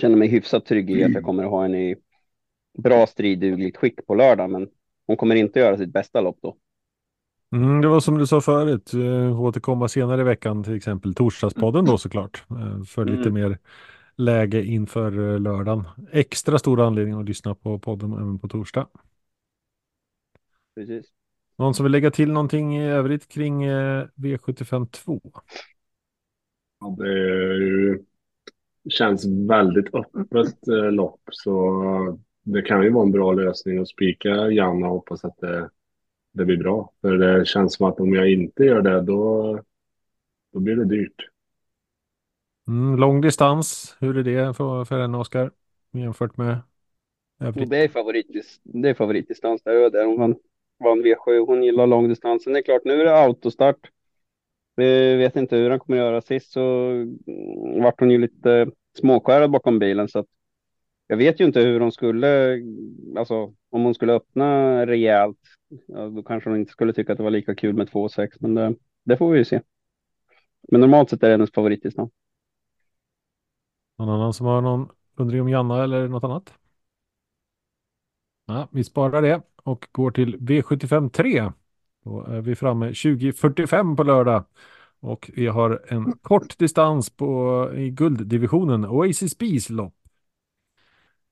känner 0.00 0.16
mig 0.16 0.28
hyfsat 0.28 0.66
trygg 0.66 0.90
i 0.90 1.04
att 1.04 1.14
jag 1.14 1.22
kommer 1.24 1.44
att 1.44 1.50
ha 1.50 1.62
henne 1.62 1.90
i 1.90 1.96
bra 2.78 3.06
striddugligt 3.06 3.76
skick 3.76 4.06
på 4.06 4.14
lördag. 4.14 4.50
Men 4.50 4.68
hon 5.06 5.16
kommer 5.16 5.34
inte 5.36 5.60
göra 5.60 5.78
sitt 5.78 5.92
bästa 5.92 6.20
lopp 6.20 6.38
då. 6.42 6.56
Mm, 7.52 7.80
det 7.80 7.88
var 7.88 8.00
som 8.00 8.18
du 8.18 8.26
sa 8.26 8.40
förut, 8.40 8.94
eh, 8.94 9.40
återkomma 9.40 9.88
senare 9.88 10.20
i 10.20 10.24
veckan 10.24 10.64
till 10.64 10.74
exempel 10.76 11.14
torsdagspodden 11.14 11.84
då 11.84 11.98
såklart. 11.98 12.44
eh, 12.50 12.82
För 12.84 13.04
lite 13.04 13.30
Mm. 13.30 13.34
mer 13.34 13.58
läge 14.16 14.64
inför 14.64 15.34
eh, 15.34 15.40
lördagen. 15.40 15.84
Extra 16.12 16.58
stor 16.58 16.80
anledning 16.80 17.20
att 17.20 17.26
lyssna 17.28 17.54
på 17.54 17.78
podden 17.78 18.12
även 18.12 18.38
på 18.38 18.48
torsdag. 18.48 18.88
Precis. 20.74 21.12
Någon 21.58 21.74
som 21.74 21.84
vill 21.84 21.92
lägga 21.92 22.10
till 22.10 22.32
någonting 22.32 22.76
i 22.76 22.88
övrigt 22.90 23.28
kring 23.28 23.62
eh, 23.64 24.06
V75 24.14 24.86
2? 24.86 25.20
Ja, 26.80 26.94
det 26.98 27.08
är 27.08 27.54
ju, 27.60 28.04
känns 28.88 29.26
väldigt 29.50 29.94
öppet 29.94 30.68
eh, 30.68 30.92
lopp 30.92 31.20
så 31.32 32.18
det 32.42 32.62
kan 32.62 32.82
ju 32.82 32.90
vara 32.90 33.04
en 33.04 33.12
bra 33.12 33.32
lösning 33.32 33.78
att 33.78 33.88
spika 33.88 34.28
Janna 34.50 34.86
och 34.86 34.92
hoppas 34.94 35.24
att 35.24 35.38
det, 35.38 35.70
det 36.34 36.44
blir 36.44 36.56
bra. 36.56 36.92
För 37.00 37.18
det 37.18 37.46
känns 37.48 37.74
som 37.76 37.86
att 37.86 38.00
om 38.00 38.14
jag 38.14 38.32
inte 38.32 38.64
gör 38.64 38.82
det 38.82 39.02
då, 39.02 39.60
då 40.52 40.60
blir 40.60 40.76
det 40.76 40.84
dyrt. 40.84 41.28
Mm, 42.68 42.96
lång 42.96 43.20
distans, 43.20 43.96
hur 44.00 44.16
är 44.18 44.22
det 44.22 44.54
för, 44.54 44.84
för 44.84 44.98
en 44.98 45.14
Oskar? 45.14 45.50
Jämfört 45.92 46.36
med 46.36 46.58
Och 47.52 47.68
övrigt? 47.68 47.68
det 47.68 47.78
är 47.78 47.88
favoritdis 47.88 48.60
det 48.62 48.88
är 48.88 48.94
favoritdistans 48.94 49.62
där, 49.62 49.90
där 49.90 50.04
hon 50.04 50.18
vann, 50.18 50.34
vann 50.84 51.02
V7. 51.02 51.46
Hon 51.46 51.62
gillar 51.62 51.86
långdistansen. 51.86 52.52
Det 52.52 52.58
är 52.58 52.62
klart, 52.62 52.84
nu 52.84 53.00
är 53.00 53.04
det 53.04 53.18
autostart. 53.18 53.90
Vi 54.76 55.16
vet 55.16 55.36
inte 55.36 55.56
hur 55.56 55.70
han 55.70 55.78
kommer 55.78 55.98
göra. 55.98 56.20
Sist 56.20 56.52
så 56.52 56.90
mm, 56.90 57.82
vart 57.82 58.00
hon 58.00 58.10
ju 58.10 58.18
lite 58.18 58.70
småskärrad 58.98 59.50
bakom 59.50 59.78
bilen 59.78 60.08
så 60.08 60.18
att 60.18 60.26
jag 61.06 61.16
vet 61.16 61.40
ju 61.40 61.44
inte 61.44 61.60
hur 61.60 61.80
hon 61.80 61.92
skulle, 61.92 62.58
alltså 63.16 63.54
om 63.70 63.82
hon 63.82 63.94
skulle 63.94 64.12
öppna 64.12 64.86
rejält, 64.86 65.38
ja, 65.86 66.08
då 66.08 66.22
kanske 66.22 66.50
hon 66.50 66.58
inte 66.58 66.72
skulle 66.72 66.92
tycka 66.92 67.12
att 67.12 67.18
det 67.18 67.24
var 67.24 67.30
lika 67.30 67.54
kul 67.54 67.74
med 67.74 67.88
2,6, 67.88 68.36
men 68.40 68.54
det, 68.54 68.74
det 69.04 69.16
får 69.16 69.30
vi 69.30 69.38
ju 69.38 69.44
se. 69.44 69.60
Men 70.68 70.80
normalt 70.80 71.10
sett 71.10 71.22
är 71.22 71.26
det 71.26 71.34
hennes 71.34 71.52
favoritdistans. 71.52 72.12
Någon 73.98 74.08
annan 74.08 74.34
som 74.34 74.46
har 74.46 74.60
någon 74.60 74.88
undring 75.14 75.40
om 75.40 75.48
Janna 75.48 75.84
eller 75.84 76.08
något 76.08 76.24
annat? 76.24 76.54
Ja, 78.46 78.68
vi 78.72 78.84
sparar 78.84 79.22
det 79.22 79.42
och 79.56 79.88
går 79.92 80.10
till 80.10 80.36
V75 80.36 81.10
3. 81.10 81.52
Då 82.06 82.24
är 82.24 82.40
vi 82.40 82.54
framme 82.54 82.86
2045 82.86 83.96
på 83.96 84.02
lördag. 84.02 84.44
Och 85.00 85.30
vi 85.34 85.46
har 85.46 85.84
en 85.88 86.12
kort 86.12 86.58
distans 86.58 87.10
på, 87.10 87.70
i 87.76 87.90
gulddivisionen, 87.90 88.84
Oasis 88.84 89.38
Bees 89.38 89.70
lopp. 89.70 89.94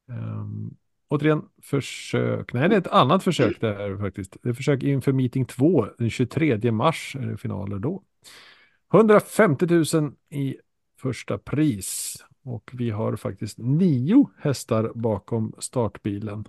Um, 0.09 0.77
återigen 1.09 1.43
försök, 1.63 2.53
nej 2.53 2.69
det 2.69 2.75
är 2.75 2.81
ett 2.81 2.87
annat 2.87 3.25
försök 3.25 3.61
där 3.61 3.99
faktiskt. 3.99 4.37
Det 4.43 4.49
är 4.49 4.53
försök 4.53 4.83
inför 4.83 5.13
meeting 5.13 5.45
2 5.45 5.87
den 5.99 6.11
23 6.11 6.73
mars 6.73 7.17
är 7.21 7.27
det 7.27 7.37
finaler 7.37 7.79
då. 7.79 8.03
150 8.95 9.67
000 9.95 10.13
i 10.31 10.57
första 11.01 11.39
pris 11.39 12.17
och 12.43 12.71
vi 12.73 12.91
har 12.91 13.17
faktiskt 13.17 13.59
nio 13.59 14.31
hästar 14.39 14.93
bakom 14.95 15.55
startbilen. 15.59 16.45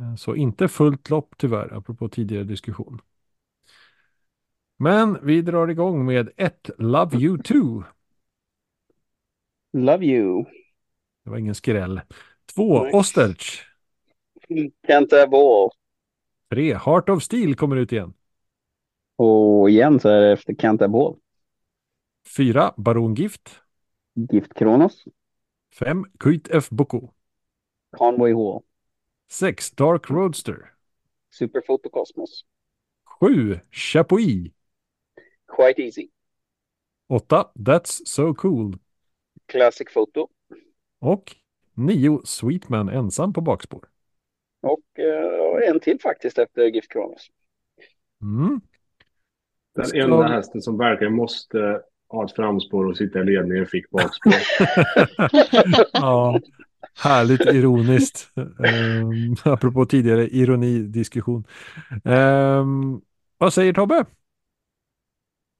Eh, 0.00 0.14
Så 0.14 0.34
inte 0.36 0.68
fullt 0.68 1.10
lopp 1.10 1.34
tyvärr, 1.38 1.74
apropå 1.74 2.08
tidigare 2.08 2.44
diskussion. 2.44 3.00
Men 4.76 5.18
vi 5.26 5.42
drar 5.42 5.68
igång 5.68 6.04
med 6.06 6.30
ett 6.36 6.70
Love 6.78 7.16
You 7.18 7.38
Too. 7.42 7.84
Love 9.72 10.04
you. 10.04 10.44
Det 11.24 11.30
var 11.30 11.38
ingen 11.38 11.54
skräll. 11.54 12.00
Två 12.54 12.82
Nej. 12.82 12.92
Osterch. 12.92 13.64
Can't 14.88 15.12
have 15.12 15.36
all. 15.36 15.70
Tre 16.50 16.74
Heart 16.74 17.08
of 17.08 17.22
Steel 17.22 17.54
kommer 17.54 17.76
ut 17.76 17.92
igen. 17.92 18.12
Och 19.16 19.70
igen 19.70 20.00
så 20.00 20.08
är 20.08 20.20
det 20.20 20.32
efter 20.32 20.52
Can't 20.52 20.80
have 20.80 20.98
all. 20.98 21.16
Fyra 22.36 22.74
Barongift. 22.76 23.60
Gift 24.14 24.54
Kronos. 24.54 25.04
Fem 25.74 26.04
Kuit 26.18 26.48
F. 26.50 26.70
Boko. 26.70 27.10
Conway 27.96 28.32
Hall. 28.32 28.62
Sex 29.28 29.70
Dark 29.70 30.10
Roadster. 30.10 30.72
Superfoto 31.30 31.90
Cosmos. 31.90 32.44
Sju 33.04 33.58
Chapuis. 33.70 34.50
Quite 35.56 35.82
easy. 35.82 36.08
Åtta 37.08 37.50
That's 37.54 38.00
So 38.06 38.34
Cool. 38.34 38.78
Classic 39.46 39.88
Photo. 39.94 40.28
Och 41.00 41.36
nio 41.74 42.20
Sweetman 42.24 42.88
ensam 42.88 43.32
på 43.32 43.40
bakspår. 43.40 43.88
Och 44.60 44.98
eh, 44.98 45.68
en 45.68 45.80
till 45.80 46.00
faktiskt 46.00 46.38
efter 46.38 46.62
Gift 46.66 46.92
Kronos. 46.92 47.30
Mm. 48.22 48.60
Den 49.74 49.86
Ska- 49.86 50.02
enda 50.02 50.22
hästen 50.22 50.62
som 50.62 50.78
verkligen 50.78 51.12
måste 51.14 51.82
ha 52.08 52.24
ett 52.24 52.32
framspår 52.36 52.86
och 52.86 52.96
sitta 52.96 53.20
i 53.20 53.24
ledningen 53.24 53.66
fick 53.66 53.90
bakspår. 53.90 54.34
ja, 55.92 56.40
härligt 56.94 57.40
ironiskt. 57.40 58.30
Um, 58.36 59.36
apropå 59.52 59.86
tidigare 59.86 60.28
ironidiskussion. 60.28 61.44
Um, 62.04 63.00
vad 63.38 63.52
säger 63.52 63.72
Tobbe? 63.72 64.04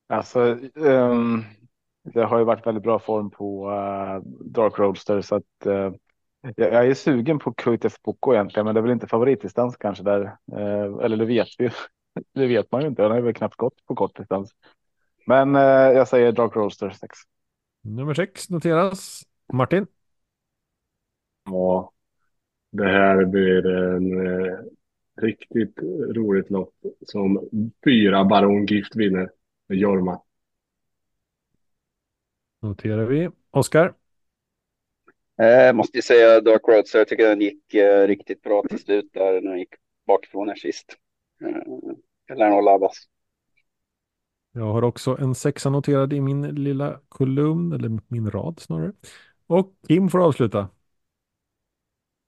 Alltså, 0.09 0.59
ehm, 0.87 1.45
det 2.03 2.25
har 2.25 2.39
ju 2.39 2.45
varit 2.45 2.67
väldigt 2.67 2.85
bra 2.85 2.99
form 2.99 3.31
på 3.31 3.71
eh, 3.71 4.21
Dark 4.45 4.79
Roadster 4.79 5.21
så 5.21 5.35
att 5.35 5.67
eh, 5.67 5.93
jag, 6.57 6.73
jag 6.73 6.87
är 6.87 6.95
sugen 6.95 7.39
på 7.39 7.53
Kuitef 7.55 8.03
Boko 8.03 8.35
egentligen, 8.35 8.65
men 8.65 8.75
det 8.75 8.81
är 8.81 8.83
väl 8.83 8.93
inte 8.93 9.07
favoritdistans 9.07 9.77
kanske 9.77 10.05
där. 10.05 10.23
Eh, 10.53 11.05
eller 11.05 11.17
det 11.17 11.25
vet 11.25 11.49
vi. 11.59 11.71
det 12.35 12.47
vet 12.47 12.73
man 12.73 12.83
ju 12.83 12.89
inte. 12.89 13.03
Han 13.03 13.11
har 13.11 13.19
ju 13.19 13.25
väl 13.25 13.35
knappt 13.35 13.57
gått 13.57 13.87
på 13.87 13.95
kort 13.95 14.17
distans. 14.17 14.51
Men 15.27 15.55
jag 15.55 16.09
säger 16.09 16.33
Dark 16.33 16.57
Roadster 16.57 16.91
6. 16.91 17.19
Nummer 17.83 18.15
sex 18.15 18.51
noteras. 18.51 19.23
Martin? 19.53 19.87
Ja, 21.51 21.93
det 22.73 22.89
här 22.89 23.25
blir 23.25 23.67
en 23.67 24.27
eh, 24.27 24.59
riktigt 25.21 25.79
roligt 26.15 26.51
lopp 26.51 26.75
som 27.07 27.49
fyra 27.85 28.25
Baron 28.25 28.67
Gift 28.67 28.97
vinner 28.97 29.31
med 29.69 29.79
Jorma. 29.79 30.23
Noterar 32.63 33.05
vi. 33.05 33.31
Oskar? 33.51 33.95
Eh, 35.43 35.73
måste 35.73 35.99
ju 35.99 36.03
säga 36.03 36.41
Dark 36.41 36.69
Road, 36.69 36.89
så 36.89 36.99
jag 36.99 37.09
tycker 37.09 37.29
den 37.29 37.41
gick 37.41 37.75
eh, 37.75 38.07
riktigt 38.07 38.43
bra 38.43 38.63
till 38.69 38.79
slut 38.79 39.11
där 39.13 39.41
när 39.41 39.51
den 39.51 39.59
gick 39.59 39.75
bakifrån 40.07 40.49
här 40.49 40.57
sist. 40.57 40.97
Eh, 41.45 41.93
det 42.29 42.35
lär 42.35 42.51
nog 42.51 42.65
laddas. 42.65 42.95
Jag 44.53 44.73
har 44.73 44.85
också 44.85 45.17
en 45.21 45.35
sexa 45.35 45.71
noterad 45.71 46.13
i 46.13 46.21
min 46.21 46.43
lilla 46.43 47.01
kolumn, 47.09 47.73
eller 47.73 48.01
min 48.09 48.31
rad 48.31 48.61
snarare. 48.61 48.93
Och 49.47 49.75
Kim 49.89 50.09
får 50.09 50.25
avsluta. 50.25 50.69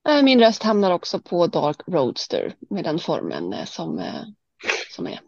Eh, 0.08 0.22
Min 0.22 0.40
röst 0.40 0.62
hamnar 0.62 0.90
också 0.90 1.20
på 1.20 1.46
Dark 1.46 1.76
Roadster 1.86 2.54
med 2.70 2.84
den 2.84 2.98
formen 2.98 3.52
eh, 3.52 3.64
som, 3.64 3.98
eh, 3.98 4.22
som 4.90 5.06
är. 5.06 5.20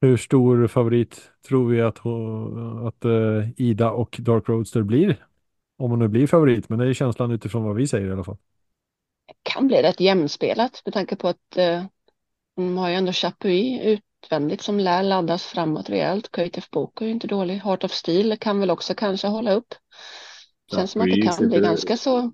Hur 0.00 0.16
stor 0.16 0.66
favorit 0.66 1.30
tror 1.48 1.68
vi 1.68 1.80
att, 1.80 1.98
att 2.86 3.04
Ida 3.56 3.90
och 3.90 4.16
Dark 4.20 4.48
Roadster 4.48 4.82
blir? 4.82 5.26
Om 5.78 5.90
hon 5.90 5.98
nu 5.98 6.08
blir 6.08 6.26
favorit, 6.26 6.68
men 6.68 6.78
det 6.78 6.88
är 6.88 6.92
känslan 6.94 7.30
utifrån 7.30 7.64
vad 7.64 7.76
vi 7.76 7.86
säger 7.86 8.08
i 8.08 8.12
alla 8.12 8.24
fall. 8.24 8.36
Kan 9.42 9.66
bli 9.66 9.82
rätt 9.82 10.00
jämspelat 10.00 10.82
med 10.84 10.94
tanke 10.94 11.16
på 11.16 11.28
att 11.28 11.56
eh, 11.56 11.84
de 12.56 12.76
har 12.76 12.88
ju 12.88 12.94
ändå 12.94 13.12
Chapuis 13.12 13.80
utvändigt 14.24 14.62
som 14.62 14.80
lär 14.80 15.02
laddas 15.02 15.44
framåt 15.44 15.90
rejält. 15.90 16.30
Köjtef 16.36 16.70
Boko 16.70 17.04
är 17.04 17.08
ju 17.08 17.12
inte 17.14 17.26
dålig. 17.26 17.54
Heart 17.54 17.84
of 17.84 17.92
Steel 17.92 18.36
kan 18.36 18.60
väl 18.60 18.70
också 18.70 18.94
kanske 18.94 19.26
hålla 19.26 19.52
upp. 19.52 19.74
Känns 20.74 20.90
som 20.90 21.00
att 21.00 21.10
det 21.10 21.16
kan 21.16 21.48
bli 21.48 21.60
ganska 21.60 21.96
så. 21.96 22.32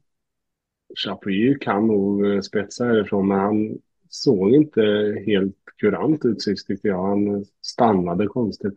Chapuis 0.96 1.58
kan 1.60 1.86
nog 1.86 2.26
eh, 2.26 2.40
spetsa 2.40 2.84
härifrån, 2.84 3.28
men 3.28 3.38
han 3.38 3.78
såg 4.08 4.54
inte 4.54 4.82
helt 5.26 5.56
kurant 5.80 6.24
ut 6.24 6.42
sist 6.42 6.66
tyckte 6.66 6.88
jag. 6.88 7.02
Han 7.06 7.44
stannade 7.62 8.26
konstigt. 8.26 8.74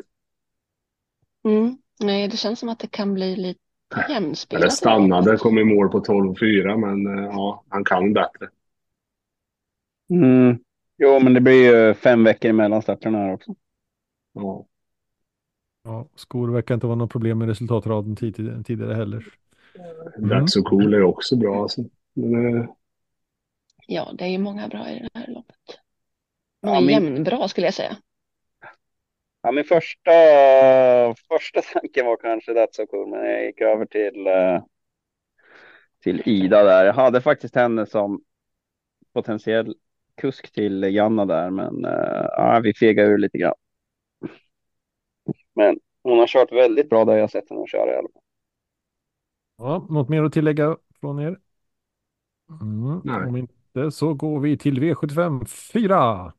Mm. 1.44 1.78
Nej, 2.04 2.28
det 2.28 2.38
känns 2.38 2.60
som 2.60 2.70
att 2.70 2.80
det 2.80 2.92
kan 2.92 3.14
bli 3.14 3.36
lite 3.36 3.60
jämspelat. 4.10 4.62
Eller 4.64 4.70
stannade, 4.72 5.38
kom 5.38 5.58
i 5.58 5.64
mål 5.64 5.90
på 5.90 6.00
12-4, 6.00 6.78
men 6.78 7.18
eh, 7.18 7.24
ja, 7.26 7.64
han 7.70 7.84
kan 7.84 8.14
bättre. 8.14 8.50
Mm. 10.10 10.58
Jo, 10.98 11.20
men 11.20 11.34
det 11.34 11.42
blir 11.42 11.88
ju 11.88 11.94
fem 11.94 12.24
veckor 12.24 12.50
emellan 12.50 12.82
starterna 12.82 13.18
här 13.18 13.34
också. 13.34 13.56
Ja. 14.34 14.66
Ja, 15.84 16.08
skor 16.16 16.52
verkar 16.52 16.74
inte 16.76 16.88
vara 16.88 16.96
något 16.96 17.12
problem 17.12 17.38
med 17.38 17.48
resultatraden 17.48 18.16
tid- 18.16 18.64
tidigare 18.66 18.94
heller. 18.94 19.26
Mm. 20.18 20.30
That's 20.30 20.48
so 20.48 20.64
cool 20.64 20.94
är 20.94 21.04
också 21.04 21.36
bra. 21.36 21.62
Alltså. 21.62 21.82
Men, 22.14 22.58
eh, 22.58 22.66
Ja, 23.88 24.12
det 24.18 24.24
är 24.26 24.30
ju 24.30 24.38
många 24.38 24.68
bra 24.68 24.90
i 24.90 25.00
det 25.00 25.20
här 25.20 25.28
loppet. 25.28 25.56
Ja, 25.68 25.78
Många 26.70 26.82
min- 26.82 26.90
jämnbra 26.90 27.48
skulle 27.48 27.68
jag 27.68 27.74
säga. 27.74 27.98
Ja, 29.42 29.52
min 29.52 29.64
första, 29.64 30.12
första 31.28 31.62
tanken 31.74 32.06
var 32.06 32.18
kanske 32.18 32.52
That's 32.52 32.72
so 32.72 32.86
cool, 32.88 33.10
men 33.10 33.20
jag 33.20 33.46
gick 33.46 33.62
över 33.62 33.86
till, 33.86 34.28
eh, 34.28 34.64
till 36.04 36.22
Ida 36.26 36.64
där. 36.64 36.86
Jag 36.86 36.94
hade 36.94 37.22
faktiskt 37.22 37.56
henne 37.56 37.86
som 37.86 38.24
potentiell 39.14 39.76
kusk 40.16 40.52
till 40.52 40.84
Janna 40.84 41.26
där, 41.26 41.50
men 41.50 41.82
ja, 42.38 42.60
vi 42.64 42.74
fegade 42.74 43.10
ur 43.10 43.18
lite 43.18 43.38
grann. 43.38 43.56
Men 45.56 45.80
hon 46.04 46.20
har 46.20 46.28
kört 46.28 46.52
väldigt 46.52 46.90
bra 46.90 47.06
där 47.06 47.18
jag 47.18 47.32
sett 47.32 47.50
henne 47.50 47.68
köra 47.68 47.94
i 47.94 47.98
alla 47.98 48.10
fall. 48.14 48.22
Ja, 49.58 49.88
något 49.90 50.10
mer 50.10 50.24
att 50.24 50.34
tillägga 50.34 50.78
från 51.02 51.20
er? 51.20 51.40
Mm. 52.62 53.02
Nej. 53.04 53.28
Om 53.28 53.36
inte 53.36 53.92
så 53.92 54.14
går 54.14 54.40
vi 54.40 54.58
till 54.58 54.80
V75 54.80 55.46
4. 55.46 56.34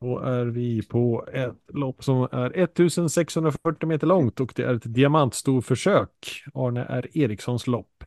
Då 0.00 0.18
är 0.18 0.46
vi 0.46 0.82
på 0.86 1.26
ett 1.32 1.56
lopp 1.68 2.04
som 2.04 2.28
är 2.32 2.58
1640 2.58 3.88
meter 3.88 4.06
långt 4.06 4.40
och 4.40 4.52
det 4.56 4.62
är 4.62 4.74
ett 4.74 4.94
diamantstorförsök. 4.94 6.44
Arne 6.54 6.84
är 6.84 7.18
Erikssons 7.18 7.66
lopp. 7.66 8.04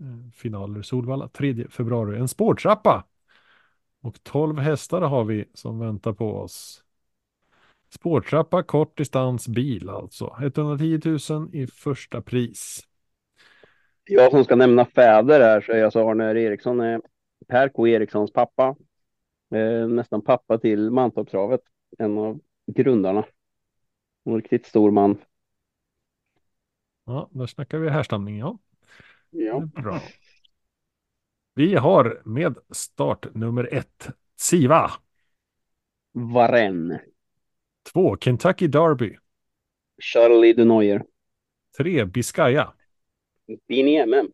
Eh, 0.00 0.30
Finaler 0.34 0.82
Solvalla 0.82 1.28
3 1.28 1.68
februari. 1.70 2.18
En 2.18 2.28
spårtrappa. 2.28 3.04
Och 4.02 4.22
12 4.22 4.58
hästar 4.58 5.00
har 5.00 5.24
vi 5.24 5.44
som 5.54 5.78
väntar 5.78 6.12
på 6.12 6.36
oss. 6.36 6.84
Spårtrappa, 7.94 8.62
kort 8.62 8.98
distans, 8.98 9.48
bil 9.48 9.88
alltså. 9.88 10.36
110 10.40 11.00
000 11.30 11.54
i 11.54 11.66
första 11.66 12.22
pris. 12.22 12.86
Jag 14.10 14.30
som 14.30 14.44
ska 14.44 14.56
nämna 14.56 14.86
fäder 14.86 15.40
här 15.40 15.60
så 15.60 15.72
är 15.72 15.84
alltså 15.84 16.08
Arne 16.08 16.40
Eriksson 16.40 16.80
är 16.80 17.00
Per 17.48 17.68
K 17.68 17.88
Erikssons 17.88 18.32
pappa. 18.32 18.76
Eh, 19.54 19.88
nästan 19.88 20.22
pappa 20.22 20.58
till 20.58 20.90
Mantorpstravet. 20.90 21.60
En 21.98 22.18
av 22.18 22.40
grundarna. 22.66 23.24
En 24.24 24.36
riktigt 24.36 24.66
stor 24.66 24.90
man. 24.90 25.18
Ja, 27.04 27.28
där 27.32 27.46
snackar 27.46 27.78
vi 27.78 27.88
härstamning, 27.88 28.38
ja. 28.38 28.58
Ja. 29.30 29.60
Bra. 29.60 30.00
Vi 31.54 31.74
har 31.74 32.22
med 32.24 32.58
start 32.70 33.34
nummer 33.34 33.68
ett 33.72 34.08
Siva. 34.36 34.90
Varen. 36.12 36.98
Två 37.92 38.16
Kentucky 38.16 38.66
Derby. 38.66 39.16
Charlie 40.02 40.52
de. 40.52 41.02
Tre 41.78 42.04
Biscaya. 42.04 42.72
Bini 43.68 44.06
MM. 44.06 44.32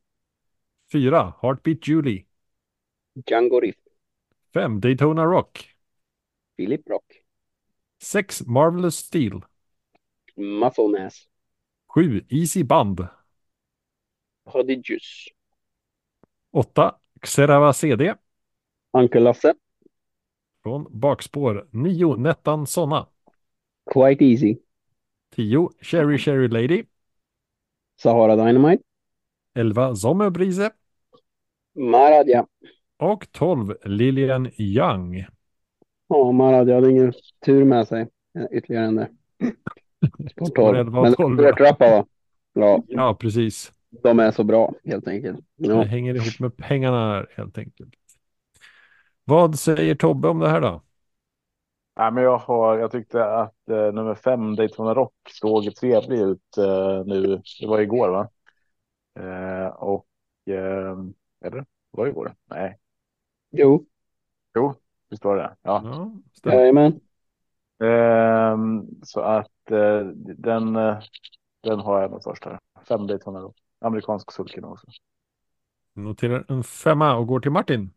Fyra 0.93 1.35
Heartbeat 1.43 1.89
Julie. 1.89 2.27
Django 3.15 3.61
Riff. 3.61 3.77
Fem 4.53 4.81
Daytona 4.81 5.25
Rock. 5.25 5.59
Philip 6.57 6.89
Rock. 6.89 7.05
Sex 8.03 8.47
Marvelous 8.47 8.97
Steel. 8.97 9.45
Musclenäs. 10.37 11.29
Sju 11.89 12.21
Easy 12.29 12.65
Band. 12.65 13.07
Prodigious. 14.45 15.29
Åtta 16.51 16.99
Xerava 17.23 17.73
CD. 17.73 18.15
Uncle 18.93 19.21
Lasse. 19.21 19.55
Från 20.63 21.01
bakspår. 21.01 21.69
Nio 21.73 22.17
Nettan 22.17 22.67
Sonna. 22.67 23.07
Quite 23.93 24.25
Easy. 24.25 24.57
Tio 25.31 25.71
Cherry 25.83 26.19
Cherry 26.19 26.49
Lady. 26.49 26.85
Sahara 27.97 28.37
Dynamite. 28.37 28.83
Elva 29.57 29.95
Sommerbrise. 29.97 30.71
Maradja. 31.91 32.47
Och 32.99 33.33
12 33.33 33.75
Lilian 33.85 34.51
Young. 34.59 35.27
Ja, 36.09 36.33
Maradja 36.33 36.75
hade 36.75 36.91
ingen 36.91 37.13
tur 37.45 37.65
med 37.65 37.89
sig. 37.89 38.09
Ytterligare 38.53 38.87
än 38.87 38.95
det. 38.97 39.09
Spår 40.47 40.51
12. 40.55 40.77
elva 40.77 41.01
och 41.01 41.09
Men 41.09 41.15
12, 41.15 41.43
spårtrappa 41.43 41.91
va? 41.91 42.07
Ja, 42.53 42.83
Ja, 42.87 43.15
precis. 43.15 43.73
de 44.03 44.19
är 44.21 44.31
så 44.31 44.45
bra 44.45 44.75
helt 44.85 45.09
enkelt. 45.09 45.41
Det 45.57 45.69
Ja. 45.69 45.83
hänger 45.85 46.15
ihop 46.15 46.39
med 46.41 46.57
pengarna 46.57 47.27
helt 47.37 47.59
enkelt. 47.59 47.95
Vad 49.25 49.59
säger 49.59 49.95
Tobbe 49.95 50.29
om 50.29 50.39
det 50.39 50.49
här 50.49 50.61
då? 50.61 50.83
Nej, 51.97 52.13
men 52.13 52.25
jag, 52.25 52.39
har, 52.39 52.79
jag 52.79 52.91
tyckte 52.93 53.25
att 53.25 53.69
eh, 53.71 53.93
nummer 53.93 54.15
fem, 54.15 54.57
Daytona 54.57 54.95
Rock, 54.95 55.15
såg 55.31 55.75
trevlig 55.77 56.21
ut 56.21 56.57
eh, 56.59 57.05
nu. 57.07 57.43
Det 57.61 57.67
var 57.67 57.81
igår 57.81 58.09
va? 58.09 58.29
Eh, 59.17 59.67
och, 59.67 60.07
eh, 60.47 60.97
eller? 61.41 61.67
Var 61.91 62.05
det 62.05 62.11
igår? 62.11 62.35
Nej, 62.45 62.79
Jo, 63.51 63.87
jo, 64.55 64.75
visst 65.11 65.25
var 65.25 65.37
det 65.37 65.57
Ja. 65.63 65.83
Ja, 66.45 66.53
jajamän. 66.53 67.01
Ehm, 67.85 68.87
så 69.03 69.21
att 69.21 69.71
eh, 69.71 70.01
den, 70.39 70.77
eh, 70.77 70.99
den 71.63 71.81
har 71.81 72.03
jag 72.03 72.11
nog 72.11 72.23
först 72.23 72.45
här. 72.45 72.59
Fem 72.89 73.07
Daytona 73.07 73.41
Rock. 73.41 73.57
Amerikansk 73.81 74.33
sulken 74.33 74.65
också. 74.65 74.87
Noterar 75.95 76.45
en 76.49 76.65
femma 76.65 77.17
och 77.17 77.27
går 77.27 77.41
till 77.41 77.51
Martin. 77.51 77.91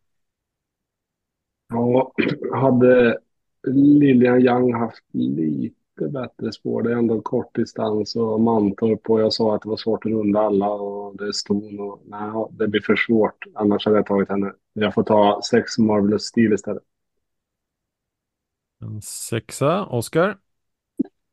Ja, 1.68 2.12
hade 2.54 3.18
Lilian 3.66 4.40
Young 4.40 4.74
haft 4.74 5.04
lite 5.12 5.74
bättre 6.08 6.52
spår. 6.52 6.82
Det 6.82 6.92
är 6.92 6.96
ändå 6.96 7.20
kort 7.20 7.54
distans 7.54 8.16
och 8.16 8.40
Mantorp 8.40 9.10
och 9.10 9.20
jag 9.20 9.32
sa 9.32 9.54
att 9.54 9.62
det 9.62 9.68
var 9.68 9.76
svårt 9.76 10.06
att 10.06 10.12
runda 10.12 10.40
alla 10.40 10.70
och 10.70 11.16
det 11.16 11.24
är 11.24 11.32
ston 11.32 11.80
och 11.80 12.00
nej, 12.04 12.46
det 12.50 12.68
blir 12.68 12.80
för 12.80 12.96
svårt. 12.96 13.44
Annars 13.54 13.84
hade 13.84 13.98
jag 13.98 14.06
tagit 14.06 14.28
henne. 14.28 14.52
Jag 14.72 14.94
får 14.94 15.02
ta 15.02 15.40
sex 15.50 15.78
Marvelous 15.78 16.22
Steel 16.22 16.52
istället. 16.52 16.82
En 18.82 19.02
sexa, 19.02 19.86
Oskar. 19.86 20.38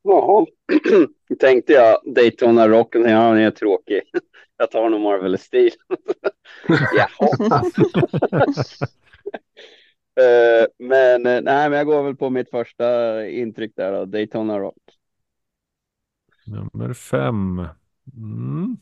Jaha, 0.01 0.45
tänkte 1.39 1.73
jag 1.73 1.97
Daytona 2.15 2.67
Rock. 2.67 2.95
Ja, 2.95 3.01
den 3.01 3.37
är 3.37 3.51
tråkig. 3.51 4.01
Jag 4.57 4.71
tar 4.71 4.89
nog 4.89 5.01
Marvel 5.01 5.37
Steel. 5.37 5.71
Jaha. 6.97 7.63
Eh, 10.17 10.67
men 10.87 11.25
eh, 11.25 11.41
nej, 11.41 11.69
men 11.69 11.71
jag 11.71 11.85
går 11.85 12.03
väl 12.03 12.15
på 12.15 12.29
mitt 12.29 12.49
första 12.49 13.27
intryck 13.27 13.71
där 13.75 13.91
då, 13.91 14.05
Daytona 14.05 14.59
Rock. 14.59 14.77
Nummer 16.45 16.93
fem. 16.93 17.67
Mm. 18.17 18.77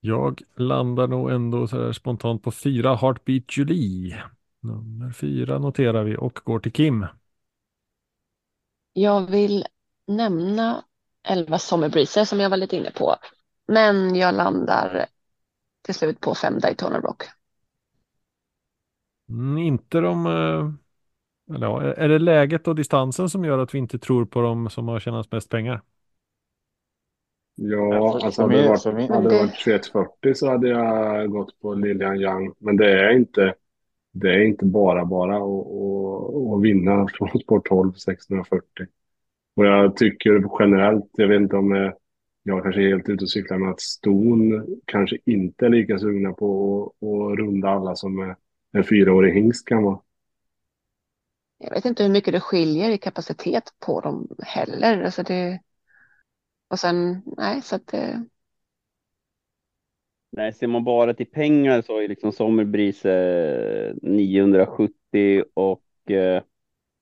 Jag 0.00 0.42
landar 0.56 1.06
nog 1.06 1.30
ändå 1.30 1.66
så 1.66 1.84
här 1.84 1.92
spontant 1.92 2.42
på 2.42 2.50
fyra 2.50 2.96
Heartbeat 2.96 3.56
Julie. 3.56 4.22
Nummer 4.60 5.12
fyra 5.12 5.58
noterar 5.58 6.04
vi 6.04 6.16
och 6.16 6.40
går 6.44 6.58
till 6.60 6.72
Kim. 6.72 7.06
Jag 8.92 9.30
vill 9.30 9.66
nämna 10.06 10.84
11 11.28 11.58
Sommerbreezer 11.58 12.24
som 12.24 12.40
jag 12.40 12.50
var 12.50 12.56
lite 12.56 12.76
inne 12.76 12.90
på. 12.90 13.16
Men 13.66 14.14
jag 14.14 14.34
landar 14.34 15.06
till 15.82 15.94
slut 15.94 16.20
på 16.20 16.34
fem 16.34 16.58
Daytona 16.58 17.00
Rock. 17.00 17.22
Mm, 19.28 19.58
inte 19.58 20.00
de... 20.00 20.26
eh, 20.26 20.72
Eller 21.56 21.66
ja, 21.66 21.82
är 21.94 22.08
det 22.08 22.18
läget 22.18 22.68
och 22.68 22.74
distansen 22.74 23.28
som 23.30 23.44
gör 23.44 23.58
att 23.58 23.74
vi 23.74 23.78
inte 23.78 23.98
tror 23.98 24.26
på 24.26 24.40
dem 24.42 24.70
som 24.70 24.88
har 24.88 25.00
tjänat 25.00 25.32
mest 25.32 25.50
pengar? 25.50 25.82
Ja, 27.56 28.20
alltså 28.22 28.42
för 28.42 28.42
hade 28.42 28.56
det 28.56 28.62
varit, 28.62 28.84
hade 29.08 29.28
det 29.28 29.34
varit 29.38 29.54
2140 29.64 30.34
så 30.34 30.50
hade 30.50 30.68
jag 30.68 31.30
gått 31.30 31.60
på 31.60 31.74
Lilian 31.74 32.16
Young. 32.20 32.54
Men 32.58 32.76
det 32.76 32.92
är 33.00 33.10
inte, 33.16 33.54
det 34.12 34.30
är 34.34 34.44
inte 34.44 34.64
bara 34.64 35.04
bara 35.04 35.36
att, 35.36 35.42
att, 35.42 36.54
att 36.56 36.62
vinna 36.62 37.08
från 37.14 37.40
Sport 37.40 37.68
12 37.68 37.92
640. 37.92 38.86
Och 39.56 39.66
jag 39.66 39.96
tycker 39.96 40.44
generellt, 40.60 41.10
jag 41.12 41.28
vet 41.28 41.40
inte 41.40 41.56
om 41.56 41.72
eh, 41.74 41.92
jag 42.42 42.62
kanske 42.62 42.82
är 42.82 42.88
helt 42.88 43.08
ute 43.08 43.24
och 43.24 43.30
cyklar, 43.30 43.58
men 43.58 43.70
att 43.70 43.80
ston 43.80 44.66
kanske 44.86 45.18
inte 45.26 45.66
är 45.66 45.70
lika 45.70 45.98
sugna 45.98 46.32
på 46.32 46.82
att, 47.02 47.06
att 47.08 47.38
runda 47.38 47.68
alla 47.70 47.96
som 47.96 48.20
eh, 48.30 48.36
en 48.72 48.84
fyraårig 48.84 49.34
hingst 49.34 49.68
kan 49.68 49.82
vara. 49.82 50.00
Jag 51.58 51.70
vet 51.70 51.84
inte 51.84 52.02
hur 52.02 52.10
mycket 52.10 52.32
det 52.32 52.40
skiljer 52.40 52.90
i 52.90 52.98
kapacitet 52.98 53.72
på 53.78 54.00
dem 54.00 54.28
heller. 54.42 55.02
Alltså 55.04 55.22
det... 55.22 55.60
Och 56.68 56.80
sen, 56.80 57.22
nej, 57.36 57.62
så 57.62 57.76
att 57.76 57.86
det... 57.86 58.24
Nej, 60.30 60.52
ser 60.52 60.66
man 60.66 60.84
bara 60.84 61.14
till 61.14 61.26
pengar 61.30 61.82
så 61.82 61.98
är 62.00 62.08
liksom 62.08 62.32
Sommerbrise 62.32 63.94
970 64.02 65.44
och 65.54 66.10
eh, 66.10 66.42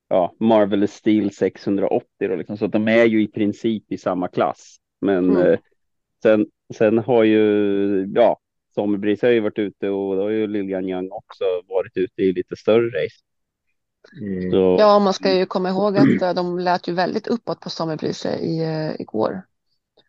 ja, 0.08 0.34
Marvel 0.40 0.88
Steel 0.88 1.30
680 1.32 2.28
då, 2.28 2.36
liksom. 2.36 2.56
så 2.58 2.64
att 2.64 2.72
de 2.72 2.88
är 2.88 3.04
ju 3.04 3.22
i 3.22 3.28
princip 3.28 3.92
i 3.92 3.98
samma 3.98 4.28
klass. 4.28 4.76
Men 5.00 5.36
Mm. 5.36 5.36
eh, 5.36 5.58
sen, 6.22 6.46
sen 6.74 6.98
har 6.98 7.24
ju, 7.24 8.06
ja, 8.14 8.38
Sommerbrise 8.80 9.26
har 9.26 9.32
ju 9.32 9.40
varit 9.40 9.58
ute 9.58 9.88
och 9.90 10.16
då 10.16 10.22
har 10.22 10.30
ju 10.30 10.46
Lilian 10.46 10.88
Young 10.88 11.08
också 11.10 11.44
varit 11.68 11.96
ute 11.96 12.22
i 12.22 12.32
lite 12.32 12.56
större 12.56 12.86
race. 12.86 13.16
Mm. 14.20 14.50
Så, 14.50 14.76
Ja, 14.78 14.98
man 14.98 15.12
ska 15.12 15.32
ju 15.38 15.46
komma 15.46 15.68
ihåg 15.68 15.96
att 15.96 16.22
eh, 16.22 16.34
de 16.34 16.58
lät 16.58 16.88
ju 16.88 16.92
väldigt 16.92 17.26
uppåt 17.26 17.60
på 17.60 17.70
Sommerpriset 17.70 18.40
i, 18.40 18.58
eh, 18.62 19.00
igår. 19.00 19.42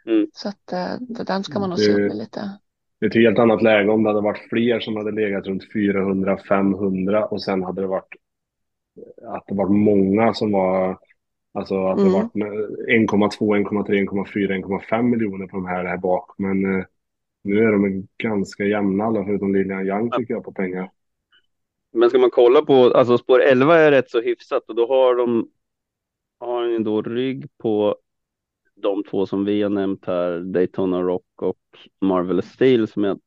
Mm. 0.06 0.28
Så 0.34 0.50
att 0.50 0.72
eh, 0.74 0.88
det- 1.00 1.24
den 1.24 1.44
ska 1.44 1.60
man 1.60 1.70
nog 1.70 1.80
Det- 1.80 1.84
se 1.84 1.92
upp 1.92 1.98
med 1.98 2.18
lite. 2.18 2.52
Det 3.00 3.06
är 3.06 3.10
ett 3.10 3.16
helt 3.16 3.40
annat 3.40 3.62
läge 3.62 3.90
om 3.92 4.04
det 4.04 4.10
hade 4.10 4.22
varit 4.22 4.50
fler 4.50 4.80
som 4.80 4.96
hade 4.96 5.12
legat 5.12 5.48
runt 5.48 5.64
400-500 5.74 7.24
och 7.24 7.44
sen 7.44 7.64
hade 7.64 7.82
det 7.82 7.88
varit 7.88 8.14
att 9.28 9.44
det 9.48 9.56
var 9.56 9.68
många 9.70 10.34
som 10.34 10.52
var 10.52 10.98
alltså 11.54 11.86
att 11.88 11.98
det 11.98 12.02
Mm. 12.04 12.14
var 12.14 12.30
1,2, 12.90 13.56
1,3, 13.56 13.94
1,4, 13.98 14.54
1,5 14.54 15.10
miljoner 15.10 15.48
på 15.48 15.56
de 15.58 15.66
här 15.66 15.86
här 15.86 15.98
bak. 15.98 16.32
Men 16.38 16.80
eh, 16.80 16.86
nu 17.48 17.60
är 17.60 17.72
de 17.72 18.08
ganska 18.18 18.64
jämna 18.64 19.04
alla 19.04 19.26
förutom 19.26 19.56
Lilian 19.56 19.88
Young 19.88 20.12
tycker 20.12 20.34
jag 20.34 20.44
på 20.44 20.52
pengar. 20.52 20.92
Men 21.94 22.10
ska 22.10 22.20
man 22.20 22.30
kolla 22.30 22.62
på, 22.62 22.74
alltså 22.74 23.18
spår 23.18 23.42
11 23.42 23.78
är 23.78 23.92
rätt 23.92 24.10
så 24.10 24.22
hyfsat 24.22 24.64
och 24.68 24.76
då 24.76 24.88
har 24.88 25.16
de, 25.16 25.50
har 26.40 26.66
ju 26.66 26.80
då 26.80 27.02
rygg 27.02 27.46
på 27.58 27.96
de 28.76 29.04
två 29.04 29.26
som 29.26 29.46
vi 29.46 29.62
har 29.62 29.70
nämnt 29.70 30.06
här, 30.06 30.40
Daytona 30.40 31.02
Rock 31.02 31.42
och 31.42 31.60
Marvelous 32.02 32.46
Steel 32.46 32.88
som 32.88 33.04
jag 33.04 33.20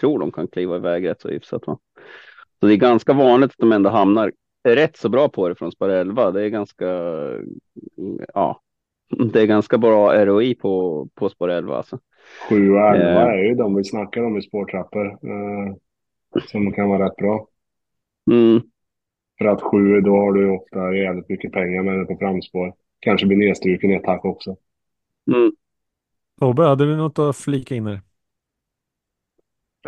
tror 0.00 0.18
de 0.18 0.32
kan 0.32 0.48
kliva 0.48 0.76
iväg 0.76 1.06
rätt 1.06 1.20
så 1.20 1.28
hyfsat. 1.28 1.66
Va? 1.66 1.78
Så 2.60 2.66
det 2.66 2.74
är 2.74 2.76
ganska 2.76 3.12
vanligt 3.12 3.50
att 3.50 3.58
de 3.58 3.72
ändå 3.72 3.90
hamnar 3.90 4.32
rätt 4.68 4.96
så 4.96 5.08
bra 5.08 5.28
på 5.28 5.48
det 5.48 5.54
från 5.54 5.72
spår 5.72 5.88
11. 5.88 6.30
Det 6.30 6.42
är 6.42 6.48
ganska, 6.48 6.86
ja, 8.34 8.62
det 9.32 9.40
är 9.40 9.46
ganska 9.46 9.78
bra 9.78 10.24
ROI 10.24 10.54
på, 10.54 11.08
på 11.14 11.28
spår 11.28 11.50
11 11.50 11.76
alltså. 11.76 11.98
7 12.48 12.70
och 12.70 12.78
11 12.78 13.22
Eh. 13.22 13.28
är 13.28 13.44
ju 13.44 13.54
de 13.54 13.74
vi 13.74 13.84
snackar 13.84 14.22
om 14.22 14.36
i 14.38 14.42
spårtrappor. 14.42 15.06
Eh, 15.06 15.74
som 16.40 16.72
kan 16.72 16.88
vara 16.88 17.06
rätt 17.06 17.16
bra. 17.16 17.48
Mm. 18.30 18.60
För 19.38 19.44
att 19.44 19.62
7 19.62 20.00
då 20.00 20.16
har 20.16 20.32
du 20.32 20.50
ofta 20.50 20.94
jävligt 20.94 21.28
mycket 21.28 21.52
pengar 21.52 21.82
med 21.82 21.98
det 21.98 22.04
på 22.04 22.16
framspår. 22.16 22.74
kanske 23.00 23.26
blir 23.26 23.36
nedstruken 23.38 23.90
i 23.90 23.94
ett 23.94 24.06
hack 24.06 24.24
också. 24.24 24.56
Mm. 25.32 25.52
Tobbe, 26.40 26.62
hade 26.62 26.86
du 26.86 26.96
något 26.96 27.18
att 27.18 27.36
flika 27.36 27.74
in 27.74 27.86
här? 27.86 28.00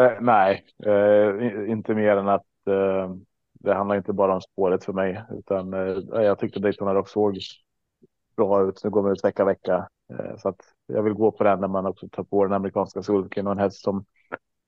Eh, 0.00 0.12
nej, 0.20 0.64
eh, 0.86 1.70
inte 1.70 1.94
mer 1.94 2.16
än 2.16 2.28
att 2.28 2.46
eh, 2.66 3.14
det 3.52 3.74
handlar 3.74 3.96
inte 3.96 4.12
bara 4.12 4.34
om 4.34 4.40
spåret 4.40 4.84
för 4.84 4.92
mig, 4.92 5.22
utan 5.38 5.74
eh, 5.74 5.96
jag 6.22 6.38
tyckte 6.38 6.60
Daytona 6.60 6.94
Rock 6.94 7.08
såg 7.08 7.38
bra 8.36 8.68
ut. 8.68 8.84
Nu 8.84 8.90
går 8.90 9.02
man 9.02 9.12
ut 9.12 9.24
vecka 9.24 9.44
vecka 9.44 9.88
eh, 10.12 10.36
så 10.38 10.48
att 10.48 10.60
jag 10.86 11.02
vill 11.02 11.12
gå 11.12 11.32
på 11.32 11.44
den 11.44 11.60
när 11.60 11.68
man 11.68 11.86
också 11.86 12.08
tar 12.08 12.24
på 12.24 12.44
den 12.44 12.52
amerikanska 12.52 13.02
sulken 13.02 13.46
och 13.46 13.52
en 13.52 13.58
häst 13.58 13.82
som 13.82 14.04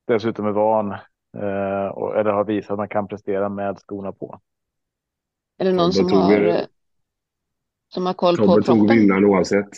dessutom 0.07 0.47
är 0.47 0.51
van 0.51 0.93
eh, 1.37 1.89
och, 1.93 2.17
eller 2.17 2.31
har 2.31 2.45
visat 2.45 2.71
att 2.71 2.79
man 2.79 2.89
kan 2.89 3.09
prestera 3.09 3.49
med 3.49 3.79
skorna 3.79 4.13
på. 4.13 4.41
Är 5.59 5.65
det 5.65 5.73
någon 5.73 5.93
som 5.93 6.09
tog, 6.09 6.19
har, 6.19 6.41
eh, 6.41 6.61
som 7.95 8.07
har 8.07 8.15
koll 8.15 8.37
på 8.37 8.45
Tobbe 8.47 8.63
tog 8.63 8.79
proppen? 8.79 8.97
vinnaren 8.97 9.25
oavsett. 9.25 9.69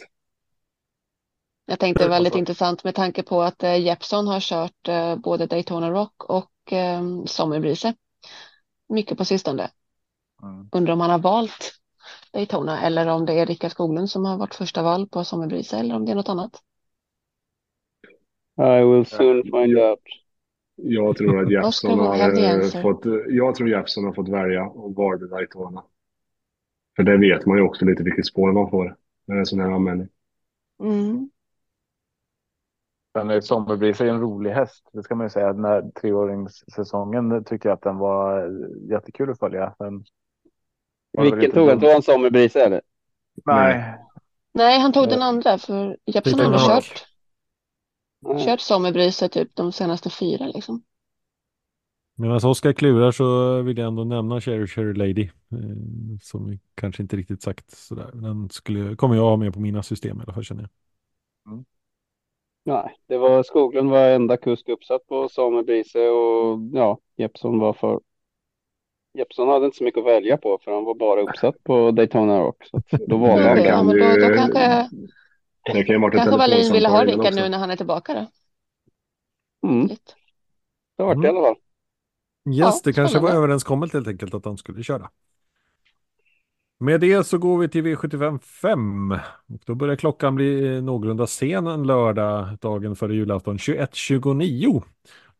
Jag 1.66 1.78
tänkte 1.78 2.04
det 2.04 2.10
var 2.10 2.18
lite 2.18 2.26
Alltså- 2.28 2.38
intressant 2.38 2.84
med 2.84 2.94
tanke 2.94 3.22
på 3.22 3.42
att 3.42 3.62
Jeppson 3.62 4.26
har 4.26 4.40
kört 4.40 4.88
både 5.22 5.46
Daytona 5.46 5.90
Rock 5.90 6.24
och 6.24 6.50
Sommerbrise. 7.26 7.94
Mycket 8.88 9.18
på 9.18 9.24
sistone. 9.24 9.70
Mm. 10.42 10.68
Undrar 10.72 10.92
om 10.92 11.00
han 11.00 11.10
har 11.10 11.18
valt 11.18 11.79
Daytona 12.32 12.82
eller 12.82 13.06
om 13.06 13.26
det 13.26 13.32
är 13.32 13.46
Rickard 13.46 13.70
Skoglund 13.70 14.10
som 14.10 14.24
har 14.24 14.38
varit 14.38 14.54
första 14.54 14.82
val 14.82 15.08
på 15.08 15.24
Sommerbrise 15.24 15.76
eller 15.76 15.94
om 15.94 16.04
det 16.06 16.12
är 16.12 16.16
något 16.16 16.28
annat. 16.28 16.62
I 18.58 18.84
will 18.84 19.06
soon 19.06 19.42
find 19.42 19.78
Ja. 19.78 19.90
out. 19.90 20.00
Jag 20.82 21.16
tror 21.16 21.42
att 21.44 21.52
Jeppson 21.52 21.98
har 21.98 22.16
eh, 22.16 22.82
fått, 22.82 23.04
jag 23.28 23.54
tror 23.54 23.68
Jeppson 23.68 24.04
har 24.04 24.12
fått 24.12 24.28
välja 24.28 24.66
och 24.66 24.94
valde 24.94 25.28
Daytona. 25.28 25.84
För 26.96 27.02
det 27.02 27.18
vet 27.18 27.46
man 27.46 27.56
ju 27.56 27.62
också 27.62 27.84
lite 27.84 28.02
vilket 28.02 28.26
spår 28.26 28.52
man 28.52 28.70
får 28.70 28.96
med 29.26 29.38
en 29.38 29.46
sån 29.46 29.60
här 29.60 29.70
anmälning. 29.70 30.08
Mm. 30.82 31.30
Sen 33.12 33.30
är 33.30 33.40
Sommerbris 33.40 34.00
är 34.00 34.06
en 34.06 34.20
rolig 34.20 34.50
häst. 34.50 34.88
Det 34.92 35.02
ska 35.02 35.14
man 35.14 35.26
ju 35.26 35.30
säga. 35.30 35.52
Den 35.52 35.64
här 35.64 35.90
treåringssäsongen 36.00 37.44
tyckte 37.44 37.68
jag 37.68 37.74
att 37.74 37.82
den 37.82 37.98
var 37.98 38.44
eh, 38.44 38.90
jättekul 38.90 39.30
att 39.30 39.38
följa. 39.38 39.74
Det 39.78 39.84
väl 39.84 40.02
Vilken 41.18 41.50
tog 41.50 41.68
han? 41.68 41.80
Tog 41.80 41.90
han 41.90 42.02
Sommerbrise 42.02 42.64
eller? 42.64 42.80
Nej, 43.46 43.98
Nej, 44.52 44.80
han 44.80 44.92
tog 44.92 45.08
den 45.08 45.22
andra 45.22 45.58
för 45.58 45.96
Jeppson 46.06 46.38
Daytona 46.38 46.58
har 46.58 46.80
kört, 46.80 47.06
kört 48.44 48.60
Sommerbrise 48.60 49.28
typ 49.28 49.56
de 49.56 49.72
senaste 49.72 50.10
fyra 50.10 50.46
liksom. 50.46 50.82
Medan 52.16 52.40
Oskar 52.44 52.72
klurar 52.72 53.10
så 53.10 53.62
vill 53.62 53.78
jag 53.78 53.86
ändå 53.86 54.04
nämna 54.04 54.40
Cherry 54.40 54.66
Cherry 54.66 54.94
Lady. 54.94 55.24
Eh, 55.24 56.18
som 56.22 56.50
vi 56.50 56.60
kanske 56.74 57.02
inte 57.02 57.16
riktigt 57.16 57.42
sagt 57.42 57.70
sådär. 57.70 58.10
Den 58.14 58.50
skulle, 58.50 58.96
kommer 58.96 59.16
jag 59.16 59.22
ha 59.22 59.36
med 59.36 59.54
på 59.54 59.60
mina 59.60 59.82
system 59.82 60.18
i 60.18 60.22
alla 60.22 60.32
fall 60.32 60.44
känner 60.44 60.62
jag. 60.62 60.70
Nej, 62.64 62.96
det 63.06 63.18
var 63.18 63.42
Skoglund 63.42 63.90
var 63.90 64.08
enda 64.08 64.36
kusk 64.36 64.68
uppsatt 64.68 65.06
på 65.06 65.28
Sommerbrise 65.28 66.08
och 66.08 66.58
ja, 66.72 66.98
Jeppson 67.16 67.58
var 67.58 67.72
för. 67.72 68.00
Jeppson 69.14 69.48
hade 69.48 69.66
inte 69.66 69.76
så 69.76 69.84
mycket 69.84 70.00
att 70.00 70.06
välja 70.06 70.36
på 70.36 70.58
för 70.64 70.72
han 70.72 70.84
var 70.84 70.94
bara 70.94 71.20
uppsatt 71.20 71.64
på 71.64 71.90
Daytona 71.90 72.40
Rock. 72.40 72.64
Så 72.66 72.80
då 73.06 73.16
valde 73.16 73.48
han 73.48 73.64
ja, 73.64 73.82
men 73.82 73.98
då, 73.98 74.26
då 74.26 74.34
kanske, 74.34 74.88
Det 75.64 75.84
kan 75.84 76.02
ju 76.02 76.10
kanske 76.10 76.36
Wallin 76.36 76.72
ville 76.72 76.88
ha 76.88 77.04
Rickard 77.04 77.34
nu 77.34 77.48
när 77.48 77.58
han 77.58 77.70
är 77.70 77.76
tillbaka 77.76 78.14
då. 78.14 78.26
Mm, 79.68 79.86
Lite. 79.86 80.12
det 80.96 81.02
var 81.02 81.14
det 81.14 81.26
i 81.26 81.30
alla 81.30 81.40
fall. 81.40 81.56
Yes, 82.48 82.58
Ja, 82.58 82.80
det 82.84 82.92
kanske 82.92 83.18
var 83.18 83.30
överenskommet 83.30 83.92
helt 83.92 84.08
enkelt 84.08 84.34
att 84.34 84.44
han 84.44 84.56
skulle 84.56 84.82
köra. 84.82 85.10
Med 86.78 87.00
det 87.00 87.26
så 87.26 87.38
går 87.38 87.58
vi 87.58 87.68
till 87.68 87.84
V75 87.84 88.38
5. 88.38 89.12
Och 89.12 89.60
då 89.66 89.74
börjar 89.74 89.96
klockan 89.96 90.34
bli 90.34 90.76
eh, 90.76 90.82
någorlunda 90.82 91.26
sen 91.26 91.66
en 91.66 91.86
lördag, 91.86 92.58
dagen 92.60 92.96
före 92.96 93.14
julafton, 93.14 93.56
21.29. 93.56 94.82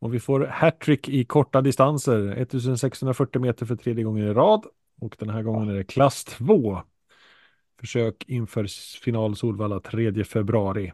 Och 0.01 0.15
vi 0.15 0.21
får 0.21 0.41
hattrick 0.41 1.09
i 1.09 1.25
korta 1.25 1.61
distanser, 1.61 2.29
1640 2.29 3.41
meter 3.41 3.67
för 3.67 3.77
tredje 3.77 4.05
gången 4.05 4.29
i 4.29 4.33
rad. 4.33 4.67
Och 5.01 5.17
den 5.19 5.31
här 5.31 5.43
gången 5.43 5.69
är 5.69 5.75
det 5.75 5.85
klass 5.85 6.25
2. 6.25 6.83
Försök 7.81 8.25
inför 8.29 8.67
final 9.03 9.37
Solvalla 9.37 9.81
3 9.81 10.25
februari. 10.25 10.93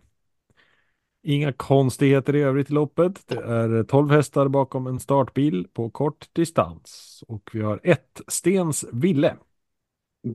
Inga 1.22 1.52
konstigheter 1.52 2.36
i 2.36 2.42
övrigt 2.42 2.70
i 2.70 2.72
loppet. 2.72 3.28
Det 3.28 3.42
är 3.42 3.84
12 3.84 4.10
hästar 4.10 4.48
bakom 4.48 4.86
en 4.86 5.00
startbil 5.00 5.66
på 5.72 5.90
kort 5.90 6.26
distans. 6.32 7.22
Och 7.28 7.50
vi 7.52 7.60
har 7.60 7.80
ett 7.82 8.20
Stens 8.28 8.84
Ville. 8.92 9.36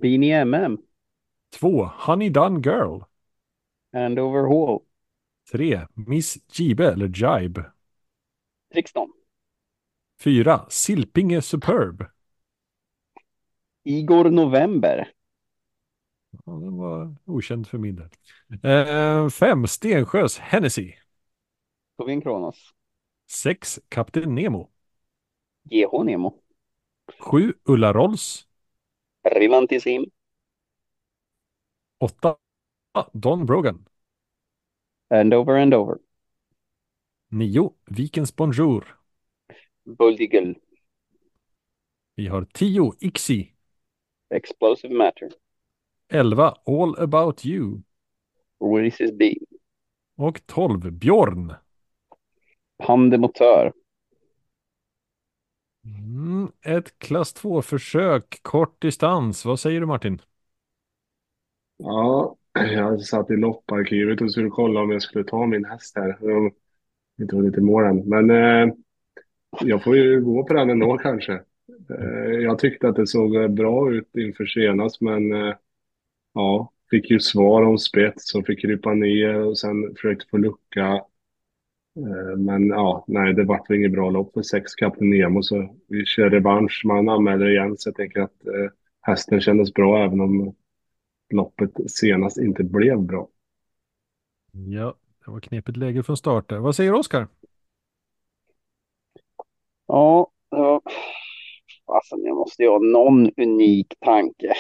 Beanie 0.02 0.42
MM, 0.42 0.78
Två 1.60 1.90
Honey 1.98 2.30
Done 2.30 2.60
Girl. 2.60 3.00
Andover 3.94 4.42
Hall, 4.42 4.80
Tre 5.52 5.88
Miss 5.94 6.38
Jibe 6.54 6.92
eller 6.92 7.08
Jibe. 7.08 7.66
Brixton. 8.72 9.10
Fyra, 10.20 10.66
Silpinge 10.70 11.42
Superb. 11.42 12.06
Igor 13.84 14.30
November. 14.30 15.14
Ja, 16.46 16.52
den 16.54 16.78
var 16.78 17.16
okänd 17.26 17.68
för 17.68 17.78
min 17.78 17.96
del. 17.96 18.10
Eh, 18.72 19.30
fem, 19.30 19.68
Stensjös 19.68 20.38
Hennessy. 20.40 20.94
Tovin 21.98 22.22
Kronos. 22.22 22.74
Sex, 23.28 23.80
Kapten 23.90 24.36
Nemo. 24.36 24.70
GH 25.66 26.04
Nemo. 26.04 26.42
Sju, 27.20 27.54
Ulla 27.66 27.94
Rolls. 27.94 28.48
Rivantisim. 29.24 30.06
Åtta, 32.00 32.38
Don 33.14 33.46
Brogan. 33.46 33.86
And 35.12 35.34
over 35.34 35.58
and 35.58 35.74
over. 35.74 36.00
9. 37.32 37.74
Vikens 37.86 38.36
Bonjour. 38.36 38.98
Buldigel. 39.86 40.56
Vi 42.16 42.28
har 42.28 42.46
10. 42.46 42.94
Ixi. 43.00 43.54
Explosive 44.30 44.94
Matter. 44.94 45.30
11. 46.10 46.54
All 46.66 46.96
About 47.00 47.46
You. 47.46 47.82
Reese's 48.60 49.18
B. 49.18 49.36
Och 50.18 50.46
12. 50.46 50.92
Björn. 50.92 51.54
Pandemotör. 52.78 53.74
Mm, 55.86 56.52
ett 56.62 57.00
klass 57.00 57.36
2-försök, 57.36 58.40
kort 58.42 58.82
distans. 58.82 59.46
Vad 59.46 59.60
säger 59.60 59.80
du 59.80 59.86
Martin? 59.86 60.22
Ja, 61.78 62.36
jag 62.54 63.02
satt 63.02 63.32
i 63.32 63.36
lopparkivet 63.38 64.22
och 64.22 64.32
skulle 64.32 64.50
kolla 64.50 64.82
om 64.82 64.92
jag 64.92 65.02
skulle 65.02 65.24
ta 65.24 65.46
min 65.46 65.66
häst 65.66 65.96
här. 65.96 66.18
Jag 67.22 67.34
har 67.34 67.36
inte 67.36 67.36
hunnit 67.36 67.58
i 67.58 67.62
mål 67.62 67.84
än. 67.84 68.10
Men 68.10 68.30
eh, 68.30 68.74
jag 69.62 69.84
får 69.84 69.98
ju 69.98 70.22
gå 70.22 70.44
på 70.44 70.54
den 70.54 70.70
ändå 70.70 70.98
kanske. 70.98 71.34
Eh, 71.90 72.34
jag 72.42 72.60
tyckte 72.60 72.88
att 72.88 72.96
det 72.96 73.08
såg 73.08 73.36
eh, 73.36 73.48
bra 73.48 73.94
ut 73.94 74.16
inför 74.18 74.46
senast, 74.46 75.02
men 75.02 75.34
eh, 75.34 75.56
ja, 76.34 76.72
fick 76.90 77.12
ju 77.12 77.20
svar 77.20 77.62
om 77.62 77.78
spets 77.78 78.36
och 78.36 78.46
fick 78.46 78.62
krypa 78.62 78.94
ner 78.94 79.36
och 79.36 79.58
sen 79.58 79.96
försökte 79.96 80.26
få 80.30 80.38
lucka. 80.38 80.86
Eh, 81.98 82.38
men 82.38 82.68
ja, 82.68 83.06
nej, 83.08 83.34
det 83.34 83.44
vart 83.44 83.70
väl 83.70 83.78
inget 83.78 83.92
bra 83.92 84.10
lopp 84.10 84.34
för 84.34 84.42
sex 84.42 84.76
Kapten 84.76 85.10
Nemo, 85.10 85.44
så 85.44 85.76
vi 85.88 86.06
kör 86.06 86.30
revansch. 86.30 86.82
Man 86.86 87.10
anmäler 87.10 87.50
igen, 87.50 87.78
så 87.78 87.90
jag 87.90 87.96
tänker 87.96 88.22
att 88.22 88.46
eh, 88.46 88.72
hästen 89.02 89.42
kändes 89.42 89.74
bra 89.74 90.06
även 90.06 90.22
om 90.22 90.56
loppet 91.34 91.92
senast 91.92 92.38
inte 92.38 92.64
blev 92.64 93.02
bra. 93.02 93.28
Ja, 94.52 94.96
det 95.26 95.32
var 95.32 95.40
knepigt 95.40 95.78
läge 95.78 96.04
från 96.04 96.18
start 96.18 96.50
där. 96.50 96.58
Vad 96.58 96.76
säger 96.76 96.94
Oskar? 96.94 97.28
Ja, 99.88 100.32
ja. 100.50 100.82
Alltså, 101.86 102.16
jag 102.18 102.36
måste 102.36 102.64
ju 102.64 102.70
ha 102.70 102.80
någon 102.80 103.32
unik 103.38 103.94
tanke. 104.00 104.54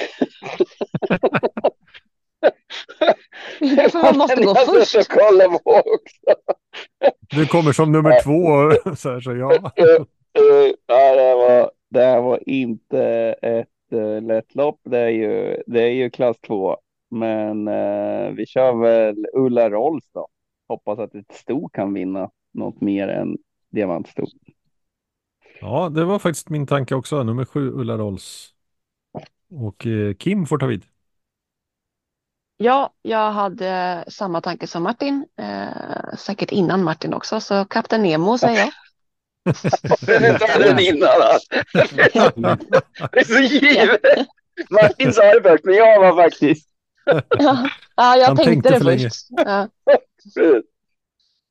Man 3.93 4.17
måste 4.17 4.43
gå 4.43 4.53
Jag 4.55 4.65
först. 4.65 5.09
kolla 5.09 5.49
på 5.49 5.71
också. 5.71 6.41
Du 7.29 7.47
kommer 7.47 7.71
som 7.71 7.91
nummer 7.91 8.23
två. 8.23 8.71
Så, 8.95 9.09
här, 9.09 9.19
så 9.19 9.35
ja. 9.35 9.53
Eh, 9.53 10.05
ja, 10.85 11.15
det, 11.15 11.35
var, 11.35 11.71
det 11.89 11.99
här 11.99 12.21
var 12.21 12.49
inte 12.49 13.03
ett 13.41 13.93
uh, 13.93 14.21
lätt 14.21 14.55
lopp. 14.55 14.79
Det 14.83 14.99
är 14.99 15.09
ju, 15.09 15.63
det 15.67 15.81
är 15.81 15.91
ju 15.91 16.09
klass 16.09 16.37
två. 16.47 16.77
Men 17.11 17.67
eh, 17.67 18.31
vi 18.31 18.45
kör 18.45 18.81
väl 18.81 19.25
Ulla 19.33 19.69
Rolls 19.69 20.09
då. 20.13 20.27
Hoppas 20.71 20.99
att 20.99 21.15
ett 21.15 21.31
sto 21.31 21.69
kan 21.69 21.93
vinna 21.93 22.29
något 22.53 22.81
mer 22.81 23.07
än 23.07 23.37
diamantsto. 23.69 24.25
ja, 25.61 25.89
det 25.89 26.05
var 26.05 26.19
faktiskt 26.19 26.49
min 26.49 26.67
tanke 26.67 26.95
också. 26.95 27.23
Nummer 27.23 27.45
sju 27.45 27.71
Ulla 27.71 27.97
Rolls. 27.97 28.53
Och 29.51 29.87
eh, 29.87 30.13
Kim 30.13 30.45
får 30.45 30.57
ta 30.57 30.65
vid. 30.65 30.85
Ja, 32.57 32.93
jag 33.01 33.31
hade 33.31 34.03
samma 34.07 34.41
tanke 34.41 34.67
som 34.67 34.83
Martin. 34.83 35.25
Eh, 35.37 36.15
säkert 36.17 36.51
innan 36.51 36.83
Martin 36.83 37.13
också. 37.13 37.39
Så 37.39 37.65
Kapten 37.65 38.03
Nemo 38.03 38.37
säger 38.37 38.59
jag. 38.59 38.71
Den 40.57 40.79
innan. 40.79 41.09
Det 43.11 43.19
är 43.19 43.23
så 43.23 43.39
givet. 43.39 44.01
Martin 44.69 45.13
sa 45.13 45.21
det 45.21 45.41
först, 45.49 45.63
men 45.63 45.75
jag 45.75 45.99
var 45.99 46.23
faktiskt. 46.23 46.70
Ja, 47.05 47.69
ja 47.95 48.15
jag 48.17 48.27
Han 48.27 48.37
tänkte, 48.37 48.43
tänkte 48.43 48.69
det 48.69 48.77
för 48.77 48.85
länge. 48.85 49.03
först. 49.03 49.27
Ja. 49.29 49.67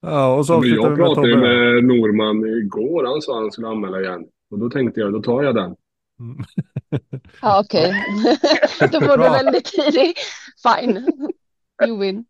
Ja, 0.03 0.35
och 0.35 0.47
så 0.47 0.53
jag 0.53 0.63
med 0.63 0.99
pratade 0.99 1.15
Tobbe. 1.15 1.37
med 1.37 1.85
Norman 1.85 2.47
igår. 2.47 3.05
Han 3.05 3.23
sa 3.23 3.37
att 3.37 3.43
han 3.43 3.53
skulle 3.53 3.69
anmäla 3.69 4.01
igen. 4.01 4.25
Och 4.51 4.59
då 4.59 4.71
tänkte 4.71 5.01
jag, 5.01 5.13
då 5.13 5.23
tar 5.23 5.43
jag 5.43 5.55
den. 5.55 5.77
Mm. 6.21 6.45
Ja, 7.43 7.61
okej. 7.61 7.93
Då 8.93 9.01
får 9.01 9.17
du 9.17 9.23
väldigt 9.23 9.65
tidigt. 9.65 10.19
Fine. 10.63 11.07
You 11.87 11.99
win. 11.99 12.25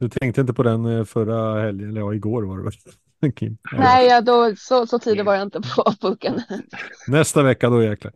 Du 0.00 0.08
tänkte 0.08 0.40
inte 0.40 0.54
på 0.54 0.62
den 0.62 0.84
eh, 0.84 1.04
förra 1.04 1.60
helgen, 1.60 1.88
eller 1.88 2.00
ja, 2.00 2.14
igår 2.14 2.42
var 2.42 2.58
det 2.58 2.64
väl? 2.64 2.72
Nej, 3.78 4.06
ja, 4.06 4.20
då, 4.20 4.54
så, 4.56 4.86
så 4.86 4.98
tidigt 4.98 5.26
var 5.26 5.34
jag 5.34 5.42
inte 5.42 5.60
på 5.60 5.92
pucken. 6.00 6.40
Nästa 7.08 7.42
vecka 7.42 7.68
då 7.68 7.82
jäklar. 7.82 8.12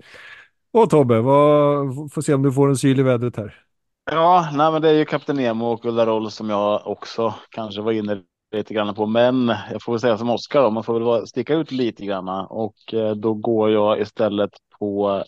Och 0.72 0.90
Tobbe, 0.90 1.20
vad, 1.20 2.12
får 2.12 2.22
se 2.22 2.34
om 2.34 2.42
du 2.42 2.52
får 2.52 2.68
en 2.68 2.76
syl 2.76 3.00
i 3.00 3.02
vädret 3.02 3.36
här. 3.36 3.64
Ja, 4.04 4.50
nej, 4.52 4.72
men 4.72 4.82
det 4.82 4.88
är 4.88 4.94
ju 4.94 5.04
Kapten 5.04 5.36
Nemo 5.36 5.66
och 5.66 5.84
Ulla 5.84 6.30
som 6.30 6.50
jag 6.50 6.86
också 6.86 7.34
kanske 7.50 7.80
var 7.80 7.92
inne 7.92 8.22
lite 8.52 8.74
grann 8.74 8.94
på. 8.94 9.06
Men 9.06 9.48
jag 9.48 9.82
får 9.82 9.92
väl 9.92 10.00
säga 10.00 10.18
som 10.18 10.30
Oskar, 10.30 10.70
man 10.70 10.84
får 10.84 11.00
väl 11.00 11.26
sticka 11.26 11.54
ut 11.54 11.72
lite 11.72 12.04
grann 12.04 12.28
och 12.46 12.94
eh, 12.94 13.14
då 13.14 13.34
går 13.34 13.70
jag 13.70 14.00
istället 14.00 14.50
på 14.78 15.24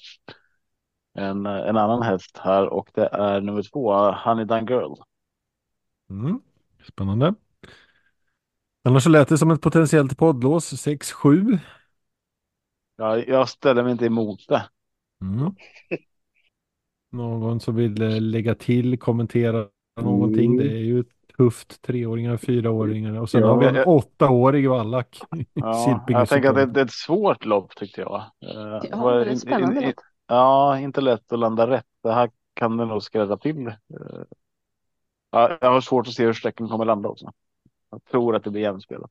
en, 1.14 1.46
en 1.46 1.76
annan 1.76 2.02
häst 2.02 2.38
här 2.38 2.66
och 2.66 2.88
det 2.94 3.06
är 3.06 3.40
nummer 3.40 3.62
två, 3.62 4.12
Honey 4.12 4.44
Dun 4.44 4.66
Girl. 4.66 4.94
Mm. 6.10 6.40
Spännande. 6.88 7.34
Annars 8.84 9.02
så 9.04 9.10
lät 9.10 9.28
det 9.28 9.38
som 9.38 9.50
ett 9.50 9.60
potentiellt 9.60 10.18
poddlås 10.18 10.86
6-7. 10.86 11.58
Jag, 12.96 13.28
jag 13.28 13.48
ställer 13.48 13.82
mig 13.82 13.92
inte 13.92 14.06
emot 14.06 14.48
det. 14.48 14.68
Mm. 15.20 15.54
Någon 17.14 17.60
som 17.60 17.74
vill 17.76 18.02
eh, 18.02 18.20
lägga 18.20 18.54
till, 18.54 18.98
kommentera 18.98 19.66
någonting. 20.00 20.52
Mm. 20.54 20.56
Det 20.66 20.72
är 20.72 20.78
ju 20.82 21.04
tufft. 21.36 21.82
Treåringar, 21.82 22.36
fyraåringar 22.36 23.20
och 23.20 23.30
sen 23.30 23.40
Ja, 23.40 23.46
har 23.48 23.60
vi 23.60 23.66
en 23.66 23.74
jag- 23.74 23.88
åttaårig 23.88 24.68
vallack. 24.70 25.20
Ja, 25.54 26.04
jag 26.08 26.28
tänker 26.28 26.48
att 26.48 26.54
det, 26.54 26.66
det 26.66 26.80
är 26.80 26.84
ett 26.84 26.90
svårt 26.92 27.44
lopp 27.44 27.76
tyckte 27.76 28.00
jag. 28.00 28.16
Eh, 28.16 28.80
Ja, 28.90 29.02
var 29.02 29.14
det 29.18 29.24
är 29.24 29.30
in- 29.30 29.38
spännande 29.38 29.80
in- 29.80 29.86
lopp. 29.86 29.94
Ja, 30.26 30.78
inte 30.78 31.00
lätt 31.00 31.32
att 31.32 31.38
landa 31.38 31.70
rätt. 31.70 31.86
Det 32.02 32.12
här 32.12 32.30
kan 32.54 32.76
det 32.76 32.84
nog 32.84 33.02
skrädda 33.02 33.36
till. 33.36 33.66
Eh, 33.66 33.74
Ja, 35.30 35.58
jag 35.60 35.70
har 35.70 35.80
svårt 35.80 36.06
att 36.06 36.12
se 36.14 36.24
hur 36.24 36.32
sträcken 36.32 36.68
kommer 36.68 36.84
landa 36.84 37.08
också. 37.08 37.32
Jag 37.90 38.04
tror 38.04 38.36
att 38.36 38.44
det 38.44 38.50
blir 38.50 38.62
jämspelat. 38.62 39.10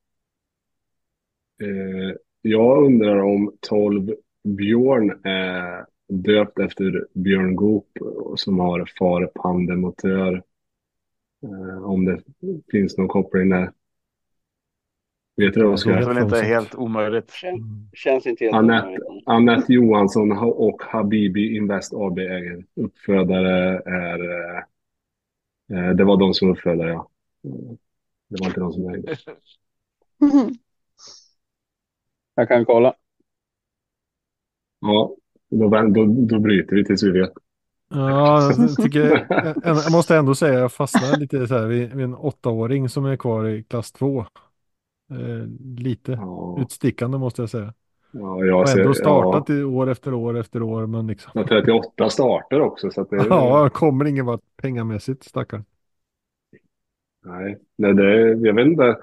Eh, 1.64 2.16
jag 2.42 2.86
undrar 2.86 3.22
om 3.24 3.54
12 3.70 4.14
Björn 4.44 5.22
är 5.24 5.86
döpt 6.14 6.60
efter 6.60 7.08
Björn 7.14 7.56
Goop 7.56 7.88
som 8.36 8.60
har 8.60 8.90
far 9.00 9.26
pandemotör. 9.36 10.44
Eh, 11.44 11.84
om 11.84 12.06
det 12.06 12.22
finns 12.72 12.98
någon 12.98 13.08
koppling 13.08 13.50
där. 13.50 13.72
Vet 15.38 15.54
du 15.54 15.60
det 15.60 15.60
Det 15.60 15.70
är 15.70 15.74
Oskar? 15.74 16.06
väl 16.06 16.24
inte 16.24 16.38
helt 16.42 16.76
omöjligt. 16.76 17.32
Kän, 17.32 17.90
känns 17.94 18.28
inte 18.28 18.44
helt 18.44 18.56
Anette, 18.56 18.86
omöjligt. 18.88 19.28
Anette 19.28 19.74
Johansson 19.74 20.32
och 20.38 20.82
Habibi 20.84 21.56
Invest 21.56 21.94
AB 21.94 22.20
äger. 22.20 22.66
Uppfödare 22.76 23.82
är... 23.86 24.20
eh, 24.58 24.64
Eh, 25.74 25.90
det 25.90 26.04
var 26.04 26.18
de 26.18 26.34
som 26.34 26.52
uppfödare, 26.52 26.90
ja. 26.90 27.10
Det 28.30 28.38
var 28.42 28.48
inte 28.48 28.60
de 28.60 28.74
som 28.74 28.90
ägde. 28.90 29.16
Jag 32.36 32.48
kan 32.48 32.66
kolla. 32.66 32.96
Ja, 34.80 35.16
då, 35.60 35.70
då, 35.70 36.06
då 36.28 36.40
bryter 36.40 36.76
vi 36.76 36.86
tills 36.86 37.04
vi 37.04 37.12
vet. 37.12 37.32
Ja, 37.90 38.42
jag, 38.58 38.80
tycker, 38.80 39.28
jag, 39.64 39.92
måste 39.92 40.16
ändå 40.18 40.36
säga 40.36 40.60
jag 40.60 40.72
fastnar 40.74 41.14
lite 41.14 41.48
så 41.48 41.58
här 41.58 41.68
vid, 41.68 41.94
vid 41.94 42.04
en 42.06 42.16
åttaåring 42.16 42.90
som 42.90 43.06
är 43.06 43.18
kvar 43.18 43.46
i 43.48 43.64
klass 43.64 43.92
två. 43.92 44.20
Eh, 45.12 45.48
lite 45.78 46.20
Ja, 46.20 46.26
utstickande 46.56 47.18
måste 47.18 47.42
jag 47.42 47.50
säga. 47.50 47.74
ja 48.12 48.46
jag 48.46 48.64
Och 48.64 48.70
ser, 48.70 48.82
ändå 48.82 48.94
startat 48.94 49.50
ja, 49.50 49.66
år 49.66 49.90
efter 49.92 50.14
år 50.14 50.38
efter 50.40 50.64
år 50.64 50.88
men 50.88 51.08
liksom. 51.08 51.32
jag 51.32 51.42
har 51.42 51.48
38 51.48 52.10
starter 52.10 52.62
också 52.62 52.92
så 52.92 53.02
att 53.02 53.10
det, 53.10 53.18
Ja, 53.30 53.70
kommer 53.74 54.06
ingen 54.06 54.26
vart 54.26 54.42
pengamässigt 54.58 55.24
stackaren. 55.24 55.66
nej, 57.26 57.58
nej, 57.78 57.94
det, 57.94 58.30
jag 58.48 58.54
vet 58.54 58.66
inte. 58.68 58.98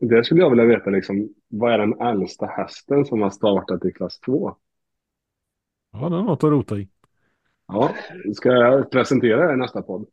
Det 0.00 0.24
skulle 0.24 0.40
jag 0.40 0.50
vilja 0.50 0.64
veta 0.64 0.90
liksom, 0.90 1.28
vad 1.48 1.72
är 1.72 1.78
den 1.78 2.00
äldsta 2.00 2.46
hästen 2.46 3.04
som 3.04 3.22
har 3.22 3.30
startat 3.30 3.84
i 3.84 3.92
klass 3.92 4.20
2? 4.20 4.56
Ja, 5.92 6.08
det 6.08 6.16
är 6.16 6.22
något 6.22 6.44
att 6.44 6.50
rota 6.50 6.76
i. 6.76 6.88
Ja, 7.68 7.94
ska 8.34 8.48
jag 8.48 8.90
presentera 8.90 9.46
det 9.46 9.54
i 9.54 9.56
nästa 9.56 9.82
podd? 9.82 10.06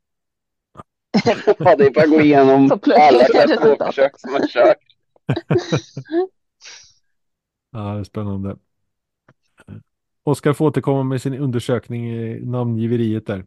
Ja, 1.60 1.76
det 1.76 1.86
är 1.86 1.92
bara 1.92 2.04
att 2.04 2.10
gå 2.10 2.22
igenom 2.22 2.72
alla 2.96 3.86
försök 3.86 4.20
som 4.20 4.34
har 4.34 4.48
kört. 4.48 4.78
Ja, 7.72 7.94
det 7.94 8.00
är 8.00 8.04
spännande. 8.04 8.58
Oskar 10.24 10.54
får 10.54 10.66
återkomma 10.66 11.04
med 11.04 11.22
sin 11.22 11.34
undersökning 11.34 12.10
i 12.12 12.40
namngiveriet 12.46 13.28
där. 13.28 13.46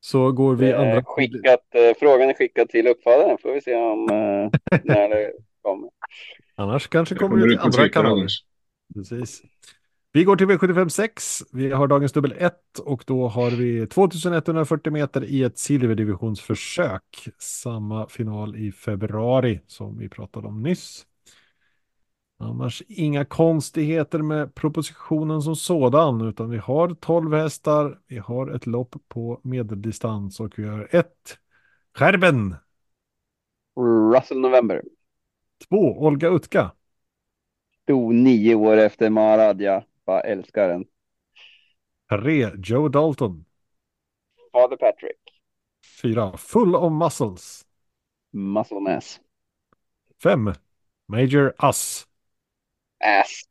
Så 0.00 0.32
går 0.32 0.54
vi 0.54 0.72
andra... 0.72 0.96
Eh, 0.96 1.04
skickat, 1.04 1.74
eh, 1.74 1.96
frågan 1.98 2.28
är 2.28 2.34
skickad 2.34 2.68
till 2.68 2.86
uppfödaren. 2.86 3.38
Får 3.42 3.52
vi 3.52 3.60
se 3.60 3.74
om 3.74 4.08
eh, 4.10 4.78
när 4.84 5.08
det 5.08 5.32
kommer. 5.62 5.90
Annars 6.54 6.88
kanske 6.88 7.14
Det 7.14 7.18
kommer 7.18 7.36
det 7.36 7.48
till 7.48 7.58
andra 7.58 7.88
kanaler. 7.88 8.28
Precis. 8.94 9.42
Vi 10.14 10.24
går 10.24 10.36
till 10.36 10.46
V75 10.46 10.88
6. 10.88 11.42
Vi 11.52 11.70
har 11.70 11.86
dagens 11.86 12.12
dubbel 12.12 12.34
1 12.38 12.78
och 12.78 13.04
då 13.06 13.28
har 13.28 13.50
vi 13.50 13.86
2140 13.86 14.92
meter 14.92 15.24
i 15.24 15.42
ett 15.42 15.58
silverdivisionsförsök. 15.58 17.28
Samma 17.38 18.08
final 18.08 18.56
i 18.56 18.72
februari 18.72 19.60
som 19.66 19.98
vi 19.98 20.08
pratade 20.08 20.46
om 20.48 20.62
nyss. 20.62 21.06
Annars 22.38 22.82
inga 22.88 23.24
konstigheter 23.24 24.18
med 24.18 24.54
propositionen 24.54 25.42
som 25.42 25.56
sådan, 25.56 26.20
utan 26.20 26.50
vi 26.50 26.58
har 26.58 26.94
12 26.94 27.34
hästar, 27.34 27.98
vi 28.06 28.18
har 28.18 28.50
ett 28.50 28.66
lopp 28.66 28.94
på 29.08 29.40
medeldistans 29.42 30.40
och 30.40 30.58
vi 30.58 30.64
har 30.64 30.88
ett 30.90 31.38
Skärben, 31.94 32.54
Russell 34.14 34.40
November. 34.40 34.82
två 35.68 36.02
Olga 36.02 36.28
Utka, 36.28 36.70
Stod 37.82 38.14
nio 38.14 38.54
år 38.54 38.76
efter 38.76 39.10
Maradja. 39.10 39.84
Bara 40.06 40.20
älskar 40.20 40.68
den. 40.68 40.84
tre 42.08 42.50
Joe 42.62 42.88
Dalton, 42.88 43.44
Father 44.52 44.76
Patrick. 44.76 45.18
fyra 46.02 46.36
Full 46.36 46.74
of 46.74 46.92
Muscles, 46.92 47.66
Muscle 48.32 48.80
Mass. 48.80 49.20
fem 50.22 50.52
Major 51.08 51.52
Us, 51.68 52.06
Ass. 53.04 53.42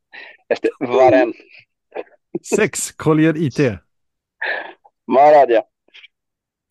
Efter 0.50 0.70
varen. 0.80 1.34
sex 2.42 2.92
Collier 2.92 3.38
IT, 3.38 3.80
Maradja. 5.08 5.64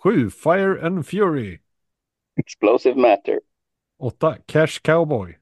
sju 0.02 0.30
Fire 0.30 0.86
and 0.86 1.06
Fury, 1.06 1.60
Explosive 2.36 2.94
Matter. 3.00 3.40
åtta 3.98 4.36
Cash 4.46 4.80
Cowboy, 4.82 5.38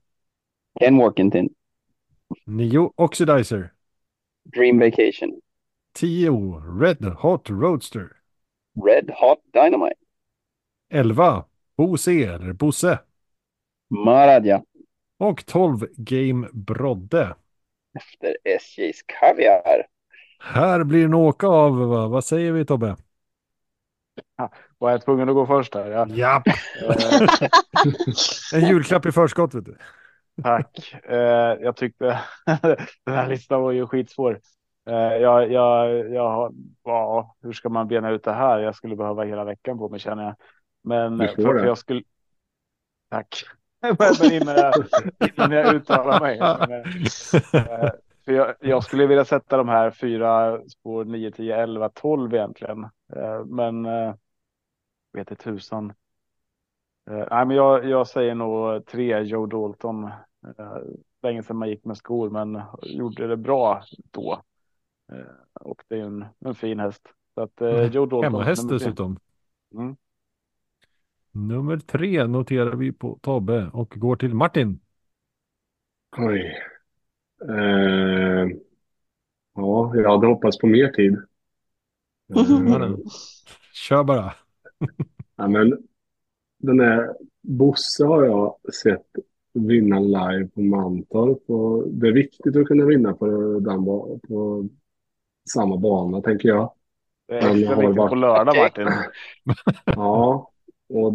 Ken 0.81 0.97
Workington. 0.99 1.49
nio 2.47 2.93
Oxidizer, 2.97 3.73
Dream 4.53 4.79
Vacation. 4.79 5.41
tio 5.95 6.61
Red 6.61 7.05
Hot 7.23 7.51
Roadster, 7.51 8.23
Red 8.77 9.11
Hot 9.11 9.41
Dynamite. 9.53 9.99
11 10.91 11.45
Bose 11.77 12.11
eller 12.11 12.53
Bosse 12.53 12.99
Maradja. 13.91 14.63
och 15.19 15.47
12 15.47 15.87
Game 15.97 16.49
Brodde. 16.53 17.35
Efter 17.97 18.37
SJs 18.45 19.03
Kaviar. 19.07 19.87
Här 20.39 20.85
blir 20.85 21.05
en 21.05 21.15
åka 21.15 21.47
av, 21.47 21.79
va? 21.79 22.09
vad 22.09 22.25
säger 22.25 22.53
vi 22.53 22.65
Tobbe? 22.65 22.97
Var 24.79 24.91
jag 24.91 25.03
tvungen 25.05 25.29
att 25.29 25.35
gå 25.35 25.47
först 25.47 25.75
här? 25.75 25.91
Ja. 25.91 26.07
Ja, 26.07 26.43
Eh, 26.81 27.21
en 28.53 28.69
julklapp 28.69 29.07
i 29.07 29.13
förskott 29.13 29.55
vet 29.55 29.65
du. 29.65 29.77
Tack. 30.43 30.95
Eh, 31.05 31.57
jag 31.61 31.77
tyckte 31.77 32.21
den 33.05 33.15
här 33.15 33.29
listan 33.29 33.63
var 33.63 33.73
ju 33.73 33.87
skitsvår. 33.87 34.41
Eh, 34.87 34.95
jag, 34.95 35.53
jag, 35.53 36.11
jag 36.11 36.55
ja, 36.85 37.37
hur 37.43 37.53
ska 37.53 37.69
man 37.69 37.89
bena 37.89 38.11
ut 38.11 38.25
det 38.25 38.33
här? 38.33 38.59
Jag 38.59 38.75
skulle 38.75 38.97
behöva 38.97 39.25
hela 39.25 39.45
veckan 39.45 39.79
på 39.79 39.89
mig 39.89 40.01
känner 40.01 40.25
jag. 40.25 40.35
Men 40.83 41.19
för, 41.19 41.43
för 41.43 41.67
jag 41.67 41.79
skulle. 41.79 42.03
Tack. 43.11 43.45
men 44.21 44.33
innan, 44.33 44.57
jag, 44.57 44.75
innan 45.37 45.53
jag 45.53 45.75
uttalar 45.75 46.21
mig. 46.21 46.39
Eh, 46.39 47.91
för 48.25 48.33
jag, 48.33 48.55
jag 48.61 48.85
skulle 48.85 49.07
vilja 49.07 49.25
sätta 49.25 49.57
de 49.57 49.69
här 49.69 49.91
fyra 49.91 50.61
spår 50.69 51.05
9, 51.05 51.31
10, 51.31 51.57
11, 51.57 51.89
12 51.89 52.35
egentligen. 52.35 52.89
Men 53.47 53.87
vet 55.13 55.31
inte 55.31 55.45
tusan. 55.45 55.93
Eh, 57.11 57.27
nej, 57.31 57.47
men 57.47 57.57
jag, 57.57 57.89
jag 57.89 58.07
säger 58.07 58.35
nog 58.35 58.87
tre 58.87 59.23
Joe 59.23 59.47
Dalton. 59.47 60.05
Eh, 60.59 60.77
länge 61.23 61.43
sedan 61.43 61.57
man 61.57 61.69
gick 61.69 61.85
med 61.85 61.97
skor, 61.97 62.31
men 62.31 62.63
gjorde 62.83 63.27
det 63.27 63.37
bra 63.37 63.83
då. 64.11 64.43
Eh, 65.13 65.61
och 65.61 65.83
det 65.89 65.95
är 65.95 66.05
en, 66.05 66.25
en 66.39 66.55
fin 66.55 66.81
häst. 66.81 67.03
Så 67.35 67.41
att 67.41 67.61
eh, 67.61 67.85
Joe 67.85 68.07
Dalton. 68.07 68.25
Hemmahäst 68.25 68.63
nummer 68.63 68.79
tre. 68.79 68.87
dessutom. 68.87 69.19
Mm. 69.75 69.97
Nummer 71.33 71.77
tre 71.77 72.27
noterar 72.27 72.73
vi 72.73 72.93
på 72.93 73.19
Tobbe 73.23 73.71
och 73.73 73.95
går 73.97 74.17
till 74.17 74.35
Martin. 74.35 74.81
Oj. 76.17 76.57
Eh, 77.49 78.49
ja, 79.55 79.93
jag 79.95 80.11
hade 80.11 80.27
hoppats 80.27 80.59
på 80.59 80.67
mer 80.67 80.89
tid. 80.89 81.17
Eh, 82.37 82.97
Kör 83.73 84.05
bara. 84.05 84.33
ja, 85.37 85.49
men 85.49 85.89
den 86.59 86.81
här 86.81 87.15
Bosse 87.43 88.05
har 88.05 88.25
jag 88.25 88.57
sett 88.83 89.07
vinna 89.53 89.99
live 90.01 90.49
på 90.49 90.61
Mantorp. 90.61 91.51
Och 91.51 91.89
det 91.89 92.09
är 92.09 92.13
viktigt 92.13 92.57
att 92.57 92.67
kunna 92.67 92.85
vinna 92.85 93.13
på, 93.13 93.27
den, 93.61 93.85
på 94.29 94.69
samma 95.53 95.77
bana, 95.77 96.21
tänker 96.21 96.49
jag. 96.49 96.73
Det 97.27 97.35
är 97.35 97.39
extra 97.39 97.77
viktigt 97.77 97.97
varit- 97.97 98.11
på 98.11 98.15
lördag 98.15 98.57
Martin. 98.57 98.89
Ja, 99.85 100.51
och 100.89 101.13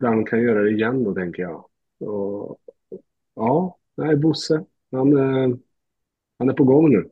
den 0.00 0.24
kan 0.24 0.42
göra 0.42 0.62
det 0.62 0.70
igen 0.70 1.04
då, 1.04 1.14
tänker 1.14 1.42
jag. 1.42 1.64
Och, 2.00 2.58
ja, 3.34 3.78
nej, 3.96 4.16
Bosse. 4.16 4.64
Han, 4.92 5.16
eh, 5.16 5.56
han 6.38 6.48
är 6.48 6.52
på 6.52 6.64
gång 6.64 6.90
nu. 6.90 7.10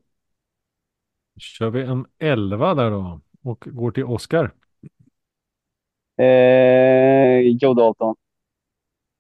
Kör 1.38 1.70
vi 1.70 1.82
en 1.82 2.06
11 2.18 2.74
där 2.74 2.90
då 2.90 3.20
och 3.42 3.68
går 3.70 3.90
till 3.90 4.04
Oskar. 4.04 4.52
Eh, 6.18 7.40
Joe 7.60 7.74
Dalton. 7.74 8.14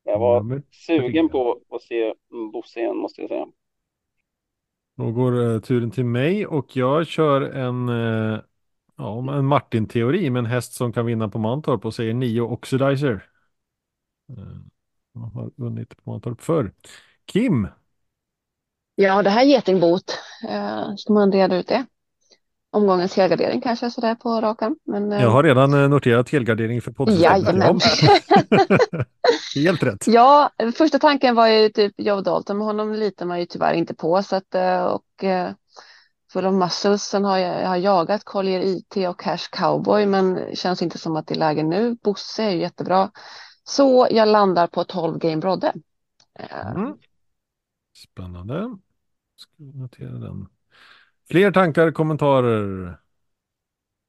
Jag 0.04 0.18
var 0.18 0.44
Nummer 0.44 0.62
sugen 0.70 1.28
på 1.28 1.60
att 1.70 1.82
se 1.82 2.14
Bosse 2.52 2.80
igen 2.80 2.96
måste 2.96 3.20
jag 3.20 3.28
säga. 3.30 3.46
Då 4.96 5.12
går 5.12 5.54
eh, 5.54 5.60
turen 5.60 5.90
till 5.90 6.04
mig 6.04 6.46
och 6.46 6.76
jag 6.76 7.06
kör 7.06 7.40
en, 7.42 7.88
eh, 7.88 8.40
ja, 8.96 9.34
en 9.38 9.46
Martin-teori 9.46 10.30
med 10.30 10.40
en 10.40 10.46
häst 10.46 10.72
som 10.72 10.92
kan 10.92 11.06
vinna 11.06 11.28
på 11.28 11.38
Mantorp 11.38 11.84
och 11.84 11.94
säger 11.94 12.14
Nio 12.14 12.40
Oxidizer. 12.40 13.28
Eh, 14.28 14.60
har 15.20 15.50
vunnit 15.56 15.96
på 16.04 16.10
Mantorp 16.10 16.40
förr. 16.40 16.72
Kim, 17.26 17.68
Ja, 18.94 19.22
det 19.22 19.30
här 19.30 19.42
är 19.42 19.46
getingbot. 19.48 20.18
Eh, 20.48 20.94
ska 20.96 21.12
man 21.12 21.32
reda 21.32 21.56
ut 21.56 21.66
det? 21.68 21.86
Omgångens 22.76 23.16
helgardering 23.16 23.60
kanske 23.60 23.90
sådär 23.90 24.14
på 24.14 24.40
rakan. 24.40 24.76
Men, 24.84 25.12
eh, 25.12 25.22
jag 25.22 25.30
har 25.30 25.42
redan 25.42 25.74
eh, 25.74 25.88
noterat 25.88 26.30
helgardering 26.30 26.82
för 26.82 26.92
poddsystemet. 26.92 27.82
Helt 29.54 29.82
rätt. 29.82 30.06
Ja, 30.06 30.50
första 30.74 30.98
tanken 30.98 31.34
var 31.34 31.46
ju 31.46 31.68
typ 31.68 31.94
Joe 31.96 32.20
Dalton, 32.20 32.58
men 32.58 32.66
honom 32.66 32.92
litar 32.92 33.26
man 33.26 33.40
ju 33.40 33.46
tyvärr 33.46 33.74
inte 33.74 33.94
på. 33.94 34.22
Så 34.22 34.36
att, 34.36 34.54
eh, 34.54 34.84
och 34.84 35.24
Full 36.32 36.46
of 36.46 36.54
Muscles, 36.54 37.02
sen 37.02 37.24
har 37.24 37.38
jag, 37.38 37.62
jag 37.62 37.68
har 37.68 37.76
jagat 37.76 38.24
Collier 38.24 38.60
IT 38.60 38.96
och 39.08 39.20
Cash 39.20 39.48
Cowboy, 39.50 40.06
men 40.06 40.56
känns 40.56 40.82
inte 40.82 40.98
som 40.98 41.16
att 41.16 41.26
det 41.26 41.34
är 41.34 41.38
läge 41.38 41.62
nu. 41.62 41.96
Bosse 42.02 42.42
är 42.42 42.50
ju 42.50 42.60
jättebra. 42.60 43.10
Så 43.64 44.08
jag 44.10 44.28
landar 44.28 44.66
på 44.66 44.84
12 44.84 45.18
Game 45.18 45.36
Brodde. 45.36 45.72
Mm. 46.38 46.94
Spännande. 48.12 48.76
Ska 49.36 49.52
notera 49.58 50.18
den. 50.18 50.46
Fler 51.30 51.50
tankar, 51.52 51.90
kommentarer? 51.92 52.96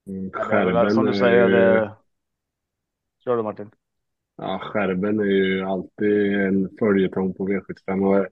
Mm, 0.08 0.30
väl 0.50 0.92
som 0.92 1.06
du 1.06 1.14
säger, 1.14 1.50
det... 1.50 1.96
Kör 3.24 3.38
du 3.38 3.44
Martin. 3.44 3.72
Ja, 4.38 4.60
skärben 4.64 5.20
är 5.20 5.24
ju 5.24 5.64
alltid 5.64 6.34
en 6.42 6.70
följetong 6.80 7.34
på 7.34 7.48
V75 7.48 8.06
och 8.08 8.16
det 8.16 8.30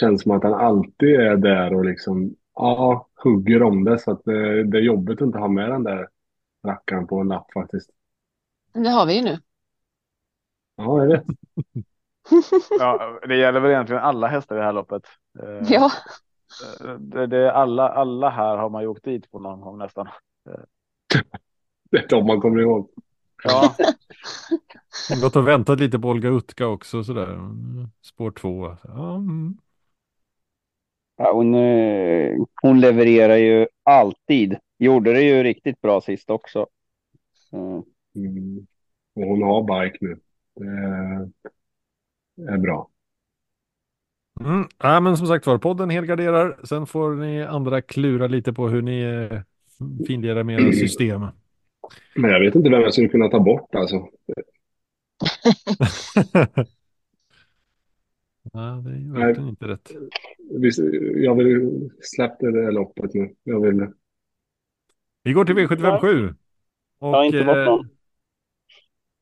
känns 0.00 0.22
som 0.22 0.32
att 0.32 0.42
han 0.42 0.54
alltid 0.54 1.08
är 1.20 1.36
där 1.36 1.74
och 1.74 1.84
liksom, 1.84 2.34
ja, 2.54 3.08
hugger 3.24 3.62
om 3.62 3.84
det 3.84 3.98
så 3.98 4.10
att 4.10 4.24
det, 4.24 4.64
det 4.64 4.78
är 4.78 4.82
jobbigt 4.82 5.22
att 5.22 5.26
inte 5.26 5.38
ha 5.38 5.48
med 5.48 5.70
den 5.70 5.84
där 5.84 6.08
rackaren 6.66 7.06
på 7.06 7.20
en 7.20 7.28
lapp 7.28 7.52
faktiskt. 7.54 7.90
det 8.72 8.88
har 8.90 9.06
vi 9.06 9.14
ju 9.16 9.22
nu. 9.22 9.38
Ja, 10.76 10.98
jag 11.04 11.08
vet. 11.08 11.24
Ja, 12.76 13.20
det 13.28 13.36
gäller 13.36 13.60
väl 13.60 13.70
egentligen 13.70 14.02
alla 14.02 14.26
hästar 14.26 14.56
i 14.56 14.58
det 14.58 14.64
här 14.64 14.72
loppet. 14.72 15.02
Eh, 15.42 15.68
Ja, 15.68 15.90
Det, 16.98 17.26
det 17.26 17.36
är 17.38 17.50
alla, 17.50 17.88
alla 17.88 18.30
här 18.30 18.56
har 18.56 18.70
man 18.70 18.82
ju 18.82 18.88
åkt 18.88 19.04
dit 19.04 19.30
på 19.30 19.38
någon 19.38 19.60
gång 19.60 19.78
nästan. 19.78 20.08
Det 21.90 21.98
är 21.98 22.08
de 22.08 22.26
man 22.26 22.40
kommer 22.40 22.60
ihåg. 22.60 22.90
Ja, 23.44 23.74
Gått 25.22 25.36
och 25.36 25.48
väntat 25.48 25.80
lite 25.80 25.98
på 25.98 26.08
Olga 26.08 26.28
Utka 26.28 26.66
också 26.66 27.04
sådär. 27.04 27.38
Spår 28.02 28.30
två. 28.30 28.76
Ja, 28.84 29.14
mm. 29.16 29.58
Ja, 31.16 31.32
hon, 31.32 31.54
eh, 31.54 32.36
hon 32.62 32.80
levererar 32.80 33.36
ju 33.36 33.66
alltid. 33.82 34.56
Gjorde 34.78 35.12
det 35.12 35.22
ju 35.22 35.42
riktigt 35.42 35.80
bra 35.80 36.00
sist 36.00 36.30
också. 36.30 36.66
Mm. 37.52 37.82
Mm. 38.14 38.66
Och 39.14 39.22
hon 39.22 39.42
har 39.42 39.82
bike 39.82 39.98
nu. 40.00 40.20
Det 42.36 42.52
är 42.52 42.58
bra. 42.58 42.90
Mm. 44.40 44.68
Ja, 44.78 45.00
men 45.00 45.16
som 45.16 45.26
sagt 45.26 45.46
var, 45.46 45.58
podden 45.58 45.90
helgarderar. 45.90 46.56
Sen 46.64 46.86
får 46.86 47.14
ni 47.14 47.42
andra 47.42 47.82
klura 47.82 48.26
lite 48.26 48.52
på 48.52 48.68
hur 48.68 48.82
ni 48.82 49.02
eh, 49.02 49.40
finlirar 50.06 50.42
med 50.42 50.60
era 50.60 50.72
system. 50.72 51.26
Men 52.14 52.30
jag 52.30 52.40
vet 52.40 52.54
inte 52.54 52.70
vem 52.70 52.80
jag 52.80 52.92
skulle 52.92 53.08
kunna 53.08 53.28
ta 53.28 53.40
bort 53.40 53.74
alltså. 53.74 53.96
ja, 58.52 58.82
det 58.84 58.90
är 58.90 59.12
verkligen 59.12 59.48
inte 59.48 59.68
rätt. 59.68 59.90
Visst, 60.50 60.80
Jag 61.14 61.34
vill 61.34 61.90
släppa 62.00 62.46
det 62.46 62.62
där 62.62 62.72
loppet 62.72 63.14
nu. 63.14 63.34
Jag 63.44 63.60
vill... 63.60 63.86
Vi 65.22 65.32
går 65.32 65.44
till 65.44 65.54
V757. 65.54 66.28
Och, 66.98 67.08
Jag 67.08 67.12
har 67.12 67.24
inte 67.24 67.44
bort 67.44 67.56
någon. 67.56 67.88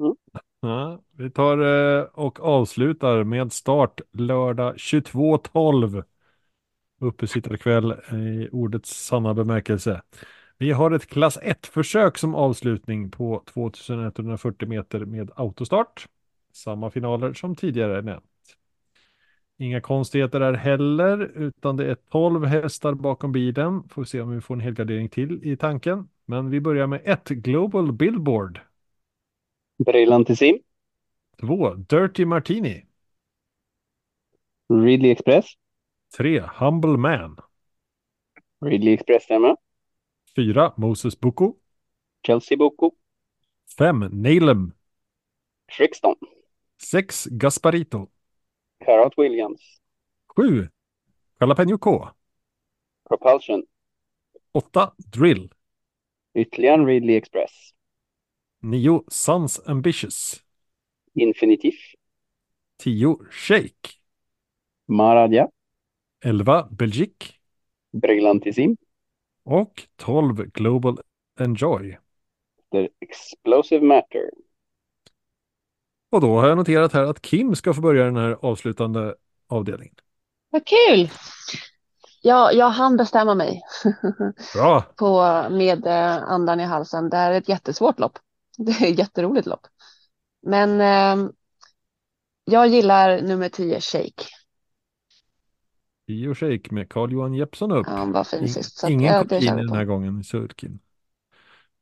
Mm. 0.01 0.16
Ja, 0.66 1.02
vi 1.12 1.30
tar 1.30 1.59
eh, 1.59 2.02
och 2.02 2.40
avslutar 2.40 3.24
med 3.24 3.52
start 3.52 4.01
lördag 4.12 4.74
22.12. 4.76 6.05
Uppesittarkväll 7.01 7.90
eh, 7.90 8.18
i 8.18 8.48
ordets 8.52 9.06
sanna 9.06 9.34
bemärkelse. 9.34 10.02
Vi 10.59 10.72
har 10.72 10.90
ett 10.90 11.06
klass 11.06 11.38
1-försök 11.38 12.18
som 12.18 12.34
avslutning 12.34 13.10
på 13.10 13.43
2140 13.47 14.68
meter 14.68 15.05
med 15.05 15.30
autostart. 15.36 16.09
Samma 16.52 16.90
finaler 16.90 17.32
som 17.32 17.56
tidigare 17.56 18.02
nämnt. 18.02 18.24
Inga 19.59 19.80
konstigheter 19.80 20.40
där 20.40 20.52
heller, 20.52 21.18
utan 21.34 21.76
det 21.76 21.90
är 21.90 21.97
12 22.10 22.44
hästar 22.44 22.94
bakom 22.94 23.32
bilen. 23.32 23.88
Får 23.88 24.05
se 24.05 24.20
om 24.20 24.30
vi 24.30 24.40
får 24.40 24.55
en 24.55 24.60
helgardering 24.60 25.09
till 25.09 25.40
i 25.43 25.56
tanken. 25.56 26.09
Men 26.24 26.51
vi 26.51 26.60
börjar 26.60 26.86
med 26.86 27.01
ett 27.05 27.28
Global 27.28 27.93
Billboard. 27.93 28.60
Brillantissim. 29.78 30.59
Två 31.40 31.74
Dirty 31.74 32.24
Martini. 32.24 32.86
Ridley 34.69 35.11
Express. 35.11 35.47
Tre 36.16 36.40
Humble 36.40 36.97
Man. 36.97 37.36
Ridley 38.61 38.93
Express 38.93 39.24
stämmer. 39.24 39.57
Fyra 40.36 40.74
Moses 40.77 41.20
Bucco. 41.20 41.57
Chelsea 42.27 42.57
Boko. 42.57 42.90
Fem 43.78 43.98
Nalem. 44.12 44.73
Trixton. 45.77 46.15
Sex 46.82 47.27
Gasparito. 47.31 48.09
Carrot 48.85 49.19
Williams. 49.19 49.81
Sju 50.36 50.69
Jalapeno 51.40 51.78
K. 51.78 52.11
Propulsion. 53.09 53.62
Åtta 54.53 54.94
Drill. 54.98 55.53
Ytterligare 56.35 56.74
en 56.74 56.86
Ridley 56.86 57.16
Express. 57.16 57.76
Nio 58.62 59.05
Sons 59.09 59.61
Ambitious. 59.66 60.43
Infinitiv. 61.15 61.74
Tio 62.78 63.19
Shake. 63.31 64.01
Maradja. 64.89 65.49
Elva 66.20 66.69
Belgique. 66.70 67.39
Brillantissim. 67.93 68.77
Och 69.45 69.89
tolv 69.97 70.37
Global 70.53 70.99
Enjoy. 71.41 71.99
The 72.70 72.91
Explosive 73.01 73.81
Matter. 73.83 74.31
Och 76.11 76.20
då 76.20 76.41
har 76.41 76.49
jag 76.49 76.57
noterat 76.59 76.93
här 76.93 77.03
att 77.05 77.23
Kim 77.23 77.55
ska 77.55 77.74
få 77.74 77.81
börja 77.81 78.05
den 78.05 78.16
här 78.16 78.39
avslutande 78.43 79.15
avdelningen. 79.49 79.95
vad 80.51 80.65
kul! 80.66 81.11
Ja, 82.23 82.53
jag 82.53 82.70
hann 82.70 82.97
bestämma 82.97 83.35
mig 83.35 83.62
Bra! 84.53 84.85
på, 84.97 85.23
med 85.51 85.87
eh, 85.87 86.23
andan 86.23 86.61
i 86.61 86.65
halsen. 86.65 87.11
Det 87.11 87.16
här 87.16 87.33
är 87.33 87.39
ett 87.39 87.49
jättesvårt 87.49 87.99
lopp. 87.99 88.19
Det 88.66 88.73
är 88.73 88.93
ett 88.93 88.99
jätteroligt 88.99 89.47
lopp. 89.47 89.66
Men 90.43 90.81
ehm, 90.81 91.33
jag 92.45 92.69
gillar 92.69 93.23
nummer 93.23 93.49
10, 93.49 93.81
Shake. 93.81 94.24
Tio 96.07 96.35
Shake 96.35 96.74
med 96.74 96.89
Carl-Johan 96.89 97.35
Jeppsson 97.35 97.73
upp. 97.73 97.87
Ja, 97.87 97.93
Han 97.93 98.12
var 98.12 98.24
fin 98.24 98.49
In- 98.49 98.49
sist. 98.49 98.78
Så 98.78 98.87
att, 98.87 98.93
Ingen 98.93 99.03
ja, 99.03 99.24
vi 99.31 99.47
den 99.47 99.69
på. 99.69 99.74
här 99.74 99.85
gången 99.85 100.20
i 100.20 100.24
Sulkin. 100.24 100.78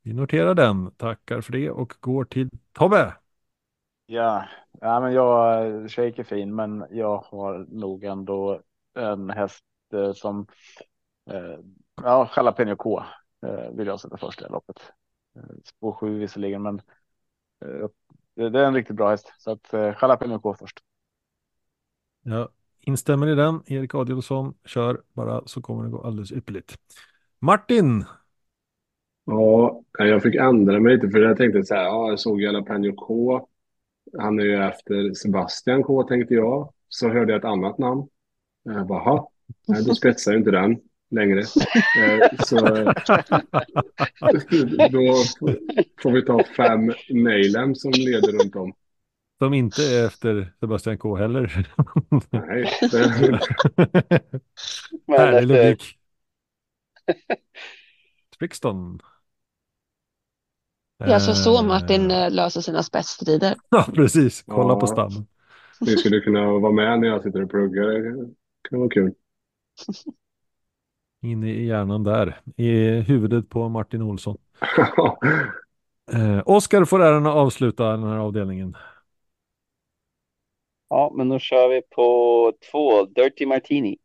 Vi 0.01 0.13
noterar 0.13 0.55
den, 0.55 0.91
tackar 0.91 1.41
för 1.41 1.51
det 1.51 1.69
och 1.71 1.93
går 1.99 2.25
till 2.25 2.49
Tobbe. 2.73 3.13
ja. 4.05 4.45
ja 4.81 4.99
men 4.99 5.13
jag, 5.13 5.91
Shake 5.91 6.21
är 6.21 6.23
fin, 6.23 6.55
men 6.55 6.85
jag 6.91 7.17
har 7.17 7.65
nog 7.69 8.03
ändå 8.03 8.61
en 8.93 9.29
häst 9.29 9.63
eh, 9.93 10.13
som, 10.13 10.47
eh, 11.31 11.59
ja, 12.03 12.31
Jalapeno 12.37 12.75
K 12.75 13.03
eh, 13.47 13.71
vill 13.71 13.87
jag 13.87 13.99
sätta 13.99 14.17
först 14.17 14.41
i 14.41 14.45
loppet. 14.49 14.93
Eh, 15.35 15.41
spår 15.63 15.91
sju 15.91 16.19
visserligen, 16.19 16.61
men 16.61 16.81
eh, 17.65 17.89
det, 18.35 18.59
är 18.59 18.65
en 18.65 18.73
riktigt 18.73 18.95
bra 18.95 19.09
häst. 19.09 19.33
Så 19.37 19.51
att 19.51 19.73
eh, 19.73 19.93
Jalapeno 20.01 20.39
K 20.39 20.55
först. 20.59 20.79
Jag 22.23 22.49
instämmer 22.79 23.27
i 23.27 23.35
den. 23.35 23.61
Erik 23.65 23.95
Adielsson 23.95 24.53
kör 24.65 25.01
bara 25.13 25.41
så 25.45 25.61
kommer 25.61 25.83
det 25.83 25.89
gå 25.89 26.01
alldeles 26.01 26.31
ypperligt. 26.31 26.75
Martin! 27.39 28.05
Ja, 29.25 29.83
jag 29.97 30.23
fick 30.23 30.35
ändra 30.35 30.79
mig 30.79 30.95
lite 30.95 31.09
för 31.09 31.19
jag 31.19 31.37
tänkte 31.37 31.63
så 31.63 31.75
här, 31.75 31.83
ja, 31.83 32.09
jag 32.09 32.19
såg 32.19 32.41
Jalapeno 32.41 32.95
K. 32.95 33.47
Han 34.17 34.39
är 34.39 34.43
ju 34.43 34.63
efter 34.63 35.13
Sebastian 35.13 35.83
K 35.83 36.03
tänkte 36.03 36.33
jag. 36.33 36.73
Så 36.89 37.09
hörde 37.09 37.31
jag 37.31 37.39
ett 37.39 37.45
annat 37.45 37.77
namn. 37.77 38.07
Jag 38.63 38.87
bara, 38.87 38.99
"Ha, 38.99 39.31
nej, 39.67 39.83
då 39.85 39.95
spetsar 39.95 40.31
jag 40.31 40.39
inte 40.39 40.51
den 40.51 40.81
längre. 41.09 41.39
Eh, 41.39 42.29
Så 42.39 42.55
då 44.91 45.23
får 46.01 46.11
vi 46.11 46.25
ta 46.25 46.43
fem 46.57 46.93
mejlen 47.09 47.75
som 47.75 47.91
leder 47.91 48.31
runt 48.43 48.55
om. 48.55 48.73
Som 49.39 49.53
inte 49.53 49.83
är 49.83 50.05
efter 50.05 50.53
Sebastian 50.59 50.97
K 50.97 51.15
heller. 51.15 51.67
Nej, 52.31 52.65
Härlig 55.07 55.55
efter, 55.57 55.65
logik. 55.65 55.97
Trixton. 58.39 58.99
Det 60.97 61.05
är 61.05 61.13
alltså 61.13 61.33
så 61.33 61.57
Eh, 61.57 61.63
Martin 61.67 62.11
eh, 62.11 62.31
löser 62.31 62.61
sina 62.61 62.83
spetsstrider. 62.83 63.55
Ja, 63.69 63.87
precis. 63.95 64.43
Kolla 64.47 64.73
Ja. 64.73 64.79
på 64.79 64.87
stammen. 64.87 65.27
ni 65.81 65.97
skulle 65.97 66.19
kunna 66.19 66.45
vara 66.45 66.71
med 66.71 66.99
när 66.99 67.07
jag 67.07 67.23
sitter 67.23 67.43
och 67.43 67.49
pluggar. 67.49 67.87
Det 67.87 68.33
kan 68.69 68.79
vara 68.79 68.89
kul. 68.89 69.13
Inne 71.25 71.49
i 71.49 71.65
hjärnan 71.65 72.03
där. 72.03 72.39
I 72.57 72.71
huvudet 72.89 73.49
på 73.49 73.69
Martin 73.69 74.01
Olsson. 74.01 74.37
Eh, 76.13 76.41
Oskar 76.45 76.85
får 76.85 77.01
äran 77.03 77.25
att 77.25 77.35
avsluta 77.35 77.91
den 77.91 78.03
här 78.03 78.17
avdelningen. 78.17 78.75
ja, 80.89 81.13
men 81.15 81.29
då 81.29 81.39
kör 81.39 81.69
vi 81.69 81.81
på 81.81 82.53
två, 82.71 83.05
Dirty 83.05 83.45
Martini. 83.45 83.97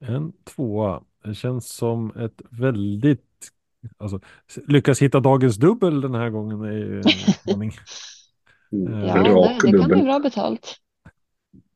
En 0.00 0.32
tvåa. 0.44 1.02
Det 1.24 1.34
känns 1.34 1.68
som 1.68 2.12
ett 2.16 2.42
väldigt... 2.50 3.50
Alltså, 3.98 4.20
lyckas 4.68 5.02
hitta 5.02 5.20
dagens 5.20 5.56
dubbel 5.56 6.00
den 6.00 6.14
här 6.14 6.30
gången 6.30 6.60
är 6.60 6.72
ju 6.72 7.00
en 7.00 7.08
utmaning. 7.28 7.72
Mm. 8.72 9.00
Ja, 9.00 9.16
Ja, 9.16 9.22
det, 9.62 9.72
det 9.72 9.78
kan 9.78 9.88
bli 9.88 10.02
bra 10.02 10.18
betalt. 10.18 10.76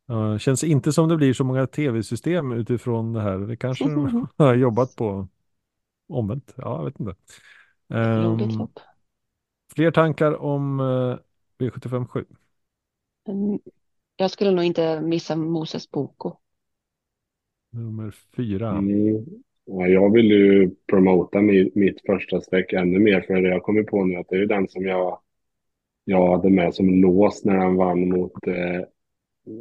Ja, 0.06 0.38
känns 0.38 0.64
inte 0.64 0.92
som 0.92 1.08
det 1.08 1.16
blir 1.16 1.32
så 1.32 1.44
många 1.44 1.66
tv-system 1.66 2.52
utifrån 2.52 3.12
det 3.12 3.20
här. 3.20 3.38
Det 3.38 3.56
kanske 3.56 3.84
de 3.84 4.28
har 4.36 4.54
jobbat 4.54 4.96
på 4.96 5.28
omvänt. 6.08 6.54
Ja, 6.56 6.78
jag 6.78 6.84
vet 6.84 7.00
inte. 7.00 7.14
Lopp. 8.58 8.78
fler 9.74 9.90
tankar 9.90 10.42
om 10.42 10.80
uh, 10.80 11.18
V757? 11.58 12.24
Mm, 13.28 13.58
Jag 14.16 14.30
skulle 14.30 14.50
nog 14.50 14.64
inte 14.64 15.00
missa 15.00 15.36
Moses 15.36 15.90
Boko. 15.90 16.36
Nummer 17.70 18.14
fyra. 18.36 18.70
Mm. 18.70 19.24
Ja, 19.64 19.86
jag 19.86 20.12
vill 20.12 20.26
ju 20.30 20.70
promota 20.90 21.40
mi, 21.42 21.72
mitt 21.74 22.00
första 22.06 22.40
streck 22.40 22.72
ännu 22.72 22.98
mer 22.98 23.20
för 23.20 23.34
jag 23.34 23.62
kommer 23.62 23.82
på 23.82 24.04
nu 24.04 24.16
att 24.16 24.28
det 24.28 24.36
är 24.36 24.46
den 24.46 24.68
som 24.68 24.84
jag, 24.86 25.20
jag 26.04 26.30
hade 26.36 26.50
med 26.50 26.74
som 26.74 27.02
lås 27.02 27.44
när 27.44 27.56
han 27.56 27.76
vann 27.76 28.08
mot 28.08 28.46
eh, 28.46 28.80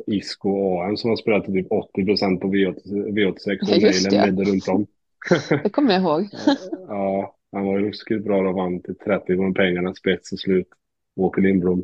Isco 0.07 0.49
och 0.49 0.85
AM 0.85 0.97
som 0.97 1.09
har 1.09 1.17
spelat 1.17 1.45
typ 1.45 1.71
80 1.71 2.05
procent 2.05 2.41
på 2.41 2.47
V8, 2.47 2.75
V86 2.85 3.61
och 3.61 3.81
mejlen 3.81 4.35
ledde 4.35 4.51
runt 4.51 4.67
om. 4.67 4.87
Det 5.63 5.69
kommer 5.69 5.93
jag 5.93 6.01
ihåg. 6.01 6.29
Ja, 6.87 7.35
han 7.51 7.65
var 7.65 7.79
ju 7.79 7.87
ruskigt 7.87 8.23
bra 8.23 8.49
och 8.49 8.55
vann 8.55 8.81
till 8.81 8.95
30 8.95 9.35
gånger 9.35 9.53
pengarna, 9.53 9.93
spets 9.93 10.31
och 10.31 10.39
slut. 10.39 10.67
Åke 11.15 11.41
Lindblom. 11.41 11.79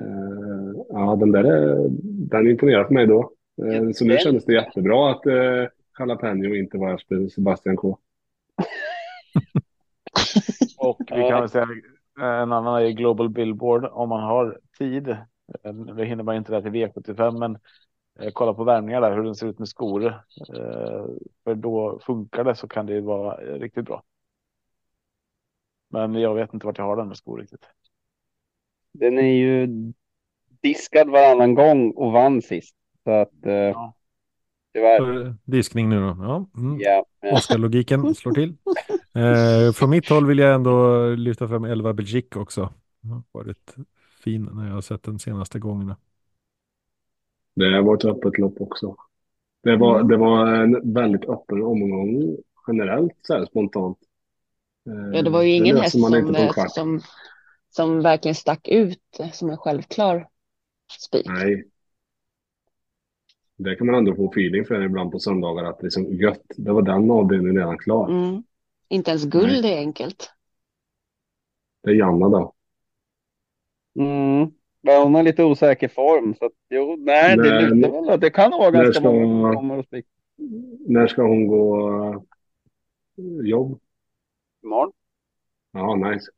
Eh, 0.00 0.82
ja, 0.88 1.16
den 1.20 1.32
där 1.32 1.44
är, 1.44 1.86
den 2.02 2.50
imponerar 2.50 2.84
på 2.84 2.94
mig 2.94 3.06
då. 3.06 3.32
Eh, 3.66 3.90
så 3.90 4.04
nu 4.04 4.18
kändes 4.18 4.44
det 4.44 4.52
jättebra 4.52 5.10
att 5.10 5.26
eh, 5.26 5.64
Jalapeno 5.98 6.54
inte 6.54 6.78
var 6.78 6.94
efter 6.94 7.28
Sebastian 7.28 7.76
K. 7.76 7.98
Och 10.78 11.00
vi 11.00 11.28
kan 11.28 11.40
väl 11.40 11.48
säga 11.48 11.66
en 12.20 12.52
annan 12.52 12.82
är 12.82 12.90
Global 12.90 13.28
Billboard 13.28 13.84
om 13.84 14.08
man 14.08 14.22
har 14.22 14.58
tid. 14.78 15.16
Eh, 15.64 15.72
Det 15.72 16.04
hinner 16.04 16.24
man 16.24 16.36
inte 16.36 16.52
där 16.52 16.62
till 16.62 16.70
V75 16.72 17.38
men 17.38 17.58
eh, 18.18 18.32
kolla 18.32 18.54
på 18.54 18.64
värmningar 18.64 19.00
där 19.00 19.16
hur 19.16 19.22
den 19.22 19.34
ser 19.34 19.46
ut 19.46 19.58
med 19.58 19.68
skor. 19.68 20.06
Eh, 20.06 21.04
För 21.44 21.54
då 21.54 21.98
funkar 22.02 22.44
det 22.44 22.54
så 22.54 22.68
kan 22.68 22.86
det 22.86 23.00
vara 23.00 23.42
eh, 23.42 23.54
riktigt 23.54 23.84
bra. 23.84 24.02
Men 25.90 26.14
jag 26.14 26.34
vet 26.34 26.54
inte 26.54 26.66
vart 26.66 26.78
jag 26.78 26.84
har 26.84 26.96
den 26.96 27.08
med 27.08 27.16
skor 27.16 27.38
riktigt. 27.38 27.64
Den 28.92 29.18
är 29.18 29.32
ju 29.36 29.68
diskad 30.60 31.08
varannan 31.10 31.54
gång 31.54 31.90
och 31.90 32.12
vann 32.12 32.42
sist. 32.42 32.74
Så 33.04 33.10
att 33.10 33.46
eh, 33.46 33.52
Ja. 33.52 33.94
tyvärr. 34.74 34.98
För 34.98 35.34
diskning 35.44 35.88
nu 35.88 36.00
då. 36.00 36.16
Ja. 36.20 36.46
Mm. 36.56 36.78
Ja. 36.80 37.04
Oskar-logiken 37.32 38.14
slår 38.14 38.32
till. 38.32 38.56
Eh, 39.14 39.72
från 39.72 39.90
mitt 39.90 40.08
håll 40.08 40.26
vill 40.26 40.38
jag 40.38 40.54
ändå 40.54 41.06
lyfta 41.08 41.48
fram 41.48 41.64
11 41.64 41.92
Belgique 41.92 42.40
också. 42.40 42.72
Varit 43.32 43.74
fin 44.28 44.48
när 44.52 44.66
jag 44.66 44.74
har 44.74 44.80
sett 44.80 45.02
den 45.02 45.18
senaste 45.18 45.58
gångerna. 45.58 45.96
Det 47.54 47.80
var 47.80 47.94
ett 47.96 48.04
öppet 48.04 48.38
lopp 48.38 48.60
också. 48.60 48.96
Det 49.62 49.76
var, 49.76 50.02
det 50.02 50.16
var 50.16 50.54
en 50.54 50.92
väldigt 50.92 51.28
öppen 51.28 51.62
omgång 51.62 52.36
generellt 52.66 53.12
så 53.22 53.34
här 53.34 53.44
spontant. 53.44 53.98
Eh, 54.86 55.16
Ja, 55.16 55.22
det 55.22 55.30
var 55.30 55.42
ju 55.42 55.50
ingen 55.50 55.76
häst 55.76 56.00
som, 56.00 56.14
eh, 56.14 56.66
som, 56.68 57.00
som 57.70 58.02
verkligen 58.02 58.34
stack 58.34 58.68
ut 58.68 59.20
som 59.32 59.50
en 59.50 59.56
självklar 59.56 60.28
spik. 61.00 61.26
Nej. 61.26 61.64
Det 63.56 63.76
kan 63.76 63.86
man 63.86 63.96
ändå 63.96 64.14
få 64.14 64.30
feeling 64.30 64.64
för 64.64 64.82
ibland 64.82 65.12
på 65.12 65.18
söndagar 65.18 65.64
att 65.64 65.78
det 65.78 65.86
är 65.86 65.90
som 65.90 66.14
gött. 66.14 66.42
Det 66.56 66.72
var 66.72 66.82
den 66.82 67.10
avdelningen 67.10 67.56
redan 67.56 67.78
klar. 67.78 68.08
Mm. 68.08 68.42
Inte 68.88 69.10
ens 69.10 69.24
guld 69.24 69.64
är 69.64 69.78
enkelt. 69.78 70.30
Det 71.82 71.90
är 71.90 71.94
Janna 71.94 72.28
då. 72.28 72.54
Mm. 73.98 74.50
Men 74.80 75.02
hon 75.02 75.14
har 75.14 75.22
lite 75.22 75.44
osäker 75.44 75.88
form. 75.88 76.34
Så 76.34 76.44
att, 76.46 76.52
jo, 76.70 76.96
nej, 76.98 77.36
det 77.36 77.42
Nej, 77.42 77.70
lutar 77.70 77.90
väl 77.92 78.10
att 78.10 78.20
det 78.20 78.30
kan 78.30 78.50
vara 78.50 78.70
ganska 78.70 78.92
ska- 79.00 79.12
många 79.12 79.54
kommer 79.54 79.78
att 79.78 79.86
spika 79.86 80.08
När 80.86 81.06
ska 81.06 81.22
hon 81.22 81.46
gå 81.46 81.90
eh, 83.18 83.46
jobb? 83.48 83.80
imorgon. 84.62 84.92
Ja, 85.72 85.94
nice. 85.94 86.30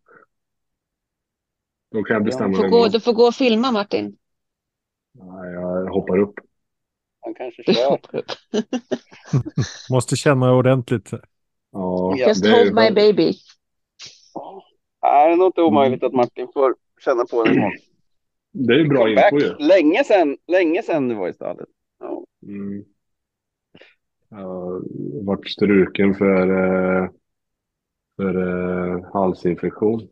Då 1.93 2.03
kan 2.03 2.15
jag 2.15 2.21
Ja, 2.21 2.25
bestämma 2.25 2.49
Du 2.49 2.57
får, 2.57 2.69
gå, 2.69 2.89
du 2.89 3.01
får 3.01 3.13
gå 3.13 3.23
och 3.27 3.35
filma 3.35 3.73
Martin. 3.73 4.17
Ja, 5.13 5.47
jag 5.47 5.87
hoppar 5.93 6.19
upp. 6.19 6.35
Han 7.21 7.35
kanske 7.35 7.65
kör. 7.75 8.01
Måste 9.91 10.17
känna 10.17 10.55
ordentligt. 10.55 11.11
Ja, 11.73 12.17
Just 12.17 12.43
det 12.45 12.51
hold 12.51 12.75
my 12.75 12.91
baby. 12.91 13.33
Nej, 15.03 15.29
det 15.29 15.33
är 15.33 15.37
nog 15.37 15.47
inte 15.49 15.63
omöjligt 15.63 16.03
att 16.03 16.13
Martin 16.13 16.49
får 16.55 16.75
känna 17.05 17.25
på 17.25 17.45
det 17.45 17.51
imorgon. 17.55 17.73
Det 18.53 18.75
är 18.75 18.79
ju 18.79 18.89
bra 18.89 19.11
info 19.11 19.39
ju. 19.41 19.55
Länge 19.59 20.05
sedan, 20.05 20.37
länge 20.47 20.83
sedan 20.83 21.09
du 21.09 21.15
var 21.15 21.29
i 21.29 21.33
stallet. 21.33 21.69
Ja. 22.01 22.25
Mm. 22.47 22.85
Jag 24.29 24.39
har 24.39 24.83
varit 25.25 25.51
struken 25.51 26.15
för, 26.15 26.49
eh, 26.51 27.09
för 28.17 28.35
eh, 28.97 29.13
halsinfektion. 29.13 30.09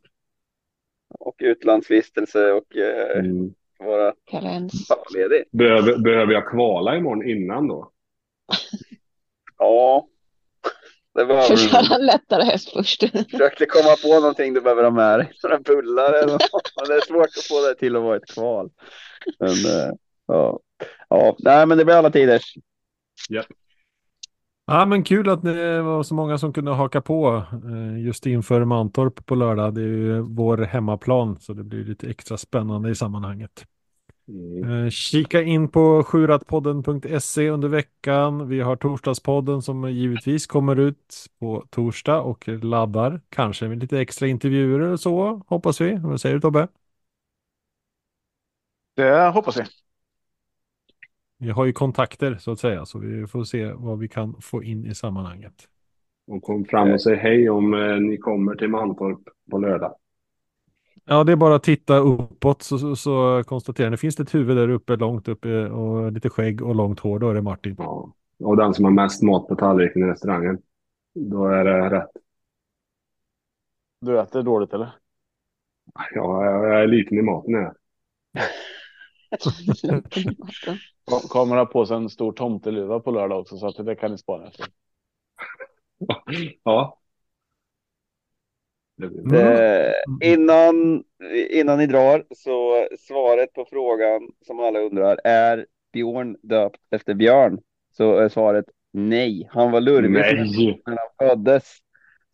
Och 1.19 1.35
utlandsvistelse 1.39 2.53
och 2.53 2.77
eh, 2.77 3.19
Mm. 3.25 3.55
vara 3.79 4.15
Karens. 4.25 4.89
pappaledig. 4.89 5.45
Behöver, 5.53 5.99
behöver 5.99 6.33
jag 6.33 6.49
kvala 6.51 6.97
imorgon 6.97 7.29
innan 7.31 7.69
då? 7.69 7.91
Ja, 9.59 10.09
det 11.19 11.27
Får 11.27 11.57
du. 11.57 11.69
köra 11.69 11.97
en 11.97 12.07
lättare 12.07 12.45
häst 12.45 12.73
först. 12.73 13.01
Försökte 13.31 13.67
komma 13.67 13.97
på 14.03 14.21
någonting 14.21 14.55
du 14.55 14.61
behöver 14.61 14.85
ha 14.85 14.91
med 14.91 15.19
dig. 15.19 15.33
Några 15.43 15.59
bullar 15.59 16.13
eller 16.13 16.33
något. 16.33 16.73
Men 16.77 16.89
det 16.89 16.95
är 16.95 17.07
svårt 17.07 17.27
att 17.39 17.45
få 17.45 17.69
det 17.69 17.75
till 17.75 17.97
att 17.97 18.03
vara 18.03 18.17
ett 18.17 18.35
kval. 18.35 18.71
Men 19.39 19.49
eh, 19.49 19.93
ja. 20.27 20.61
ja, 21.09 21.37
nej 21.39 21.67
men 21.67 21.79
det 21.79 21.85
blir 21.85 21.95
alla 21.95 22.11
tiders. 22.11 22.55
Ja, 24.67 24.87
men 24.87 25.05
kul 25.05 25.29
att 25.29 25.43
det 25.43 25.83
var 25.83 26.03
så 26.03 26.15
många 26.15 26.39
som 26.39 26.53
kunde 26.53 26.71
haka 26.71 27.01
på 27.01 27.43
eh, 27.53 28.05
just 28.05 28.27
inför 28.27 28.65
Mantorp 28.65 29.27
på 29.27 29.35
lördag. 29.35 29.75
Det 29.75 29.81
är 29.81 29.85
ju 29.85 30.21
vår 30.21 30.59
hemmaplan 30.59 31.37
så 31.41 31.53
det 31.53 31.65
blir 31.65 31.85
lite 31.85 32.11
extra 32.11 32.37
spännande 32.37 32.91
i 32.91 32.95
sammanhanget. 32.95 33.65
Mm. 34.29 34.85
Eh, 34.85 34.91
Kika 34.91 35.43
in 35.43 35.69
på 35.69 36.03
sjuratpodden.se 36.03 37.51
under 37.51 37.69
veckan. 37.69 38.49
Vi 38.49 38.61
har 38.61 38.77
torsdagspodden 38.77 39.63
som 39.63 39.91
givetvis 39.91 40.47
kommer 40.47 40.77
ut 40.77 41.27
på 41.39 41.65
torsdag 41.71 42.21
och 42.21 42.49
laddar. 42.49 43.21
Kanske 43.29 43.69
med 43.69 43.79
lite 43.79 44.01
extra 44.01 44.27
intervjuer 44.27 44.81
och 44.81 45.01
så, 45.01 45.43
hoppas 45.47 45.81
vi. 45.81 45.99
Vad 46.03 46.21
säger 46.21 46.35
du 46.35 46.41
Tobbe? 46.41 46.69
Det 48.97 49.29
hoppas 49.29 49.57
vi. 49.57 49.63
Vi 51.39 51.51
har 51.51 51.65
ju 51.65 51.73
kontakter 51.73 52.37
så 52.41 52.53
att 52.53 52.61
säga, 52.61 52.87
så 52.87 52.99
vi 52.99 53.27
får 53.27 53.45
se 53.45 53.73
vad 53.73 53.99
vi 53.99 54.09
kan 54.09 54.37
få 54.41 54.65
in 54.65 54.87
i 54.87 54.95
sammanhanget. 54.95 55.55
Och 56.27 56.43
kom 56.43 56.65
fram 56.65 56.93
och 56.93 57.03
säg 57.03 57.17
hej 57.17 57.51
om 57.51 57.75
eh, 57.75 57.97
ni 58.01 58.17
kommer 58.17 58.55
till 58.55 58.69
Mantorp 58.69 59.21
på 59.51 59.59
lördag. 59.59 59.95
Ja, 61.09 61.25
det 61.25 61.33
är 61.33 61.37
bara 61.37 61.55
att 61.55 61.63
titta 61.63 61.97
uppåt 61.97 62.63
så, 62.63 62.79
så, 62.79 62.97
så 62.97 63.43
konstaterar 63.47 63.91
ni. 63.91 63.97
Finns 63.97 64.17
det 64.17 64.23
ett 64.23 64.35
huvud 64.35 64.57
där 64.57 64.69
uppe, 64.69 64.97
långt 64.97 65.29
uppe 65.29 65.67
och 65.69 66.13
lite 66.13 66.31
skägg 66.31 66.63
och 66.63 66.75
långt 66.75 67.01
hår, 67.01 67.19
då 67.19 67.31
är 67.31 67.35
det 67.35 67.43
Martin. 67.43 67.75
Ja. 67.79 68.13
Och 68.45 68.57
den 68.57 68.75
som 68.75 68.85
har 68.85 68.93
mest 68.93 69.23
mat 69.23 69.49
på 69.49 69.57
tallriken 69.57 70.03
i 70.03 70.07
restaurangen. 70.07 70.59
Då 71.15 71.45
är 71.47 71.65
det 71.65 71.91
rätt. 71.91 72.11
Du 74.01 74.21
äter 74.21 74.43
dåligt 74.43 74.73
eller? 74.73 74.91
Ja, 75.95 76.05
jag 76.15 76.45
jag 76.45 76.83
är 76.83 76.87
liten 76.87 77.19
i 77.19 77.23
maten. 77.23 77.53
Jag. 77.53 77.73
Kom- 81.05 81.29
Kommer 81.29 81.57
ha 81.57 81.67
på 81.67 81.87
sig 81.87 81.97
en 81.97 82.11
stor 82.11 82.33
tomteluva 82.33 83.01
på 83.01 83.11
lördag 83.11 83.41
också 83.41 83.57
så 83.57 83.67
att 83.67 83.87
det 83.87 83.95
kan 83.97 84.11
ni 84.11 84.19
spara 84.19 84.49
efter. 84.49 84.67
Ja. 86.63 86.99
Mm. 89.03 89.35
Eh, 89.35 89.93
innan, 90.33 91.05
innan 91.51 91.79
ni 91.79 91.87
drar 91.87 92.25
så 92.37 92.87
svaret 92.99 93.53
på 93.53 93.67
frågan 93.71 94.21
som 94.47 94.61
alla 94.61 94.79
undrar 94.79 95.21
är 95.25 95.67
Björn 95.93 96.37
döpt 96.43 96.81
efter 96.91 97.15
Björn? 97.15 97.61
Så 97.97 98.17
är 98.17 98.29
svaret 98.29 98.65
nej. 98.93 99.49
Han 99.53 99.71
var 99.71 99.81
lurvig 99.81 100.13
när 100.13 100.99
han 101.19 101.29
föddes. 101.29 101.79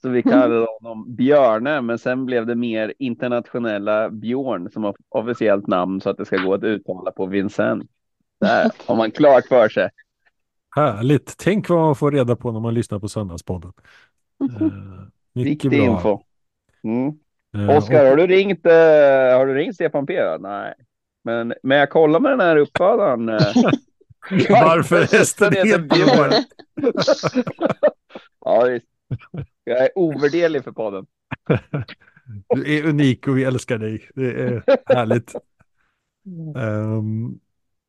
Så 0.03 0.09
vi 0.09 0.23
kallade 0.23 0.66
honom 0.81 1.16
Björne, 1.16 1.81
men 1.81 1.99
sen 1.99 2.27
blev 2.27 2.47
det 2.47 2.55
mer 2.55 2.95
internationella 2.99 4.11
Björn 4.11 4.70
som 4.70 4.95
officiellt 5.09 5.66
namn 5.66 6.01
så 6.01 6.11
att 6.11 6.16
det 6.16 6.24
ska 6.24 6.36
gå 6.36 6.55
att 6.55 6.65
uttala 6.65 7.11
på 7.11 7.27
Vincent. 7.27 7.91
Där 8.41 8.70
har 8.86 8.97
man 8.97 9.11
klart 9.11 9.47
för 9.47 9.69
sig. 9.69 9.91
Härligt. 10.77 11.36
Tänk 11.39 11.69
vad 11.69 11.78
man 11.78 11.97
får 11.97 12.12
reda 12.12 12.36
på 12.36 12.53
när 12.53 12.61
man 12.61 12.74
lyssnar 12.74 12.99
på 12.99 13.09
Söndagspodden. 13.09 13.73
Eh, 14.41 14.66
mycket 15.32 15.53
Viktig 15.53 15.70
bra. 15.70 15.85
info. 15.85 16.20
Mm. 16.85 17.12
Eh, 17.70 17.77
Oskar, 17.77 18.02
och- 18.05 18.09
har 18.11 18.16
du 18.16 18.27
ringt, 18.27 18.66
eh, 18.66 18.73
har 19.39 19.47
du 19.47 19.55
ringt 19.55 19.74
Stefan 19.74 20.06
P? 20.06 20.39
Nej. 20.39 20.74
Men, 21.24 21.55
men 21.62 21.78
jag 21.78 21.90
kollar 21.90 22.20
med 22.20 22.32
den 22.32 22.40
här 22.40 22.56
uppfödaren. 22.56 23.28
eh. 23.28 23.39
Varför 24.51 25.16
hästen 25.16 25.52
heter 25.52 25.78
Björn. 25.78 26.32
ja, 28.44 28.65
visst. 28.65 28.86
Jag 29.65 29.78
är 29.78 29.90
ovärderlig 29.98 30.65
för 30.65 30.73
podden. 30.73 31.06
Du 32.48 32.78
är 32.78 32.85
unik 32.89 33.28
och 33.28 33.39
vi 33.39 33.44
älskar 33.44 33.78
dig. 33.78 34.09
Det 34.15 34.31
är 34.43 34.62
härligt. 34.94 35.32
Ehm, 36.56 37.39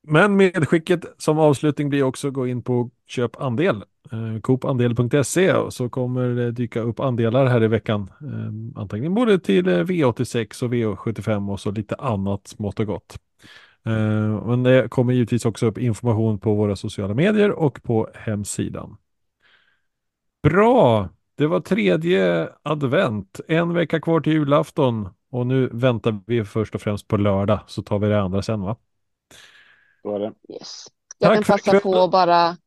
men 0.07 0.35
medskicket 0.35 1.05
som 1.17 1.39
avslutning 1.39 1.89
blir 1.89 2.03
också 2.03 2.31
gå 2.31 2.47
in 2.47 2.63
på 2.63 2.89
köp 3.07 3.41
andel. 3.41 3.83
Uh, 4.13 4.39
Coopandel.se 4.39 5.53
och 5.53 5.73
så 5.73 5.89
kommer 5.89 6.27
det 6.29 6.51
dyka 6.51 6.79
upp 6.79 6.99
andelar 6.99 7.45
här 7.45 7.63
i 7.63 7.67
veckan. 7.67 8.11
Ehm, 8.21 8.73
antagligen 8.75 9.13
både 9.13 9.39
till 9.39 9.67
eh, 9.67 9.71
V86 9.71 10.63
och 10.63 10.73
V75 10.73 11.51
och 11.51 11.59
så 11.59 11.71
lite 11.71 11.95
annat 11.95 12.47
smått 12.47 12.79
och 12.79 12.85
gott. 12.85 13.19
Men 14.45 14.63
det 14.63 14.89
kommer 14.89 15.13
givetvis 15.13 15.45
också 15.45 15.65
upp 15.65 15.77
information 15.77 16.39
på 16.39 16.53
våra 16.53 16.75
sociala 16.75 17.13
medier 17.13 17.51
och 17.51 17.83
på 17.83 18.09
hemsidan. 18.13 18.97
Bra! 20.43 21.09
Det 21.37 21.47
var 21.47 21.59
tredje 21.59 22.49
advent, 22.63 23.39
en 23.47 23.73
vecka 23.73 24.01
kvar 24.01 24.19
till 24.19 24.33
julafton 24.33 25.09
och 25.31 25.47
nu 25.47 25.69
väntar 25.71 26.19
vi 26.27 26.45
först 26.45 26.75
och 26.75 26.81
främst 26.81 27.07
på 27.07 27.17
lördag 27.17 27.59
så 27.67 27.81
tar 27.81 27.99
vi 27.99 28.07
det 28.07 28.21
andra 28.21 28.41
sen 28.41 28.61
va? 28.61 28.75
Så 30.01 30.15
är 30.15 30.19
det. 30.19 30.33
Yes. 30.53 30.85
Jag 31.17 31.29
Tack 31.29 31.45
kan 31.45 31.57
passa 31.57 31.79
på 31.79 32.03
att 32.03 32.11
bara 32.11 32.57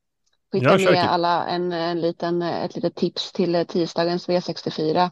skicka 0.52 0.78
med 0.90 1.12
alla 1.12 1.46
en, 1.46 1.72
en 1.72 2.00
liten, 2.00 2.42
ett 2.42 2.74
litet 2.74 2.94
tips 2.94 3.32
till 3.32 3.54
eh, 3.54 3.64
tisdagens 3.64 4.28
V64. 4.28 5.10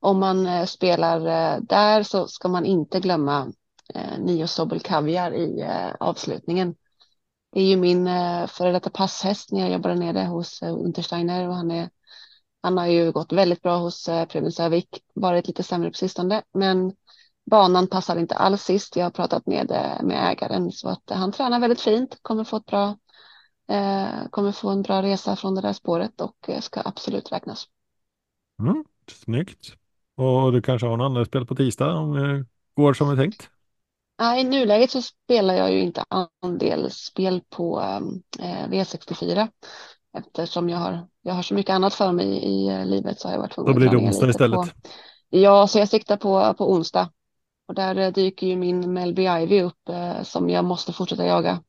Om 0.00 0.18
man 0.20 0.46
eh, 0.46 0.64
spelar 0.64 1.26
eh, 1.26 1.60
där 1.60 2.02
så 2.02 2.26
ska 2.26 2.48
man 2.48 2.66
inte 2.66 3.00
glömma 3.00 3.52
eh, 3.94 4.18
Nio 4.18 4.46
Sobel 4.46 4.80
Kaviar 4.80 5.32
i 5.32 5.60
eh, 5.60 5.94
avslutningen. 6.00 6.74
Det 7.52 7.60
är 7.60 7.64
ju 7.64 7.76
min 7.76 8.06
eh, 8.06 8.46
före 8.46 8.72
detta 8.72 8.90
passhäst 8.90 9.52
när 9.52 9.60
jag 9.60 9.70
jobbade 9.70 9.94
nere 9.94 10.24
hos 10.26 10.62
eh, 10.62 10.74
Untersteiner 10.74 11.48
och 11.48 11.54
han 11.54 11.70
är 11.70 11.88
han 12.62 12.78
har 12.78 12.86
ju 12.86 13.12
gått 13.12 13.32
väldigt 13.32 13.62
bra 13.62 13.76
hos 13.76 14.08
eh, 14.08 14.26
Preben 14.26 14.52
Sövik, 14.52 14.88
varit 15.14 15.46
lite 15.46 15.62
sämre 15.62 15.90
på 15.90 15.96
sistone, 15.96 16.42
men 16.54 16.92
banan 17.50 17.86
passar 17.86 18.16
inte 18.16 18.34
alls 18.34 18.62
sist. 18.62 18.96
Jag 18.96 19.04
har 19.04 19.10
pratat 19.10 19.46
med, 19.46 19.68
med 20.02 20.32
ägaren 20.32 20.72
så 20.72 20.88
att 20.88 21.10
han 21.10 21.32
tränar 21.32 21.60
väldigt 21.60 21.80
fint, 21.80 22.18
kommer 22.22 22.44
få 22.44 22.56
ett 22.56 22.66
bra, 22.66 22.96
kommer 24.30 24.52
få 24.52 24.68
en 24.68 24.82
bra 24.82 25.02
resa 25.02 25.36
från 25.36 25.54
det 25.54 25.60
där 25.60 25.72
spåret 25.72 26.20
och 26.20 26.48
eh, 26.48 26.60
ska 26.60 26.82
absolut 26.84 27.32
räknas. 27.32 27.66
Mm, 28.62 28.84
snyggt. 29.10 29.72
Och 30.16 30.52
du 30.52 30.62
kanske 30.62 30.86
har 30.86 30.96
någon 30.96 31.12
annan 31.12 31.26
spel 31.26 31.46
på 31.46 31.54
tisdag 31.54 31.94
om 31.94 32.14
det 32.14 32.46
går 32.76 32.94
som 32.94 33.10
vi 33.10 33.16
tänkt? 33.16 33.48
I 34.38 34.44
nuläget 34.44 34.90
så 34.90 35.02
spelar 35.02 35.54
jag 35.54 35.72
ju 35.72 35.80
inte 35.80 36.04
andelsspel 36.42 37.40
på 37.50 37.80
eh, 38.38 38.68
V64 38.68 39.48
eftersom 40.18 40.68
jag 40.68 40.78
har, 40.78 41.08
jag 41.22 41.34
har 41.34 41.42
så 41.42 41.54
mycket 41.54 41.74
annat 41.74 41.94
för 41.94 42.12
mig 42.12 42.26
i, 42.26 42.46
i 42.46 42.68
eh, 42.68 42.86
livet 42.86 43.20
så 43.20 43.28
har 43.28 43.32
jag 43.32 43.40
varit 43.40 43.52
tvungen 43.52 43.72
Då 43.72 43.78
blir 43.78 43.88
att 43.88 43.92
det 43.92 43.98
onsdag 43.98 44.28
istället. 44.28 44.56
På, 44.56 44.66
ja, 45.28 45.66
så 45.66 45.78
jag 45.78 45.88
siktar 45.88 46.16
på, 46.16 46.54
på 46.58 46.72
onsdag. 46.72 47.10
Och 47.68 47.74
där 47.74 47.96
eh, 47.96 48.12
dyker 48.12 48.46
ju 48.46 48.56
min 48.56 48.92
Melby 48.92 49.22
Ivy 49.22 49.62
upp 49.62 49.88
eh, 49.88 50.22
som 50.22 50.50
jag 50.50 50.64
måste 50.64 50.92
fortsätta 50.92 51.26
jaga 51.26 51.62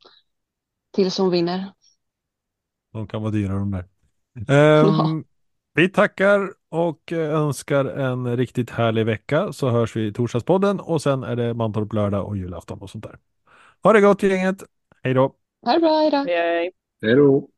tills 0.91 1.17
hon 1.17 1.29
vinner. 1.29 1.71
De 2.95 3.07
kan 3.07 3.21
vara 3.21 3.31
dyra 3.31 3.53
de 3.53 3.71
där. 3.71 3.85
Ehm, 4.47 5.23
Vi 5.73 5.89
tackar 5.89 6.53
och 6.69 7.11
eh, 7.11 7.33
önskar 7.33 7.85
en 7.85 8.37
riktigt 8.37 8.69
härlig 8.69 9.05
vecka 9.05 9.53
så 9.53 9.69
hörs 9.69 9.95
vi 9.95 10.07
i 10.07 10.13
torsdagspodden 10.13 10.79
och 10.79 11.01
sen 11.01 11.23
är 11.23 11.35
det 11.35 11.53
Mantorp 11.53 11.93
lördag 11.93 12.25
och 12.25 12.37
julafton 12.37 12.79
och 12.81 12.89
sånt 12.89 13.03
där. 13.03 13.17
Ha 13.83 13.93
det 13.93 14.01
gott 14.01 14.23
gänget. 14.23 14.63
Hej 15.03 15.13
då! 15.13 15.35
Ha 15.65 15.73
det 15.73 15.79
bra, 15.79 15.97
hej 15.97 16.11
då! 16.11 16.17
Hej. 16.17 16.71
Hej 17.01 17.15
då. 17.15 17.49